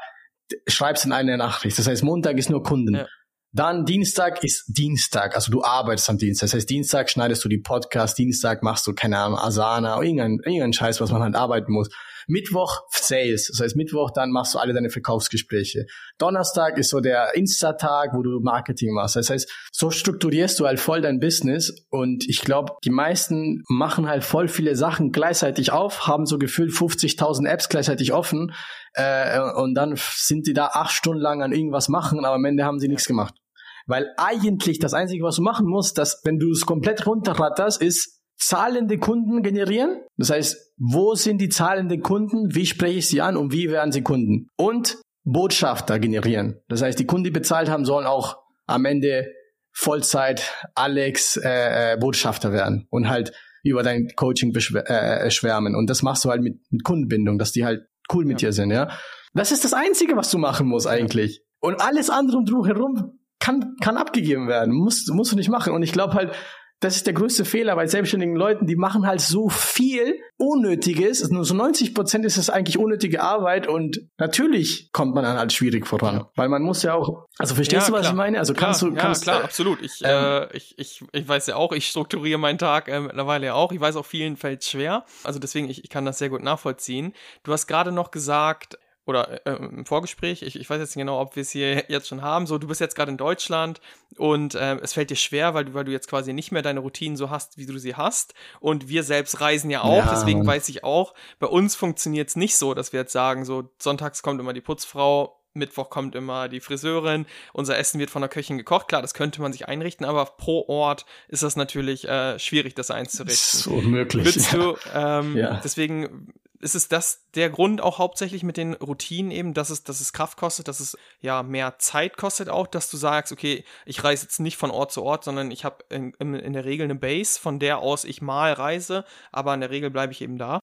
schreibst 0.66 1.06
in 1.06 1.12
eine 1.12 1.38
Nachricht. 1.38 1.78
Das 1.78 1.86
heißt, 1.86 2.02
Montag 2.02 2.36
ist 2.36 2.50
nur 2.50 2.62
Kunden. 2.62 2.94
Ja. 2.94 3.06
Dann 3.54 3.84
Dienstag 3.84 4.42
ist 4.44 4.64
Dienstag, 4.68 5.34
also 5.34 5.52
du 5.52 5.62
arbeitest 5.62 6.08
am 6.08 6.16
Dienstag. 6.16 6.46
Das 6.46 6.54
heißt, 6.54 6.70
Dienstag 6.70 7.10
schneidest 7.10 7.44
du 7.44 7.50
die 7.50 7.58
Podcast, 7.58 8.16
Dienstag 8.16 8.62
machst 8.62 8.86
du, 8.86 8.94
keine 8.94 9.18
Ahnung, 9.18 9.38
Asana, 9.38 10.00
irgendein, 10.00 10.38
irgendein 10.42 10.72
Scheiß, 10.72 11.02
was 11.02 11.10
man 11.12 11.22
halt 11.22 11.34
arbeiten 11.34 11.70
muss. 11.70 11.90
Mittwoch 12.26 12.84
Sales, 12.90 13.48
das 13.48 13.60
heißt 13.60 13.76
Mittwoch, 13.76 14.10
dann 14.10 14.30
machst 14.30 14.54
du 14.54 14.58
alle 14.58 14.72
deine 14.72 14.88
Verkaufsgespräche. 14.88 15.84
Donnerstag 16.16 16.78
ist 16.78 16.88
so 16.88 17.00
der 17.00 17.34
Insta-Tag, 17.34 18.14
wo 18.14 18.22
du 18.22 18.40
Marketing 18.40 18.94
machst. 18.94 19.16
Das 19.16 19.28
heißt, 19.28 19.52
so 19.70 19.90
strukturierst 19.90 20.58
du 20.58 20.66
halt 20.66 20.80
voll 20.80 21.02
dein 21.02 21.20
Business 21.20 21.86
und 21.90 22.24
ich 22.28 22.40
glaube, 22.40 22.72
die 22.84 22.90
meisten 22.90 23.64
machen 23.68 24.08
halt 24.08 24.24
voll 24.24 24.48
viele 24.48 24.76
Sachen 24.76 25.12
gleichzeitig 25.12 25.72
auf, 25.72 26.06
haben 26.06 26.24
so 26.24 26.38
gefühlt 26.38 26.70
50.000 26.70 27.46
Apps 27.46 27.68
gleichzeitig 27.68 28.14
offen 28.14 28.54
äh, 28.94 29.38
und 29.40 29.74
dann 29.74 29.94
sind 29.96 30.46
die 30.46 30.54
da 30.54 30.68
acht 30.68 30.92
Stunden 30.92 31.20
lang 31.20 31.42
an 31.42 31.52
irgendwas 31.52 31.88
machen, 31.88 32.24
aber 32.24 32.36
am 32.36 32.44
Ende 32.46 32.64
haben 32.64 32.78
sie 32.78 32.88
nichts 32.88 33.06
gemacht. 33.06 33.41
Weil 33.86 34.08
eigentlich 34.16 34.78
das 34.78 34.94
Einzige, 34.94 35.24
was 35.24 35.36
du 35.36 35.42
machen 35.42 35.66
musst, 35.66 35.98
dass 35.98 36.20
wenn 36.24 36.38
du 36.38 36.50
es 36.50 36.66
komplett 36.66 37.06
runterratterst, 37.06 37.80
ist 37.82 38.22
zahlende 38.36 38.98
Kunden 38.98 39.42
generieren. 39.42 40.02
Das 40.16 40.30
heißt, 40.30 40.74
wo 40.78 41.14
sind 41.14 41.40
die 41.40 41.48
zahlenden 41.48 42.02
Kunden? 42.02 42.54
Wie 42.54 42.66
spreche 42.66 42.98
ich 42.98 43.08
sie 43.08 43.20
an 43.20 43.36
und 43.36 43.52
wie 43.52 43.70
werden 43.70 43.92
sie 43.92 44.02
Kunden? 44.02 44.48
Und 44.56 44.98
Botschafter 45.24 45.98
generieren. 45.98 46.60
Das 46.68 46.82
heißt, 46.82 46.98
die 46.98 47.06
Kunden, 47.06 47.24
die 47.24 47.30
bezahlt 47.30 47.68
haben, 47.68 47.84
sollen 47.84 48.06
auch 48.06 48.38
am 48.66 48.84
Ende 48.84 49.28
Vollzeit 49.72 50.52
Alex 50.74 51.36
äh, 51.36 51.92
äh 51.92 51.96
Botschafter 51.96 52.52
werden 52.52 52.86
und 52.90 53.08
halt 53.08 53.32
über 53.62 53.82
dein 53.82 54.08
Coaching 54.16 54.54
äh, 54.54 55.30
schwärmen. 55.30 55.76
Und 55.76 55.88
das 55.88 56.02
machst 56.02 56.24
du 56.24 56.30
halt 56.30 56.42
mit, 56.42 56.58
mit 56.70 56.82
Kundenbindung, 56.82 57.38
dass 57.38 57.52
die 57.52 57.64
halt 57.64 57.82
cool 58.12 58.24
mit 58.24 58.42
ja. 58.42 58.48
dir 58.48 58.52
sind, 58.52 58.70
ja. 58.70 58.90
Das 59.34 59.52
ist 59.52 59.64
das 59.64 59.72
Einzige, 59.72 60.16
was 60.16 60.30
du 60.30 60.38
machen 60.38 60.66
musst 60.66 60.86
eigentlich. 60.86 61.42
Und 61.60 61.80
alles 61.80 62.10
andere 62.10 62.44
drumherum 62.44 63.20
kann, 63.42 63.76
kann 63.80 63.96
abgegeben 63.96 64.46
werden. 64.46 64.72
Musst, 64.72 65.12
musst 65.12 65.32
du 65.32 65.36
nicht 65.36 65.50
machen. 65.50 65.72
Und 65.72 65.82
ich 65.82 65.92
glaube 65.92 66.14
halt, 66.14 66.32
das 66.78 66.96
ist 66.96 67.06
der 67.06 67.14
größte 67.14 67.44
Fehler 67.44 67.76
bei 67.76 67.86
selbstständigen 67.86 68.34
Leuten. 68.34 68.66
Die 68.66 68.76
machen 68.76 69.06
halt 69.06 69.20
so 69.20 69.48
viel 69.48 70.20
Unnötiges. 70.36 71.28
Nur 71.30 71.44
so 71.44 71.54
90 71.54 71.94
Prozent 71.94 72.24
ist 72.24 72.36
es 72.36 72.50
eigentlich 72.50 72.78
unnötige 72.78 73.22
Arbeit 73.22 73.68
und 73.68 74.00
natürlich 74.18 74.90
kommt 74.92 75.14
man 75.14 75.22
dann 75.22 75.38
halt 75.38 75.52
schwierig 75.52 75.86
voran. 75.86 76.24
Weil 76.34 76.48
man 76.48 76.62
muss 76.62 76.82
ja 76.82 76.94
auch, 76.94 77.26
also 77.38 77.54
verstehst 77.54 77.88
ja, 77.88 77.88
du, 77.88 77.92
was 77.92 78.00
klar. 78.00 78.12
ich 78.12 78.16
meine? 78.16 78.38
Also 78.38 78.52
kannst 78.54 78.80
klar, 78.80 78.90
du, 78.90 78.96
kannst, 78.96 79.26
ja, 79.26 79.32
klar, 79.32 79.42
äh, 79.42 79.44
absolut. 79.44 79.80
Ich, 79.80 80.00
ähm, 80.02 80.10
äh, 80.10 80.56
ich, 80.56 80.74
ich, 80.78 81.04
ich 81.12 81.28
weiß 81.28 81.46
ja 81.46 81.56
auch, 81.56 81.72
ich 81.72 81.86
strukturiere 81.86 82.38
meinen 82.38 82.58
Tag 82.58 82.88
äh, 82.88 82.98
mittlerweile 82.98 83.46
ja 83.46 83.54
auch. 83.54 83.70
Ich 83.70 83.80
weiß 83.80 83.94
auch, 83.94 84.06
vielen 84.06 84.36
fällt 84.36 84.64
schwer. 84.64 85.04
Also 85.22 85.38
deswegen, 85.38 85.68
ich, 85.68 85.84
ich 85.84 85.90
kann 85.90 86.04
das 86.04 86.18
sehr 86.18 86.30
gut 86.30 86.42
nachvollziehen. 86.42 87.12
Du 87.44 87.52
hast 87.52 87.68
gerade 87.68 87.92
noch 87.92 88.10
gesagt, 88.10 88.78
oder 89.04 89.46
äh, 89.46 89.54
im 89.54 89.84
Vorgespräch, 89.84 90.42
ich, 90.42 90.58
ich 90.58 90.68
weiß 90.68 90.78
jetzt 90.78 90.96
nicht 90.96 91.02
genau, 91.02 91.20
ob 91.20 91.34
wir 91.36 91.40
es 91.40 91.50
hier 91.50 91.84
jetzt 91.88 92.08
schon 92.08 92.22
haben, 92.22 92.46
so 92.46 92.58
du 92.58 92.68
bist 92.68 92.80
jetzt 92.80 92.94
gerade 92.94 93.10
in 93.10 93.16
Deutschland 93.16 93.80
und 94.16 94.54
äh, 94.54 94.76
es 94.76 94.92
fällt 94.92 95.10
dir 95.10 95.16
schwer, 95.16 95.54
weil 95.54 95.64
du, 95.64 95.74
weil 95.74 95.84
du 95.84 95.92
jetzt 95.92 96.08
quasi 96.08 96.32
nicht 96.32 96.52
mehr 96.52 96.62
deine 96.62 96.80
Routinen 96.80 97.16
so 97.16 97.30
hast, 97.30 97.58
wie 97.58 97.66
du 97.66 97.78
sie 97.78 97.96
hast 97.96 98.34
und 98.60 98.88
wir 98.88 99.02
selbst 99.02 99.40
reisen 99.40 99.70
ja 99.70 99.82
auch, 99.82 100.06
ja, 100.06 100.10
deswegen 100.10 100.46
weiß 100.46 100.68
ich 100.68 100.84
auch, 100.84 101.14
bei 101.38 101.46
uns 101.46 101.74
funktioniert 101.74 102.28
es 102.28 102.36
nicht 102.36 102.56
so, 102.56 102.74
dass 102.74 102.92
wir 102.92 103.00
jetzt 103.00 103.12
sagen, 103.12 103.44
so 103.44 103.70
sonntags 103.78 104.22
kommt 104.22 104.40
immer 104.40 104.52
die 104.52 104.60
Putzfrau, 104.60 105.38
Mittwoch 105.54 105.90
kommt 105.90 106.14
immer 106.14 106.48
die 106.48 106.60
Friseurin, 106.60 107.26
unser 107.52 107.76
Essen 107.76 108.00
wird 108.00 108.10
von 108.10 108.22
der 108.22 108.28
Köchin 108.28 108.58
gekocht. 108.58 108.88
Klar, 108.88 109.02
das 109.02 109.14
könnte 109.14 109.42
man 109.42 109.52
sich 109.52 109.68
einrichten, 109.68 110.06
aber 110.06 110.24
pro 110.24 110.66
Ort 110.68 111.04
ist 111.28 111.42
das 111.42 111.56
natürlich 111.56 112.08
äh, 112.08 112.38
schwierig, 112.38 112.74
das 112.74 112.90
einzurichten. 112.90 113.34
Das 113.34 113.54
ist 113.54 113.66
unmöglich. 113.66 114.52
Ja. 114.52 114.58
du, 114.58 114.76
ähm, 114.94 115.36
ja. 115.36 115.60
deswegen 115.62 116.32
ist 116.62 116.76
es 116.76 116.88
das 116.88 117.26
der 117.34 117.50
Grund 117.50 117.80
auch 117.80 117.98
hauptsächlich 117.98 118.44
mit 118.44 118.56
den 118.56 118.74
Routinen 118.74 119.32
eben, 119.32 119.52
dass 119.52 119.68
es, 119.68 119.82
dass 119.82 120.00
es 120.00 120.12
Kraft 120.12 120.38
kostet, 120.38 120.68
dass 120.68 120.78
es 120.78 120.96
ja 121.20 121.42
mehr 121.42 121.78
Zeit 121.78 122.16
kostet 122.16 122.48
auch, 122.48 122.68
dass 122.68 122.88
du 122.88 122.96
sagst, 122.96 123.32
okay, 123.32 123.64
ich 123.84 124.02
reise 124.04 124.24
jetzt 124.24 124.38
nicht 124.38 124.56
von 124.56 124.70
Ort 124.70 124.92
zu 124.92 125.02
Ort, 125.02 125.24
sondern 125.24 125.50
ich 125.50 125.64
habe 125.64 125.84
in, 125.90 126.14
in, 126.14 126.52
der 126.52 126.64
Regel 126.64 126.84
eine 126.84 126.94
Base, 126.94 127.38
von 127.38 127.58
der 127.58 127.78
aus 127.78 128.04
ich 128.04 128.22
mal 128.22 128.52
reise, 128.52 129.04
aber 129.32 129.52
in 129.54 129.60
der 129.60 129.70
Regel 129.70 129.90
bleibe 129.90 130.12
ich 130.12 130.22
eben 130.22 130.38
da. 130.38 130.60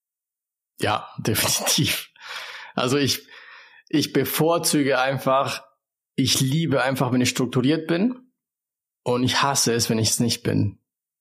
Ja, 0.79 1.09
definitiv. 1.17 2.09
Also 2.75 2.97
ich, 2.97 3.27
ich 3.89 4.13
bevorzuge 4.13 4.99
einfach, 4.99 5.65
ich 6.15 6.39
liebe 6.39 6.81
einfach, 6.81 7.11
wenn 7.11 7.21
ich 7.21 7.29
strukturiert 7.29 7.87
bin 7.87 8.31
und 9.03 9.23
ich 9.23 9.41
hasse 9.41 9.73
es, 9.73 9.89
wenn 9.89 9.99
ich 9.99 10.11
es 10.11 10.19
nicht 10.21 10.43
bin 10.43 10.78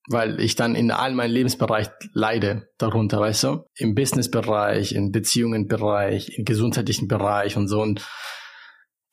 weil 0.09 0.41
ich 0.41 0.57
dann 0.57 0.75
in 0.75 0.91
all 0.91 1.15
meinen 1.15 1.31
Lebensbereich 1.33 1.89
leide 2.13 2.69
darunter, 2.79 3.21
weißt 3.21 3.45
du? 3.45 3.65
Im 3.77 3.95
Businessbereich, 3.95 4.93
im 4.93 5.13
Beziehungenbereich, 5.13 6.39
im 6.39 6.45
gesundheitlichen 6.45 7.09
Bereich 7.09 7.57
und 7.57 7.69
so. 7.69 7.81
Und 7.81 8.07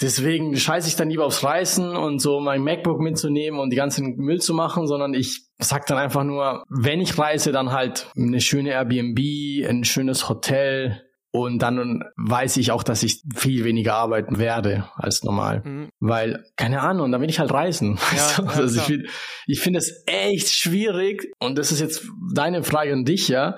deswegen 0.01 0.55
scheiße 0.55 0.87
ich 0.87 0.95
dann 0.95 1.09
lieber 1.09 1.25
aufs 1.25 1.43
Reisen 1.43 1.95
und 1.95 2.19
so 2.19 2.39
mein 2.39 2.63
MacBook 2.63 2.99
mitzunehmen 2.99 3.59
und 3.59 3.69
die 3.71 3.77
ganzen 3.77 4.15
Müll 4.15 4.39
zu 4.39 4.53
machen, 4.53 4.87
sondern 4.87 5.13
ich 5.13 5.47
sag 5.59 5.85
dann 5.87 5.97
einfach 5.97 6.23
nur, 6.23 6.63
wenn 6.69 7.01
ich 7.01 7.17
reise, 7.17 7.51
dann 7.51 7.71
halt 7.71 8.09
eine 8.15 8.41
schöne 8.41 8.71
Airbnb, 8.71 9.19
ein 9.67 9.83
schönes 9.83 10.29
Hotel, 10.29 11.01
und 11.35 11.59
dann 11.59 12.01
weiß 12.15 12.55
ich 12.57 12.71
auch, 12.71 12.81
dass 12.81 13.03
ich 13.03 13.21
viel 13.35 13.65
weniger 13.65 13.95
arbeiten 13.95 14.39
werde 14.39 14.89
als 14.95 15.23
normal. 15.23 15.61
Mhm. 15.65 15.89
Weil, 15.99 16.45
keine 16.55 16.79
Ahnung, 16.79 17.11
dann 17.11 17.19
will 17.19 17.29
ich 17.29 17.39
halt 17.39 17.51
reisen. 17.51 17.99
Ja, 18.15 18.43
ja, 18.43 18.49
also 18.51 18.79
ich 18.79 18.85
finde 18.85 19.09
ich 19.45 19.59
finde 19.59 19.79
es 19.79 20.03
echt 20.05 20.49
schwierig. 20.49 21.33
Und 21.39 21.57
das 21.57 21.73
ist 21.73 21.81
jetzt 21.81 22.07
deine 22.33 22.63
Frage 22.63 22.93
an 22.93 23.03
dich, 23.03 23.27
ja. 23.27 23.57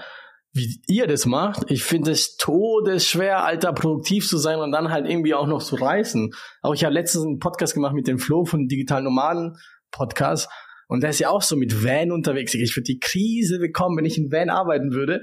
Wie 0.53 0.81
ihr 0.87 1.05
das 1.05 1.27
macht. 1.27 1.69
Ich 1.69 1.83
finde 1.83 2.09
es 2.09 2.37
todesschwer, 2.37 3.43
alter, 3.43 3.73
produktiv 3.73 4.27
zu 4.27 4.37
sein 4.37 4.57
und 4.57 4.71
dann 4.71 4.89
halt 4.89 5.07
irgendwie 5.07 5.35
auch 5.35 5.45
noch 5.45 5.61
zu 5.61 5.75
reisen. 5.75 6.31
Auch 6.63 6.73
ich 6.73 6.83
habe 6.83 6.95
letztens 6.95 7.25
einen 7.25 7.37
Podcast 7.37 7.75
gemacht 7.75 7.93
mit 7.93 8.07
dem 8.07 8.17
Flo 8.17 8.45
von 8.45 8.67
Digital 8.67 9.03
Nomaden 9.03 9.57
Podcast. 9.91 10.49
Und 10.87 11.03
der 11.03 11.11
ist 11.11 11.19
ja 11.19 11.29
auch 11.29 11.43
so 11.43 11.55
mit 11.55 11.83
Van 11.83 12.11
unterwegs. 12.11 12.55
Ich 12.55 12.75
würde 12.75 12.85
die 12.85 12.99
Krise 12.99 13.59
bekommen, 13.59 13.97
wenn 13.97 14.05
ich 14.05 14.17
in 14.17 14.31
Van 14.31 14.49
arbeiten 14.49 14.93
würde. 14.93 15.21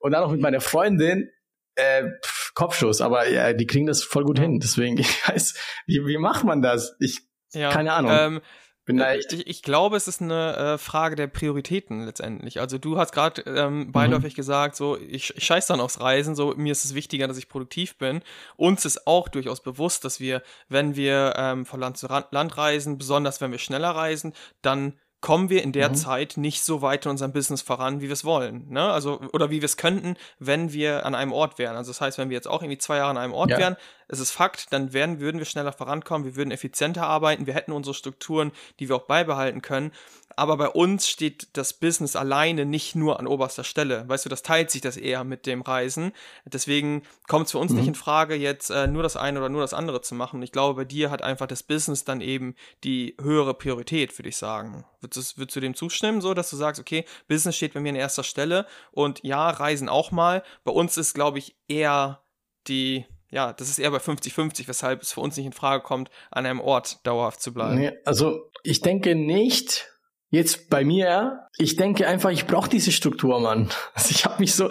Und 0.00 0.12
dann 0.12 0.22
noch 0.22 0.32
mit 0.32 0.42
meiner 0.42 0.60
Freundin 0.60 1.30
äh, 1.76 2.04
pff, 2.24 2.54
Kopfschuss, 2.54 3.00
aber 3.00 3.28
ja, 3.28 3.52
die 3.52 3.66
kriegen 3.66 3.86
das 3.86 4.02
voll 4.02 4.24
gut 4.24 4.38
hin. 4.38 4.60
Deswegen, 4.60 4.98
ich 4.98 5.28
weiß, 5.28 5.54
wie, 5.86 6.06
wie 6.06 6.18
macht 6.18 6.44
man 6.44 6.62
das? 6.62 6.96
Ich, 7.00 7.20
ja, 7.52 7.70
keine 7.70 7.92
Ahnung. 7.92 8.12
Ähm, 8.12 8.40
bin 8.84 8.98
da 8.98 9.12
echt. 9.12 9.32
Ich, 9.32 9.46
ich 9.46 9.62
glaube, 9.62 9.96
es 9.96 10.08
ist 10.08 10.20
eine 10.20 10.56
äh, 10.56 10.78
Frage 10.78 11.16
der 11.16 11.26
Prioritäten 11.26 12.04
letztendlich. 12.04 12.60
Also 12.60 12.76
du 12.76 12.98
hast 12.98 13.12
gerade 13.12 13.42
ähm, 13.42 13.92
beiläufig 13.92 14.34
mhm. 14.34 14.36
gesagt, 14.36 14.76
so 14.76 14.98
ich, 14.98 15.34
ich 15.34 15.44
scheiß 15.44 15.66
dann 15.66 15.80
aufs 15.80 16.00
Reisen, 16.00 16.34
so 16.34 16.54
mir 16.56 16.72
ist 16.72 16.84
es 16.84 16.94
wichtiger, 16.94 17.26
dass 17.26 17.38
ich 17.38 17.48
produktiv 17.48 17.96
bin. 17.96 18.20
Uns 18.56 18.84
ist 18.84 19.06
auch 19.06 19.28
durchaus 19.28 19.62
bewusst, 19.62 20.04
dass 20.04 20.20
wir, 20.20 20.42
wenn 20.68 20.96
wir 20.96 21.34
ähm, 21.36 21.64
von 21.64 21.80
Land 21.80 21.96
zu 21.96 22.08
Land 22.08 22.58
reisen, 22.58 22.98
besonders 22.98 23.40
wenn 23.40 23.52
wir 23.52 23.58
schneller 23.58 23.90
reisen, 23.90 24.34
dann 24.60 24.98
kommen 25.24 25.48
wir 25.48 25.62
in 25.62 25.72
der 25.72 25.88
mhm. 25.88 25.94
Zeit 25.94 26.36
nicht 26.36 26.62
so 26.62 26.82
weit 26.82 27.06
in 27.06 27.10
unserem 27.12 27.32
Business 27.32 27.62
voran, 27.62 28.02
wie 28.02 28.08
wir 28.08 28.12
es 28.12 28.26
wollen. 28.26 28.68
Ne? 28.68 28.82
Also, 28.82 29.22
oder 29.32 29.50
wie 29.50 29.62
wir 29.62 29.64
es 29.64 29.78
könnten, 29.78 30.16
wenn 30.38 30.74
wir 30.74 31.06
an 31.06 31.14
einem 31.14 31.32
Ort 31.32 31.58
wären. 31.58 31.76
Also 31.76 31.92
das 31.92 32.02
heißt, 32.02 32.18
wenn 32.18 32.28
wir 32.28 32.34
jetzt 32.34 32.46
auch 32.46 32.60
irgendwie 32.60 32.76
zwei 32.76 32.98
Jahre 32.98 33.08
an 33.08 33.16
einem 33.16 33.32
Ort 33.32 33.48
ja. 33.48 33.56
wären, 33.56 33.76
es 34.08 34.20
ist 34.20 34.30
Fakt, 34.30 34.72
dann 34.72 34.92
werden, 34.92 35.20
würden 35.20 35.38
wir 35.38 35.46
schneller 35.46 35.72
vorankommen, 35.72 36.24
wir 36.24 36.36
würden 36.36 36.50
effizienter 36.50 37.06
arbeiten, 37.06 37.46
wir 37.46 37.54
hätten 37.54 37.72
unsere 37.72 37.94
Strukturen, 37.94 38.52
die 38.78 38.88
wir 38.88 38.96
auch 38.96 39.06
beibehalten 39.06 39.62
können. 39.62 39.92
Aber 40.36 40.56
bei 40.56 40.68
uns 40.68 41.08
steht 41.08 41.56
das 41.56 41.74
Business 41.74 42.16
alleine 42.16 42.64
nicht 42.64 42.96
nur 42.96 43.20
an 43.20 43.26
oberster 43.26 43.64
Stelle. 43.64 44.08
Weißt 44.08 44.24
du, 44.24 44.28
das 44.28 44.42
teilt 44.42 44.70
sich 44.70 44.80
das 44.80 44.96
eher 44.96 45.22
mit 45.22 45.46
dem 45.46 45.62
Reisen. 45.62 46.12
Deswegen 46.44 47.02
kommt 47.28 47.46
es 47.46 47.52
für 47.52 47.58
uns 47.58 47.70
mhm. 47.70 47.78
nicht 47.78 47.88
in 47.88 47.94
Frage, 47.94 48.34
jetzt 48.34 48.70
äh, 48.70 48.86
nur 48.86 49.02
das 49.02 49.16
eine 49.16 49.38
oder 49.38 49.48
nur 49.48 49.60
das 49.60 49.74
andere 49.74 50.00
zu 50.00 50.14
machen. 50.14 50.42
Ich 50.42 50.52
glaube, 50.52 50.82
bei 50.82 50.84
dir 50.84 51.10
hat 51.10 51.22
einfach 51.22 51.46
das 51.46 51.62
Business 51.62 52.04
dann 52.04 52.20
eben 52.20 52.54
die 52.82 53.16
höhere 53.20 53.54
Priorität, 53.54 54.16
würde 54.18 54.28
ich 54.28 54.36
sagen. 54.36 54.84
Würdest, 55.00 55.38
würdest 55.38 55.56
du 55.56 55.60
dem 55.60 55.74
zustimmen, 55.74 56.20
so 56.20 56.34
dass 56.34 56.50
du 56.50 56.56
sagst, 56.56 56.80
okay, 56.80 57.04
Business 57.28 57.56
steht 57.56 57.74
bei 57.74 57.80
mir 57.80 57.90
an 57.90 57.96
erster 57.96 58.24
Stelle 58.24 58.66
und 58.90 59.20
ja, 59.22 59.50
Reisen 59.50 59.88
auch 59.88 60.10
mal. 60.10 60.42
Bei 60.64 60.72
uns 60.72 60.96
ist, 60.96 61.14
glaube 61.14 61.38
ich, 61.38 61.56
eher 61.68 62.22
die 62.66 63.04
ja, 63.34 63.52
das 63.52 63.68
ist 63.68 63.80
eher 63.80 63.90
bei 63.90 63.98
50-50, 63.98 64.68
weshalb 64.68 65.02
es 65.02 65.12
für 65.12 65.20
uns 65.20 65.36
nicht 65.36 65.46
in 65.46 65.52
Frage 65.52 65.82
kommt, 65.82 66.08
an 66.30 66.46
einem 66.46 66.60
Ort 66.60 67.04
dauerhaft 67.04 67.42
zu 67.42 67.52
bleiben. 67.52 67.74
Nee, 67.74 67.92
also 68.04 68.50
ich 68.62 68.80
denke 68.80 69.16
nicht, 69.16 69.88
jetzt 70.30 70.70
bei 70.70 70.84
mir, 70.84 71.48
ich 71.58 71.74
denke 71.74 72.06
einfach, 72.06 72.30
ich 72.30 72.46
brauche 72.46 72.70
diese 72.70 72.92
Struktur, 72.92 73.40
Mann. 73.40 73.70
Also 73.94 74.10
ich 74.10 74.24
habe 74.24 74.40
mich 74.40 74.54
so, 74.54 74.70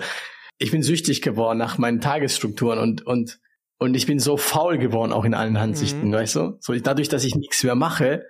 ich 0.59 0.72
bin 0.72 0.82
süchtig 0.82 1.22
geworden 1.22 1.57
nach 1.57 1.78
meinen 1.78 1.99
Tagesstrukturen 1.99 2.80
und, 2.80 3.05
und, 3.05 3.41
und 3.80 3.95
ich 3.95 4.05
bin 4.05 4.20
so 4.20 4.38
faul 4.38 4.78
geworden, 4.78 5.11
auch 5.11 5.26
in 5.26 5.34
allen 5.34 5.57
Ansichten, 5.57 6.07
mhm. 6.07 6.14
weißt 6.14 6.36
du? 6.38 6.57
So 6.61 6.74
dadurch, 6.74 7.09
dass 7.09 7.26
ich 7.26 7.36
nichts 7.36 7.61
mehr 7.64 7.76
mache, 7.76 8.24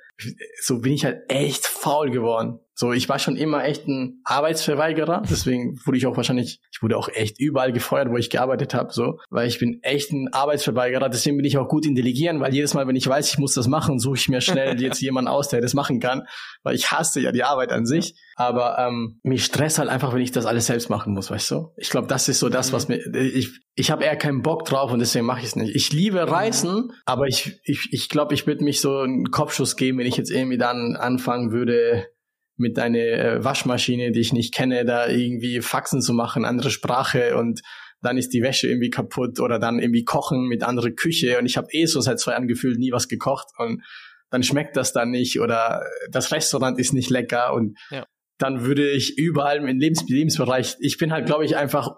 so 0.61 0.79
bin 0.79 0.93
ich 0.93 1.05
halt 1.05 1.29
echt 1.29 1.67
faul 1.67 2.09
geworden. 2.09 2.59
So, 2.75 2.91
ich 2.91 3.07
war 3.07 3.19
schon 3.19 3.35
immer 3.35 3.63
echt 3.63 3.87
ein 3.87 4.21
Arbeitsverweigerer, 4.23 5.21
deswegen 5.29 5.77
wurde 5.85 5.97
ich 5.97 6.07
auch 6.07 6.17
wahrscheinlich, 6.17 6.59
ich 6.71 6.81
wurde 6.81 6.97
auch 6.97 7.07
echt 7.07 7.39
überall 7.39 7.71
gefeuert, 7.71 8.09
wo 8.09 8.17
ich 8.17 8.31
gearbeitet 8.31 8.73
habe, 8.73 8.91
so, 8.91 9.19
weil 9.29 9.47
ich 9.47 9.59
bin 9.59 9.79
echt 9.83 10.11
ein 10.11 10.33
Arbeitsverweigerer, 10.33 11.09
deswegen 11.09 11.37
bin 11.37 11.45
ich 11.45 11.57
auch 11.57 11.67
gut 11.67 11.85
in 11.85 11.93
Delegieren, 11.93 12.39
weil 12.39 12.53
jedes 12.53 12.73
Mal, 12.73 12.87
wenn 12.87 12.95
ich 12.95 13.07
weiß, 13.07 13.29
ich 13.29 13.37
muss 13.37 13.53
das 13.53 13.67
machen, 13.67 13.99
suche 13.99 14.17
ich 14.17 14.29
mir 14.29 14.41
schnell 14.41 14.79
jetzt 14.81 15.01
jemanden 15.01 15.27
aus, 15.27 15.49
der 15.49 15.61
das 15.61 15.75
machen 15.75 15.99
kann, 15.99 16.23
weil 16.63 16.73
ich 16.73 16.91
hasse 16.91 17.21
ja 17.21 17.31
die 17.31 17.43
Arbeit 17.43 17.71
an 17.71 17.85
sich, 17.85 18.15
aber 18.35 18.79
ähm, 18.79 19.19
mich 19.21 19.45
stresst 19.45 19.77
halt 19.77 19.89
einfach, 19.89 20.13
wenn 20.13 20.21
ich 20.21 20.31
das 20.31 20.47
alles 20.47 20.65
selbst 20.65 20.89
machen 20.89 21.13
muss, 21.13 21.29
weißt 21.29 21.51
du? 21.51 21.69
Ich 21.77 21.91
glaube, 21.91 22.07
das 22.07 22.27
ist 22.27 22.39
so 22.39 22.49
das, 22.49 22.73
was 22.73 22.87
mir, 22.87 22.97
ich, 23.15 23.49
ich 23.75 23.91
habe 23.91 24.03
eher 24.03 24.15
keinen 24.15 24.41
Bock 24.41 24.65
drauf 24.65 24.91
und 24.91 24.99
deswegen 24.99 25.25
mache 25.25 25.41
ich 25.41 25.47
es 25.47 25.55
nicht. 25.55 25.75
Ich 25.75 25.91
liebe 25.91 26.29
Reisen, 26.29 26.91
aber 27.05 27.27
ich, 27.27 27.59
ich, 27.63 27.89
ich 27.91 28.09
glaube, 28.09 28.33
ich 28.33 28.47
würde 28.47 28.63
mich 28.63 28.81
so 28.81 28.99
einen 28.99 29.29
Kopfschuss 29.29 29.75
geben, 29.75 29.99
wenn 29.99 30.07
ich 30.07 30.17
jetzt 30.17 30.31
irgendwie 30.31 30.57
dann 30.57 30.95
anfangen 30.95 31.51
würde, 31.51 32.07
mit 32.55 32.77
einer 32.79 32.99
äh, 32.99 33.43
Waschmaschine, 33.43 34.11
die 34.11 34.19
ich 34.19 34.33
nicht 34.33 34.53
kenne, 34.53 34.85
da 34.85 35.07
irgendwie 35.07 35.61
Faxen 35.61 36.01
zu 36.01 36.13
machen, 36.13 36.45
andere 36.45 36.69
Sprache 36.69 37.37
und 37.37 37.61
dann 38.01 38.17
ist 38.17 38.33
die 38.33 38.41
Wäsche 38.41 38.67
irgendwie 38.67 38.89
kaputt 38.89 39.39
oder 39.39 39.59
dann 39.59 39.79
irgendwie 39.79 40.03
kochen 40.03 40.47
mit 40.47 40.63
anderer 40.63 40.91
Küche 40.91 41.39
und 41.39 41.45
ich 41.45 41.57
habe 41.57 41.67
eh 41.71 41.85
so 41.85 42.01
seit 42.01 42.19
zwei 42.19 42.33
Jahren 42.33 42.47
gefühlt 42.47 42.77
nie 42.77 42.91
was 42.91 43.07
gekocht 43.07 43.47
und 43.57 43.81
dann 44.29 44.43
schmeckt 44.43 44.75
das 44.75 44.93
dann 44.93 45.11
nicht 45.11 45.39
oder 45.39 45.83
das 46.11 46.31
Restaurant 46.31 46.79
ist 46.79 46.93
nicht 46.93 47.09
lecker 47.09 47.53
und 47.53 47.77
ja. 47.91 48.05
dann 48.37 48.65
würde 48.65 48.89
ich 48.89 49.17
überall 49.17 49.57
im 49.57 49.79
Lebens 49.79 50.03
Lebensbereich, 50.07 50.75
ich 50.79 50.97
bin 50.97 51.11
halt 51.11 51.25
glaube 51.25 51.45
ich 51.45 51.55
einfach, 51.55 51.91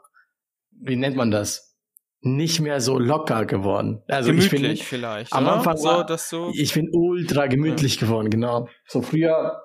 wie 0.71 0.95
nennt 0.95 1.15
man 1.15 1.31
das? 1.31 1.75
nicht 2.25 2.59
mehr 2.59 2.81
so 2.81 2.97
locker 2.97 3.45
geworden. 3.45 4.01
Also 4.07 4.31
gemütlich 4.31 4.63
ich 4.63 4.79
bin, 4.79 4.85
vielleicht. 4.85 5.31
Am 5.31 5.43
oder? 5.43 5.57
Anfang 5.57 5.83
war, 5.83 6.17
so 6.17 6.51
ich 6.55 6.73
bin 6.73 6.89
ultra 6.91 7.45
gemütlich 7.45 7.95
ja. 7.95 8.07
geworden, 8.07 8.31
genau. 8.31 8.67
So 8.87 9.03
früher 9.03 9.61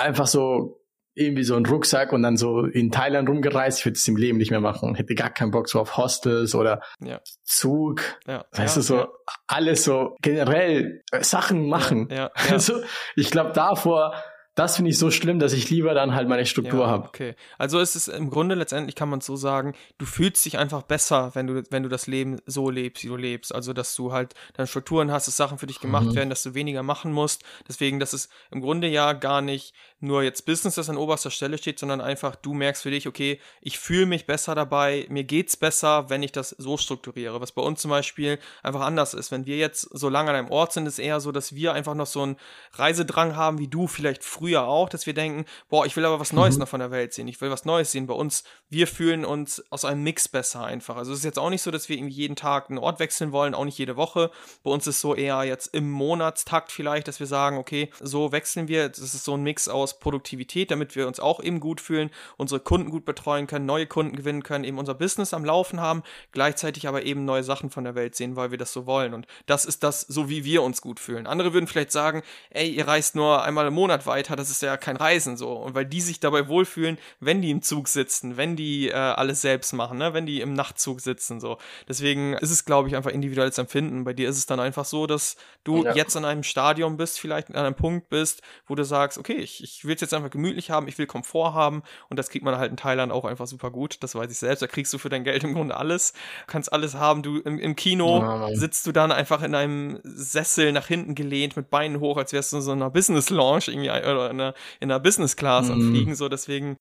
einfach 0.00 0.26
so 0.26 0.80
irgendwie 1.14 1.42
so 1.42 1.56
ein 1.56 1.66
Rucksack 1.66 2.12
und 2.12 2.22
dann 2.22 2.36
so 2.36 2.64
in 2.64 2.90
Thailand 2.90 3.28
rumgereist. 3.28 3.80
Ich 3.80 3.84
würde 3.84 3.96
es 3.96 4.08
im 4.08 4.16
Leben 4.16 4.38
nicht 4.38 4.50
mehr 4.50 4.60
machen. 4.60 4.94
Hätte 4.94 5.14
gar 5.14 5.30
keinen 5.30 5.50
Bock 5.50 5.68
so 5.68 5.80
auf 5.80 5.96
Hostels 5.96 6.54
oder 6.54 6.80
ja. 7.00 7.20
Zug. 7.42 8.02
Ja. 8.26 8.44
Weißt 8.52 8.76
ja, 8.76 8.80
du, 8.80 8.86
so 8.86 9.06
alles 9.46 9.84
so 9.84 10.16
generell 10.22 11.02
äh, 11.10 11.22
Sachen 11.22 11.68
machen. 11.68 12.08
Ja, 12.10 12.30
Also 12.50 12.80
ich 13.16 13.30
glaube 13.30 13.52
davor 13.52 14.14
das 14.60 14.76
finde 14.76 14.90
ich 14.90 14.98
so 14.98 15.10
schlimm, 15.10 15.38
dass 15.38 15.52
ich 15.52 15.70
lieber 15.70 15.94
dann 15.94 16.14
halt 16.14 16.28
meine 16.28 16.44
Struktur 16.44 16.80
ja, 16.80 16.86
habe. 16.88 17.08
Okay. 17.08 17.34
Also 17.56 17.78
ist 17.78 17.94
es 17.94 18.08
im 18.08 18.30
Grunde 18.30 18.54
letztendlich 18.54 18.96
kann 18.96 19.08
man 19.08 19.20
so 19.20 19.36
sagen, 19.36 19.74
du 19.96 20.06
fühlst 20.06 20.44
dich 20.44 20.58
einfach 20.58 20.82
besser, 20.82 21.30
wenn 21.34 21.46
du, 21.46 21.62
wenn 21.70 21.82
du 21.82 21.88
das 21.88 22.06
Leben 22.06 22.40
so 22.46 22.68
lebst, 22.68 23.04
wie 23.04 23.08
du 23.08 23.16
lebst. 23.16 23.54
Also, 23.54 23.72
dass 23.72 23.94
du 23.94 24.12
halt 24.12 24.34
deine 24.54 24.66
Strukturen 24.66 25.12
hast, 25.12 25.28
dass 25.28 25.36
Sachen 25.36 25.58
für 25.58 25.66
dich 25.66 25.80
gemacht 25.80 26.06
mhm. 26.06 26.14
werden, 26.14 26.30
dass 26.30 26.42
du 26.42 26.54
weniger 26.54 26.82
machen 26.82 27.12
musst. 27.12 27.42
Deswegen, 27.68 28.00
dass 28.00 28.12
es 28.12 28.28
im 28.50 28.60
Grunde 28.60 28.88
ja 28.88 29.12
gar 29.12 29.40
nicht 29.40 29.72
nur 30.00 30.22
jetzt 30.22 30.46
Business, 30.46 30.74
das 30.74 30.88
an 30.88 30.96
oberster 30.96 31.30
Stelle 31.30 31.58
steht, 31.58 31.78
sondern 31.78 32.00
einfach 32.00 32.34
du 32.34 32.54
merkst 32.54 32.82
für 32.82 32.90
dich, 32.90 33.06
okay, 33.06 33.38
ich 33.60 33.78
fühle 33.78 34.06
mich 34.06 34.26
besser 34.26 34.54
dabei, 34.54 35.06
mir 35.10 35.24
geht's 35.24 35.56
besser, 35.56 36.08
wenn 36.08 36.22
ich 36.22 36.32
das 36.32 36.50
so 36.50 36.76
strukturiere. 36.76 37.40
Was 37.40 37.52
bei 37.52 37.62
uns 37.62 37.82
zum 37.82 37.90
Beispiel 37.90 38.38
einfach 38.62 38.80
anders 38.80 39.14
ist. 39.14 39.30
Wenn 39.30 39.46
wir 39.46 39.56
jetzt 39.56 39.82
so 39.82 40.08
lange 40.08 40.30
an 40.30 40.36
einem 40.36 40.50
Ort 40.50 40.72
sind, 40.72 40.86
ist 40.86 40.98
eher 40.98 41.20
so, 41.20 41.32
dass 41.32 41.54
wir 41.54 41.74
einfach 41.74 41.94
noch 41.94 42.06
so 42.06 42.22
einen 42.22 42.36
Reisedrang 42.72 43.36
haben, 43.36 43.58
wie 43.58 43.68
du 43.68 43.86
vielleicht 43.86 44.24
früher 44.24 44.64
auch, 44.64 44.88
dass 44.88 45.06
wir 45.06 45.14
denken, 45.14 45.44
boah, 45.68 45.84
ich 45.84 45.96
will 45.96 46.04
aber 46.04 46.18
was 46.18 46.32
Neues 46.32 46.54
mhm. 46.54 46.60
noch 46.60 46.68
von 46.68 46.80
der 46.80 46.90
Welt 46.90 47.12
sehen. 47.12 47.28
Ich 47.28 47.40
will 47.40 47.50
was 47.50 47.64
Neues 47.64 47.92
sehen. 47.92 48.06
Bei 48.06 48.14
uns, 48.14 48.44
wir 48.70 48.86
fühlen 48.86 49.24
uns 49.24 49.62
aus 49.70 49.84
einem 49.84 50.02
Mix 50.02 50.28
besser 50.28 50.64
einfach. 50.64 50.96
Also 50.96 51.12
es 51.12 51.18
ist 51.18 51.24
jetzt 51.24 51.38
auch 51.38 51.50
nicht 51.50 51.62
so, 51.62 51.70
dass 51.70 51.88
wir 51.88 51.96
irgendwie 51.96 52.14
jeden 52.14 52.36
Tag 52.36 52.70
einen 52.70 52.78
Ort 52.78 53.00
wechseln 53.00 53.32
wollen, 53.32 53.54
auch 53.54 53.64
nicht 53.64 53.78
jede 53.78 53.96
Woche. 53.96 54.30
Bei 54.62 54.70
uns 54.70 54.86
ist 54.86 55.00
so 55.00 55.14
eher 55.14 55.44
jetzt 55.44 55.74
im 55.74 55.90
Monatstakt 55.90 56.72
vielleicht, 56.72 57.08
dass 57.08 57.20
wir 57.20 57.26
sagen, 57.26 57.58
okay, 57.58 57.90
so 58.00 58.32
wechseln 58.32 58.68
wir. 58.68 58.88
Das 58.88 58.98
ist 58.98 59.24
so 59.24 59.34
ein 59.34 59.42
Mix 59.42 59.68
aus 59.68 59.89
aus 59.90 59.98
Produktivität, 59.98 60.70
damit 60.70 60.94
wir 60.96 61.06
uns 61.06 61.20
auch 61.20 61.42
eben 61.42 61.60
gut 61.60 61.80
fühlen, 61.80 62.10
unsere 62.36 62.60
Kunden 62.60 62.90
gut 62.90 63.04
betreuen 63.04 63.46
können, 63.46 63.66
neue 63.66 63.86
Kunden 63.86 64.16
gewinnen 64.16 64.42
können, 64.42 64.64
eben 64.64 64.78
unser 64.78 64.94
Business 64.94 65.34
am 65.34 65.44
Laufen 65.44 65.80
haben, 65.80 66.02
gleichzeitig 66.32 66.86
aber 66.86 67.02
eben 67.04 67.24
neue 67.24 67.42
Sachen 67.42 67.70
von 67.70 67.84
der 67.84 67.94
Welt 67.94 68.14
sehen, 68.14 68.36
weil 68.36 68.50
wir 68.50 68.58
das 68.58 68.72
so 68.72 68.86
wollen. 68.86 69.14
Und 69.14 69.26
das 69.46 69.64
ist 69.64 69.82
das, 69.82 70.02
so 70.02 70.28
wie 70.28 70.44
wir 70.44 70.62
uns 70.62 70.80
gut 70.80 71.00
fühlen. 71.00 71.26
Andere 71.26 71.52
würden 71.52 71.66
vielleicht 71.66 71.92
sagen, 71.92 72.22
ey, 72.50 72.68
ihr 72.70 72.86
reist 72.86 73.16
nur 73.16 73.42
einmal 73.42 73.66
im 73.66 73.74
Monat 73.74 74.06
weiter, 74.06 74.36
das 74.36 74.50
ist 74.50 74.62
ja 74.62 74.76
kein 74.76 74.96
Reisen 74.96 75.36
so. 75.36 75.52
Und 75.52 75.74
weil 75.74 75.86
die 75.86 76.00
sich 76.00 76.20
dabei 76.20 76.48
wohlfühlen, 76.48 76.98
wenn 77.18 77.42
die 77.42 77.50
im 77.50 77.62
Zug 77.62 77.88
sitzen, 77.88 78.36
wenn 78.36 78.56
die 78.56 78.88
äh, 78.88 78.94
alles 78.94 79.40
selbst 79.40 79.72
machen, 79.72 79.98
ne? 79.98 80.14
wenn 80.14 80.26
die 80.26 80.40
im 80.40 80.54
Nachtzug 80.54 81.00
sitzen 81.00 81.40
so. 81.40 81.58
Deswegen 81.88 82.34
ist 82.34 82.50
es, 82.50 82.64
glaube 82.64 82.88
ich, 82.88 82.96
einfach 82.96 83.10
individuelles 83.10 83.58
Empfinden. 83.58 84.04
Bei 84.04 84.12
dir 84.12 84.28
ist 84.28 84.36
es 84.36 84.46
dann 84.46 84.60
einfach 84.60 84.84
so, 84.84 85.06
dass 85.06 85.36
du 85.64 85.84
ja. 85.84 85.94
jetzt 85.94 86.16
an 86.16 86.24
einem 86.24 86.42
Stadium 86.42 86.96
bist, 86.96 87.18
vielleicht 87.18 87.48
an 87.50 87.56
einem 87.56 87.74
Punkt 87.74 88.08
bist, 88.08 88.42
wo 88.66 88.74
du 88.74 88.84
sagst, 88.84 89.18
okay, 89.18 89.36
ich, 89.36 89.62
ich 89.62 89.79
will 89.84 89.94
es 89.94 90.00
jetzt 90.00 90.14
einfach 90.14 90.30
gemütlich 90.30 90.70
haben, 90.70 90.88
ich 90.88 90.98
will 90.98 91.06
Komfort 91.06 91.54
haben 91.54 91.82
und 92.08 92.18
das 92.18 92.30
kriegt 92.30 92.44
man 92.44 92.56
halt 92.56 92.70
in 92.70 92.76
Thailand 92.76 93.12
auch 93.12 93.24
einfach 93.24 93.46
super 93.46 93.70
gut, 93.70 93.98
das 94.00 94.14
weiß 94.14 94.30
ich 94.30 94.38
selbst, 94.38 94.62
da 94.62 94.66
kriegst 94.66 94.92
du 94.92 94.98
für 94.98 95.08
dein 95.08 95.24
Geld 95.24 95.44
im 95.44 95.54
Grunde 95.54 95.76
alles, 95.76 96.12
kannst 96.46 96.72
alles 96.72 96.94
haben, 96.94 97.22
du 97.22 97.38
im, 97.38 97.58
im 97.58 97.76
Kino 97.76 98.20
ja. 98.20 98.54
sitzt 98.54 98.86
du 98.86 98.92
dann 98.92 99.12
einfach 99.12 99.42
in 99.42 99.54
einem 99.54 100.00
Sessel 100.02 100.72
nach 100.72 100.86
hinten 100.86 101.14
gelehnt 101.14 101.56
mit 101.56 101.70
Beinen 101.70 102.00
hoch, 102.00 102.16
als 102.16 102.32
wärst 102.32 102.52
du 102.52 102.56
in 102.56 102.62
so 102.62 102.72
einer 102.72 102.90
Business 102.90 103.30
Lounge 103.30 103.64
irgendwie 103.68 103.90
oder 103.90 104.30
in 104.30 104.40
einer, 104.40 104.54
in 104.80 104.90
einer 104.90 105.00
Business 105.00 105.36
Class 105.36 105.66
mhm. 105.66 105.72
am 105.72 105.90
Fliegen, 105.90 106.14
so 106.14 106.28
deswegen 106.28 106.76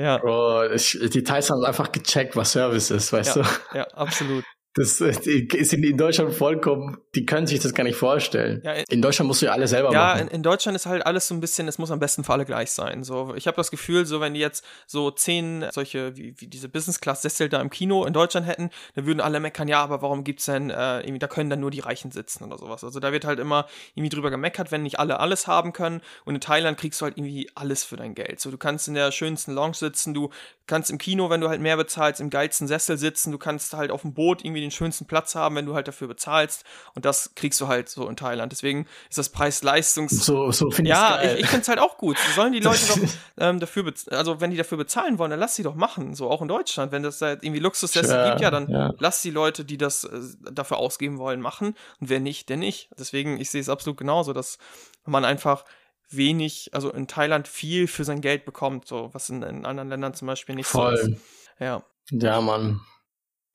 ja. 0.00 0.18
Bro, 0.18 0.70
ich, 0.72 0.98
die 1.12 1.22
Thais 1.22 1.50
haben 1.50 1.64
einfach 1.64 1.92
gecheckt, 1.92 2.34
was 2.34 2.52
Service 2.52 2.90
ist, 2.90 3.12
weißt 3.12 3.36
ja, 3.36 3.42
du? 3.42 3.78
Ja, 3.78 3.84
absolut. 3.88 4.44
Das 4.74 5.02
ist 5.02 5.26
in 5.74 5.96
Deutschland 5.98 6.32
vollkommen, 6.32 6.96
die 7.14 7.26
können 7.26 7.46
sich 7.46 7.60
das 7.60 7.74
gar 7.74 7.84
nicht 7.84 7.96
vorstellen. 7.96 8.62
Ja, 8.64 8.72
in 8.88 9.02
Deutschland 9.02 9.26
musst 9.26 9.42
du 9.42 9.46
ja 9.46 9.52
alles 9.52 9.68
selber 9.68 9.92
ja, 9.92 9.98
machen. 9.98 10.18
Ja, 10.18 10.22
in, 10.22 10.28
in, 10.28 10.42
Deutschland 10.42 10.76
ist 10.76 10.86
halt 10.86 11.04
alles 11.04 11.28
so 11.28 11.34
ein 11.34 11.40
bisschen, 11.40 11.68
es 11.68 11.76
muss 11.76 11.90
am 11.90 11.98
besten 11.98 12.24
für 12.24 12.32
alle 12.32 12.46
gleich 12.46 12.70
sein. 12.70 13.04
So, 13.04 13.34
ich 13.34 13.46
habe 13.46 13.56
das 13.56 13.70
Gefühl, 13.70 14.06
so 14.06 14.22
wenn 14.22 14.32
die 14.32 14.40
jetzt 14.40 14.64
so 14.86 15.10
zehn 15.10 15.66
solche, 15.72 16.16
wie, 16.16 16.34
wie 16.38 16.46
diese 16.46 16.70
Business-Class-Sessel 16.70 17.50
da 17.50 17.60
im 17.60 17.68
Kino 17.68 18.06
in 18.06 18.14
Deutschland 18.14 18.46
hätten, 18.46 18.70
dann 18.94 19.04
würden 19.04 19.20
alle 19.20 19.40
meckern, 19.40 19.68
ja, 19.68 19.82
aber 19.82 20.00
warum 20.00 20.24
gibt's 20.24 20.46
denn, 20.46 20.70
äh, 20.70 21.00
irgendwie, 21.00 21.18
da 21.18 21.28
können 21.28 21.50
dann 21.50 21.60
nur 21.60 21.70
die 21.70 21.80
Reichen 21.80 22.10
sitzen 22.10 22.44
oder 22.44 22.56
sowas. 22.56 22.82
Also 22.82 22.98
da 22.98 23.12
wird 23.12 23.26
halt 23.26 23.40
immer 23.40 23.66
irgendwie 23.94 24.08
drüber 24.08 24.30
gemeckert, 24.30 24.72
wenn 24.72 24.84
nicht 24.84 24.98
alle 24.98 25.20
alles 25.20 25.46
haben 25.46 25.74
können. 25.74 26.00
Und 26.24 26.36
in 26.36 26.40
Thailand 26.40 26.78
kriegst 26.78 26.98
du 27.02 27.04
halt 27.04 27.18
irgendwie 27.18 27.50
alles 27.54 27.84
für 27.84 27.96
dein 27.96 28.14
Geld. 28.14 28.40
So, 28.40 28.50
du 28.50 28.56
kannst 28.56 28.88
in 28.88 28.94
der 28.94 29.12
schönsten 29.12 29.52
Lounge 29.52 29.74
sitzen, 29.74 30.14
du 30.14 30.30
kannst 30.66 30.90
im 30.90 30.96
Kino, 30.96 31.28
wenn 31.28 31.42
du 31.42 31.50
halt 31.50 31.60
mehr 31.60 31.76
bezahlst, 31.76 32.22
im 32.22 32.30
geilsten 32.30 32.66
Sessel 32.66 32.96
sitzen, 32.96 33.32
du 33.32 33.38
kannst 33.38 33.74
halt 33.74 33.90
auf 33.90 34.00
dem 34.00 34.14
Boot 34.14 34.42
irgendwie 34.42 34.61
den 34.62 34.70
schönsten 34.70 35.06
Platz 35.06 35.34
haben, 35.34 35.56
wenn 35.56 35.66
du 35.66 35.74
halt 35.74 35.88
dafür 35.88 36.08
bezahlst 36.08 36.64
und 36.94 37.04
das 37.04 37.34
kriegst 37.34 37.60
du 37.60 37.68
halt 37.68 37.88
so 37.88 38.08
in 38.08 38.16
Thailand. 38.16 38.52
Deswegen 38.52 38.86
ist 39.08 39.18
das 39.18 39.28
Preis-Leistungs... 39.28 40.24
So, 40.24 40.50
so 40.50 40.70
finde 40.70 40.90
ja, 40.90 41.20
ich 41.20 41.24
Ja, 41.24 41.34
ich, 41.34 41.40
ich 41.40 41.46
finde 41.46 41.62
es 41.62 41.68
halt 41.68 41.78
auch 41.78 41.98
gut. 41.98 42.16
sollen 42.34 42.52
die 42.52 42.60
Leute 42.60 42.80
doch 42.86 42.98
ähm, 43.38 43.60
dafür, 43.60 43.92
also 44.10 44.40
wenn 44.40 44.50
die 44.50 44.56
dafür 44.56 44.78
bezahlen 44.78 45.18
wollen, 45.18 45.30
dann 45.30 45.40
lass 45.40 45.56
sie 45.56 45.62
doch 45.62 45.74
machen, 45.74 46.14
so 46.14 46.30
auch 46.30 46.42
in 46.42 46.48
Deutschland. 46.48 46.92
Wenn 46.92 47.02
das 47.02 47.20
halt 47.20 47.42
irgendwie 47.42 47.60
Luxussessel 47.60 48.16
ja, 48.16 48.28
gibt, 48.30 48.40
ja, 48.40 48.50
dann 48.50 48.70
ja. 48.70 48.94
lass 48.98 49.22
die 49.22 49.30
Leute, 49.30 49.64
die 49.64 49.78
das 49.78 50.04
äh, 50.04 50.20
dafür 50.52 50.78
ausgeben 50.78 51.18
wollen, 51.18 51.40
machen 51.40 51.74
und 52.00 52.08
wer 52.08 52.20
nicht, 52.20 52.48
der 52.48 52.56
nicht. 52.56 52.90
Deswegen, 52.98 53.40
ich 53.40 53.50
sehe 53.50 53.60
es 53.60 53.68
absolut 53.68 53.98
genauso, 53.98 54.32
dass 54.32 54.58
man 55.04 55.24
einfach 55.24 55.64
wenig, 56.10 56.70
also 56.72 56.90
in 56.90 57.08
Thailand 57.08 57.48
viel 57.48 57.86
für 57.86 58.04
sein 58.04 58.20
Geld 58.20 58.44
bekommt, 58.44 58.86
so 58.86 59.10
was 59.12 59.30
in, 59.30 59.42
in 59.42 59.64
anderen 59.64 59.88
Ländern 59.88 60.14
zum 60.14 60.26
Beispiel 60.26 60.54
nicht 60.54 60.66
Voll. 60.66 60.96
so 60.96 61.08
ist. 61.08 61.20
Ja. 61.58 61.82
Ja, 62.10 62.40
Mann. 62.40 62.80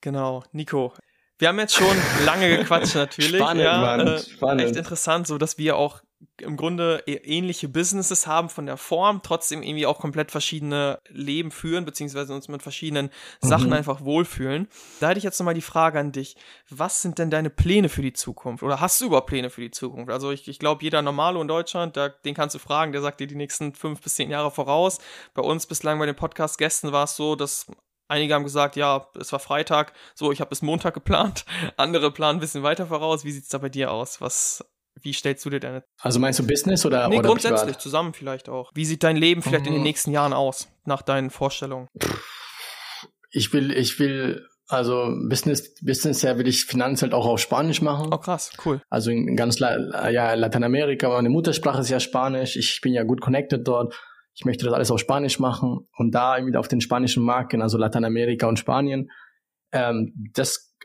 Genau, 0.01 0.43
Nico. 0.51 0.93
Wir 1.39 1.49
haben 1.49 1.59
jetzt 1.59 1.75
schon 1.75 1.95
lange 2.25 2.57
gequatscht 2.57 2.95
natürlich. 2.95 3.41
Spannend, 3.41 3.63
ja, 3.63 3.79
Mann. 3.79 4.07
Äh, 4.07 4.19
Spannend. 4.19 4.61
Echt 4.63 4.75
interessant, 4.75 5.27
so 5.27 5.37
dass 5.37 5.57
wir 5.57 5.75
auch 5.77 6.01
im 6.41 6.57
Grunde 6.57 7.03
e-, 7.05 7.13
ähnliche 7.13 7.67
Businesses 7.69 8.27
haben 8.27 8.49
von 8.49 8.65
der 8.65 8.77
Form, 8.77 9.21
trotzdem 9.23 9.61
irgendwie 9.61 9.85
auch 9.85 9.99
komplett 9.99 10.31
verschiedene 10.31 10.99
Leben 11.09 11.51
führen, 11.51 11.85
beziehungsweise 11.85 12.33
uns 12.33 12.47
mit 12.47 12.63
verschiedenen 12.63 13.07
mhm. 13.41 13.47
Sachen 13.47 13.73
einfach 13.73 14.01
wohlfühlen. 14.01 14.67
Da 14.99 15.09
hätte 15.09 15.19
ich 15.19 15.23
jetzt 15.23 15.39
nochmal 15.39 15.53
die 15.53 15.61
Frage 15.61 15.99
an 15.99 16.11
dich. 16.11 16.35
Was 16.69 17.01
sind 17.01 17.19
denn 17.19 17.29
deine 17.29 17.49
Pläne 17.49 17.89
für 17.89 18.01
die 18.01 18.13
Zukunft? 18.13 18.63
Oder 18.63 18.79
hast 18.79 18.99
du 19.01 19.05
überhaupt 19.05 19.27
Pläne 19.27 19.49
für 19.49 19.61
die 19.61 19.71
Zukunft? 19.71 20.11
Also 20.11 20.31
ich, 20.31 20.47
ich 20.47 20.59
glaube, 20.59 20.83
jeder 20.83 21.01
Normalo 21.01 21.41
in 21.41 21.47
Deutschland, 21.47 21.97
da, 21.97 22.09
den 22.09 22.33
kannst 22.33 22.55
du 22.55 22.59
fragen, 22.59 22.91
der 22.91 23.01
sagt 23.01 23.19
dir 23.19 23.27
die 23.27 23.35
nächsten 23.35 23.73
fünf 23.73 24.01
bis 24.01 24.15
zehn 24.15 24.31
Jahre 24.31 24.51
voraus. 24.51 24.99
Bei 25.33 25.41
uns 25.41 25.67
bislang 25.67 25.99
bei 25.99 26.05
den 26.05 26.15
Podcast-Gästen 26.15 26.91
war 26.91 27.03
es 27.03 27.15
so, 27.15 27.35
dass 27.35 27.67
Einige 28.07 28.33
haben 28.33 28.43
gesagt, 28.43 28.75
ja, 28.75 29.07
es 29.19 29.31
war 29.31 29.39
Freitag, 29.39 29.93
so, 30.15 30.31
ich 30.31 30.39
habe 30.39 30.49
bis 30.49 30.61
Montag 30.61 30.93
geplant. 30.93 31.45
Andere 31.77 32.11
planen 32.11 32.37
ein 32.37 32.41
bisschen 32.41 32.63
weiter 32.63 32.87
voraus. 32.87 33.25
Wie 33.25 33.31
sieht's 33.31 33.49
da 33.49 33.57
bei 33.57 33.69
dir 33.69 33.91
aus? 33.91 34.21
Was 34.21 34.63
wie 35.01 35.13
stellst 35.13 35.45
du 35.45 35.49
dir 35.49 35.59
deine. 35.59 35.83
Also 36.01 36.19
meinst 36.19 36.39
du 36.39 36.47
Business 36.47 36.85
oder, 36.85 37.07
nee, 37.07 37.19
oder 37.19 37.29
grundsätzlich 37.29 37.61
privat? 37.61 37.81
zusammen 37.81 38.13
vielleicht 38.13 38.49
auch. 38.49 38.71
Wie 38.73 38.85
sieht 38.85 39.03
dein 39.03 39.17
Leben 39.17 39.41
vielleicht 39.41 39.65
mhm. 39.65 39.67
in 39.67 39.73
den 39.73 39.81
mhm. 39.81 39.87
nächsten 39.87 40.11
Jahren 40.11 40.33
aus, 40.33 40.67
nach 40.85 41.01
deinen 41.01 41.29
Vorstellungen? 41.29 41.87
Ich 43.29 43.53
will, 43.53 43.71
ich 43.71 43.99
will, 43.99 44.47
also 44.67 45.13
Business, 45.29 45.75
Business 45.81 46.21
ja 46.21 46.37
will 46.37 46.47
ich 46.47 46.65
finanziell 46.65 47.13
auch 47.13 47.25
auf 47.25 47.39
Spanisch 47.39 47.81
machen. 47.81 48.09
Oh 48.11 48.17
krass, 48.17 48.51
cool. 48.65 48.81
Also 48.89 49.11
in 49.11 49.35
ganz 49.35 49.59
La 49.59 50.09
ja, 50.09 50.33
Lateinamerika, 50.33 51.09
meine 51.09 51.29
Muttersprache 51.29 51.81
ist 51.81 51.89
ja 51.89 51.99
Spanisch, 51.99 52.55
ich 52.55 52.79
bin 52.81 52.93
ja 52.93 53.03
gut 53.03 53.21
connected 53.21 53.67
dort. 53.67 53.93
Ich 54.37 54.45
möchte 54.45 54.65
das 54.65 54.73
alles 54.73 54.91
auf 54.91 54.99
Spanisch 54.99 55.39
machen 55.39 55.87
und 55.97 56.11
da 56.13 56.37
irgendwie 56.37 56.57
auf 56.57 56.67
den 56.67 56.79
spanischen 56.79 57.23
Markt 57.23 57.51
gehen, 57.51 57.61
also 57.61 57.77
Lateinamerika 57.77 58.47
und 58.47 58.59
Spanien. 58.59 59.09
Ähm, 59.71 60.13
das 60.33 60.75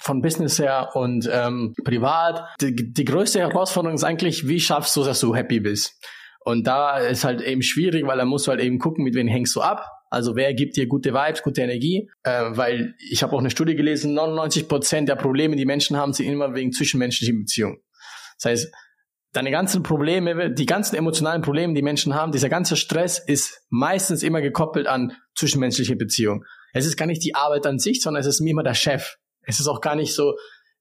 von 0.00 0.22
Business 0.22 0.58
her 0.58 0.90
und 0.94 1.28
ähm, 1.30 1.74
privat. 1.84 2.44
Die, 2.60 2.92
die 2.92 3.04
größte 3.04 3.40
Herausforderung 3.40 3.94
ist 3.94 4.04
eigentlich, 4.04 4.48
wie 4.48 4.60
schaffst 4.60 4.96
du, 4.96 5.04
dass 5.04 5.20
du 5.20 5.34
happy 5.34 5.60
bist? 5.60 5.94
Und 6.40 6.66
da 6.66 6.98
ist 6.98 7.24
halt 7.24 7.40
eben 7.40 7.62
schwierig, 7.62 8.06
weil 8.06 8.18
da 8.18 8.24
musst 8.24 8.46
du 8.46 8.50
halt 8.50 8.60
eben 8.60 8.78
gucken, 8.78 9.04
mit 9.04 9.14
wem 9.14 9.26
hängst 9.26 9.54
du 9.56 9.60
ab. 9.60 9.84
Also 10.10 10.36
wer 10.36 10.54
gibt 10.54 10.76
dir 10.76 10.86
gute 10.86 11.12
Vibes, 11.12 11.42
gute 11.42 11.62
Energie? 11.62 12.08
Äh, 12.22 12.44
weil 12.50 12.94
ich 13.10 13.22
habe 13.22 13.34
auch 13.34 13.40
eine 13.40 13.50
Studie 13.50 13.74
gelesen, 13.74 14.14
99 14.14 14.68
Prozent 14.68 15.08
der 15.08 15.16
Probleme, 15.16 15.56
die 15.56 15.66
Menschen 15.66 15.96
haben, 15.96 16.12
sind 16.12 16.26
immer 16.26 16.54
wegen 16.54 16.72
zwischenmenschlichen 16.72 17.40
Beziehungen. 17.40 17.78
Das 18.38 18.50
heißt, 18.50 18.74
deine 19.36 19.50
ganzen 19.50 19.82
Probleme, 19.82 20.52
die 20.52 20.66
ganzen 20.66 20.96
emotionalen 20.96 21.42
Probleme, 21.42 21.74
die 21.74 21.82
Menschen 21.82 22.14
haben, 22.14 22.32
dieser 22.32 22.48
ganze 22.48 22.76
Stress 22.76 23.18
ist 23.18 23.62
meistens 23.68 24.22
immer 24.22 24.40
gekoppelt 24.40 24.86
an 24.86 25.12
zwischenmenschliche 25.34 25.96
Beziehungen. 25.96 26.44
Es 26.72 26.86
ist 26.86 26.96
gar 26.96 27.06
nicht 27.06 27.22
die 27.22 27.34
Arbeit 27.34 27.66
an 27.66 27.78
sich, 27.78 28.00
sondern 28.00 28.20
es 28.20 28.26
ist 28.26 28.40
immer 28.40 28.62
der 28.62 28.74
Chef, 28.74 29.16
es 29.42 29.60
ist 29.60 29.66
auch 29.66 29.80
gar 29.80 29.94
nicht 29.94 30.14
so 30.14 30.34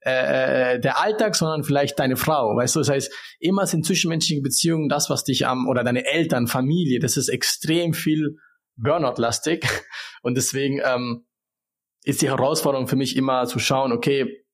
äh, 0.06 0.76
äh, 0.76 0.80
der 0.80 1.02
Alltag, 1.02 1.36
sondern 1.36 1.64
vielleicht 1.64 2.00
deine 2.00 2.16
Frau. 2.16 2.56
Weißt 2.56 2.76
du, 2.76 2.80
das 2.80 2.90
heißt, 2.90 3.12
immer 3.40 3.66
sind 3.66 3.86
zwischenmenschliche 3.86 4.42
Beziehungen 4.42 4.88
das, 4.88 5.10
was 5.10 5.24
dich 5.24 5.48
am, 5.48 5.68
oder 5.68 5.84
deine 5.84 6.06
Eltern, 6.06 6.48
Familie, 6.48 7.00
das 7.00 7.18
ist 7.18 7.28
extrem 7.28 7.94
viel 7.94 8.38
Burnout-lastig. 8.78 9.68
Und 10.22 10.36
deswegen 10.36 10.80
ähm, 10.86 11.26
ist 12.04 12.22
die 12.22 12.30
Herausforderung 12.30 12.88
für 12.88 12.96
mich 12.96 13.16
immer 13.16 13.48
zu 13.48 13.60
schauen, 13.60 13.92
okay, 13.92 14.45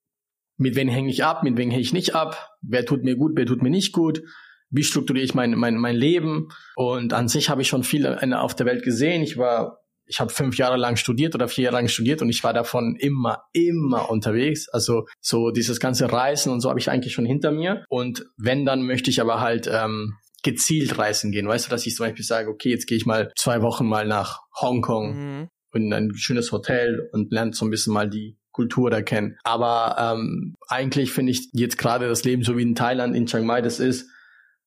mit 0.61 0.75
wem 0.75 0.87
hänge 0.87 1.09
ich 1.09 1.23
ab, 1.23 1.43
mit 1.43 1.57
wem 1.57 1.71
hänge 1.71 1.81
ich 1.81 1.93
nicht 1.93 2.15
ab, 2.15 2.51
wer 2.61 2.85
tut 2.85 3.03
mir 3.03 3.15
gut, 3.15 3.33
wer 3.35 3.45
tut 3.45 3.61
mir 3.61 3.69
nicht 3.69 3.91
gut, 3.91 4.21
wie 4.69 4.83
strukturiere 4.83 5.25
ich 5.25 5.33
mein, 5.33 5.51
mein, 5.55 5.75
mein 5.75 5.95
Leben. 5.95 6.49
Und 6.75 7.13
an 7.13 7.27
sich 7.27 7.49
habe 7.49 7.61
ich 7.61 7.67
schon 7.67 7.83
viel 7.83 8.07
auf 8.07 8.55
der 8.55 8.65
Welt 8.65 8.83
gesehen. 8.83 9.23
Ich 9.23 9.37
war 9.37 9.79
ich 10.11 10.19
habe 10.19 10.31
fünf 10.31 10.57
Jahre 10.57 10.75
lang 10.75 10.97
studiert 10.97 11.35
oder 11.35 11.47
vier 11.47 11.65
Jahre 11.65 11.77
lang 11.77 11.87
studiert 11.87 12.21
und 12.21 12.29
ich 12.29 12.43
war 12.43 12.51
davon 12.51 12.97
immer, 12.99 13.43
immer 13.53 14.09
unterwegs. 14.09 14.67
Also 14.67 15.07
so 15.21 15.51
dieses 15.51 15.79
ganze 15.79 16.11
Reisen 16.11 16.51
und 16.51 16.59
so 16.59 16.69
habe 16.69 16.79
ich 16.79 16.89
eigentlich 16.89 17.13
schon 17.13 17.25
hinter 17.25 17.51
mir. 17.51 17.85
Und 17.87 18.25
wenn, 18.37 18.65
dann 18.65 18.81
möchte 18.81 19.09
ich 19.09 19.21
aber 19.21 19.39
halt 19.39 19.69
ähm, 19.71 20.17
gezielt 20.43 20.97
reisen 20.97 21.31
gehen. 21.31 21.47
Weißt 21.47 21.67
du, 21.67 21.69
dass 21.69 21.85
ich 21.85 21.95
zum 21.95 22.07
Beispiel 22.07 22.25
sage, 22.25 22.49
okay, 22.49 22.69
jetzt 22.69 22.87
gehe 22.87 22.97
ich 22.97 23.05
mal 23.05 23.31
zwei 23.37 23.61
Wochen 23.61 23.87
mal 23.87 24.05
nach 24.05 24.41
Hongkong 24.59 25.13
mhm. 25.15 25.47
in 25.73 25.93
ein 25.93 26.13
schönes 26.15 26.51
Hotel 26.51 27.07
und 27.13 27.31
lerne 27.31 27.53
so 27.53 27.65
ein 27.65 27.71
bisschen 27.71 27.93
mal 27.93 28.09
die 28.09 28.37
Kultur 28.51 28.89
da 28.89 29.01
kennen. 29.01 29.37
Aber 29.43 29.95
ähm, 29.97 30.55
eigentlich 30.67 31.11
finde 31.11 31.31
ich 31.31 31.49
jetzt 31.53 31.77
gerade 31.77 32.07
das 32.07 32.23
Leben 32.23 32.43
so 32.43 32.57
wie 32.57 32.63
in 32.63 32.75
Thailand, 32.75 33.15
in 33.15 33.25
Chiang 33.25 33.45
Mai 33.45 33.61
das 33.61 33.79
ist, 33.79 34.09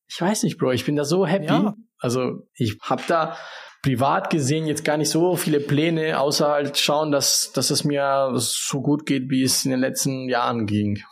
ich 0.09 0.21
weiß 0.21 0.43
nicht, 0.43 0.59
Bro, 0.59 0.73
ich 0.73 0.85
bin 0.85 0.97
da 0.97 1.05
so 1.05 1.27
happy. 1.27 1.47
Ja. 1.47 1.75
Also 1.99 2.47
ich 2.55 2.79
habe 2.83 3.03
da 3.07 3.37
privat 3.83 4.31
gesehen 4.31 4.67
jetzt 4.67 4.85
gar 4.85 4.97
nicht 4.97 5.11
so 5.11 5.37
viele 5.37 5.61
Pläne, 5.61 6.19
außer 6.19 6.49
halt 6.49 6.79
schauen, 6.79 7.13
dass, 7.13 7.53
dass 7.53 7.71
es 7.71 7.85
mir 7.85 8.33
so 8.37 8.81
gut 8.81 9.05
geht, 9.07 9.31
wie 9.31 9.43
es 9.43 9.65
in 9.65 9.71
den 9.71 9.81
letzten 9.81 10.29
Jahren 10.29 10.67
ging. 10.67 11.03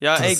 Ja, 0.00 0.16
das, 0.16 0.26
ey, 0.26 0.36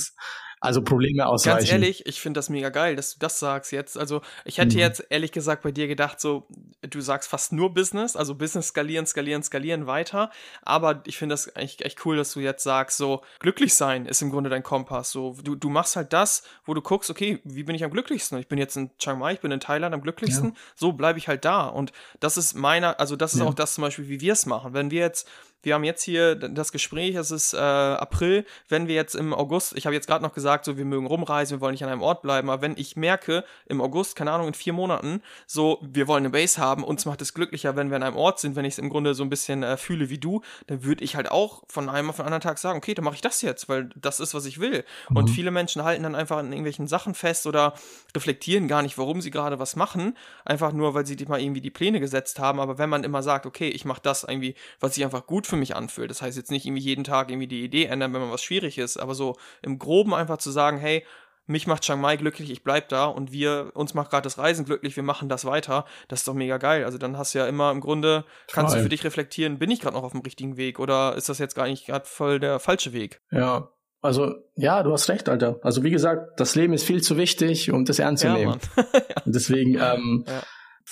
also 0.60 0.82
Probleme 0.82 1.26
ausweichen. 1.26 1.58
Ganz 1.58 1.72
ehrlich, 1.72 2.06
ich 2.06 2.20
finde 2.20 2.38
das 2.38 2.50
mega 2.50 2.68
geil, 2.68 2.94
dass 2.94 3.14
du 3.14 3.18
das 3.18 3.38
sagst 3.38 3.72
jetzt. 3.72 3.96
Also 3.96 4.20
ich 4.44 4.58
hätte 4.58 4.74
mhm. 4.74 4.80
jetzt 4.80 5.06
ehrlich 5.08 5.32
gesagt 5.32 5.62
bei 5.62 5.72
dir 5.72 5.88
gedacht, 5.88 6.20
so, 6.20 6.46
du 6.82 7.00
sagst 7.00 7.30
fast 7.30 7.52
nur 7.52 7.72
Business, 7.72 8.14
also 8.14 8.34
Business 8.34 8.68
skalieren, 8.68 9.06
skalieren, 9.06 9.42
skalieren 9.42 9.86
weiter. 9.86 10.30
Aber 10.62 11.00
ich 11.06 11.16
finde 11.16 11.32
das 11.32 11.56
eigentlich 11.56 11.82
echt 11.82 12.04
cool, 12.04 12.18
dass 12.18 12.34
du 12.34 12.40
jetzt 12.40 12.62
sagst, 12.62 12.98
so, 12.98 13.22
glücklich 13.38 13.74
sein 13.74 14.04
ist 14.04 14.20
im 14.20 14.30
Grunde 14.30 14.50
dein 14.50 14.62
Kompass. 14.62 15.10
So, 15.10 15.34
du, 15.42 15.54
du 15.54 15.70
machst 15.70 15.96
halt 15.96 16.12
das, 16.12 16.42
wo 16.66 16.74
du 16.74 16.82
guckst, 16.82 17.08
okay, 17.08 17.40
wie 17.44 17.62
bin 17.62 17.74
ich 17.74 17.82
am 17.82 17.90
glücklichsten? 17.90 18.38
Ich 18.38 18.48
bin 18.48 18.58
jetzt 18.58 18.76
in 18.76 18.90
Chiang 18.98 19.18
Mai, 19.18 19.32
ich 19.32 19.40
bin 19.40 19.52
in 19.52 19.60
Thailand 19.60 19.94
am 19.94 20.02
glücklichsten. 20.02 20.50
Ja. 20.50 20.54
So 20.76 20.92
bleibe 20.92 21.18
ich 21.18 21.26
halt 21.26 21.46
da. 21.46 21.68
Und 21.68 21.92
das 22.20 22.36
ist 22.36 22.52
meiner, 22.52 23.00
also 23.00 23.16
das 23.16 23.32
ist 23.32 23.40
ja. 23.40 23.46
auch 23.46 23.54
das 23.54 23.74
zum 23.74 23.82
Beispiel, 23.82 24.08
wie 24.08 24.20
wir 24.20 24.34
es 24.34 24.44
machen. 24.44 24.74
Wenn 24.74 24.90
wir 24.90 25.00
jetzt 25.00 25.26
wir 25.62 25.74
haben 25.74 25.84
jetzt 25.84 26.02
hier 26.02 26.34
das 26.34 26.72
Gespräch, 26.72 27.14
es 27.14 27.30
ist 27.30 27.54
äh, 27.54 27.58
April, 27.58 28.44
wenn 28.68 28.88
wir 28.88 28.94
jetzt 28.94 29.14
im 29.14 29.34
August, 29.34 29.76
ich 29.76 29.86
habe 29.86 29.94
jetzt 29.94 30.06
gerade 30.06 30.22
noch 30.22 30.32
gesagt, 30.32 30.64
so 30.64 30.76
wir 30.76 30.84
mögen 30.84 31.06
rumreisen, 31.06 31.58
wir 31.58 31.60
wollen 31.60 31.72
nicht 31.72 31.84
an 31.84 31.90
einem 31.90 32.02
Ort 32.02 32.22
bleiben, 32.22 32.50
aber 32.50 32.62
wenn 32.62 32.76
ich 32.76 32.96
merke, 32.96 33.44
im 33.66 33.80
August, 33.80 34.16
keine 34.16 34.32
Ahnung, 34.32 34.48
in 34.48 34.54
vier 34.54 34.72
Monaten, 34.72 35.22
so, 35.46 35.78
wir 35.82 36.08
wollen 36.08 36.22
eine 36.24 36.30
Base 36.30 36.60
haben, 36.60 36.84
uns 36.84 37.04
macht 37.04 37.20
es 37.22 37.34
glücklicher, 37.34 37.76
wenn 37.76 37.90
wir 37.90 37.96
an 37.96 38.02
einem 38.02 38.16
Ort 38.16 38.40
sind, 38.40 38.56
wenn 38.56 38.64
ich 38.64 38.74
es 38.74 38.78
im 38.78 38.88
Grunde 38.88 39.14
so 39.14 39.22
ein 39.22 39.30
bisschen 39.30 39.62
äh, 39.62 39.76
fühle 39.76 40.10
wie 40.10 40.18
du, 40.18 40.42
dann 40.66 40.84
würde 40.84 41.04
ich 41.04 41.16
halt 41.16 41.30
auch 41.30 41.62
von 41.68 41.88
einem 41.88 42.10
auf 42.10 42.16
den 42.16 42.24
anderen 42.24 42.42
Tag 42.42 42.58
sagen, 42.58 42.78
okay, 42.78 42.94
dann 42.94 43.04
mache 43.04 43.16
ich 43.16 43.20
das 43.20 43.42
jetzt, 43.42 43.68
weil 43.68 43.90
das 43.96 44.20
ist, 44.20 44.34
was 44.34 44.46
ich 44.46 44.60
will. 44.60 44.84
Mhm. 45.08 45.16
Und 45.16 45.30
viele 45.30 45.50
Menschen 45.50 45.84
halten 45.84 46.02
dann 46.02 46.14
einfach 46.14 46.38
an 46.38 46.46
irgendwelchen 46.46 46.86
Sachen 46.86 47.14
fest 47.14 47.46
oder 47.46 47.74
reflektieren 48.14 48.68
gar 48.68 48.82
nicht, 48.82 48.98
warum 48.98 49.20
sie 49.20 49.30
gerade 49.30 49.58
was 49.58 49.76
machen, 49.76 50.16
einfach 50.44 50.72
nur, 50.72 50.94
weil 50.94 51.06
sie 51.06 51.16
mal 51.26 51.40
irgendwie 51.40 51.60
die 51.60 51.70
Pläne 51.70 52.00
gesetzt 52.00 52.38
haben, 52.38 52.60
aber 52.60 52.78
wenn 52.78 52.88
man 52.88 53.04
immer 53.04 53.22
sagt, 53.22 53.46
okay, 53.46 53.68
ich 53.68 53.84
mache 53.84 54.00
das 54.02 54.24
irgendwie, 54.24 54.54
was 54.80 54.94
sich 54.94 55.04
einfach 55.04 55.26
gut 55.26 55.46
für 55.50 55.56
mich 55.56 55.76
anfühlt. 55.76 56.10
Das 56.10 56.22
heißt 56.22 56.36
jetzt 56.36 56.50
nicht 56.50 56.66
irgendwie 56.66 56.82
jeden 56.82 57.04
Tag 57.04 57.30
irgendwie 57.30 57.48
die 57.48 57.64
Idee 57.64 57.86
ändern, 57.86 58.12
wenn 58.14 58.20
man 58.20 58.30
was 58.30 58.42
schwierig 58.42 58.78
ist, 58.78 58.96
aber 58.96 59.14
so 59.14 59.36
im 59.62 59.78
Groben 59.78 60.14
einfach 60.14 60.38
zu 60.38 60.50
sagen, 60.50 60.78
hey, 60.78 61.04
mich 61.46 61.66
macht 61.66 61.82
Chiang 61.82 62.00
Mai 62.00 62.16
glücklich, 62.16 62.50
ich 62.50 62.62
bleib 62.62 62.88
da 62.88 63.06
und 63.06 63.32
wir, 63.32 63.72
uns 63.74 63.92
macht 63.92 64.10
gerade 64.10 64.22
das 64.22 64.38
Reisen 64.38 64.64
glücklich, 64.64 64.96
wir 64.96 65.02
machen 65.02 65.28
das 65.28 65.44
weiter. 65.44 65.84
Das 66.08 66.20
ist 66.20 66.28
doch 66.28 66.34
mega 66.34 66.58
geil. 66.58 66.84
Also 66.84 66.96
dann 66.96 67.18
hast 67.18 67.34
du 67.34 67.40
ja 67.40 67.46
immer 67.46 67.72
im 67.72 67.80
Grunde, 67.80 68.24
kannst 68.52 68.72
Toll. 68.72 68.78
du 68.78 68.82
für 68.84 68.88
dich 68.88 69.04
reflektieren, 69.04 69.58
bin 69.58 69.70
ich 69.70 69.80
gerade 69.80 69.96
noch 69.96 70.04
auf 70.04 70.12
dem 70.12 70.20
richtigen 70.20 70.56
Weg 70.56 70.78
oder 70.78 71.16
ist 71.16 71.28
das 71.28 71.38
jetzt 71.38 71.56
gar 71.56 71.66
nicht 71.66 71.86
gerade 71.86 72.06
voll 72.06 72.38
der 72.38 72.60
falsche 72.60 72.92
Weg? 72.92 73.20
Ja, 73.30 73.68
also, 74.02 74.34
ja, 74.54 74.82
du 74.82 74.92
hast 74.92 75.10
recht, 75.10 75.28
Alter. 75.28 75.60
Also, 75.62 75.82
wie 75.82 75.90
gesagt, 75.90 76.40
das 76.40 76.54
Leben 76.54 76.72
ist 76.72 76.84
viel 76.84 77.02
zu 77.02 77.18
wichtig, 77.18 77.70
um 77.70 77.84
das 77.84 77.98
ernst 77.98 78.22
zu 78.22 78.28
ja, 78.28 78.34
nehmen. 78.34 78.58
ja. 78.76 79.22
Deswegen, 79.26 79.74
ähm, 79.74 80.24
ja. 80.26 80.42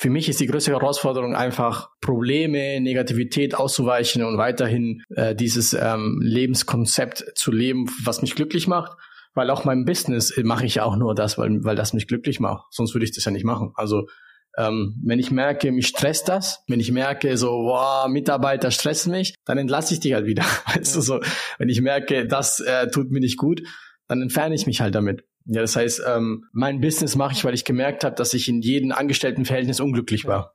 Für 0.01 0.11
mich 0.11 0.28
ist 0.28 0.38
die 0.38 0.46
größte 0.46 0.70
Herausforderung 0.70 1.34
einfach, 1.34 1.90
Probleme, 2.01 2.80
Negativität 2.80 3.57
auszuweichen 3.57 4.22
und 4.22 4.38
weiterhin 4.38 5.03
äh, 5.09 5.34
dieses 5.34 5.72
ähm, 5.72 6.20
Lebenskonzept 6.22 7.32
zu 7.34 7.51
leben, 7.51 7.86
was 8.05 8.22
mich 8.22 8.36
glücklich 8.36 8.68
macht. 8.68 8.96
Weil 9.34 9.51
auch 9.51 9.64
mein 9.64 9.84
Business 9.84 10.32
mache 10.44 10.66
ich 10.66 10.76
ja 10.76 10.84
auch 10.84 10.94
nur 10.94 11.16
das, 11.16 11.36
weil, 11.36 11.64
weil 11.64 11.74
das 11.74 11.94
mich 11.94 12.07
glücklich 12.07 12.38
macht. 12.38 12.66
Sonst 12.70 12.94
würde 12.94 13.07
ich 13.07 13.12
das 13.12 13.24
ja 13.24 13.32
nicht 13.32 13.44
machen. 13.44 13.72
Also 13.74 14.07
ähm, 14.57 14.94
wenn 15.05 15.18
ich 15.18 15.32
merke, 15.32 15.72
mich 15.72 15.88
stresst 15.88 16.28
das, 16.28 16.62
wenn 16.68 16.78
ich 16.78 16.92
merke, 16.92 17.36
so, 17.36 17.49
wow, 17.49 18.07
Mitarbeiter 18.07 18.70
stressen 18.70 19.11
mich, 19.11 19.34
dann 19.46 19.59
entlasse 19.59 19.94
ich 19.94 19.99
die 19.99 20.14
halt 20.14 20.26
wieder. 20.26 20.44
Weißt 20.76 20.94
du, 20.94 21.01
so, 21.01 21.18
wenn 21.59 21.68
ich 21.68 21.80
merke, 21.80 22.28
das 22.28 22.61
äh, 22.61 22.88
tut 22.88 23.11
mir 23.11 23.18
nicht 23.18 23.36
gut, 23.36 23.62
dann 24.07 24.22
entferne 24.22 24.55
ich 24.55 24.64
mich 24.64 24.80
halt 24.80 24.94
damit. 24.94 25.24
Ja, 25.51 25.62
das 25.62 25.76
heißt, 25.76 26.03
ähm, 26.07 26.44
mein 26.53 26.80
Business 26.80 27.16
mache 27.16 27.32
ich, 27.32 27.42
weil 27.42 27.55
ich 27.55 27.64
gemerkt 27.64 28.05
habe, 28.05 28.14
dass 28.14 28.34
ich 28.34 28.49
in 28.49 28.61
jedem 28.61 28.92
Angestelltenverhältnis 28.92 29.80
unglücklich 29.80 30.26
war. 30.26 30.53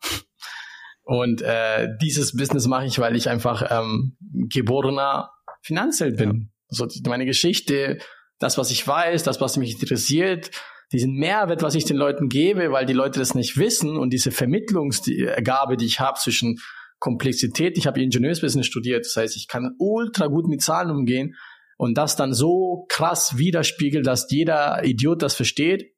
Und 1.02 1.42
äh, 1.42 1.90
dieses 2.00 2.36
Business 2.38 2.68
mache 2.68 2.86
ich, 2.86 3.00
weil 3.00 3.16
ich 3.16 3.28
einfach 3.28 3.70
ähm, 3.72 4.16
geborener 4.50 5.32
Finanzheld 5.64 6.18
bin. 6.18 6.30
Ja. 6.30 6.48
Also 6.70 6.88
meine 7.08 7.26
Geschichte, 7.26 7.98
das, 8.38 8.60
was 8.60 8.70
ich 8.70 8.88
weiß, 8.88 9.24
das, 9.24 9.42
was 9.42 9.58
mich 9.58 9.82
interessiert, 9.82 10.52
diesen 10.92 11.16
Mehrwert, 11.16 11.64
was 11.64 11.74
ich 11.74 11.86
den 11.86 11.98
Leuten 11.98 12.30
gebe, 12.30 12.72
weil 12.72 12.86
die 12.86 12.94
Leute 12.94 13.18
das 13.18 13.34
nicht 13.34 13.58
wissen 13.58 13.98
und 13.98 14.12
diese 14.12 14.30
Vermittlungsgabe, 14.30 15.76
die 15.76 15.86
ich 15.86 16.00
habe 16.00 16.20
zwischen 16.20 16.60
Komplexität. 17.00 17.80
Ich 17.80 17.88
habe 17.88 18.02
Ingenieursbusiness 18.02 18.68
studiert, 18.68 19.06
das 19.06 19.16
heißt, 19.16 19.36
ich 19.36 19.48
kann 19.48 19.76
ultra 19.80 20.28
gut 20.28 20.48
mit 20.48 20.62
Zahlen 20.62 20.92
umgehen 20.92 21.36
und 21.78 21.98
das 21.98 22.16
dann 22.16 22.34
so 22.34 22.86
krass 22.90 23.38
widerspiegelt, 23.38 24.06
dass 24.06 24.30
jeder 24.30 24.84
Idiot 24.84 25.22
das 25.22 25.36
versteht, 25.36 25.94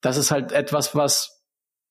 das 0.00 0.16
ist 0.16 0.30
halt 0.30 0.52
etwas, 0.52 0.94
was 0.94 1.34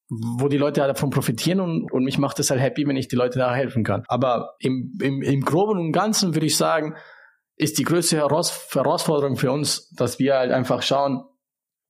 wo 0.10 0.48
die 0.48 0.58
Leute 0.58 0.82
davon 0.82 1.10
profitieren 1.10 1.60
und, 1.60 1.92
und 1.92 2.04
mich 2.04 2.18
macht 2.18 2.40
es 2.40 2.50
halt 2.52 2.62
happy, 2.62 2.86
wenn 2.88 2.98
ich 2.98 3.08
die 3.08 3.16
Leute 3.16 3.40
da 3.40 3.54
helfen 3.54 3.84
kann. 3.84 4.04
Aber 4.08 4.56
im, 4.60 4.98
im, 5.02 5.22
im 5.22 5.42
Groben 5.42 5.80
und 5.80 5.92
Ganzen 5.92 6.36
würde 6.36 6.46
ich 6.46 6.58
sagen, 6.58 6.96
ist 7.56 7.78
die 7.78 7.84
größte 7.84 8.18
Heraus 8.18 8.68
Herausforderung 8.72 9.38
für 9.38 9.52
uns, 9.52 9.90
dass 9.92 10.20
wir 10.20 10.36
halt 10.36 10.52
einfach 10.52 10.82
schauen, 10.82 11.24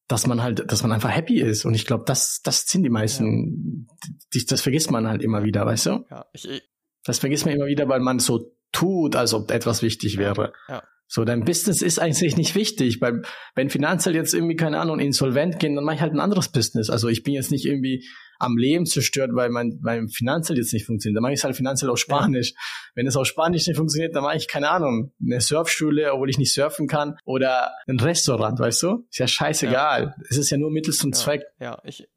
dass 0.07 0.27
man 0.27 0.43
halt, 0.43 0.71
dass 0.71 0.83
man 0.83 0.91
einfach 0.91 1.09
happy 1.09 1.39
ist. 1.39 1.65
Und 1.65 1.73
ich 1.73 1.85
glaube, 1.85 2.03
das, 2.05 2.41
das 2.43 2.65
sind 2.65 2.83
die 2.83 2.89
meisten, 2.89 3.87
ja. 4.33 4.41
das 4.47 4.61
vergisst 4.61 4.91
man 4.91 5.07
halt 5.07 5.21
immer 5.21 5.43
wieder, 5.43 5.65
weißt 5.65 5.87
du? 5.87 6.05
Ja, 6.09 6.25
ich, 6.33 6.61
das 7.03 7.19
vergisst 7.19 7.45
man 7.45 7.55
immer 7.55 7.65
wieder, 7.65 7.87
weil 7.87 7.99
man 7.99 8.19
so 8.19 8.53
tut, 8.71 9.15
als 9.15 9.33
ob 9.33 9.51
etwas 9.51 9.81
wichtig 9.81 10.17
wäre. 10.17 10.53
Ja. 10.67 10.83
So, 11.07 11.25
dein 11.25 11.43
Business 11.43 11.81
ist 11.81 11.99
eigentlich 11.99 12.37
nicht 12.37 12.55
wichtig, 12.55 12.99
weil 13.01 13.21
wenn 13.55 13.69
finanziell 13.69 14.15
jetzt 14.15 14.33
irgendwie, 14.33 14.55
keine 14.55 14.79
Ahnung, 14.79 14.99
insolvent 14.99 15.59
gehen, 15.59 15.75
dann 15.75 15.83
mache 15.83 15.95
ich 15.95 16.01
halt 16.01 16.13
ein 16.13 16.19
anderes 16.19 16.51
Business. 16.51 16.89
Also 16.89 17.07
ich 17.07 17.23
bin 17.23 17.33
jetzt 17.33 17.51
nicht 17.51 17.65
irgendwie 17.65 18.07
am 18.39 18.57
Leben 18.57 18.85
zerstört, 18.85 19.31
weil 19.33 19.49
mein, 19.49 19.79
mein 19.81 20.09
finanziell 20.09 20.57
jetzt 20.57 20.73
nicht 20.73 20.85
funktioniert. 20.85 21.17
Dann 21.17 21.21
mache 21.21 21.33
ich 21.33 21.39
es 21.39 21.43
halt 21.43 21.55
finanziell 21.55 21.89
auf 21.91 21.99
Spanisch. 21.99 22.51
Ja. 22.51 22.57
Wenn 22.95 23.07
es 23.07 23.15
auf 23.15 23.27
Spanisch 23.27 23.67
nicht 23.67 23.77
funktioniert, 23.77 24.15
dann 24.15 24.23
mache 24.23 24.37
ich, 24.37 24.47
keine 24.47 24.69
Ahnung, 24.69 25.13
eine 25.23 25.39
Surfschule, 25.39 26.13
obwohl 26.13 26.29
ich 26.29 26.37
nicht 26.37 26.53
surfen 26.53 26.87
kann, 26.87 27.15
oder 27.25 27.71
ein 27.87 27.99
Restaurant, 27.99 28.59
weißt 28.59 28.83
du? 28.83 29.05
Ist 29.09 29.19
ja 29.19 29.27
scheißegal. 29.27 30.03
Ja. 30.03 30.23
Es 30.29 30.37
ist 30.37 30.49
ja 30.49 30.57
nur 30.57 30.71
Mittel 30.71 30.93
zum 30.93 31.13
Zweck. 31.13 31.43
Ja, 31.59 31.79
ich. 31.83 32.07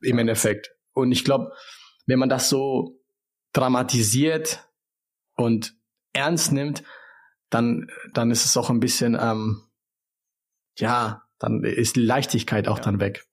Im 0.00 0.18
Endeffekt. 0.18 0.70
Und 0.92 1.12
ich 1.12 1.24
glaube, 1.24 1.52
wenn 2.06 2.18
man 2.18 2.28
das 2.28 2.48
so 2.48 2.98
dramatisiert 3.52 4.64
und 5.36 5.74
ernst 6.12 6.52
nimmt, 6.52 6.82
dann, 7.50 7.90
dann 8.12 8.30
ist 8.30 8.44
es 8.44 8.56
auch 8.56 8.70
ein 8.70 8.80
bisschen, 8.80 9.16
ähm, 9.20 9.62
ja, 10.78 11.22
dann 11.38 11.64
ist 11.64 11.96
die 11.96 12.00
Leichtigkeit 12.00 12.68
auch 12.68 12.78
ja. 12.78 12.84
dann 12.84 13.00
weg. 13.00 13.27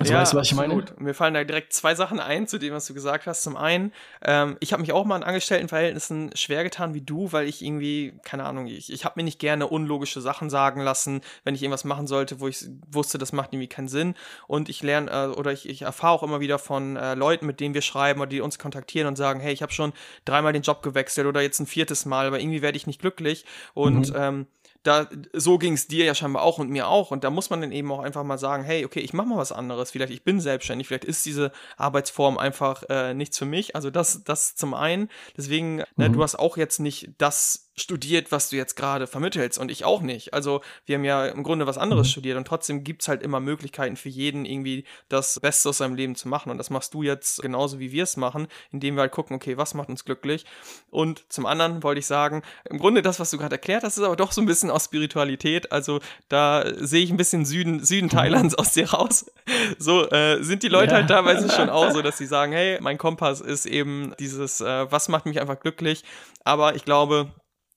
Also 0.00 0.14
ja, 0.14 0.20
weißt 0.20 0.32
du, 0.32 0.38
was 0.38 0.46
ich 0.46 0.54
meine? 0.54 0.82
Mir 0.98 1.12
fallen 1.12 1.34
da 1.34 1.44
direkt 1.44 1.74
zwei 1.74 1.94
Sachen 1.94 2.20
ein 2.20 2.48
zu 2.48 2.56
dem, 2.56 2.72
was 2.72 2.86
du 2.86 2.94
gesagt 2.94 3.26
hast. 3.26 3.42
Zum 3.42 3.58
einen, 3.58 3.92
ähm, 4.24 4.56
ich 4.60 4.72
habe 4.72 4.80
mich 4.80 4.92
auch 4.92 5.04
mal 5.04 5.16
in 5.16 5.22
Angestelltenverhältnissen 5.22 6.30
schwer 6.34 6.64
getan 6.64 6.94
wie 6.94 7.02
du, 7.02 7.32
weil 7.32 7.46
ich 7.46 7.62
irgendwie, 7.62 8.14
keine 8.24 8.44
Ahnung, 8.44 8.66
ich, 8.66 8.90
ich 8.90 9.04
habe 9.04 9.20
mir 9.20 9.24
nicht 9.24 9.38
gerne 9.38 9.66
unlogische 9.66 10.22
Sachen 10.22 10.48
sagen 10.48 10.80
lassen, 10.80 11.20
wenn 11.44 11.54
ich 11.54 11.62
irgendwas 11.62 11.84
machen 11.84 12.06
sollte, 12.06 12.40
wo 12.40 12.48
ich 12.48 12.64
wusste, 12.90 13.18
das 13.18 13.32
macht 13.32 13.52
irgendwie 13.52 13.68
keinen 13.68 13.88
Sinn. 13.88 14.14
Und 14.46 14.70
ich 14.70 14.82
lerne 14.82 15.10
äh, 15.10 15.38
oder 15.38 15.52
ich, 15.52 15.68
ich 15.68 15.82
erfahre 15.82 16.14
auch 16.14 16.22
immer 16.22 16.40
wieder 16.40 16.58
von 16.58 16.96
äh, 16.96 17.12
Leuten, 17.14 17.44
mit 17.44 17.60
denen 17.60 17.74
wir 17.74 17.82
schreiben 17.82 18.22
oder 18.22 18.30
die 18.30 18.40
uns 18.40 18.58
kontaktieren 18.58 19.06
und 19.06 19.16
sagen, 19.16 19.40
hey, 19.40 19.52
ich 19.52 19.60
habe 19.60 19.72
schon 19.72 19.92
dreimal 20.24 20.54
den 20.54 20.62
Job 20.62 20.82
gewechselt 20.82 21.26
oder 21.26 21.42
jetzt 21.42 21.60
ein 21.60 21.66
viertes 21.66 22.06
Mal, 22.06 22.26
aber 22.26 22.40
irgendwie 22.40 22.62
werde 22.62 22.78
ich 22.78 22.86
nicht 22.86 23.02
glücklich. 23.02 23.44
Und 23.74 24.08
mhm. 24.08 24.16
ähm, 24.16 24.46
da 24.82 25.08
so 25.34 25.58
ging 25.58 25.74
es 25.74 25.88
dir 25.88 26.04
ja 26.04 26.14
scheinbar 26.14 26.42
auch 26.42 26.58
und 26.58 26.70
mir 26.70 26.88
auch 26.88 27.10
und 27.10 27.24
da 27.24 27.30
muss 27.30 27.50
man 27.50 27.60
dann 27.60 27.72
eben 27.72 27.90
auch 27.92 28.00
einfach 28.00 28.24
mal 28.24 28.38
sagen, 28.38 28.64
hey, 28.64 28.84
okay, 28.84 29.00
ich 29.00 29.12
mache 29.12 29.28
mal 29.28 29.36
was 29.36 29.52
anderes, 29.52 29.90
vielleicht 29.90 30.12
ich 30.12 30.24
bin 30.24 30.40
selbstständig, 30.40 30.88
vielleicht 30.88 31.04
ist 31.04 31.26
diese 31.26 31.52
Arbeitsform 31.76 32.38
einfach 32.38 32.84
äh, 32.88 33.12
nichts 33.12 33.38
für 33.38 33.44
mich. 33.44 33.76
Also 33.76 33.90
das 33.90 34.24
das 34.24 34.54
zum 34.54 34.74
einen. 34.74 35.08
Deswegen, 35.36 35.76
ne, 35.76 35.86
mhm. 35.96 36.04
ne, 36.04 36.10
du 36.10 36.22
hast 36.22 36.36
auch 36.36 36.56
jetzt 36.56 36.80
nicht 36.80 37.10
das 37.18 37.69
studiert, 37.80 38.32
was 38.32 38.50
du 38.50 38.56
jetzt 38.56 38.76
gerade 38.76 39.06
vermittelst 39.06 39.58
und 39.58 39.70
ich 39.70 39.84
auch 39.84 40.00
nicht. 40.00 40.34
Also 40.34 40.60
wir 40.86 40.96
haben 40.96 41.04
ja 41.04 41.26
im 41.26 41.42
Grunde 41.42 41.66
was 41.66 41.78
anderes 41.78 42.08
mhm. 42.08 42.10
studiert 42.10 42.36
und 42.36 42.46
trotzdem 42.46 42.84
gibt's 42.84 43.08
halt 43.08 43.22
immer 43.22 43.40
Möglichkeiten 43.40 43.96
für 43.96 44.08
jeden 44.08 44.44
irgendwie 44.44 44.84
das 45.08 45.40
Beste 45.40 45.68
aus 45.68 45.78
seinem 45.78 45.94
Leben 45.94 46.14
zu 46.14 46.28
machen 46.28 46.50
und 46.50 46.58
das 46.58 46.70
machst 46.70 46.94
du 46.94 47.02
jetzt 47.02 47.42
genauso 47.42 47.78
wie 47.78 47.92
wir 47.92 48.04
es 48.04 48.16
machen, 48.16 48.48
indem 48.72 48.96
wir 48.96 49.02
halt 49.02 49.12
gucken, 49.12 49.36
okay, 49.36 49.56
was 49.56 49.74
macht 49.74 49.88
uns 49.88 50.04
glücklich 50.04 50.44
und 50.90 51.24
zum 51.32 51.46
anderen 51.46 51.82
wollte 51.82 52.00
ich 52.00 52.06
sagen, 52.06 52.42
im 52.68 52.78
Grunde 52.78 53.02
das, 53.02 53.20
was 53.20 53.30
du 53.30 53.38
gerade 53.38 53.56
erklärt 53.56 53.82
hast, 53.82 53.96
ist 53.96 54.04
aber 54.04 54.16
doch 54.16 54.32
so 54.32 54.40
ein 54.40 54.46
bisschen 54.46 54.70
aus 54.70 54.84
Spiritualität, 54.84 55.72
also 55.72 56.00
da 56.28 56.64
sehe 56.76 57.02
ich 57.02 57.10
ein 57.10 57.16
bisschen 57.16 57.44
Süden, 57.44 57.84
Süden 57.84 58.06
mhm. 58.06 58.10
Thailands 58.10 58.54
aus 58.54 58.72
dir 58.72 58.90
raus. 58.90 59.30
So 59.78 60.08
äh, 60.10 60.42
sind 60.42 60.62
die 60.62 60.68
Leute 60.68 60.92
ja. 60.92 60.98
halt 60.98 61.08
teilweise 61.08 61.50
schon 61.50 61.70
auch 61.70 61.90
so, 61.90 62.02
dass 62.10 62.18
sie 62.18 62.26
sagen, 62.26 62.52
hey, 62.52 62.78
mein 62.80 62.98
Kompass 62.98 63.40
ist 63.40 63.66
eben 63.66 64.14
dieses, 64.18 64.60
äh, 64.60 64.90
was 64.90 65.08
macht 65.08 65.26
mich 65.26 65.40
einfach 65.40 65.58
glücklich, 65.60 66.04
aber 66.44 66.74
ich 66.74 66.84
glaube, 66.84 67.30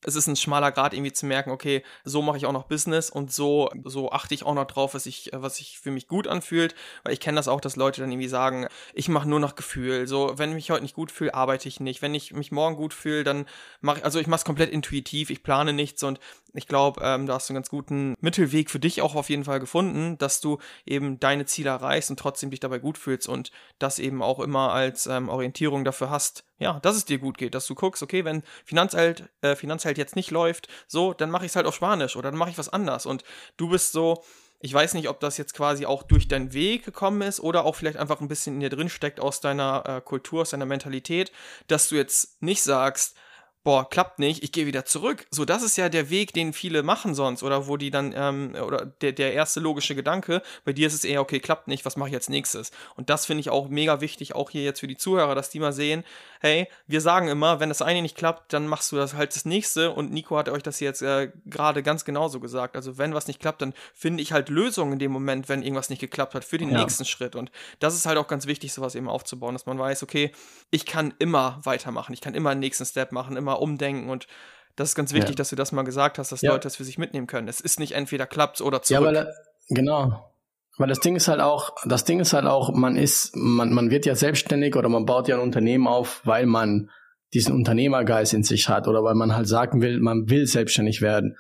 es 0.06 0.16
ist 0.16 0.28
ein 0.28 0.36
schmaler 0.36 0.72
Grad 0.72 0.93
irgendwie 0.93 1.14
zu 1.14 1.26
merken, 1.26 1.51
okay, 1.51 1.84
so 2.04 2.22
mache 2.22 2.38
ich 2.38 2.45
auch 2.45 2.51
noch 2.51 2.64
Business 2.64 3.10
und 3.10 3.32
so 3.32 3.70
so 3.84 4.12
achte 4.12 4.34
ich 4.34 4.43
auch 4.43 4.54
noch 4.54 4.66
drauf, 4.66 4.93
was 4.93 5.06
ich 5.06 5.32
was 5.34 5.58
sich 5.58 5.80
für 5.80 5.91
mich 5.91 6.08
gut 6.08 6.28
anfühlt, 6.28 6.76
weil 7.04 7.14
ich 7.14 7.20
kenne 7.20 7.38
das 7.38 7.47
auch, 7.47 7.62
dass 7.62 7.76
Leute 7.76 8.01
dann 8.01 8.12
irgendwie 8.12 8.28
sagen, 8.28 8.68
ich 8.93 9.10
mache 9.10 9.28
nur 9.28 9.39
noch 9.39 9.56
Gefühl, 9.56 10.08
so 10.08 10.34
wenn 10.38 10.49
ich 10.49 10.56
mich 10.56 10.72
heute 10.72 10.84
nicht 10.84 10.95
gut 10.95 11.12
fühle, 11.12 11.34
arbeite 11.34 11.68
ich 11.68 11.80
nicht, 11.80 12.01
wenn 12.01 12.16
ich 12.16 12.34
mich 12.34 12.51
morgen 12.51 12.76
gut 12.76 12.93
fühle, 12.93 13.24
dann 13.24 13.45
mache 13.82 13.99
ich 13.99 14.06
also 14.06 14.20
ich 14.20 14.28
mache 14.28 14.39
es 14.39 14.45
komplett 14.45 14.70
intuitiv, 14.70 15.30
ich 15.30 15.43
plane 15.43 15.74
nichts 15.74 16.04
und 16.04 16.20
ich 16.54 16.68
glaube, 16.68 17.01
ähm, 17.04 17.26
da 17.26 17.36
hast 17.36 17.49
du 17.49 17.54
einen 17.54 17.58
ganz 17.58 17.70
guten 17.70 18.16
Mittelweg 18.22 18.70
für 18.70 18.80
dich 18.80 19.01
auch 19.01 19.16
auf 19.16 19.30
jeden 19.30 19.43
Fall 19.43 19.60
gefunden, 19.60 20.18
dass 20.20 20.39
du 20.39 20.60
eben 20.86 21.20
deine 21.20 21.45
Ziele 21.45 21.72
erreichst 21.72 22.10
und 22.12 22.20
trotzdem 22.20 22.51
dich 22.51 22.60
dabei 22.60 22.80
gut 22.80 22.97
fühlst 22.97 23.28
und 23.28 23.51
das 23.80 23.99
eben 23.99 24.22
auch 24.22 24.39
immer 24.39 24.72
als 24.72 25.08
ähm, 25.08 25.30
Orientierung 25.30 25.84
dafür 25.84 26.10
hast, 26.10 26.45
ja, 26.60 26.80
dass 26.82 26.95
es 26.95 27.06
dir 27.06 27.18
gut 27.18 27.38
geht, 27.38 27.56
dass 27.56 27.66
du 27.66 27.76
guckst, 27.76 28.04
okay, 28.04 28.24
wenn 28.24 28.43
Finanzheld, 28.66 29.30
äh, 29.41 29.56
Finanzheld 29.56 29.97
jetzt 29.97 30.16
nicht 30.16 30.32
läuft, 30.32 30.68
so, 30.88 31.14
dann 31.14 31.32
mache 31.32 31.45
ich 31.45 31.51
es 31.51 31.56
halt 31.56 31.66
auf 31.66 31.76
Spanisch 31.76 32.16
oder 32.16 32.30
dann 32.30 32.38
mache 32.38 32.51
ich 32.51 32.58
was 32.58 32.70
anders. 32.70 33.06
Und 33.06 33.24
du 33.58 33.70
bist 33.70 33.91
so, 33.91 34.24
ich 34.60 34.74
weiß 34.74 34.93
nicht, 34.93 35.10
ob 35.10 35.20
das 35.20 35.38
jetzt 35.38 35.54
quasi 35.54 35.86
auch 35.86 36.04
durch 36.04 36.28
deinen 36.28 36.54
Weg 36.54 36.86
gekommen 36.86 37.22
ist 37.22 37.41
oder 37.41 37.66
auch 37.66 37.76
vielleicht 37.76 37.97
einfach 37.97 38.22
ein 38.22 38.30
bisschen 38.30 38.56
in 38.56 38.60
dir 38.62 38.70
drin 38.70 38.89
steckt 38.89 39.20
aus 39.20 39.41
deiner 39.41 39.84
äh, 39.86 40.01
Kultur, 40.01 40.43
aus 40.43 40.51
deiner 40.51 40.66
Mentalität, 40.66 41.32
dass 41.68 41.89
du 41.89 41.95
jetzt 41.95 42.41
nicht 42.41 42.64
sagst, 42.64 43.18
boah, 43.64 43.89
klappt 43.89 44.20
nicht, 44.20 44.43
ich 44.43 44.51
gehe 44.51 44.66
wieder 44.66 44.86
zurück. 44.86 45.26
So, 45.32 45.45
das 45.45 45.64
ist 45.64 45.78
ja 45.78 45.88
der 45.88 46.09
Weg, 46.09 46.34
den 46.34 46.51
viele 46.53 46.84
machen 46.84 47.16
sonst 47.16 47.43
oder 47.43 47.68
wo 47.68 47.78
die 47.78 47.91
dann, 47.91 48.14
ähm, 48.16 48.55
oder 48.61 48.86
der, 48.86 49.14
der 49.14 49.34
erste 49.34 49.59
logische 49.61 49.95
Gedanke, 49.95 50.41
bei 50.66 50.74
dir 50.74 50.88
ist 50.88 50.93
es 50.93 51.05
eher, 51.05 51.22
okay, 51.22 51.39
klappt 51.39 51.68
nicht, 51.68 51.86
was 51.86 51.95
mache 51.95 52.09
ich 52.09 52.16
als 52.16 52.30
nächstes? 52.30 52.72
Und 52.95 53.09
das 53.09 53.26
finde 53.26 53.41
ich 53.41 53.49
auch 53.49 53.70
mega 53.70 54.01
wichtig, 54.01 54.36
auch 54.36 54.49
hier 54.49 54.64
jetzt 54.64 54.82
für 54.82 54.88
die 54.88 54.97
Zuhörer, 54.97 55.34
dass 55.34 55.49
die 55.49 55.59
mal 55.59 55.72
sehen, 55.72 56.03
hey, 56.41 56.68
wir 56.88 56.99
sagen 56.99 57.30
immer, 57.30 57.61
wenn 57.61 57.70
das 57.70 57.82
eine 57.82 58.01
nicht 58.01 58.18
klappt, 58.18 58.51
dann 58.51 58.68
machst 58.68 58.91
du 58.91 58.97
das 58.97 59.14
halt 59.14 59.34
das 59.34 59.45
nächste 59.45 59.91
und 59.91 60.11
Nico 60.11 60.38
hat 60.38 60.49
euch 60.49 60.61
das 60.61 60.82
jetzt 60.82 61.01
äh, 61.01 61.32
gerade 61.45 61.84
ganz 61.84 62.03
genauso 62.03 62.41
gesagt. 62.41 62.76
Also 62.76 62.97
wenn 62.97 63.14
was 63.14 63.28
nicht 63.28 63.39
klappt, 63.39 63.61
dann 63.61 63.74
finde 63.93 64.22
ich 64.22 64.34
halt 64.34 64.49
Lösungen 64.49 64.93
in 64.93 64.99
dem 64.99 65.11
Moment, 65.11 65.47
wenn 65.47 65.64
irgendwas 65.64 65.89
nicht 65.89 65.99
geklappt 65.99 66.36
hat, 66.36 66.43
für 66.43 66.57
den 66.57 66.72
ja. 66.72 66.80
nächsten 66.80 67.05
Schritt. 67.05 67.38
Und 67.38 67.49
das 67.80 67.95
ist 67.95 68.05
halt 68.05 68.18
auch 68.18 68.28
ganz 68.28 68.45
wichtig, 68.45 68.74
sowas 68.74 68.95
eben 68.95 69.07
aufzubauen, 69.07 69.55
dass 69.55 69.66
man 69.66 69.80
weiß, 69.80 70.03
okay, 70.03 70.34
ich 70.70 70.86
kann 70.86 71.14
immer 71.18 71.61
weitermachen, 71.64 72.11
ich 72.11 72.20
kann 72.20 72.34
immer 72.34 72.49
einen 72.49 72.59
nächsten 72.59 72.86
Step 72.86 73.14
machen, 73.14 73.38
immer 73.38 73.53
umdenken 73.62 74.10
und 74.10 74.28
das 74.76 74.89
ist 74.89 74.95
ganz 74.95 75.14
wichtig, 75.14 75.32
ja. 75.32 75.36
dass 75.36 75.49
du 75.49 75.56
das 75.56 75.72
mal 75.72 75.84
gesagt 75.84 76.18
hast, 76.18 76.32
dass 76.32 76.41
ja. 76.41 76.51
Leute 76.51 76.64
das 76.64 76.76
für 76.76 76.84
sich 76.84 76.97
mitnehmen 76.97 77.28
können. 77.28 77.47
Es 77.47 77.62
ist 77.62 77.80
nicht 77.80 77.93
entweder 77.93 78.26
klappt 78.26 78.60
oder 78.62 78.82
zurück. 78.82 79.04
Ja, 79.04 79.26
weil, 79.26 79.34
genau. 79.70 80.34
Weil 80.78 80.88
das 80.88 80.99
Ding 80.99 81.16
ist 81.16 81.28
halt 81.28 81.39
auch, 81.39 81.76
das 81.86 82.06
Ding 82.06 82.20
ist 82.20 82.34
halt 82.34 82.45
auch, 82.45 82.74
man 82.74 82.95
ist, 82.95 83.36
man, 83.36 83.72
man 83.72 83.91
wird 83.91 84.08
ja 84.08 84.16
selbstständig 84.16 84.76
oder 84.76 84.89
man 84.89 85.06
baut 85.06 85.28
ja 85.28 85.36
ein 85.36 85.41
Unternehmen 85.41 85.88
auf, 85.88 86.22
weil 86.26 86.47
man 86.47 86.89
diesen 87.34 87.54
Unternehmergeist 87.54 88.34
in 88.34 88.43
sich 88.43 88.70
hat 88.70 88.88
oder 88.88 89.04
weil 89.04 89.16
man 89.16 89.36
halt 89.36 89.47
sagen 89.47 89.82
will, 89.82 89.99
man 89.99 90.30
will 90.30 90.47
selbstständig 90.47 91.01
werden. 91.01 91.38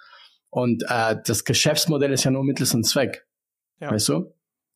Und 0.49 0.83
äh, 0.87 1.15
das 1.25 1.45
Geschäftsmodell 1.45 2.11
ist 2.11 2.23
ja 2.23 2.31
nur 2.31 2.43
mittels 2.43 2.75
und 2.75 2.83
Zweck. 2.83 3.25
Ja. 3.79 3.91
Weißt 3.91 4.09
du? 4.09 4.35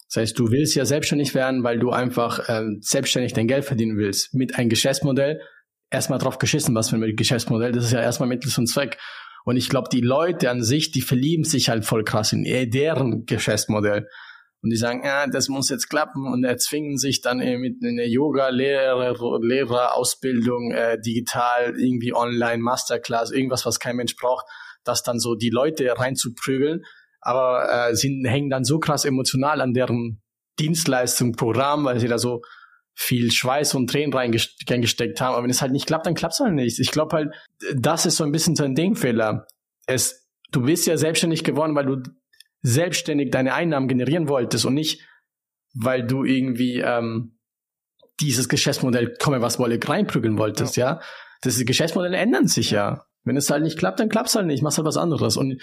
Das 0.09 0.21
heißt, 0.21 0.39
du 0.39 0.49
willst 0.51 0.75
ja 0.75 0.85
selbstständig 0.85 1.35
werden, 1.35 1.63
weil 1.63 1.79
du 1.79 1.91
einfach 1.91 2.49
äh, 2.49 2.63
selbstständig 2.79 3.33
dein 3.33 3.47
Geld 3.47 3.65
verdienen 3.65 3.97
willst. 3.97 4.33
Mit 4.33 4.57
einem 4.57 4.69
Geschäftsmodell 4.69 5.41
erstmal 5.89 6.19
drauf 6.19 6.37
geschissen, 6.37 6.75
was 6.75 6.89
für 6.89 6.97
ein 6.97 7.15
Geschäftsmodell. 7.15 7.71
Das 7.71 7.85
ist 7.85 7.91
ja 7.91 8.01
erstmal 8.01 8.29
Mittel 8.29 8.51
und 8.57 8.67
Zweck. 8.67 8.97
Und 9.45 9.55
ich 9.55 9.69
glaube, 9.69 9.89
die 9.91 10.01
Leute 10.01 10.49
an 10.49 10.63
sich, 10.63 10.91
die 10.91 11.01
verlieben 11.01 11.45
sich 11.45 11.69
halt 11.69 11.85
voll 11.85 12.03
krass 12.03 12.33
in 12.33 12.43
deren 12.43 13.25
Geschäftsmodell. 13.25 14.07
Und 14.61 14.71
die 14.71 14.75
sagen, 14.75 15.03
ja, 15.05 15.27
das 15.27 15.49
muss 15.49 15.69
jetzt 15.69 15.87
klappen 15.87 16.27
und 16.27 16.43
erzwingen 16.43 16.97
sich 16.97 17.21
dann 17.21 17.37
mit 17.37 17.77
einer 17.83 18.05
Yoga-Lehrer, 18.05 19.39
Lehrerausbildung, 19.39 20.71
äh, 20.71 20.99
digital, 20.99 21.79
irgendwie 21.79 22.13
online, 22.13 22.57
Masterclass, 22.57 23.31
irgendwas, 23.31 23.65
was 23.65 23.79
kein 23.79 23.95
Mensch 23.95 24.15
braucht, 24.15 24.45
das 24.83 25.03
dann 25.03 25.19
so 25.19 25.35
die 25.35 25.51
Leute 25.51 25.87
reinzuprügeln. 25.97 26.83
Aber 27.21 27.89
äh, 27.89 27.95
sie 27.95 28.23
hängen 28.25 28.49
dann 28.49 28.65
so 28.65 28.79
krass 28.79 29.05
emotional 29.05 29.61
an 29.61 29.73
deren 29.73 30.21
Dienstleistung, 30.59 31.33
Programm, 31.33 31.85
weil 31.85 31.99
sie 31.99 32.07
da 32.07 32.17
so 32.17 32.41
viel 32.99 33.31
Schweiß 33.31 33.75
und 33.75 33.91
Tränen 33.91 34.11
reingesteckt 34.11 35.21
haben. 35.21 35.35
Aber 35.35 35.43
wenn 35.43 35.51
es 35.51 35.61
halt 35.61 35.71
nicht 35.71 35.85
klappt, 35.85 36.07
dann 36.07 36.15
klappt 36.15 36.33
es 36.33 36.39
halt 36.39 36.55
nicht. 36.55 36.79
Ich 36.79 36.89
glaube 36.89 37.15
halt, 37.15 37.29
das 37.75 38.07
ist 38.07 38.17
so 38.17 38.23
ein 38.23 38.31
bisschen 38.31 38.55
so 38.55 38.63
ein 38.63 38.73
Denkfehler. 38.73 39.45
Es, 39.85 40.27
du 40.51 40.63
bist 40.63 40.87
ja 40.87 40.97
selbstständig 40.97 41.43
geworden, 41.43 41.75
weil 41.75 41.85
du 41.85 42.01
selbstständig 42.63 43.29
deine 43.29 43.53
Einnahmen 43.53 43.87
generieren 43.87 44.27
wolltest 44.27 44.65
und 44.65 44.73
nicht, 44.73 45.07
weil 45.75 46.07
du 46.07 46.23
irgendwie 46.23 46.79
ähm, 46.79 47.37
dieses 48.19 48.49
Geschäftsmodell 48.49 49.13
komme 49.19 49.41
was 49.41 49.59
wolle 49.59 49.79
reinprügeln 49.81 50.39
wolltest, 50.39 50.75
ja. 50.75 50.93
ja? 50.93 51.01
Das 51.41 51.63
Geschäftsmodelle 51.63 52.17
ändern 52.17 52.47
sich 52.47 52.71
ja. 52.71 52.89
ja. 52.89 53.05
Wenn 53.23 53.37
es 53.37 53.51
halt 53.51 53.61
nicht 53.61 53.77
klappt, 53.77 53.99
dann 53.99 54.09
klappt 54.09 54.29
es 54.29 54.35
halt 54.35 54.47
nicht, 54.47 54.63
machst 54.63 54.79
halt 54.79 54.87
was 54.87 54.97
anderes. 54.97 55.37
Und 55.37 55.61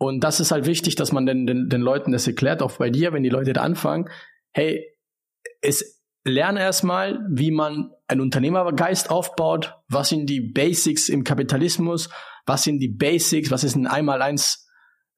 und 0.00 0.22
das 0.22 0.40
ist 0.40 0.50
halt 0.50 0.66
wichtig, 0.66 0.96
dass 0.96 1.12
man 1.12 1.26
den, 1.26 1.46
den, 1.46 1.68
den 1.68 1.80
Leuten 1.80 2.10
das 2.10 2.26
erklärt, 2.26 2.62
auch 2.62 2.72
bei 2.76 2.90
dir, 2.90 3.12
wenn 3.12 3.24
die 3.24 3.28
Leute 3.28 3.52
da 3.52 3.62
anfangen, 3.62 4.08
hey, 4.52 4.84
es 5.60 5.97
lerne 6.28 6.60
erstmal, 6.60 7.26
wie 7.30 7.50
man 7.50 7.90
einen 8.06 8.20
Unternehmergeist 8.20 9.10
aufbaut, 9.10 9.74
was 9.88 10.08
sind 10.08 10.26
die 10.26 10.40
Basics 10.40 11.08
im 11.08 11.24
Kapitalismus, 11.24 12.08
was 12.46 12.64
sind 12.64 12.78
die 12.78 12.88
Basics, 12.88 13.50
was 13.50 13.64
ist 13.64 13.76
ein 13.76 13.86
Einmaleins 13.86 14.68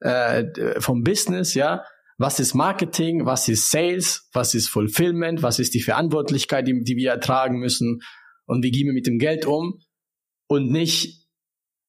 äh, 0.01 0.45
vom 0.81 1.03
Business, 1.03 1.55
ja, 1.55 1.85
was 2.19 2.41
ist 2.41 2.55
Marketing, 2.55 3.25
was 3.25 3.49
ist 3.49 3.71
Sales, 3.71 4.29
was 4.33 4.55
ist 4.55 4.69
Fulfillment, 4.69 5.43
was 5.43 5.59
ist 5.59 5.75
die 5.75 5.81
Verantwortlichkeit, 5.81 6.67
die, 6.67 6.83
die 6.83 6.97
wir 6.97 7.13
ertragen 7.13 7.59
müssen 7.59 8.01
und 8.47 8.63
wie 8.65 8.71
gehen 8.71 8.87
wir 8.87 8.93
mit 8.93 9.07
dem 9.07 9.19
Geld 9.19 9.47
um 9.47 9.81
und 10.49 10.71
nicht, 10.71 11.29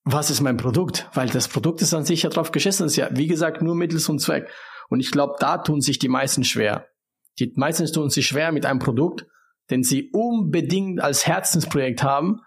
was 0.04 0.30
ist 0.30 0.42
mein 0.42 0.58
Produkt, 0.58 1.10
weil 1.14 1.28
das 1.30 1.48
Produkt 1.48 1.82
ist 1.82 1.94
an 1.94 2.06
sich 2.06 2.24
ja 2.24 2.30
drauf 2.30 2.52
geschissen, 2.52 2.86
das 2.86 2.94
ist 2.94 2.98
ja, 2.98 3.10
wie 3.12 3.28
gesagt, 3.28 3.62
nur 3.62 3.76
Mittels 3.76 4.08
und 4.08 4.20
Zweck. 4.20 4.50
Und 4.90 5.00
ich 5.00 5.12
glaube, 5.12 5.36
da 5.40 5.58
tun 5.58 5.82
sich 5.82 6.00
die 6.00 6.10
meisten 6.10 6.44
schwer. 6.44 6.91
Die 7.40 7.52
meisten 7.56 7.86
tun 7.92 8.10
sich 8.10 8.28
schwer 8.28 8.52
mit 8.52 8.66
einem 8.66 8.80
Produkt, 8.80 9.26
den 9.70 9.84
sie 9.84 10.10
unbedingt 10.12 11.02
als 11.02 11.26
Herzensprojekt 11.26 12.04
haben, 12.04 12.42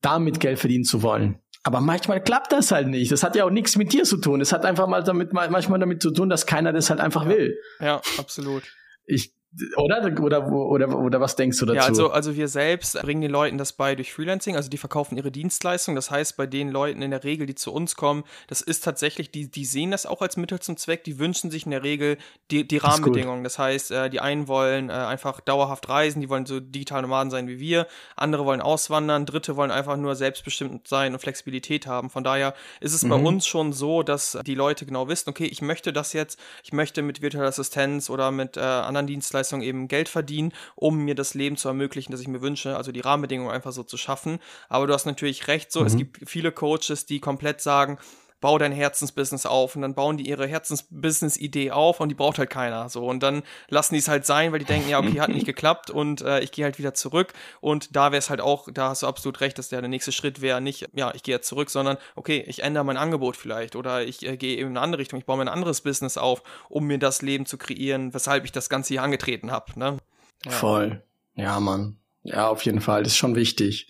damit 0.00 0.40
Geld 0.40 0.58
verdienen 0.58 0.84
zu 0.84 1.02
wollen. 1.02 1.40
Aber 1.64 1.80
manchmal 1.80 2.22
klappt 2.22 2.52
das 2.52 2.70
halt 2.70 2.88
nicht. 2.88 3.10
Das 3.10 3.22
hat 3.22 3.36
ja 3.36 3.44
auch 3.44 3.50
nichts 3.50 3.76
mit 3.76 3.92
dir 3.92 4.04
zu 4.04 4.18
tun. 4.18 4.40
Es 4.40 4.52
hat 4.52 4.64
einfach 4.64 4.86
mal 4.86 5.02
damit, 5.02 5.32
manchmal 5.32 5.80
damit 5.80 6.02
zu 6.02 6.10
tun, 6.10 6.28
dass 6.28 6.46
keiner 6.46 6.72
das 6.72 6.88
halt 6.88 7.00
einfach 7.00 7.26
will. 7.28 7.58
Ja, 7.80 8.00
absolut. 8.16 8.62
Ich, 9.04 9.34
oder? 9.76 10.04
Oder, 10.20 10.46
oder, 10.46 10.98
oder 10.98 11.20
was 11.20 11.34
denkst 11.34 11.58
du 11.58 11.66
dazu? 11.66 11.76
Ja, 11.76 11.84
also, 11.84 12.10
also 12.10 12.36
wir 12.36 12.48
selbst 12.48 13.00
bringen 13.00 13.22
den 13.22 13.30
Leuten 13.30 13.56
das 13.56 13.72
bei 13.72 13.94
durch 13.94 14.12
Freelancing, 14.12 14.56
also 14.56 14.68
die 14.68 14.76
verkaufen 14.76 15.16
ihre 15.16 15.32
Dienstleistung. 15.32 15.94
Das 15.94 16.10
heißt, 16.10 16.36
bei 16.36 16.46
den 16.46 16.70
Leuten 16.70 17.00
in 17.00 17.10
der 17.10 17.24
Regel, 17.24 17.46
die 17.46 17.54
zu 17.54 17.72
uns 17.72 17.96
kommen, 17.96 18.24
das 18.48 18.60
ist 18.60 18.84
tatsächlich, 18.84 19.30
die, 19.30 19.50
die 19.50 19.64
sehen 19.64 19.90
das 19.90 20.04
auch 20.04 20.20
als 20.20 20.36
Mittel 20.36 20.60
zum 20.60 20.76
Zweck, 20.76 21.02
die 21.04 21.18
wünschen 21.18 21.50
sich 21.50 21.64
in 21.64 21.70
der 21.70 21.82
Regel 21.82 22.18
die, 22.50 22.68
die 22.68 22.76
Rahmenbedingungen. 22.76 23.42
Das, 23.42 23.58
heißt, 23.58 23.90
äh, 23.90 24.10
die 24.10 24.20
einen 24.20 24.48
wollen 24.48 24.90
äh, 24.90 24.92
einfach 24.92 25.40
dauerhaft 25.40 25.88
reisen, 25.88 26.20
die 26.20 26.28
wollen 26.28 26.44
so 26.44 26.60
digitale 26.60 27.02
Nomaden 27.02 27.30
sein 27.30 27.48
wie 27.48 27.58
wir, 27.58 27.86
andere 28.16 28.44
wollen 28.44 28.60
auswandern, 28.60 29.24
dritte 29.24 29.56
wollen 29.56 29.70
einfach 29.70 29.96
nur 29.96 30.14
selbstbestimmt 30.14 30.86
sein 30.86 31.14
und 31.14 31.20
Flexibilität 31.20 31.86
haben. 31.86 32.10
Von 32.10 32.22
daher 32.22 32.54
ist 32.80 32.92
es 32.92 33.02
mhm. 33.02 33.08
bei 33.08 33.16
uns 33.16 33.46
schon 33.46 33.72
so, 33.72 34.02
dass 34.02 34.38
die 34.46 34.54
Leute 34.54 34.84
genau 34.84 35.08
wissen, 35.08 35.30
okay, 35.30 35.46
ich 35.46 35.62
möchte 35.62 35.92
das 35.92 36.12
jetzt, 36.12 36.38
ich 36.62 36.72
möchte 36.72 37.00
mit 37.00 37.22
virtueller 37.22 37.48
Assistenz 37.48 38.10
oder 38.10 38.30
mit 38.30 38.58
äh, 38.58 38.60
anderen 38.60 39.06
Dienstleistungen 39.06 39.37
Dienstleistung 39.38 39.62
eben 39.62 39.88
Geld 39.88 40.08
verdienen, 40.08 40.52
um 40.74 40.98
mir 40.98 41.14
das 41.14 41.34
Leben 41.34 41.56
zu 41.56 41.68
ermöglichen, 41.68 42.12
das 42.12 42.20
ich 42.20 42.28
mir 42.28 42.42
wünsche, 42.42 42.76
also 42.76 42.92
die 42.92 43.00
Rahmenbedingungen 43.00 43.50
einfach 43.50 43.72
so 43.72 43.82
zu 43.82 43.96
schaffen. 43.96 44.38
Aber 44.68 44.86
du 44.86 44.92
hast 44.92 45.06
natürlich 45.06 45.48
recht, 45.48 45.72
so, 45.72 45.80
mhm. 45.80 45.86
es 45.86 45.96
gibt 45.96 46.28
viele 46.28 46.52
Coaches, 46.52 47.06
die 47.06 47.20
komplett 47.20 47.60
sagen, 47.60 47.98
bau 48.40 48.58
dein 48.58 48.72
Herzensbusiness 48.72 49.46
auf 49.46 49.74
und 49.74 49.82
dann 49.82 49.94
bauen 49.94 50.16
die 50.16 50.28
ihre 50.28 50.46
Herzensbusiness-Idee 50.46 51.72
auf 51.72 52.00
und 52.00 52.08
die 52.08 52.14
braucht 52.14 52.38
halt 52.38 52.50
keiner. 52.50 52.88
So 52.88 53.06
und 53.06 53.22
dann 53.22 53.42
lassen 53.68 53.94
die 53.94 54.00
es 54.00 54.08
halt 54.08 54.26
sein, 54.26 54.52
weil 54.52 54.60
die 54.60 54.64
denken, 54.64 54.88
ja, 54.88 54.98
okay, 54.98 55.20
hat 55.20 55.30
nicht 55.30 55.46
geklappt 55.46 55.90
und 55.90 56.20
äh, 56.20 56.40
ich 56.40 56.52
gehe 56.52 56.64
halt 56.64 56.78
wieder 56.78 56.94
zurück. 56.94 57.32
Und 57.60 57.96
da 57.96 58.12
wäre 58.12 58.18
es 58.18 58.30
halt 58.30 58.40
auch, 58.40 58.68
da 58.72 58.90
hast 58.90 59.02
du 59.02 59.06
absolut 59.06 59.40
recht, 59.40 59.58
dass 59.58 59.68
der, 59.68 59.80
der 59.80 59.88
nächste 59.88 60.12
Schritt 60.12 60.40
wäre 60.40 60.60
nicht, 60.60 60.88
ja, 60.94 61.12
ich 61.14 61.22
gehe 61.22 61.34
jetzt 61.34 61.48
zurück, 61.48 61.70
sondern 61.70 61.98
okay, 62.14 62.44
ich 62.46 62.62
ändere 62.62 62.84
mein 62.84 62.96
Angebot 62.96 63.36
vielleicht 63.36 63.76
oder 63.76 64.04
ich 64.04 64.24
äh, 64.24 64.36
gehe 64.36 64.56
eben 64.56 64.70
in 64.70 64.76
eine 64.76 64.84
andere 64.84 65.00
Richtung, 65.00 65.18
ich 65.18 65.26
baue 65.26 65.38
mir 65.38 65.44
ein 65.44 65.48
anderes 65.48 65.80
Business 65.80 66.16
auf, 66.16 66.42
um 66.68 66.86
mir 66.86 66.98
das 66.98 67.22
Leben 67.22 67.46
zu 67.46 67.58
kreieren, 67.58 68.14
weshalb 68.14 68.44
ich 68.44 68.52
das 68.52 68.68
Ganze 68.68 68.94
hier 68.94 69.02
angetreten 69.02 69.50
habe. 69.50 69.78
Ne? 69.78 69.96
Ja. 70.44 70.50
Voll. 70.52 71.02
Ja, 71.34 71.58
Mann. 71.60 71.98
Ja, 72.22 72.48
auf 72.48 72.62
jeden 72.62 72.80
Fall. 72.80 73.02
Das 73.02 73.12
ist 73.12 73.18
schon 73.18 73.36
wichtig. 73.36 73.88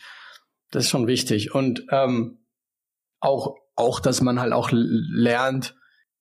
Das 0.70 0.84
ist 0.84 0.90
schon 0.90 1.06
wichtig. 1.06 1.54
Und 1.54 1.86
ähm, 1.90 2.38
auch 3.20 3.56
auch, 3.78 4.00
dass 4.00 4.20
man 4.20 4.40
halt 4.40 4.52
auch 4.52 4.70
lernt, 4.72 5.74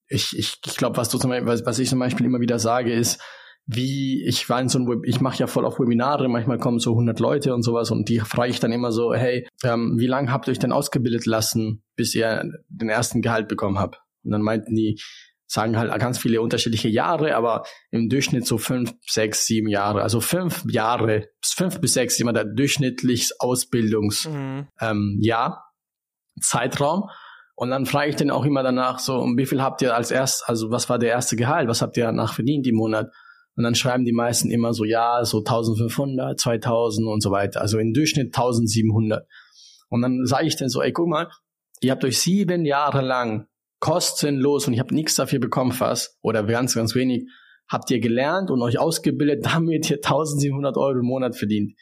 ich, 0.10 0.38
ich, 0.38 0.60
ich 0.66 0.78
glaube, 0.78 0.98
was 0.98 1.10
du 1.10 1.18
zum 1.18 1.30
Beispiel, 1.30 1.48
was, 1.48 1.66
was 1.66 1.80
ich 1.80 1.90
zum 1.90 2.00
Beispiel 2.00 2.26
immer 2.26 2.40
wieder 2.40 2.60
sage, 2.60 2.94
ist, 2.94 3.22
wie 3.66 4.24
ich 4.26 4.48
war 4.48 4.62
in 4.62 4.70
so 4.70 4.80
einem, 4.80 5.04
ich 5.04 5.20
mache 5.20 5.40
ja 5.40 5.48
voll 5.48 5.66
auf 5.66 5.80
Webinare, 5.80 6.30
manchmal 6.30 6.58
kommen 6.58 6.80
so 6.80 6.92
100 6.92 7.20
Leute 7.20 7.54
und 7.54 7.64
sowas 7.64 7.92
und 7.92 8.08
die 8.08 8.20
frage 8.20 8.50
ich 8.50 8.62
dann 8.62 8.72
immer 8.72 8.94
so, 8.94 9.14
hey, 9.14 9.46
ähm, 9.64 9.96
wie 9.98 10.08
lange 10.08 10.32
habt 10.32 10.48
ihr 10.48 10.52
euch 10.52 10.60
denn 10.60 10.72
ausgebildet 10.72 11.26
lassen, 11.26 11.84
bis 11.98 12.16
ihr 12.16 12.50
den 12.70 12.90
ersten 12.90 13.22
Gehalt 13.22 13.50
bekommen 13.50 13.78
habt? 13.78 14.02
Und 14.24 14.32
dann 14.32 14.42
meinten 14.42 14.74
die, 14.74 15.02
sagen 15.48 15.78
halt 15.78 15.98
ganz 16.00 16.18
viele 16.18 16.42
unterschiedliche 16.42 16.90
Jahre, 16.90 17.36
aber 17.36 17.64
im 17.90 18.10
Durchschnitt 18.10 18.46
so 18.46 18.58
fünf, 18.58 18.94
sechs, 19.06 19.46
sieben 19.46 19.70
Jahre. 19.70 20.02
Also 20.02 20.20
fünf 20.20 20.64
Jahre, 20.70 21.30
fünf 21.42 21.80
bis 21.80 21.94
sechs 21.94 22.20
immer 22.20 22.34
der 22.34 22.46
durchschnittliches 22.46 23.40
Ausbildungsjahr, 23.40 24.34
mhm. 24.82 25.22
ähm, 25.22 26.42
Zeitraum. 26.42 27.10
Und 27.60 27.72
dann 27.72 27.88
frage 27.88 28.12
ich 28.12 28.16
den 28.16 28.30
auch 28.30 28.46
immer 28.46 28.62
danach 28.62 29.00
so, 29.00 29.26
wie 29.36 29.48
viel 29.48 29.64
habt 29.64 29.82
ihr 29.82 29.96
als 29.96 30.12
erst, 30.12 30.48
also 30.48 30.70
was 30.70 30.90
war 30.90 31.00
der 31.00 31.10
erste 31.10 31.36
Gehalt, 31.36 31.68
was 31.68 31.82
habt 31.82 31.98
ihr 31.98 32.06
danach 32.06 32.36
verdient 32.36 32.68
im 32.68 32.76
Monat? 32.76 33.12
Und 33.56 33.64
dann 33.64 33.74
schreiben 33.74 34.06
die 34.06 34.14
meisten 34.14 34.52
immer 34.52 34.76
so, 34.76 34.86
ja, 34.86 35.26
so 35.26 35.40
1500, 35.40 36.40
2000 36.40 37.08
und 37.08 37.24
so 37.24 37.32
weiter. 37.32 37.60
Also 37.60 37.80
im 37.80 37.94
Durchschnitt 37.94 38.28
1700. 38.28 39.28
Und 39.90 40.04
dann 40.04 40.24
sage 40.28 40.46
ich 40.46 40.56
dann 40.56 40.70
so, 40.70 40.84
ey, 40.84 40.92
guck 40.92 41.08
mal, 41.08 41.32
ihr 41.82 41.90
habt 41.90 42.06
euch 42.06 42.20
sieben 42.20 42.64
Jahre 42.64 43.02
lang 43.02 43.48
kostenlos 43.80 44.68
und 44.68 44.74
ich 44.74 44.80
habe 44.80 44.94
nichts 44.94 45.16
dafür 45.16 45.40
bekommen 45.40 45.72
fast 45.72 46.16
oder 46.22 46.44
ganz, 46.44 46.76
ganz 46.76 46.94
wenig, 46.94 47.24
habt 47.68 47.90
ihr 47.90 48.00
gelernt 48.00 48.52
und 48.52 48.62
euch 48.62 48.78
ausgebildet, 48.78 49.44
damit 49.52 49.90
ihr 49.90 49.98
1700 49.98 50.78
Euro 50.78 51.00
im 51.00 51.06
Monat 51.06 51.36
verdient. 51.36 51.74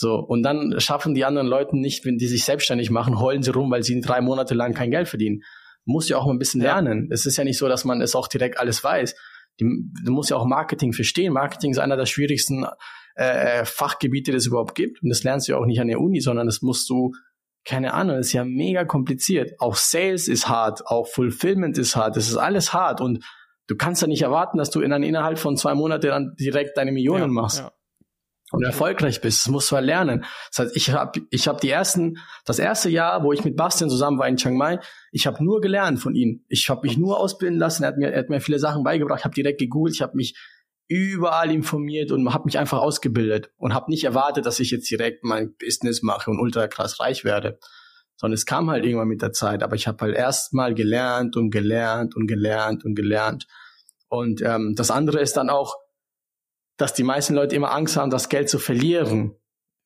So, 0.00 0.14
und 0.14 0.44
dann 0.44 0.78
schaffen 0.78 1.12
die 1.12 1.24
anderen 1.24 1.48
Leute 1.48 1.76
nicht, 1.76 2.04
wenn 2.04 2.18
die 2.18 2.28
sich 2.28 2.44
selbstständig 2.44 2.88
machen, 2.88 3.18
heulen 3.18 3.42
sie 3.42 3.50
rum, 3.50 3.68
weil 3.72 3.82
sie 3.82 4.00
drei 4.00 4.20
Monate 4.20 4.54
lang 4.54 4.72
kein 4.72 4.92
Geld 4.92 5.08
verdienen. 5.08 5.42
Muss 5.86 6.08
ja 6.08 6.18
auch 6.18 6.26
mal 6.26 6.34
ein 6.34 6.38
bisschen 6.38 6.60
lernen. 6.60 7.08
Es 7.10 7.26
ist 7.26 7.36
ja 7.36 7.42
nicht 7.42 7.58
so, 7.58 7.66
dass 7.66 7.84
man 7.84 8.00
es 8.00 8.14
auch 8.14 8.28
direkt 8.28 8.60
alles 8.60 8.84
weiß. 8.84 9.16
Die, 9.58 9.64
du 10.04 10.12
musst 10.12 10.30
ja 10.30 10.36
auch 10.36 10.46
Marketing 10.46 10.92
verstehen. 10.92 11.32
Marketing 11.32 11.72
ist 11.72 11.78
einer 11.78 11.96
der 11.96 12.06
schwierigsten 12.06 12.64
äh, 13.16 13.64
Fachgebiete, 13.64 14.30
die 14.30 14.36
es 14.36 14.46
überhaupt 14.46 14.76
gibt. 14.76 15.02
Und 15.02 15.08
das 15.08 15.24
lernst 15.24 15.48
du 15.48 15.52
ja 15.52 15.58
auch 15.58 15.66
nicht 15.66 15.80
an 15.80 15.88
der 15.88 16.00
Uni, 16.00 16.20
sondern 16.20 16.46
das 16.46 16.62
musst 16.62 16.88
du, 16.88 17.10
keine 17.64 17.92
Ahnung, 17.92 18.18
das 18.18 18.28
ist 18.28 18.34
ja 18.34 18.44
mega 18.44 18.84
kompliziert. 18.84 19.54
Auch 19.58 19.74
Sales 19.74 20.28
ist 20.28 20.48
hart, 20.48 20.86
auch 20.86 21.08
Fulfillment 21.08 21.76
ist 21.76 21.96
hart, 21.96 22.16
das 22.16 22.28
ist 22.28 22.36
alles 22.36 22.72
hart. 22.72 23.00
Und 23.00 23.24
du 23.66 23.74
kannst 23.74 24.00
ja 24.00 24.06
nicht 24.06 24.22
erwarten, 24.22 24.58
dass 24.58 24.70
du 24.70 24.80
in, 24.80 24.92
innerhalb 24.92 25.40
von 25.40 25.56
zwei 25.56 25.74
Monaten 25.74 26.06
dann 26.06 26.36
direkt 26.38 26.76
deine 26.76 26.92
Millionen 26.92 27.22
ja, 27.22 27.26
machst. 27.26 27.58
Ja 27.58 27.72
und 28.50 28.64
erfolgreich 28.64 29.20
bist. 29.20 29.44
Das 29.44 29.52
musst 29.52 29.70
du 29.70 29.76
halt 29.76 29.86
lernen. 29.86 30.24
Das 30.50 30.66
heißt, 30.66 30.76
ich 30.76 30.90
habe 30.90 31.20
ich 31.30 31.48
hab 31.48 31.60
die 31.60 31.70
ersten, 31.70 32.18
das 32.44 32.58
erste 32.58 32.88
Jahr, 32.88 33.22
wo 33.22 33.32
ich 33.32 33.44
mit 33.44 33.56
Bastian 33.56 33.90
zusammen 33.90 34.18
war 34.18 34.28
in 34.28 34.36
Chiang 34.36 34.56
Mai, 34.56 34.80
ich 35.12 35.26
habe 35.26 35.42
nur 35.44 35.60
gelernt 35.60 36.00
von 36.00 36.14
ihm. 36.14 36.44
Ich 36.48 36.70
habe 36.70 36.86
mich 36.86 36.96
nur 36.96 37.18
ausbilden 37.18 37.58
lassen. 37.58 37.82
Er 37.82 37.88
hat 37.88 37.98
mir, 37.98 38.10
er 38.10 38.20
hat 38.20 38.30
mir 38.30 38.40
viele 38.40 38.58
Sachen 38.58 38.84
beigebracht. 38.84 39.20
Ich 39.20 39.24
habe 39.24 39.34
direkt 39.34 39.60
gegoogelt. 39.60 39.94
Ich 39.94 40.02
habe 40.02 40.16
mich 40.16 40.36
überall 40.88 41.50
informiert 41.50 42.10
und 42.10 42.32
habe 42.32 42.46
mich 42.46 42.58
einfach 42.58 42.78
ausgebildet 42.78 43.50
und 43.58 43.74
habe 43.74 43.90
nicht 43.90 44.04
erwartet, 44.04 44.46
dass 44.46 44.58
ich 44.58 44.70
jetzt 44.70 44.90
direkt 44.90 45.22
mein 45.22 45.54
Business 45.56 46.02
mache 46.02 46.30
und 46.30 46.40
ultra 46.40 46.66
krass 46.66 46.98
reich 46.98 47.24
werde. 47.24 47.58
Sondern 48.16 48.34
es 48.34 48.46
kam 48.46 48.70
halt 48.70 48.84
irgendwann 48.84 49.08
mit 49.08 49.20
der 49.20 49.32
Zeit. 49.32 49.62
Aber 49.62 49.76
ich 49.76 49.86
habe 49.86 49.98
halt 50.00 50.16
erst 50.16 50.54
mal 50.54 50.74
gelernt 50.74 51.36
und 51.36 51.50
gelernt 51.50 52.16
und 52.16 52.26
gelernt 52.26 52.84
und 52.84 52.94
gelernt. 52.94 53.46
Und 54.08 54.40
ähm, 54.40 54.74
das 54.74 54.90
andere 54.90 55.20
ist 55.20 55.36
dann 55.36 55.50
auch, 55.50 55.76
dass 56.78 56.94
die 56.94 57.02
meisten 57.02 57.34
Leute 57.34 57.54
immer 57.54 57.72
Angst 57.72 57.96
haben, 57.96 58.10
das 58.10 58.30
Geld 58.30 58.48
zu 58.48 58.58
verlieren. 58.58 59.34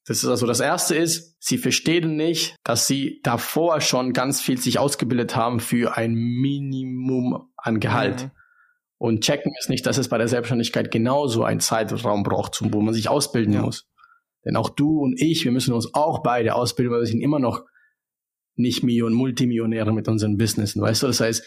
Das 0.07 0.19
ist 0.19 0.29
also 0.29 0.47
das 0.47 0.61
erste 0.61 0.95
ist, 0.95 1.37
sie 1.41 1.59
verstehen 1.59 2.17
nicht, 2.17 2.57
dass 2.65 2.87
sie 2.87 3.21
davor 3.23 3.81
schon 3.81 4.13
ganz 4.13 4.41
viel 4.41 4.59
sich 4.59 4.79
ausgebildet 4.79 5.35
haben 5.35 5.59
für 5.59 5.97
ein 5.97 6.15
Minimum 6.15 7.51
an 7.57 7.81
Gehalt. 7.81 8.25
Mhm. 8.25 8.31
Und 8.99 9.25
checken 9.25 9.53
es 9.59 9.69
nicht, 9.69 9.85
dass 9.87 9.99
es 9.99 10.09
bei 10.09 10.19
der 10.19 10.29
Selbstständigkeit 10.29 10.93
genauso 10.93 11.43
einen 11.43 11.59
Zeitraum 11.59 12.23
braucht, 12.23 12.61
wo 12.63 12.81
man 12.81 12.95
sich 12.95 13.09
ausbilden 13.09 13.55
ja. 13.55 13.63
muss. 13.63 13.89
Denn 14.45 14.55
auch 14.55 14.71
du 14.71 15.01
und 15.01 15.21
ich, 15.21 15.45
wir 15.45 15.51
müssen 15.51 15.75
uns 15.75 15.93
auch 15.95 16.23
beide 16.23 16.55
ausbilden, 16.55 16.93
weil 16.93 17.01
wir 17.01 17.07
sind 17.07 17.21
immer 17.21 17.41
noch 17.41 17.65
nicht 18.55 18.85
Million, 18.85 19.13
Multimillionäre 19.13 19.93
mit 19.93 20.09
unseren 20.09 20.37
Businessen. 20.37 20.83
Weißt 20.83 21.03
du, 21.03 21.07
das 21.07 21.21
heißt, 21.21 21.45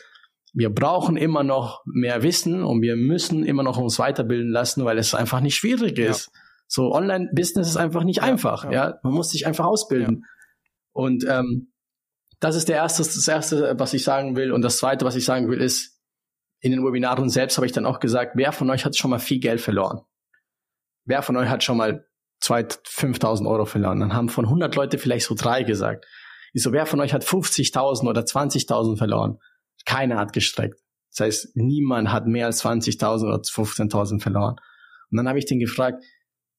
wir 0.55 0.73
brauchen 0.73 1.17
immer 1.17 1.43
noch 1.43 1.83
mehr 1.85 2.23
Wissen 2.23 2.63
und 2.63 2.81
wir 2.81 2.95
müssen 2.95 3.43
immer 3.43 3.61
noch 3.61 3.77
uns 3.77 3.99
weiterbilden 3.99 4.51
lassen, 4.51 4.85
weil 4.85 4.97
es 4.97 5.13
einfach 5.13 5.41
nicht 5.41 5.55
schwierig 5.55 5.99
ist. 5.99 6.27
Ja. 6.33 6.39
So 6.67 6.93
Online-Business 6.93 7.67
ist 7.67 7.77
einfach 7.77 8.03
nicht 8.03 8.17
ja, 8.17 8.23
einfach. 8.23 8.63
Ja. 8.65 8.71
ja. 8.71 8.99
man 9.03 9.13
muss 9.13 9.29
sich 9.29 9.45
einfach 9.45 9.65
ausbilden. 9.65 10.25
Und 10.93 11.25
ähm, 11.27 11.73
das 12.39 12.55
ist 12.55 12.69
der 12.69 12.77
erste, 12.77 13.03
das 13.03 13.27
erste, 13.27 13.75
was 13.77 13.93
ich 13.93 14.05
sagen 14.05 14.37
will. 14.37 14.53
Und 14.53 14.61
das 14.61 14.77
zweite, 14.77 15.03
was 15.03 15.17
ich 15.17 15.25
sagen 15.25 15.49
will, 15.49 15.59
ist, 15.59 15.99
in 16.61 16.71
den 16.71 16.85
Webinaren 16.85 17.29
selbst 17.29 17.57
habe 17.57 17.67
ich 17.67 17.73
dann 17.73 17.85
auch 17.85 17.99
gesagt, 17.99 18.31
wer 18.35 18.53
von 18.53 18.69
euch 18.69 18.85
hat 18.85 18.95
schon 18.95 19.11
mal 19.11 19.19
viel 19.19 19.39
Geld 19.39 19.59
verloren? 19.59 20.01
Wer 21.03 21.21
von 21.21 21.35
euch 21.35 21.49
hat 21.49 21.63
schon 21.65 21.77
mal 21.77 22.07
2.000, 22.41 23.19
5.000 23.19 23.47
Euro 23.47 23.65
verloren? 23.65 23.99
Dann 23.99 24.13
haben 24.13 24.29
von 24.29 24.45
100 24.45 24.73
Leute 24.73 24.97
vielleicht 24.97 25.25
so 25.25 25.35
drei 25.35 25.63
gesagt. 25.63 26.05
Ich 26.53 26.63
so, 26.63 26.71
wer 26.71 26.85
von 26.85 27.01
euch 27.01 27.13
hat 27.13 27.25
50.000 27.25 28.07
oder 28.07 28.21
20.000 28.21 28.97
verloren? 28.97 29.37
Keiner 29.85 30.17
hat 30.17 30.33
gestreckt. 30.33 30.79
Das 31.11 31.25
heißt, 31.25 31.55
niemand 31.55 32.11
hat 32.11 32.27
mehr 32.27 32.47
als 32.47 32.63
20.000 32.63 33.23
oder 33.25 33.37
15.000 33.37 34.21
verloren. 34.21 34.55
Und 35.11 35.17
dann 35.17 35.29
habe 35.29 35.39
ich 35.39 35.45
den 35.45 35.59
gefragt, 35.59 36.03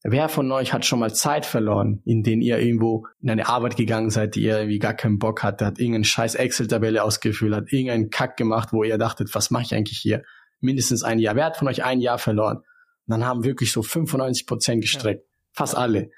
wer 0.03 0.29
von 0.29 0.51
euch 0.53 0.73
hat 0.73 0.87
schon 0.87 1.01
mal 1.01 1.13
Zeit 1.13 1.45
verloren, 1.45 2.01
in 2.05 2.23
denen 2.23 2.41
ihr 2.41 2.59
irgendwo 2.59 3.07
in 3.21 3.31
eine 3.31 3.49
Arbeit 3.49 3.77
gegangen 3.77 4.11
seid, 4.11 4.35
die 4.35 4.43
ihr 4.43 4.59
irgendwie 4.59 4.79
gar 4.79 4.95
keinen 4.95 5.19
Bock 5.19 5.43
hatte, 5.43 5.67
hat 5.67 5.79
irgendeinen 5.79 6.05
scheiß 6.05 6.37
Excel-Tabelle 6.37 7.03
ausgefüllt, 7.03 7.55
hat 7.55 7.73
irgendeinen 7.73 8.11
Kack 8.11 8.37
gemacht, 8.37 8.73
wo 8.73 8.85
ihr 8.85 8.99
dachtet, 8.99 9.35
was 9.35 9.51
mache 9.51 9.65
ich 9.65 9.75
eigentlich 9.75 9.99
hier? 9.99 10.23
Mindestens 10.61 11.03
ein 11.03 11.19
Jahr. 11.19 11.37
Wer 11.37 11.45
hat 11.45 11.57
von 11.57 11.69
euch 11.69 11.85
ein 11.85 12.01
Jahr 12.01 12.19
verloren? 12.19 12.59
Und 12.59 12.65
dann 13.09 13.25
haben 13.25 13.45
wirklich 13.45 13.73
so 13.73 13.83
95 13.83 14.47
Prozent 14.47 14.81
gestreckt. 14.81 15.23
Ja. 15.23 15.31
Fast 15.53 15.77
alle. 15.77 16.11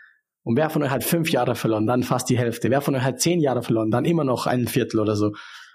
Und 0.43 0.57
wer 0.57 0.71
von 0.71 0.83
euch 0.83 0.91
hat 0.91 1.05
fünf 1.05 1.31
Jahre 1.31 1.55
verloren? 1.55 1.87
Dann 1.87 2.03
fast 2.03 2.31
die 2.31 2.39
Hälfte. 2.39 2.71
Wer 2.71 2.81
von 2.81 2.95
euch 2.95 3.03
hat 3.03 3.21
zehn 3.21 3.41
Jahre 3.41 3.63
verloren? 3.63 3.91
Dann 3.91 4.05
immer 4.05 4.25
noch 4.25 4.47
ein 4.47 4.67
Viertel 4.67 5.01
oder 5.01 5.17
so. 5.17 5.33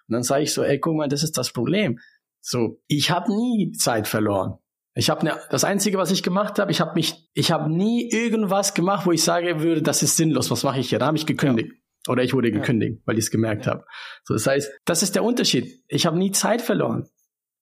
Und 0.08 0.14
dann 0.14 0.24
sage 0.24 0.44
ich 0.44 0.54
so, 0.54 0.64
ey, 0.64 0.80
guck 0.80 0.96
mal, 0.96 1.08
das 1.08 1.24
ist 1.24 1.38
das 1.38 1.52
Problem. 1.52 2.00
So, 2.42 2.82
ich 2.88 3.10
habe 3.10 3.34
nie 3.34 3.72
Zeit 3.72 4.08
verloren. 4.08 4.58
Ich 4.96 5.10
habe 5.10 5.26
ne, 5.26 5.40
das 5.50 5.64
einzige, 5.64 5.98
was 5.98 6.12
ich 6.12 6.22
gemacht 6.22 6.60
habe, 6.60 6.72
ich 6.72 6.80
habe 6.80 6.94
mich, 6.94 7.30
ich 7.34 7.52
habe 7.52 7.72
nie 7.72 8.10
irgendwas 8.12 8.74
gemacht, 8.74 9.06
wo 9.06 9.12
ich 9.12 9.24
sage 9.24 9.62
würde, 9.62 9.82
das 9.82 10.04
ist 10.04 10.18
sinnlos. 10.18 10.52
Was 10.52 10.64
mache 10.64 10.80
ich 10.80 10.90
hier? 10.90 11.00
Da 11.00 11.08
habe 11.08 11.18
ich 11.18 11.26
gekündigt. 11.26 11.72
Ja. 11.72 12.12
Oder 12.12 12.24
ich 12.24 12.34
wurde 12.34 12.52
gekündigt, 12.52 12.98
ja. 12.98 13.02
weil 13.06 13.18
ich 13.18 13.26
es 13.26 13.32
gemerkt 13.32 13.66
ja. 13.66 13.74
habe. 13.74 13.86
So, 14.26 14.34
das 14.34 14.46
heißt, 14.46 14.72
das 14.86 15.04
ist 15.04 15.16
der 15.16 15.24
Unterschied. 15.24 15.84
Ich 15.88 16.06
habe 16.06 16.18
nie 16.18 16.32
Zeit 16.32 16.62
verloren. 16.62 17.08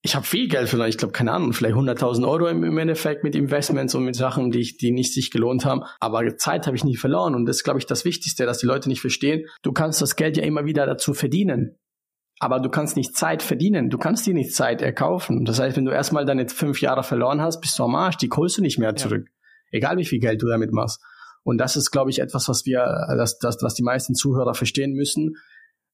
ich 0.02 0.14
habe 0.14 0.26
viel 0.26 0.48
Geld 0.48 0.68
verloren. 0.68 0.90
Ich 0.90 0.98
glaube, 0.98 1.12
keine 1.12 1.32
Ahnung, 1.32 1.52
vielleicht 1.52 1.76
100.000 1.76 2.28
Euro 2.28 2.48
im, 2.48 2.64
im, 2.64 2.76
Endeffekt 2.76 3.24
mit 3.24 3.34
Investments 3.34 3.94
und 3.94 4.04
mit 4.04 4.16
Sachen, 4.16 4.50
die, 4.50 4.58
ich, 4.58 4.76
die 4.76 4.90
nicht 4.90 5.14
sich 5.14 5.30
gelohnt 5.30 5.64
haben. 5.64 5.84
Aber 6.00 6.36
Zeit 6.36 6.66
habe 6.66 6.76
ich 6.76 6.84
nie 6.84 6.96
verloren. 6.96 7.34
Und 7.34 7.46
das 7.46 7.58
ist, 7.58 7.64
glaube 7.64 7.78
ich, 7.78 7.86
das 7.86 8.04
Wichtigste, 8.04 8.44
dass 8.44 8.58
die 8.58 8.66
Leute 8.66 8.88
nicht 8.88 9.00
verstehen. 9.00 9.46
Du 9.62 9.72
kannst 9.72 10.02
das 10.02 10.16
Geld 10.16 10.36
ja 10.36 10.42
immer 10.42 10.66
wieder 10.66 10.86
dazu 10.86 11.14
verdienen. 11.14 11.78
Aber 12.42 12.58
du 12.58 12.68
kannst 12.68 12.96
nicht 12.96 13.16
Zeit 13.16 13.40
verdienen. 13.40 13.88
Du 13.88 13.98
kannst 13.98 14.26
dir 14.26 14.34
nicht 14.34 14.52
Zeit 14.52 14.82
erkaufen. 14.82 15.44
Das 15.44 15.60
heißt, 15.60 15.76
wenn 15.76 15.84
du 15.84 15.92
erstmal 15.92 16.24
deine 16.24 16.48
fünf 16.48 16.80
Jahre 16.80 17.04
verloren 17.04 17.40
hast, 17.40 17.60
bist 17.60 17.78
du 17.78 17.84
am 17.84 17.94
Arsch. 17.94 18.16
Die 18.16 18.28
holst 18.34 18.58
du 18.58 18.62
nicht 18.62 18.78
mehr 18.78 18.96
zurück. 18.96 19.26
Ja. 19.28 19.78
Egal 19.78 19.96
wie 19.96 20.04
viel 20.04 20.18
Geld 20.18 20.42
du 20.42 20.48
damit 20.48 20.72
machst. 20.72 21.00
Und 21.44 21.58
das 21.58 21.76
ist, 21.76 21.92
glaube 21.92 22.10
ich, 22.10 22.18
etwas, 22.18 22.48
was 22.48 22.66
wir, 22.66 22.84
das, 23.16 23.38
das, 23.38 23.58
was 23.62 23.74
die 23.74 23.84
meisten 23.84 24.16
Zuhörer 24.16 24.54
verstehen 24.54 24.92
müssen 24.92 25.36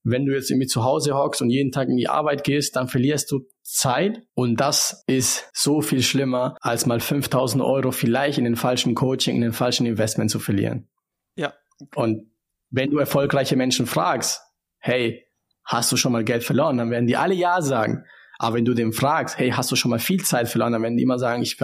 wenn 0.05 0.27
du 0.27 0.33
jetzt 0.33 0.51
irgendwie 0.51 0.67
zu 0.67 0.85
Hause 0.85 1.15
hockst 1.15 1.43
und 1.43 1.51
jeden 1.51 1.73
Tag 1.73 1.89
in 1.89 1.97
die 1.97 2.09
Arbeit 2.09 2.45
gehst, 2.45 2.77
dann 2.77 2.89
verlierst 2.89 3.31
du 3.31 3.47
Zeit 3.63 4.23
und 4.35 4.57
das 4.61 5.03
ist 5.07 5.51
so 5.53 5.81
viel 5.81 6.03
schlimmer, 6.03 6.57
als 6.61 6.87
mal 6.87 7.01
5000 7.01 7.63
Euro 7.63 7.91
vielleicht 7.91 8.39
in 8.39 8.45
den 8.45 8.57
falschen 8.57 8.95
Coaching, 8.95 9.37
in 9.37 9.43
den 9.43 9.53
falschen 9.53 9.87
Investment 9.87 10.31
zu 10.31 10.39
verlieren. 10.39 10.89
Ja. 11.37 11.53
Und 11.95 12.33
wenn 12.71 12.91
du 12.91 12.99
erfolgreiche 12.99 13.57
Menschen 13.57 13.87
fragst, 13.87 14.41
hey, 14.79 15.28
hast 15.69 15.93
du 15.93 15.97
schon 15.97 16.13
mal 16.13 16.25
Geld 16.25 16.43
verloren, 16.43 16.79
dann 16.79 16.91
werden 16.91 17.07
die 17.07 17.17
alle 17.17 17.35
Ja 17.35 17.61
sagen. 17.61 18.05
Aber 18.39 18.57
wenn 18.57 18.65
du 18.65 18.75
dem 18.75 18.93
fragst, 18.93 19.39
hey, 19.39 19.51
hast 19.51 19.71
du 19.71 19.77
schon 19.77 19.91
mal 19.91 19.99
viel 19.99 20.25
Zeit 20.25 20.49
verloren, 20.49 20.73
dann 20.73 20.83
werden 20.83 20.97
die 20.97 21.03
immer 21.03 21.19
sagen, 21.19 21.43
ich, 21.43 21.59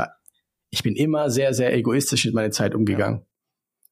ich 0.70 0.82
bin 0.82 0.94
immer 0.94 1.30
sehr, 1.30 1.54
sehr 1.54 1.74
egoistisch 1.74 2.24
mit 2.26 2.34
meiner 2.34 2.50
Zeit 2.50 2.74
umgegangen. 2.74 3.20
Ja. 3.20 3.26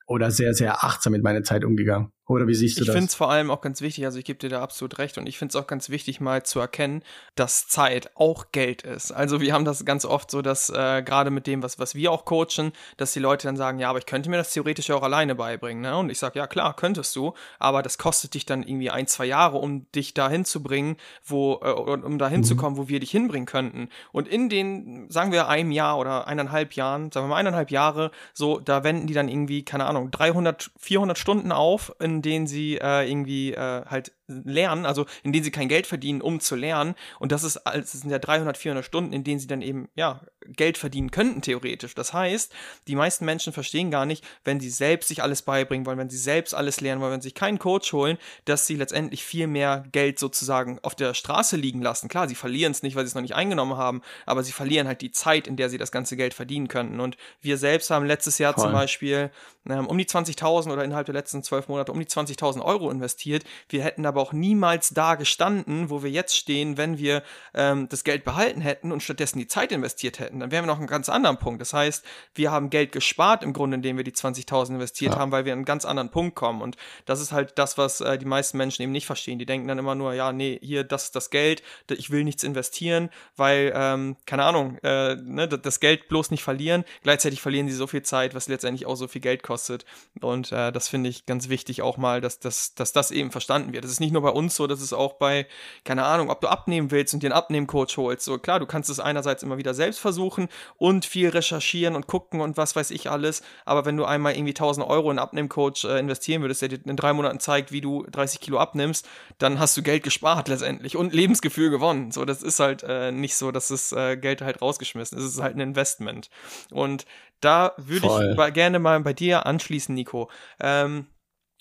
Oder 0.06 0.30
sehr, 0.30 0.52
sehr 0.52 0.84
achtsam 0.84 1.12
mit 1.12 1.22
meiner 1.22 1.42
Zeit 1.42 1.64
umgegangen. 1.64 2.12
Oder 2.28 2.46
wie 2.46 2.54
siehst 2.54 2.78
du 2.78 2.82
ich 2.82 2.86
das? 2.86 2.94
Ich 2.94 2.98
finde 2.98 3.08
es 3.08 3.14
vor 3.16 3.30
allem 3.30 3.50
auch 3.50 3.60
ganz 3.60 3.80
wichtig, 3.80 4.04
also 4.04 4.18
ich 4.18 4.24
gebe 4.24 4.38
dir 4.38 4.48
da 4.48 4.62
absolut 4.62 4.98
recht 4.98 5.18
und 5.18 5.26
ich 5.26 5.38
finde 5.38 5.50
es 5.50 5.56
auch 5.56 5.66
ganz 5.66 5.90
wichtig, 5.90 6.20
mal 6.20 6.44
zu 6.44 6.60
erkennen, 6.60 7.02
dass 7.34 7.66
Zeit 7.66 8.12
auch 8.14 8.52
Geld 8.52 8.82
ist. 8.82 9.10
Also 9.10 9.40
wir 9.40 9.52
haben 9.52 9.64
das 9.64 9.84
ganz 9.84 10.04
oft 10.04 10.30
so, 10.30 10.40
dass 10.40 10.70
äh, 10.70 11.02
gerade 11.02 11.30
mit 11.30 11.48
dem, 11.48 11.64
was, 11.64 11.80
was 11.80 11.96
wir 11.96 12.12
auch 12.12 12.24
coachen, 12.24 12.72
dass 12.96 13.12
die 13.12 13.18
Leute 13.18 13.48
dann 13.48 13.56
sagen, 13.56 13.80
ja, 13.80 13.90
aber 13.90 13.98
ich 13.98 14.06
könnte 14.06 14.30
mir 14.30 14.36
das 14.36 14.52
theoretisch 14.52 14.90
auch 14.92 15.02
alleine 15.02 15.34
beibringen. 15.34 15.82
Ne? 15.82 15.96
Und 15.96 16.10
ich 16.10 16.18
sage, 16.18 16.38
ja 16.38 16.46
klar, 16.46 16.76
könntest 16.76 17.16
du, 17.16 17.34
aber 17.58 17.82
das 17.82 17.98
kostet 17.98 18.34
dich 18.34 18.46
dann 18.46 18.62
irgendwie 18.62 18.90
ein, 18.90 19.08
zwei 19.08 19.24
Jahre, 19.24 19.58
um 19.58 19.90
dich 19.92 20.14
dahin 20.14 20.44
zu 20.44 20.62
bringen, 20.62 20.98
wo, 21.24 21.60
äh, 21.62 21.70
um 21.70 22.18
dahin 22.18 22.40
mhm. 22.40 22.44
zu 22.44 22.54
kommen, 22.54 22.76
wo 22.76 22.86
wir 22.88 23.00
dich 23.00 23.10
hinbringen 23.10 23.46
könnten. 23.46 23.88
Und 24.12 24.28
in 24.28 24.48
den, 24.48 25.10
sagen 25.10 25.32
wir, 25.32 25.48
einem 25.48 25.72
Jahr 25.72 25.98
oder 25.98 26.28
eineinhalb 26.28 26.74
Jahren, 26.74 27.10
sagen 27.10 27.26
wir 27.26 27.30
mal 27.30 27.36
eineinhalb 27.36 27.72
Jahre, 27.72 28.12
so, 28.32 28.60
da 28.60 28.84
wenden 28.84 29.08
die 29.08 29.14
dann 29.14 29.28
irgendwie, 29.28 29.64
keine 29.64 29.86
Ahnung, 29.86 30.12
300, 30.12 30.70
400 30.78 31.18
Stunden 31.18 31.50
auf, 31.50 31.92
in 31.98 32.11
denen 32.20 32.46
sie 32.46 32.76
äh, 32.76 33.08
irgendwie 33.08 33.54
äh, 33.54 33.86
halt 33.86 34.12
lernen, 34.26 34.86
also 34.86 35.06
in 35.22 35.32
denen 35.32 35.44
sie 35.44 35.50
kein 35.50 35.68
Geld 35.68 35.86
verdienen, 35.86 36.20
um 36.20 36.40
zu 36.40 36.56
lernen. 36.56 36.94
Und 37.18 37.32
das 37.32 37.44
ist, 37.44 37.60
das 37.64 37.92
sind 37.92 38.10
ja 38.10 38.18
300, 38.18 38.56
400 38.56 38.84
Stunden, 38.84 39.12
in 39.12 39.24
denen 39.24 39.38
sie 39.38 39.46
dann 39.46 39.62
eben, 39.62 39.88
ja, 39.94 40.20
Geld 40.48 40.78
verdienen 40.78 41.10
könnten, 41.10 41.40
theoretisch. 41.40 41.94
Das 41.94 42.12
heißt, 42.12 42.52
die 42.88 42.96
meisten 42.96 43.24
Menschen 43.24 43.52
verstehen 43.52 43.90
gar 43.90 44.06
nicht, 44.06 44.24
wenn 44.44 44.60
sie 44.60 44.70
selbst 44.70 45.08
sich 45.08 45.22
alles 45.22 45.42
beibringen 45.42 45.86
wollen, 45.86 45.98
wenn 45.98 46.10
sie 46.10 46.18
selbst 46.18 46.54
alles 46.54 46.80
lernen 46.80 47.00
wollen, 47.00 47.12
wenn 47.12 47.20
sie 47.20 47.28
sich 47.28 47.34
keinen 47.34 47.58
Coach 47.58 47.92
holen, 47.92 48.18
dass 48.44 48.66
sie 48.66 48.76
letztendlich 48.76 49.24
viel 49.24 49.46
mehr 49.46 49.84
Geld 49.92 50.18
sozusagen 50.18 50.78
auf 50.82 50.94
der 50.94 51.14
Straße 51.14 51.56
liegen 51.56 51.80
lassen. 51.80 52.08
Klar, 52.08 52.28
sie 52.28 52.34
verlieren 52.34 52.72
es 52.72 52.82
nicht, 52.82 52.96
weil 52.96 53.04
sie 53.04 53.08
es 53.08 53.14
noch 53.14 53.22
nicht 53.22 53.36
eingenommen 53.36 53.76
haben, 53.76 54.02
aber 54.26 54.42
sie 54.42 54.52
verlieren 54.52 54.86
halt 54.86 55.00
die 55.00 55.12
Zeit, 55.12 55.46
in 55.46 55.56
der 55.56 55.70
sie 55.70 55.78
das 55.78 55.92
ganze 55.92 56.16
Geld 56.16 56.34
verdienen 56.34 56.68
könnten. 56.68 57.00
Und 57.00 57.16
wir 57.40 57.56
selbst 57.56 57.90
haben 57.90 58.06
letztes 58.06 58.38
Jahr 58.38 58.54
Voll. 58.54 58.64
zum 58.64 58.72
Beispiel 58.72 59.30
ähm, 59.68 59.86
um 59.86 59.96
die 59.96 60.06
20.000 60.06 60.72
oder 60.72 60.84
innerhalb 60.84 61.06
der 61.06 61.14
letzten 61.14 61.42
zwölf 61.42 61.68
Monate 61.68 61.92
um 61.92 61.98
die 62.02 62.06
20.000 62.06 62.62
Euro 62.62 62.90
investiert. 62.90 63.44
Wir 63.68 63.82
hätten 63.84 64.06
aber 64.06 64.20
auch 64.20 64.32
niemals 64.32 64.90
da 64.90 65.14
gestanden, 65.14 65.90
wo 65.90 66.02
wir 66.02 66.10
jetzt 66.10 66.36
stehen, 66.36 66.76
wenn 66.76 66.98
wir 66.98 67.22
ähm, 67.54 67.88
das 67.88 68.04
Geld 68.04 68.24
behalten 68.24 68.60
hätten 68.60 68.92
und 68.92 69.02
stattdessen 69.02 69.38
die 69.38 69.46
Zeit 69.46 69.72
investiert 69.72 70.18
hätten. 70.18 70.40
Dann 70.40 70.50
wären 70.50 70.64
wir 70.64 70.72
noch 70.72 70.78
einen 70.78 70.86
ganz 70.86 71.08
anderen 71.08 71.38
Punkt. 71.38 71.60
Das 71.60 71.72
heißt, 71.72 72.04
wir 72.34 72.50
haben 72.50 72.70
Geld 72.70 72.92
gespart 72.92 73.42
im 73.42 73.52
Grunde, 73.52 73.76
indem 73.76 73.96
wir 73.96 74.04
die 74.04 74.12
20.000 74.12 74.74
investiert 74.74 75.14
ja. 75.14 75.18
haben, 75.18 75.32
weil 75.32 75.44
wir 75.44 75.52
an 75.52 75.60
einen 75.60 75.64
ganz 75.64 75.84
anderen 75.84 76.10
Punkt 76.10 76.34
kommen. 76.34 76.62
Und 76.62 76.76
das 77.06 77.20
ist 77.20 77.32
halt 77.32 77.58
das, 77.58 77.78
was 77.78 78.00
äh, 78.00 78.18
die 78.18 78.26
meisten 78.26 78.56
Menschen 78.56 78.82
eben 78.82 78.92
nicht 78.92 79.06
verstehen. 79.06 79.38
Die 79.38 79.46
denken 79.46 79.68
dann 79.68 79.78
immer 79.78 79.94
nur, 79.94 80.14
ja, 80.14 80.32
nee, 80.32 80.58
hier, 80.62 80.84
das 80.84 81.04
ist 81.04 81.16
das 81.16 81.30
Geld, 81.30 81.62
ich 81.90 82.10
will 82.10 82.24
nichts 82.24 82.42
investieren, 82.42 83.10
weil, 83.36 83.72
ähm, 83.74 84.16
keine 84.26 84.44
Ahnung, 84.44 84.78
äh, 84.82 85.16
ne, 85.16 85.48
das 85.48 85.80
Geld 85.80 86.08
bloß 86.08 86.30
nicht 86.30 86.42
verlieren. 86.42 86.84
Gleichzeitig 87.02 87.40
verlieren 87.40 87.68
sie 87.68 87.74
so 87.74 87.86
viel 87.86 88.02
Zeit, 88.02 88.34
was 88.34 88.48
letztendlich 88.48 88.86
auch 88.86 88.96
so 88.96 89.08
viel 89.08 89.20
Geld 89.20 89.42
kostet. 89.42 89.84
Und 90.20 90.52
äh, 90.52 90.72
das 90.72 90.88
finde 90.88 91.10
ich 91.10 91.26
ganz 91.26 91.48
wichtig 91.48 91.82
auch 91.82 91.91
mal, 91.96 92.20
dass, 92.20 92.38
dass, 92.38 92.74
dass 92.74 92.92
das 92.92 93.10
eben 93.10 93.30
verstanden 93.30 93.72
wird. 93.72 93.84
Das 93.84 93.90
ist 93.90 94.00
nicht 94.00 94.12
nur 94.12 94.22
bei 94.22 94.30
uns 94.30 94.54
so, 94.54 94.66
das 94.66 94.80
ist 94.80 94.92
auch 94.92 95.14
bei, 95.14 95.46
keine 95.84 96.04
Ahnung, 96.04 96.30
ob 96.30 96.40
du 96.40 96.48
abnehmen 96.48 96.90
willst 96.90 97.14
und 97.14 97.22
dir 97.22 97.28
einen 97.28 97.36
Abnehmcoach 97.36 97.96
holst. 97.96 98.24
So 98.24 98.38
klar, 98.38 98.60
du 98.60 98.66
kannst 98.66 98.90
es 98.90 99.00
einerseits 99.00 99.42
immer 99.42 99.58
wieder 99.58 99.74
selbst 99.74 99.98
versuchen 100.00 100.48
und 100.76 101.04
viel 101.04 101.28
recherchieren 101.28 101.96
und 101.96 102.06
gucken 102.06 102.40
und 102.40 102.56
was 102.56 102.76
weiß 102.76 102.90
ich 102.90 103.10
alles. 103.10 103.42
Aber 103.64 103.84
wenn 103.84 103.96
du 103.96 104.04
einmal 104.04 104.34
irgendwie 104.34 104.52
1000 104.52 104.86
Euro 104.86 105.10
in 105.10 105.18
einen 105.18 105.26
Abnehmcoach 105.26 105.84
äh, 105.84 105.98
investieren 105.98 106.42
würdest, 106.42 106.62
der 106.62 106.68
dir 106.68 106.80
in 106.84 106.96
drei 106.96 107.12
Monaten 107.12 107.40
zeigt, 107.40 107.72
wie 107.72 107.80
du 107.80 108.04
30 108.10 108.40
Kilo 108.40 108.58
abnimmst, 108.58 109.08
dann 109.38 109.58
hast 109.58 109.76
du 109.76 109.82
Geld 109.82 110.02
gespart 110.02 110.48
letztendlich 110.48 110.96
und 110.96 111.12
Lebensgefühl 111.12 111.70
gewonnen. 111.70 112.10
So, 112.10 112.24
das 112.24 112.42
ist 112.42 112.60
halt 112.60 112.82
äh, 112.82 113.12
nicht 113.12 113.36
so, 113.36 113.50
dass 113.50 113.68
das 113.68 113.92
äh, 113.92 114.16
Geld 114.16 114.42
halt 114.42 114.62
rausgeschmissen 114.62 115.18
ist. 115.18 115.24
Es 115.24 115.34
ist 115.34 115.42
halt 115.42 115.56
ein 115.56 115.60
Investment. 115.60 116.30
Und 116.70 117.06
da 117.40 117.72
würde 117.76 118.06
ich 118.06 118.54
gerne 118.54 118.78
mal 118.78 119.00
bei 119.00 119.12
dir 119.12 119.46
anschließen, 119.46 119.94
Nico. 119.94 120.30
Ähm, 120.60 121.06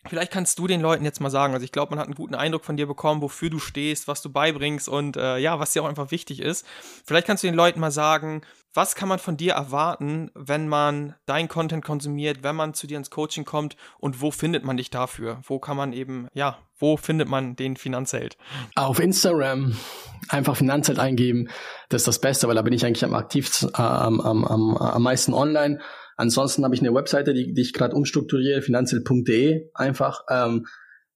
Vielleicht 0.08 0.32
kannst 0.32 0.58
du 0.58 0.66
den 0.66 0.82
Leuten 0.82 1.06
jetzt 1.06 1.22
mal 1.22 1.30
sagen, 1.30 1.54
also 1.54 1.64
ich 1.64 1.72
glaube, 1.72 1.92
man 1.92 2.00
hat 2.00 2.08
einen 2.08 2.16
guten 2.16 2.34
Eindruck 2.34 2.66
von 2.66 2.76
dir 2.76 2.88
bekommen, 2.88 3.22
wofür 3.22 3.52
du 3.52 3.60
stehst, 3.60 4.08
was 4.08 4.22
du 4.22 4.32
beibringst 4.32 4.90
und 4.90 5.16
äh, 5.16 5.38
ja, 5.38 5.60
was 5.60 5.74
dir 5.74 5.84
auch 5.84 5.88
einfach 5.88 6.10
wichtig 6.10 6.42
ist. 6.42 6.66
Vielleicht 7.06 7.28
kannst 7.28 7.44
du 7.44 7.48
den 7.48 7.56
Leuten 7.56 7.80
mal 7.80 7.92
sagen, 7.92 8.42
was 8.74 8.96
kann 8.96 9.10
man 9.10 9.20
von 9.20 9.38
dir 9.38 9.54
erwarten, 9.54 10.32
wenn 10.34 10.68
man 10.68 11.16
dein 11.26 11.48
Content 11.48 11.84
konsumiert, 11.84 12.42
wenn 12.42 12.56
man 12.56 12.74
zu 12.74 12.88
dir 12.88 12.98
ins 12.98 13.10
Coaching 13.10 13.46
kommt 13.46 13.76
und 14.00 14.22
wo 14.22 14.32
findet 14.32 14.64
man 14.64 14.78
dich 14.78 14.90
dafür? 14.90 15.42
Wo 15.44 15.60
kann 15.60 15.78
man 15.78 15.94
eben, 15.94 16.28
ja, 16.34 16.58
wo 16.80 16.98
findet 16.98 17.28
man 17.28 17.56
den 17.56 17.76
Finanzheld? 17.76 18.38
Auf 18.76 19.00
Instagram 19.00 19.76
einfach 20.30 20.56
Finanzheld 20.56 21.00
eingeben, 21.00 21.50
das 21.90 22.02
ist 22.02 22.08
das 22.08 22.22
Beste, 22.22 22.48
weil 22.48 22.56
da 22.56 22.62
bin 22.62 22.74
ich 22.74 22.86
eigentlich 22.86 23.06
am 23.06 23.14
aktivsten, 23.14 23.70
äh, 23.70 23.82
am, 23.82 24.22
am, 24.22 24.46
am, 24.46 24.78
am 24.78 25.04
meisten 25.04 25.34
online 25.34 25.80
Ansonsten 26.22 26.64
habe 26.64 26.76
ich 26.76 26.82
eine 26.82 26.94
Webseite, 26.94 27.34
die, 27.34 27.52
die 27.52 27.62
ich 27.62 27.74
gerade 27.74 27.96
umstrukturiere, 27.96 28.62
finanziell.de 28.62 29.72
einfach. 29.74 30.22
Ähm, 30.30 30.68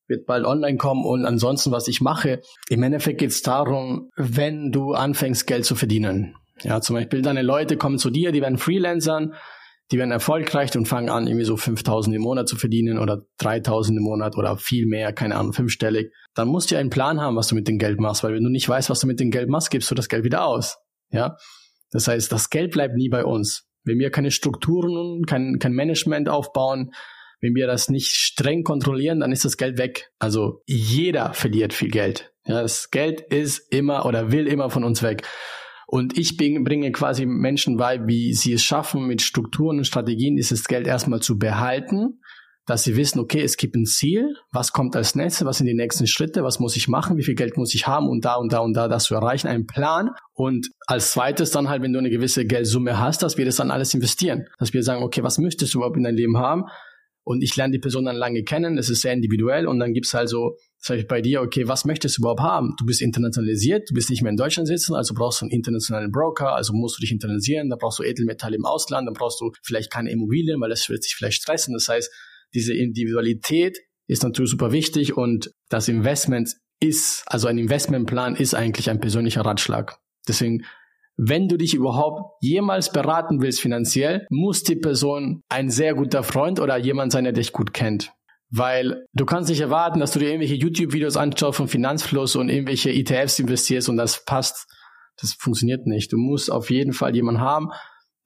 wird 0.07 0.25
bald 0.25 0.45
online 0.45 0.77
kommen 0.77 1.05
und 1.05 1.25
ansonsten, 1.25 1.71
was 1.71 1.87
ich 1.87 2.01
mache, 2.01 2.41
im 2.69 2.81
Endeffekt 2.81 3.19
geht 3.19 3.29
es 3.29 3.43
darum, 3.43 4.09
wenn 4.15 4.71
du 4.71 4.93
anfängst, 4.93 5.45
Geld 5.45 5.63
zu 5.65 5.75
verdienen. 5.75 6.35
Ja, 6.63 6.81
zum 6.81 6.95
Beispiel 6.95 7.21
deine 7.21 7.43
Leute 7.43 7.77
kommen 7.77 7.99
zu 7.99 8.09
dir, 8.09 8.31
die 8.31 8.41
werden 8.41 8.57
Freelancern, 8.57 9.35
die 9.91 9.99
werden 9.99 10.11
erfolgreich 10.11 10.75
und 10.75 10.87
fangen 10.87 11.09
an, 11.09 11.27
irgendwie 11.27 11.45
so 11.45 11.55
5000 11.55 12.15
im 12.15 12.23
Monat 12.23 12.47
zu 12.47 12.55
verdienen 12.55 12.97
oder 12.97 13.21
3000 13.37 13.99
im 13.99 14.03
Monat 14.03 14.37
oder 14.37 14.57
viel 14.57 14.87
mehr, 14.87 15.13
keine 15.13 15.35
Ahnung, 15.35 15.53
fünfstellig. 15.53 16.11
Dann 16.33 16.47
musst 16.47 16.71
du 16.71 16.75
ja 16.75 16.81
einen 16.81 16.89
Plan 16.89 17.21
haben, 17.21 17.35
was 17.35 17.47
du 17.47 17.55
mit 17.55 17.67
dem 17.67 17.77
Geld 17.77 17.99
machst, 17.99 18.23
weil 18.23 18.33
wenn 18.33 18.43
du 18.43 18.49
nicht 18.49 18.67
weißt, 18.67 18.89
was 18.89 19.01
du 19.01 19.07
mit 19.07 19.19
dem 19.19 19.29
Geld 19.29 19.49
machst, 19.49 19.69
gibst 19.69 19.91
du 19.91 19.95
das 19.95 20.09
Geld 20.09 20.23
wieder 20.23 20.45
aus. 20.45 20.77
Ja, 21.11 21.37
das 21.91 22.07
heißt, 22.07 22.31
das 22.31 22.49
Geld 22.49 22.71
bleibt 22.71 22.95
nie 22.95 23.09
bei 23.09 23.23
uns. 23.23 23.67
Wenn 23.85 23.99
wir 23.99 24.09
keine 24.09 24.31
Strukturen, 24.31 25.25
kein, 25.25 25.59
kein 25.59 25.73
Management 25.73 26.27
aufbauen, 26.27 26.91
wenn 27.41 27.55
wir 27.55 27.67
das 27.67 27.89
nicht 27.89 28.11
streng 28.11 28.63
kontrollieren, 28.63 29.19
dann 29.19 29.31
ist 29.31 29.45
das 29.45 29.57
Geld 29.57 29.77
weg. 29.77 30.11
Also 30.19 30.63
jeder 30.65 31.33
verliert 31.33 31.73
viel 31.73 31.89
Geld. 31.89 32.33
Ja, 32.45 32.61
das 32.61 32.89
Geld 32.91 33.21
ist 33.21 33.71
immer 33.71 34.05
oder 34.05 34.31
will 34.31 34.47
immer 34.47 34.69
von 34.69 34.83
uns 34.83 35.03
weg. 35.03 35.23
Und 35.87 36.17
ich 36.17 36.35
bringe 36.37 36.91
quasi 36.91 37.25
Menschen 37.25 37.77
bei, 37.77 38.05
wie 38.07 38.33
sie 38.33 38.53
es 38.53 38.63
schaffen, 38.63 39.05
mit 39.05 39.21
Strukturen 39.21 39.77
und 39.77 39.85
Strategien 39.85 40.35
dieses 40.35 40.65
Geld 40.65 40.87
erstmal 40.87 41.21
zu 41.21 41.37
behalten 41.37 42.19
dass 42.65 42.83
sie 42.83 42.95
wissen, 42.95 43.19
okay, 43.19 43.41
es 43.41 43.57
gibt 43.57 43.75
ein 43.75 43.85
Ziel, 43.85 44.35
was 44.51 44.71
kommt 44.71 44.95
als 44.95 45.15
nächstes, 45.15 45.45
was 45.45 45.57
sind 45.57 45.67
die 45.67 45.75
nächsten 45.75 46.07
Schritte, 46.07 46.43
was 46.43 46.59
muss 46.59 46.75
ich 46.75 46.87
machen, 46.87 47.15
wie 47.17 47.23
viel 47.23 47.35
Geld 47.35 47.57
muss 47.57 47.75
ich 47.75 47.85
haben 47.85 48.09
und 48.09 48.25
da 48.25 48.35
und 48.35 48.51
da 48.53 48.59
und 48.59 48.73
da 48.73 48.87
das 48.87 49.03
zu 49.03 49.15
erreichen, 49.15 49.47
einen 49.47 49.67
Plan. 49.67 50.09
Und 50.33 50.69
als 50.87 51.11
zweites 51.11 51.51
dann 51.51 51.69
halt, 51.69 51.83
wenn 51.83 51.93
du 51.93 51.99
eine 51.99 52.09
gewisse 52.09 52.45
Geldsumme 52.45 52.99
hast, 52.99 53.21
dass 53.21 53.37
wir 53.37 53.45
das 53.45 53.57
dann 53.57 53.69
alles 53.69 53.93
investieren. 53.93 54.47
Dass 54.57 54.73
wir 54.73 54.81
sagen, 54.81 55.03
okay, 55.03 55.21
was 55.21 55.37
möchtest 55.37 55.73
du 55.73 55.79
überhaupt 55.79 55.97
in 55.97 56.03
deinem 56.03 56.15
Leben 56.15 56.37
haben? 56.37 56.63
Und 57.23 57.41
ich 57.41 57.55
lerne 57.55 57.71
die 57.71 57.79
Person 57.79 58.05
dann 58.05 58.15
lange 58.15 58.43
kennen, 58.43 58.77
es 58.77 58.89
ist 58.89 59.01
sehr 59.01 59.13
individuell 59.13 59.65
und 59.65 59.79
dann 59.79 59.93
gibt's 59.93 60.13
halt 60.13 60.29
so, 60.29 60.57
sag 60.77 60.99
ich 60.99 61.07
bei 61.07 61.21
dir, 61.21 61.41
okay, 61.41 61.67
was 61.67 61.83
möchtest 61.83 62.17
du 62.17 62.21
überhaupt 62.21 62.41
haben? 62.41 62.75
Du 62.77 62.85
bist 62.85 63.01
internationalisiert, 63.01 63.89
du 63.89 63.95
bist 63.95 64.11
nicht 64.11 64.21
mehr 64.21 64.29
in 64.29 64.37
Deutschland 64.37 64.67
sitzen, 64.67 64.93
also 64.93 65.15
brauchst 65.15 65.41
du 65.41 65.45
einen 65.45 65.51
internationalen 65.51 66.11
Broker, 66.11 66.53
also 66.53 66.73
musst 66.73 66.97
du 66.97 67.01
dich 67.01 67.11
internalisieren, 67.11 67.71
dann 67.71 67.79
brauchst 67.79 67.97
du 67.97 68.03
Edelmetalle 68.03 68.55
im 68.55 68.65
Ausland, 68.65 69.07
dann 69.07 69.15
brauchst 69.15 69.41
du 69.41 69.51
vielleicht 69.63 69.91
keine 69.91 70.11
Immobilien, 70.11 70.61
weil 70.61 70.69
das 70.69 70.87
wird 70.87 71.01
sich 71.01 71.15
vielleicht 71.15 71.41
stressen. 71.41 71.73
Das 71.73 71.89
heißt, 71.89 72.11
diese 72.53 72.73
Individualität 72.73 73.77
ist 74.07 74.23
natürlich 74.23 74.51
super 74.51 74.71
wichtig 74.71 75.17
und 75.17 75.51
das 75.69 75.87
Investment 75.87 76.53
ist, 76.79 77.23
also 77.27 77.47
ein 77.47 77.57
Investmentplan 77.57 78.35
ist 78.35 78.53
eigentlich 78.53 78.89
ein 78.89 78.99
persönlicher 78.99 79.41
Ratschlag. 79.41 79.97
Deswegen, 80.27 80.65
wenn 81.17 81.47
du 81.47 81.57
dich 81.57 81.73
überhaupt 81.73 82.33
jemals 82.41 82.91
beraten 82.91 83.41
willst 83.41 83.61
finanziell, 83.61 84.27
muss 84.29 84.63
die 84.63 84.75
Person 84.75 85.41
ein 85.49 85.69
sehr 85.69 85.93
guter 85.93 86.23
Freund 86.23 86.59
oder 86.59 86.77
jemand 86.77 87.11
sein, 87.11 87.23
der 87.23 87.33
dich 87.33 87.53
gut 87.53 87.73
kennt. 87.73 88.11
Weil 88.49 89.05
du 89.13 89.25
kannst 89.25 89.49
nicht 89.49 89.61
erwarten, 89.61 89.99
dass 89.99 90.11
du 90.11 90.19
dir 90.19 90.27
irgendwelche 90.27 90.55
YouTube-Videos 90.55 91.17
anschaust 91.17 91.57
von 91.57 91.67
Finanzfluss 91.67 92.35
und 92.35 92.49
irgendwelche 92.49 92.91
ETFs 92.91 93.39
investierst 93.39 93.89
und 93.89 93.97
das 93.97 94.23
passt 94.25 94.67
Das 95.17 95.33
funktioniert 95.33 95.87
nicht. 95.87 96.11
Du 96.11 96.17
musst 96.17 96.51
auf 96.51 96.69
jeden 96.69 96.93
Fall 96.93 97.15
jemanden 97.15 97.41
haben, 97.41 97.69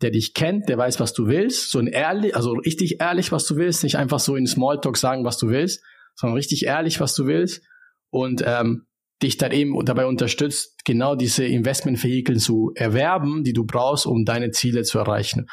der 0.01 0.11
dich 0.11 0.33
kennt, 0.33 0.69
der 0.69 0.77
weiß, 0.77 0.99
was 0.99 1.13
du 1.13 1.27
willst, 1.27 1.71
so 1.71 1.79
ein 1.79 1.87
ehrlich, 1.87 2.35
also 2.35 2.53
richtig 2.53 3.01
ehrlich, 3.01 3.31
was 3.31 3.45
du 3.45 3.57
willst, 3.57 3.83
nicht 3.83 3.97
einfach 3.97 4.19
so 4.19 4.35
in 4.35 4.47
Smalltalk 4.47 4.97
sagen, 4.97 5.25
was 5.25 5.37
du 5.37 5.49
willst, 5.49 5.83
sondern 6.15 6.37
richtig 6.37 6.65
ehrlich, 6.65 6.99
was 6.99 7.15
du 7.15 7.25
willst 7.25 7.63
und 8.09 8.43
ähm, 8.45 8.85
dich 9.21 9.37
dann 9.37 9.51
eben 9.51 9.77
dabei 9.85 10.05
unterstützt, 10.05 10.85
genau 10.85 11.15
diese 11.15 11.45
Investmentvehikel 11.45 12.37
zu 12.37 12.71
erwerben, 12.75 13.43
die 13.43 13.53
du 13.53 13.65
brauchst, 13.65 14.05
um 14.05 14.23
deine 14.23 14.51
Ziele 14.51 14.83
zu 14.83 14.99
erreichen. 14.99 15.47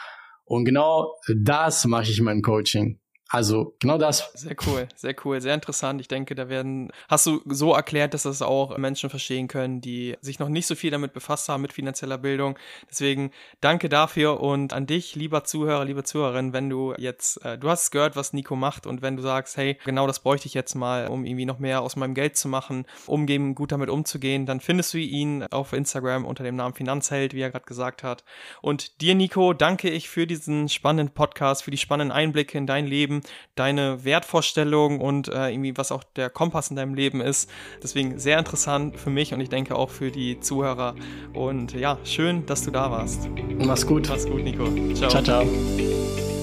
Und 0.45 0.65
genau 0.65 1.13
das 1.37 1.85
mache 1.87 2.11
ich 2.11 2.19
in 2.19 2.25
meinem 2.25 2.43
Coaching. 2.43 3.01
Also 3.29 3.75
genau 3.81 3.99
das. 3.99 4.31
Sehr 4.35 4.55
cool, 4.67 4.89
sehr 4.95 5.15
cool, 5.25 5.41
sehr 5.41 5.55
interessant. 5.55 6.01
Ich 6.01 6.07
denke, 6.07 6.37
da 6.37 6.49
werden, 6.49 6.93
hast 7.09 7.27
du 7.27 7.41
so 7.47 7.75
erklärt, 7.75 8.15
dass 8.15 8.23
das 8.23 8.41
auch 8.41 8.79
Menschen 8.79 9.11
verstehen 9.11 9.49
können, 9.49 9.81
die 9.81 10.17
sich 10.21 10.39
noch 10.39 10.49
nicht 10.49 10.67
so 10.67 10.77
viel 10.77 10.93
damit 10.93 11.13
befasst 11.13 11.49
haben 11.49 11.63
mit 11.63 11.73
finanzieller 11.73 12.19
Bildung. 12.19 12.57
Deswegen 12.89 13.33
danke 13.61 13.89
dafür 13.89 14.41
und 14.41 14.73
an 14.73 14.87
dich, 14.87 15.17
lieber 15.17 15.43
Zuhörer, 15.43 15.85
liebe 15.85 16.05
Zuhörerin, 16.05 16.53
wenn 16.53 16.71
du 16.71 16.95
jetzt, 16.99 17.45
äh, 17.45 17.59
du 17.59 17.69
hast 17.69 17.91
gehört, 17.91 18.15
was 18.15 18.33
Nico 18.33 18.55
macht 18.55 18.87
und 18.87 19.03
wenn 19.03 19.17
du 19.17 19.23
sagst, 19.23 19.57
hey, 19.57 19.77
genau 19.85 20.07
das 20.07 20.21
bräuchte 20.21 20.47
ich 20.47 20.55
jetzt 20.55 20.75
mal, 20.75 21.09
um 21.09 21.25
irgendwie 21.25 21.47
noch 21.47 21.59
mehr 21.59 21.83
aus 21.83 21.97
meinem 21.97 22.15
Geld 22.15 22.37
zu 22.37 22.47
machen, 22.47 22.87
um 23.07 23.27
eben 23.27 23.57
gut 23.57 23.73
damit 23.73 23.91
umzugehen, 23.91 24.47
dann 24.47 24.61
findest 24.61 24.95
du 24.95 24.99
ihn 24.99 25.43
auf 25.51 25.73
Instagram 25.73 26.25
unter 26.25 26.45
dem 26.45 26.55
Namen 26.55 26.75
Finanzheld, 26.75 27.35
wie 27.35 27.41
er 27.41 27.51
gerade 27.51 27.67
gesagt 27.67 28.05
hat. 28.05 28.23
Und 28.63 29.01
dir, 29.01 29.17
Nico, 29.17 29.53
danke 29.53 29.91
ich 29.91 30.09
für 30.09 30.29
diesen 30.29 30.69
spannenden 30.69 31.13
Podcast, 31.13 31.65
für 31.65 31.73
die 31.73 31.77
spannenden 31.77 32.17
Einblicke 32.17 32.57
in 32.57 32.67
dein 32.67 32.87
Leben 32.87 33.16
deine 33.55 34.05
Wertvorstellung 34.05 35.01
und 35.01 35.29
äh, 35.29 35.51
irgendwie 35.51 35.77
was 35.77 35.93
auch 35.93 36.05
der 36.17 36.31
Kompass 36.31 36.71
in 36.71 36.77
deinem 36.77 36.95
Leben 36.95 37.21
ist. 37.21 37.51
Deswegen 37.83 38.19
sehr 38.19 38.39
interessant 38.39 38.97
für 38.97 39.11
mich 39.11 39.35
und 39.35 39.41
ich 39.41 39.49
denke 39.49 39.77
auch 39.77 39.91
für 39.91 40.11
die 40.11 40.41
Zuhörer. 40.41 40.95
Und 41.35 41.73
ja, 41.73 41.99
schön, 42.05 42.47
dass 42.47 42.63
du 42.63 42.71
da 42.71 42.91
warst. 42.91 43.29
Mach's 43.59 43.87
gut. 43.87 44.09
Mach's 44.09 44.27
gut, 44.27 44.43
Nico. 44.43 44.67
Ciao, 44.95 45.09
ciao. 45.09 45.23
ciao. 45.23 46.36